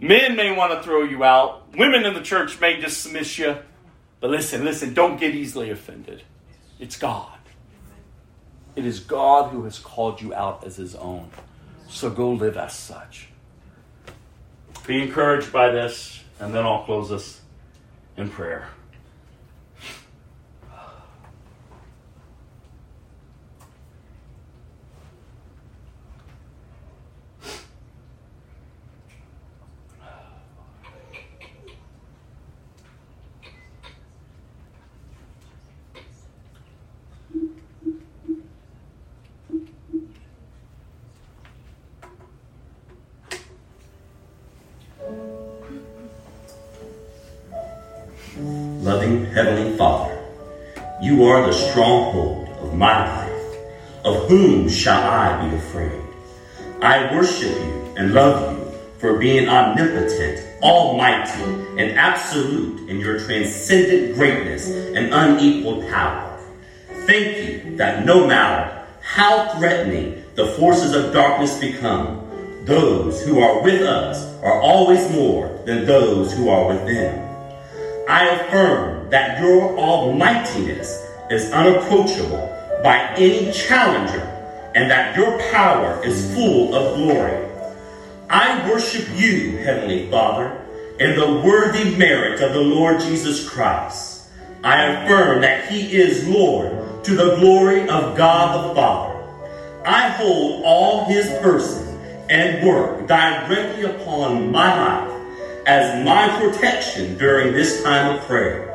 Men 0.00 0.36
may 0.36 0.54
want 0.54 0.72
to 0.72 0.82
throw 0.82 1.02
you 1.02 1.24
out, 1.24 1.76
women 1.76 2.04
in 2.06 2.14
the 2.14 2.22
church 2.22 2.60
may 2.60 2.80
dismiss 2.80 3.38
you. 3.38 3.56
But 4.20 4.30
listen, 4.30 4.64
listen, 4.64 4.94
don't 4.94 5.18
get 5.18 5.34
easily 5.34 5.70
offended. 5.70 6.22
It's 6.78 6.96
God. 6.96 7.38
It 8.76 8.84
is 8.84 9.00
God 9.00 9.50
who 9.50 9.64
has 9.64 9.78
called 9.78 10.20
you 10.20 10.32
out 10.32 10.64
as 10.64 10.76
his 10.76 10.94
own. 10.94 11.30
So 11.88 12.10
go 12.10 12.30
live 12.30 12.56
as 12.56 12.74
such. 12.74 13.28
Be 14.86 15.02
encouraged 15.02 15.52
by 15.52 15.70
this, 15.70 16.22
and 16.38 16.54
then 16.54 16.64
I'll 16.64 16.84
close 16.84 17.10
us 17.10 17.40
in 18.16 18.30
prayer. 18.30 18.68
You 51.08 51.24
are 51.24 51.46
the 51.46 51.52
stronghold 51.54 52.46
of 52.60 52.74
my 52.74 53.08
life. 53.16 53.56
Of 54.04 54.28
whom 54.28 54.68
shall 54.68 55.02
I 55.02 55.48
be 55.48 55.56
afraid? 55.56 56.02
I 56.82 57.10
worship 57.14 57.48
you 57.48 57.94
and 57.96 58.12
love 58.12 58.52
you 58.52 58.78
for 58.98 59.16
being 59.16 59.48
omnipotent, 59.48 60.62
almighty, 60.62 61.42
and 61.80 61.98
absolute 61.98 62.90
in 62.90 63.00
your 63.00 63.18
transcendent 63.20 64.16
greatness 64.16 64.68
and 64.68 65.14
unequaled 65.14 65.88
power. 65.88 66.38
Thank 67.06 67.38
you 67.38 67.76
that 67.78 68.04
no 68.04 68.26
matter 68.26 68.84
how 69.00 69.54
threatening 69.56 70.22
the 70.34 70.48
forces 70.58 70.92
of 70.92 71.14
darkness 71.14 71.58
become, 71.58 72.20
those 72.64 73.24
who 73.24 73.40
are 73.40 73.62
with 73.62 73.80
us 73.80 74.22
are 74.42 74.60
always 74.60 75.10
more 75.12 75.48
than 75.64 75.86
those 75.86 76.34
who 76.34 76.50
are 76.50 76.68
with 76.68 76.86
them. 76.86 77.24
I 78.06 78.28
affirm 78.28 78.97
that 79.10 79.40
your 79.40 79.78
almightiness 79.78 81.06
is 81.30 81.52
unapproachable 81.52 82.54
by 82.82 83.14
any 83.16 83.52
challenger 83.52 84.20
and 84.74 84.90
that 84.90 85.16
your 85.16 85.38
power 85.50 86.04
is 86.04 86.34
full 86.34 86.74
of 86.74 86.96
glory. 86.96 87.46
I 88.30 88.68
worship 88.70 89.08
you, 89.16 89.56
Heavenly 89.58 90.10
Father, 90.10 90.64
in 91.00 91.18
the 91.18 91.40
worthy 91.44 91.96
merit 91.96 92.40
of 92.40 92.52
the 92.52 92.60
Lord 92.60 93.00
Jesus 93.00 93.48
Christ. 93.48 94.28
I 94.62 94.84
affirm 94.84 95.40
that 95.42 95.70
he 95.70 95.96
is 95.96 96.28
Lord 96.28 97.04
to 97.04 97.14
the 97.14 97.36
glory 97.36 97.82
of 97.88 98.16
God 98.16 98.70
the 98.70 98.74
Father. 98.74 99.14
I 99.86 100.10
hold 100.10 100.62
all 100.64 101.06
his 101.06 101.26
person 101.40 101.98
and 102.28 102.66
work 102.66 103.06
directly 103.06 103.84
upon 103.84 104.52
my 104.52 104.76
life 104.76 105.18
as 105.66 106.04
my 106.04 106.28
protection 106.38 107.16
during 107.16 107.52
this 107.52 107.82
time 107.82 108.16
of 108.16 108.24
prayer. 108.26 108.67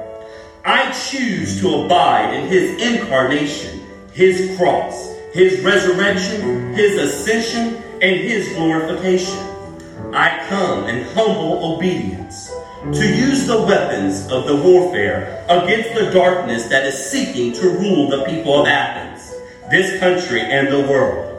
I 0.65 0.91
choose 0.91 1.59
to 1.59 1.83
abide 1.83 2.33
in 2.33 2.47
his 2.47 2.81
incarnation, 2.81 3.81
his 4.13 4.55
cross, 4.57 5.13
his 5.33 5.59
resurrection, 5.59 6.73
his 6.73 6.97
ascension, 6.97 7.83
and 8.01 8.15
his 8.15 8.47
glorification. 8.53 9.39
I 10.13 10.45
come 10.47 10.87
in 10.87 11.03
humble 11.15 11.75
obedience 11.75 12.49
to 12.93 13.05
use 13.05 13.45
the 13.45 13.61
weapons 13.61 14.31
of 14.31 14.45
the 14.45 14.55
warfare 14.55 15.45
against 15.49 15.95
the 15.95 16.11
darkness 16.11 16.67
that 16.67 16.85
is 16.85 17.11
seeking 17.11 17.51
to 17.53 17.69
rule 17.69 18.09
the 18.09 18.23
people 18.23 18.61
of 18.61 18.67
Athens, 18.67 19.33
this 19.69 19.99
country, 19.99 20.39
and 20.39 20.69
the 20.69 20.87
world. 20.87 21.29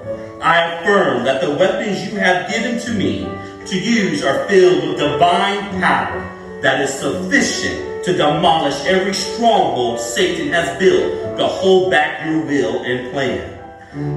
I 0.42 0.74
affirm 0.74 1.24
that 1.24 1.40
the 1.40 1.52
weapons 1.52 2.12
you 2.12 2.18
have 2.18 2.50
given 2.50 2.78
to 2.80 2.92
me 2.92 3.26
to 3.64 3.80
use 3.80 4.22
are 4.22 4.46
filled 4.48 4.86
with 4.86 4.98
divine 4.98 5.80
power 5.80 6.60
that 6.60 6.82
is 6.82 6.92
sufficient 6.92 7.83
to 8.04 8.16
demolish 8.16 8.84
every 8.84 9.14
stronghold 9.14 9.98
Satan 9.98 10.48
has 10.48 10.78
built 10.78 11.38
to 11.38 11.46
hold 11.46 11.90
back 11.90 12.26
your 12.26 12.44
will 12.44 12.82
and 12.84 13.10
plan. 13.10 13.50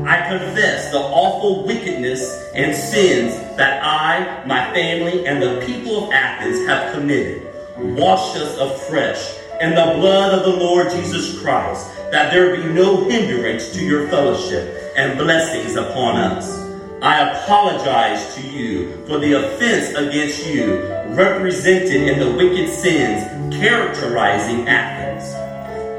I 0.07 0.27
confess 0.27 0.91
the 0.91 0.99
awful 0.99 1.65
wickedness 1.65 2.51
and 2.55 2.75
sins 2.75 3.33
that 3.57 3.81
I, 3.83 4.43
my 4.45 4.73
family, 4.73 5.25
and 5.27 5.41
the 5.41 5.63
people 5.65 6.05
of 6.05 6.11
Athens 6.11 6.65
have 6.67 6.93
committed. 6.93 7.43
Wash 7.77 8.35
us 8.35 8.57
afresh 8.57 9.37
in 9.61 9.69
the 9.71 9.93
blood 9.99 10.33
of 10.33 10.43
the 10.43 10.59
Lord 10.59 10.89
Jesus 10.89 11.39
Christ, 11.39 11.87
that 12.11 12.33
there 12.33 12.57
be 12.57 12.63
no 12.73 13.07
hindrance 13.07 13.71
to 13.73 13.85
your 13.85 14.07
fellowship 14.09 14.93
and 14.97 15.17
blessings 15.17 15.75
upon 15.75 16.17
us. 16.17 16.66
I 17.01 17.29
apologize 17.29 18.33
to 18.33 18.41
you 18.41 19.05
for 19.05 19.19
the 19.19 19.33
offense 19.33 19.95
against 19.95 20.47
you 20.47 20.81
represented 21.09 22.01
in 22.07 22.17
the 22.17 22.35
wicked 22.35 22.69
sins 22.69 23.55
characterizing 23.55 24.67
Athens. 24.67 25.31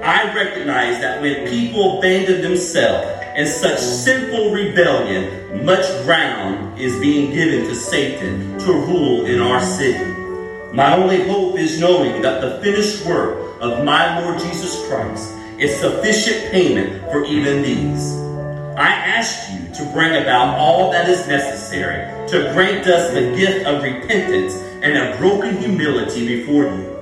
I 0.05 0.35
recognize 0.35 1.01
that 1.01 1.23
when 1.23 1.47
people 1.47 1.99
abandon 1.99 2.43
themselves 2.43 3.07
in 3.37 3.47
such 3.47 3.79
sinful 3.79 4.51
rebellion, 4.51 5.65
much 5.65 5.87
ground 6.05 6.77
is 6.77 6.99
being 6.99 7.33
given 7.33 7.69
to 7.69 7.77
Satan 7.77 8.59
to 8.59 8.73
rule 8.73 9.25
in 9.27 9.41
our 9.41 9.61
city. 9.61 10.05
My 10.73 10.97
only 10.97 11.29
hope 11.29 11.61
is 11.61 11.79
knowing 11.79 12.23
that 12.23 12.41
the 12.41 12.61
finished 12.61 13.07
work 13.07 13.61
of 13.61 13.85
my 13.85 14.19
Lord 14.21 14.41
Jesus 14.41 14.85
Christ 14.89 15.33
is 15.59 15.79
sufficient 15.79 16.51
payment 16.51 17.05
for 17.13 17.25
even 17.25 17.63
these. 17.63 18.28
I 18.79 18.91
ask 18.91 19.51
you 19.51 19.75
to 19.75 19.93
bring 19.93 20.23
about 20.23 20.57
all 20.57 20.93
that 20.93 21.09
is 21.09 21.27
necessary 21.27 22.07
to 22.29 22.53
grant 22.53 22.87
us 22.87 23.13
the 23.13 23.35
gift 23.37 23.67
of 23.67 23.83
repentance 23.83 24.55
and 24.85 24.97
a 24.97 25.17
broken 25.19 25.59
humility 25.59 26.25
before 26.25 26.67
you. 26.67 26.97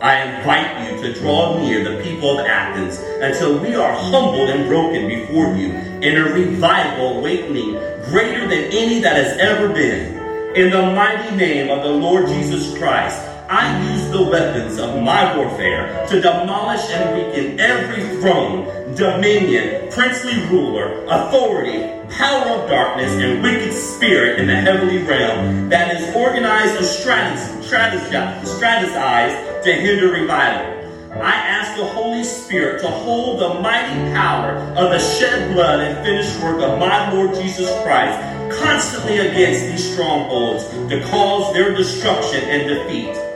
I 0.00 0.22
invite 0.22 0.90
you 0.90 1.02
to 1.02 1.20
draw 1.20 1.58
near 1.60 1.84
the 1.84 2.02
people 2.02 2.38
of 2.38 2.46
Athens 2.46 2.98
until 3.20 3.58
we 3.58 3.74
are 3.74 3.92
humbled 3.92 4.48
and 4.48 4.68
broken 4.68 5.06
before 5.06 5.54
you 5.54 5.72
in 6.00 6.16
a 6.16 6.32
revival 6.32 7.18
awakening 7.18 7.72
greater 8.06 8.48
than 8.48 8.72
any 8.72 9.00
that 9.00 9.16
has 9.16 9.36
ever 9.36 9.68
been. 9.68 10.16
In 10.56 10.70
the 10.70 10.80
mighty 10.80 11.36
name 11.36 11.68
of 11.68 11.82
the 11.82 11.90
Lord 11.90 12.28
Jesus 12.28 12.74
Christ, 12.78 13.27
I 13.48 13.82
use 13.92 14.10
the 14.10 14.24
weapons 14.24 14.78
of 14.78 15.02
my 15.02 15.34
warfare 15.34 16.06
to 16.08 16.20
demolish 16.20 16.90
and 16.90 17.16
weaken 17.16 17.58
every 17.58 18.02
throne, 18.20 18.94
dominion, 18.94 19.90
princely 19.90 20.38
ruler, 20.48 21.02
authority, 21.06 21.80
power 22.14 22.46
of 22.46 22.68
darkness, 22.68 23.10
and 23.12 23.42
wicked 23.42 23.72
spirit 23.72 24.38
in 24.38 24.48
the 24.48 24.54
heavenly 24.54 24.98
realm 24.98 25.70
that 25.70 25.98
is 25.98 26.14
organized 26.14 26.76
strategized, 26.76 28.44
strategized 28.44 29.62
to 29.62 29.72
hinder 29.72 30.08
revival. 30.08 30.74
I 31.14 31.32
ask 31.32 31.74
the 31.78 31.86
Holy 31.86 32.24
Spirit 32.24 32.82
to 32.82 32.88
hold 32.88 33.40
the 33.40 33.60
mighty 33.60 34.12
power 34.12 34.56
of 34.76 34.90
the 34.90 34.98
shed 34.98 35.54
blood 35.54 35.80
and 35.80 36.04
finished 36.04 36.38
work 36.42 36.60
of 36.60 36.78
my 36.78 37.10
Lord 37.12 37.34
Jesus 37.34 37.70
Christ 37.82 38.60
constantly 38.60 39.18
against 39.20 39.62
these 39.68 39.92
strongholds 39.94 40.68
to 40.90 41.02
cause 41.08 41.54
their 41.54 41.74
destruction 41.74 42.44
and 42.44 42.68
defeat. 42.68 43.27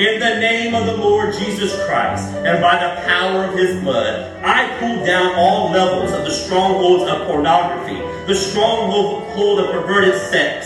In 0.00 0.18
the 0.18 0.40
name 0.40 0.74
of 0.74 0.86
the 0.86 0.96
Lord 0.96 1.34
Jesus 1.34 1.74
Christ 1.84 2.26
and 2.32 2.62
by 2.62 2.72
the 2.76 3.02
power 3.02 3.44
of 3.44 3.52
his 3.52 3.78
blood, 3.82 4.34
I 4.42 4.66
pull 4.78 5.04
down 5.04 5.34
all 5.34 5.70
levels 5.70 6.10
of 6.12 6.24
the 6.24 6.30
strongholds 6.30 7.04
of 7.04 7.26
pornography, 7.26 7.98
the 8.26 8.34
stronghold 8.34 9.60
of 9.60 9.72
perverted 9.72 10.18
sex, 10.18 10.64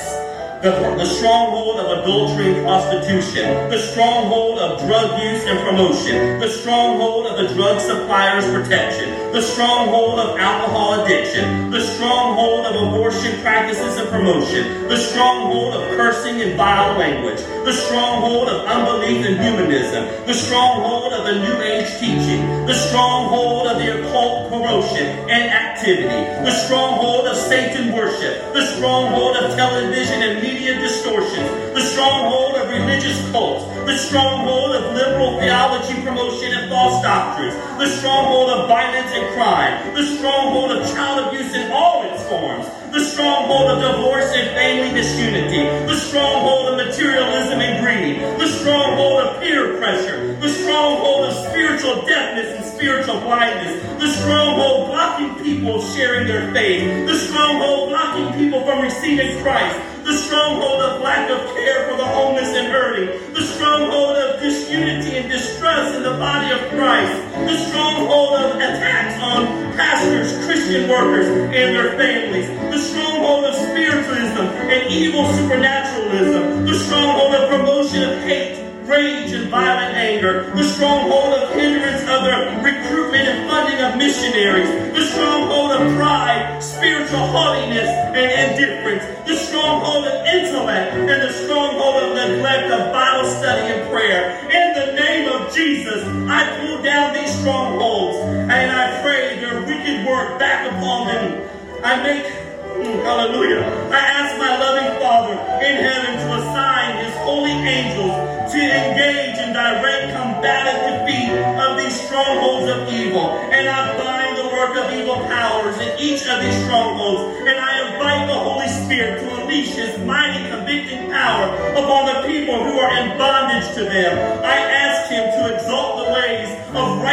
the, 0.64 0.96
the 0.96 1.04
stronghold 1.04 1.78
of 1.78 1.98
adultery 1.98 2.54
and 2.54 2.64
prostitution, 2.64 3.68
the 3.68 3.78
stronghold 3.78 4.58
of 4.58 4.80
drug 4.80 5.20
use 5.20 5.44
and 5.44 5.60
promotion, 5.60 6.40
the 6.40 6.48
stronghold 6.48 7.26
of 7.26 7.36
the 7.36 7.52
drug 7.52 7.78
supplier's 7.78 8.46
protection, 8.46 9.10
the 9.32 9.42
stronghold 9.42 10.18
of 10.18 10.38
alcohol 10.38 11.04
addiction, 11.04 11.70
the 11.70 11.82
stronghold 11.82 12.64
of 12.64 12.88
abortion 12.88 13.38
practices 13.42 13.98
and 13.98 14.08
promotion, 14.08 14.88
the 14.88 14.96
stronghold 14.96 15.74
of 15.74 15.82
cursing 15.98 16.40
and 16.40 16.56
vile 16.56 16.98
language, 16.98 17.40
the 17.66 17.72
stronghold 17.72 18.48
of 18.48 18.64
unbelief 18.64 19.26
and 19.26 19.38
humanism, 19.44 20.06
the 20.24 20.32
stronghold 20.32 21.12
of 21.12 21.26
the 21.26 21.40
New 21.44 21.60
Age 21.60 21.90
teaching, 22.00 22.40
the 22.64 22.72
stronghold 22.72 23.66
of 23.66 23.76
the 23.76 24.00
occult 24.00 24.48
promotion 24.48 25.04
and 25.28 25.44
activity, 25.52 26.08
the 26.40 26.50
stronghold 26.50 27.26
of 27.26 27.36
Satan 27.36 27.92
worship, 27.92 28.54
the 28.54 28.64
stronghold 28.64 29.36
of 29.36 29.54
television 29.56 30.22
and 30.22 30.40
media 30.40 30.53
media 30.54 30.78
distortions, 30.78 31.50
the 31.74 31.80
stronghold 31.80 32.54
of 32.54 32.70
religious 32.70 33.18
cults, 33.32 33.66
the 33.90 33.96
stronghold 33.96 34.76
of 34.76 34.94
liberal 34.94 35.38
theology 35.40 36.00
promotion 36.02 36.52
and 36.52 36.70
false 36.70 37.02
doctrines, 37.02 37.54
the 37.78 37.86
stronghold 37.98 38.50
of 38.50 38.68
violence 38.68 39.10
and 39.12 39.26
crime, 39.34 39.94
the 39.94 40.04
stronghold 40.16 40.70
of 40.70 40.86
child 40.94 41.26
abuse 41.26 41.52
in 41.54 41.72
all 41.72 42.04
its 42.04 42.22
forms, 42.28 42.66
the 42.92 43.00
stronghold 43.00 43.66
of 43.72 43.82
divorce 43.82 44.30
and 44.30 44.48
family 44.54 44.94
disunity, 44.94 45.64
the 45.90 45.96
stronghold 45.96 46.68
of 46.68 46.86
materialism 46.86 47.58
and 47.58 47.82
greed, 47.82 48.22
the 48.38 48.46
stronghold 48.46 49.24
of 49.24 49.42
peer 49.42 49.76
pressure, 49.78 50.34
the 50.36 50.48
stronghold 50.48 51.26
of 51.26 51.34
spiritual 51.50 52.06
deafness 52.06 52.54
and 52.54 52.64
spiritual 52.64 53.18
blindness, 53.20 53.82
the 54.00 54.06
stronghold 54.22 54.86
blocking 54.86 55.34
people 55.42 55.82
sharing 55.82 56.28
their 56.28 56.52
faith, 56.52 57.08
the 57.08 57.14
stronghold 57.14 57.88
blocking 57.88 58.32
people 58.38 58.64
from 58.64 58.80
receiving 58.80 59.42
Christ, 59.42 59.93
the 60.04 60.12
stronghold 60.12 60.82
of 60.82 61.00
lack 61.00 61.30
of 61.30 61.40
care 61.54 61.88
for 61.88 61.96
the 61.96 62.04
homeless 62.04 62.54
and 62.54 62.68
hurting, 62.68 63.32
the 63.32 63.40
stronghold 63.40 64.16
of 64.16 64.40
disunity 64.40 65.16
and 65.16 65.30
distrust 65.30 65.94
in 65.96 66.02
the 66.02 66.16
body 66.18 66.52
of 66.52 66.60
Christ, 66.70 67.16
the 67.32 67.56
stronghold 67.68 68.34
of 68.34 68.56
attacks 68.56 69.20
on 69.22 69.46
pastors, 69.72 70.44
Christian 70.44 70.88
workers, 70.90 71.26
and 71.26 71.74
their 71.74 71.96
families, 71.96 72.48
the 72.70 72.78
stronghold 72.78 73.44
of 73.44 73.54
spiritualism 73.54 74.44
and 74.68 74.92
evil 74.92 75.32
supernaturalism, 75.32 76.66
the 76.66 76.74
stronghold 76.74 77.34
of 77.34 77.48
promotion 77.48 78.02
of 78.02 78.18
hate 78.24 78.63
rage 78.86 79.32
and 79.32 79.48
violent 79.48 79.96
anger, 79.96 80.50
the 80.54 80.62
stronghold 80.62 81.34
of 81.34 81.54
hindrance 81.54 82.02
of 82.02 82.24
the 82.24 82.60
recruitment 82.62 83.28
and 83.28 83.48
funding 83.48 83.80
of 83.80 83.96
missionaries, 83.96 84.68
the 84.94 85.04
stronghold 85.04 85.72
of 85.72 85.96
pride, 85.96 86.62
spiritual 86.62 87.26
haughtiness, 87.32 87.88
and 87.88 88.28
indifference, 88.52 89.04
the 89.26 89.36
stronghold 89.36 90.04
of 90.04 90.26
intellect, 90.26 90.92
and 90.96 91.08
the 91.08 91.32
stronghold 91.32 92.02
of 92.02 92.16
neglect 92.16 92.70
of 92.70 92.92
Bible 92.92 93.28
study 93.28 93.72
and 93.72 93.90
prayer. 93.90 94.38
In 94.52 94.74
the 94.74 95.00
name 95.00 95.28
of 95.32 95.54
Jesus, 95.54 96.04
I 96.28 96.44
pull 96.60 96.82
down 96.82 97.14
these 97.14 97.32
strongholds 97.40 98.18
and 98.18 98.70
I 98.70 99.00
pray 99.02 99.40
their 99.40 99.60
wicked 99.62 100.06
work 100.06 100.38
back 100.38 100.70
upon 100.70 101.06
them. 101.08 101.48
I 101.82 102.02
make 102.02 102.24
mm, 102.24 103.02
Hallelujah. 103.02 103.64
I 103.90 103.98
ask 103.98 104.38
my 104.38 104.58
loving 104.58 105.00
Father 105.00 105.32
in 105.64 105.76
heaven 105.84 106.28
to 106.28 106.34
assign 106.36 107.04
his 107.04 107.14
holy 107.24 107.52
angels 107.52 108.43
to 108.54 108.62
engage 108.62 109.38
in 109.38 109.52
direct 109.52 110.14
combative 110.14 110.78
defeat 110.86 111.34
of 111.58 111.76
these 111.76 111.98
strongholds 112.06 112.70
of 112.70 112.88
evil. 112.88 113.34
And 113.50 113.68
I 113.68 113.98
bind 113.98 114.38
the 114.38 114.48
work 114.54 114.76
of 114.78 114.94
evil 114.94 115.16
powers 115.26 115.76
in 115.78 115.98
each 115.98 116.22
of 116.28 116.40
these 116.40 116.54
strongholds. 116.62 117.34
And 117.48 117.58
I 117.58 117.90
invite 117.90 118.28
the 118.28 118.38
Holy 118.38 118.68
Spirit 118.68 119.20
to 119.20 119.42
unleash 119.42 119.74
his 119.74 119.98
mighty 120.06 120.38
convicting 120.50 121.10
power 121.10 121.50
upon 121.74 122.06
the 122.06 122.28
people 122.28 122.62
who 122.62 122.78
are 122.78 122.92
in 123.02 123.18
bondage 123.18 123.66
to 123.74 123.84
them. 123.84 124.44
I 124.44 124.54
ask 124.54 125.10
him 125.10 125.24
to 125.34 125.54
exalt 125.54 125.98
the 125.98 126.03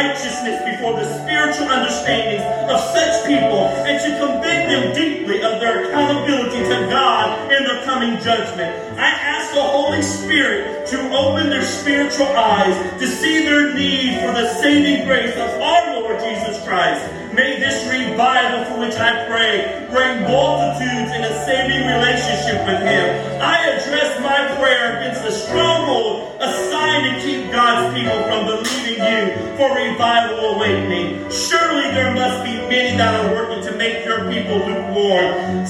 righteousness 0.02 0.58
before 0.66 0.98
the 0.98 1.06
spiritual 1.22 1.68
understandings 1.68 2.42
of 2.68 2.78
such 2.90 3.26
people 3.26 3.70
and 3.86 4.02
to 4.02 4.10
convict 4.18 4.66
them 4.66 4.94
deeply 4.94 5.42
of 5.42 5.60
their 5.60 5.86
accountability 5.86 6.58
to 6.58 6.78
God 6.90 7.52
in 7.52 7.62
the 7.62 7.82
coming 7.84 8.18
judgment. 8.20 8.74
I 8.98 9.06
ask 9.06 9.54
the 9.54 9.62
Holy 9.62 10.02
Spirit 10.02 10.86
to 10.88 10.98
open 11.14 11.50
their 11.50 11.62
spiritual 11.62 12.26
eyes 12.26 12.74
to 12.98 13.06
see 13.06 13.44
their 13.44 13.74
need 13.74 14.20
for 14.20 14.32
the 14.34 14.48
saving 14.60 15.06
grace 15.06 15.36
of 15.36 15.50
our 15.60 16.00
Lord 16.00 16.18
Jesus 16.18 16.58
Christ. 16.66 17.06
May 17.32 17.60
this 17.60 17.88
revival 17.88 18.64
for 18.66 18.80
which 18.80 18.96
I 18.96 19.24
pray 19.30 19.86
bring 19.88 20.22
multitudes 20.22 21.12
in 21.14 21.22
a 21.22 21.34
saving 21.46 21.86
relationship 21.86 22.66
with 22.66 22.82
Him. 22.82 23.40
I 23.40 23.70
address 23.70 24.20
my 24.20 24.56
prayer 24.58 24.98
against 24.98 25.22
the 25.22 25.30
stronghold 25.30 26.42
assigned 26.42 27.06
to 27.06 27.26
keep 27.26 27.52
God's 27.52 27.94
people 27.94 28.20
from 28.24 28.46
believing 28.46 28.81
you 28.98 29.56
for 29.56 29.74
revival 29.74 30.56
awakening. 30.56 31.30
Surely 31.30 31.90
there 31.92 32.14
must 32.14 32.44
be 32.44 32.54
many 32.68 32.96
that 32.96 33.14
are 33.24 33.34
working 33.34 33.62
to 33.64 33.76
make 33.76 34.04
your 34.04 34.30
people 34.30 34.58
lukewarm. 34.58 35.64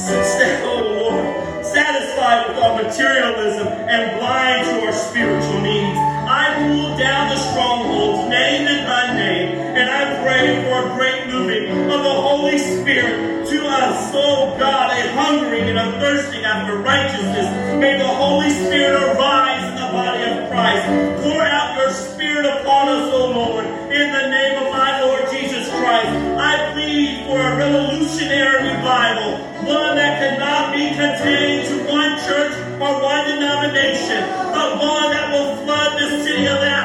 Oh 0.64 1.10
Lord, 1.10 1.64
satisfied 1.64 2.48
with 2.48 2.58
our 2.58 2.82
materialism 2.82 3.66
and 3.66 4.18
blind 4.18 4.66
to 4.66 4.86
our 4.86 4.92
spiritual 4.92 5.60
needs. 5.60 5.98
I 5.98 6.54
pull 6.58 6.96
down 6.96 7.28
the 7.30 7.36
strongholds, 7.36 8.28
named 8.30 8.68
and 8.68 9.18
name, 9.18 9.58
and 9.76 9.90
I 9.90 10.22
pray 10.22 10.62
for 10.64 10.86
a 10.86 10.96
great 10.96 11.26
moving 11.26 11.68
of 11.90 12.02
the 12.02 12.16
Holy 12.28 12.58
Spirit 12.58 13.46
to 13.48 13.66
us, 13.66 14.10
oh 14.14 14.56
God, 14.58 14.90
a 14.90 15.12
hungering 15.12 15.68
and 15.68 15.78
a 15.78 15.98
thirsting 16.00 16.44
after 16.44 16.76
righteousness. 16.76 17.48
May 17.78 17.98
the 17.98 18.06
Holy 18.06 18.50
Spirit 18.50 19.02
arise 19.02 19.71
the 19.92 19.98
body 19.98 20.22
of 20.24 20.48
Christ. 20.48 20.86
Pour 21.22 21.42
out 21.42 21.76
your 21.76 21.90
Spirit 21.90 22.46
upon 22.46 22.88
us, 22.88 23.12
O 23.12 23.30
Lord, 23.30 23.66
in 23.92 24.12
the 24.12 24.28
name 24.28 24.64
of 24.64 24.72
my 24.72 25.02
Lord 25.02 25.28
Jesus 25.30 25.68
Christ. 25.68 26.08
I 26.40 26.72
plead 26.72 27.26
for 27.26 27.38
a 27.38 27.56
revolutionary 27.56 28.72
revival, 28.72 29.36
one 29.68 29.96
that 29.96 30.18
cannot 30.18 30.72
be 30.72 30.88
contained 30.96 31.68
to 31.68 31.92
one 31.92 32.16
church 32.24 32.54
or 32.80 33.02
one 33.02 33.24
denomination, 33.28 34.24
but 34.52 34.80
one 34.80 35.10
that 35.12 35.30
will 35.32 35.56
flood 35.64 36.00
the 36.00 36.22
city 36.24 36.46
of 36.46 36.56
Athens 36.56 36.81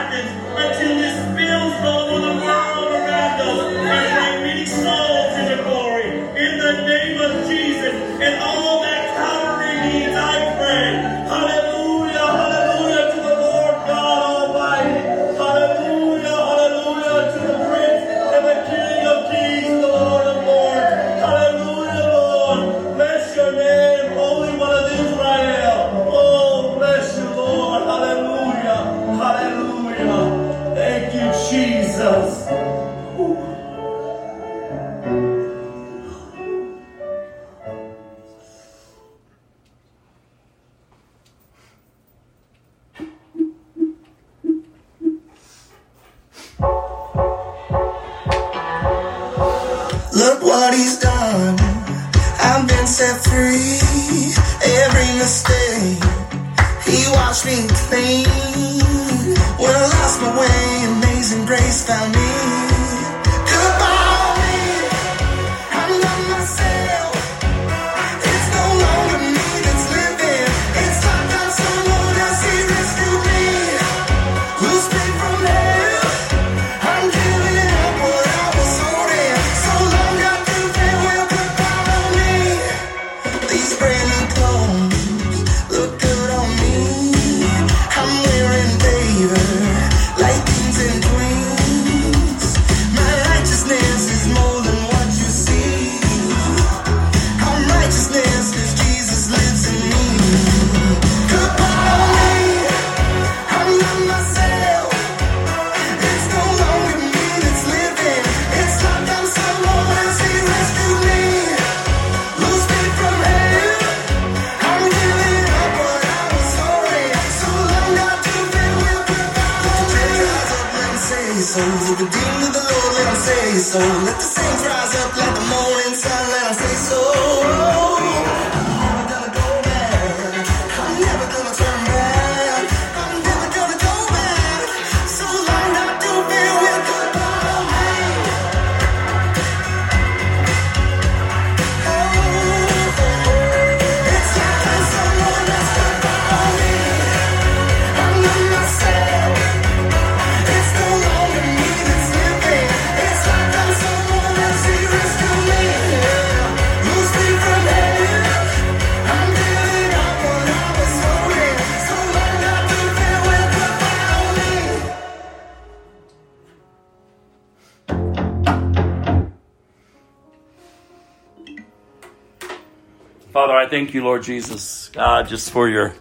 thank 173.77 173.93
you, 173.93 174.03
Lord 174.03 174.23
Jesus, 174.23 174.89
God, 174.91 175.27
just 175.27 175.51
for 175.51 175.69
your, 175.69 175.93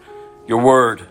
your 0.47 0.63
word. 0.63 1.06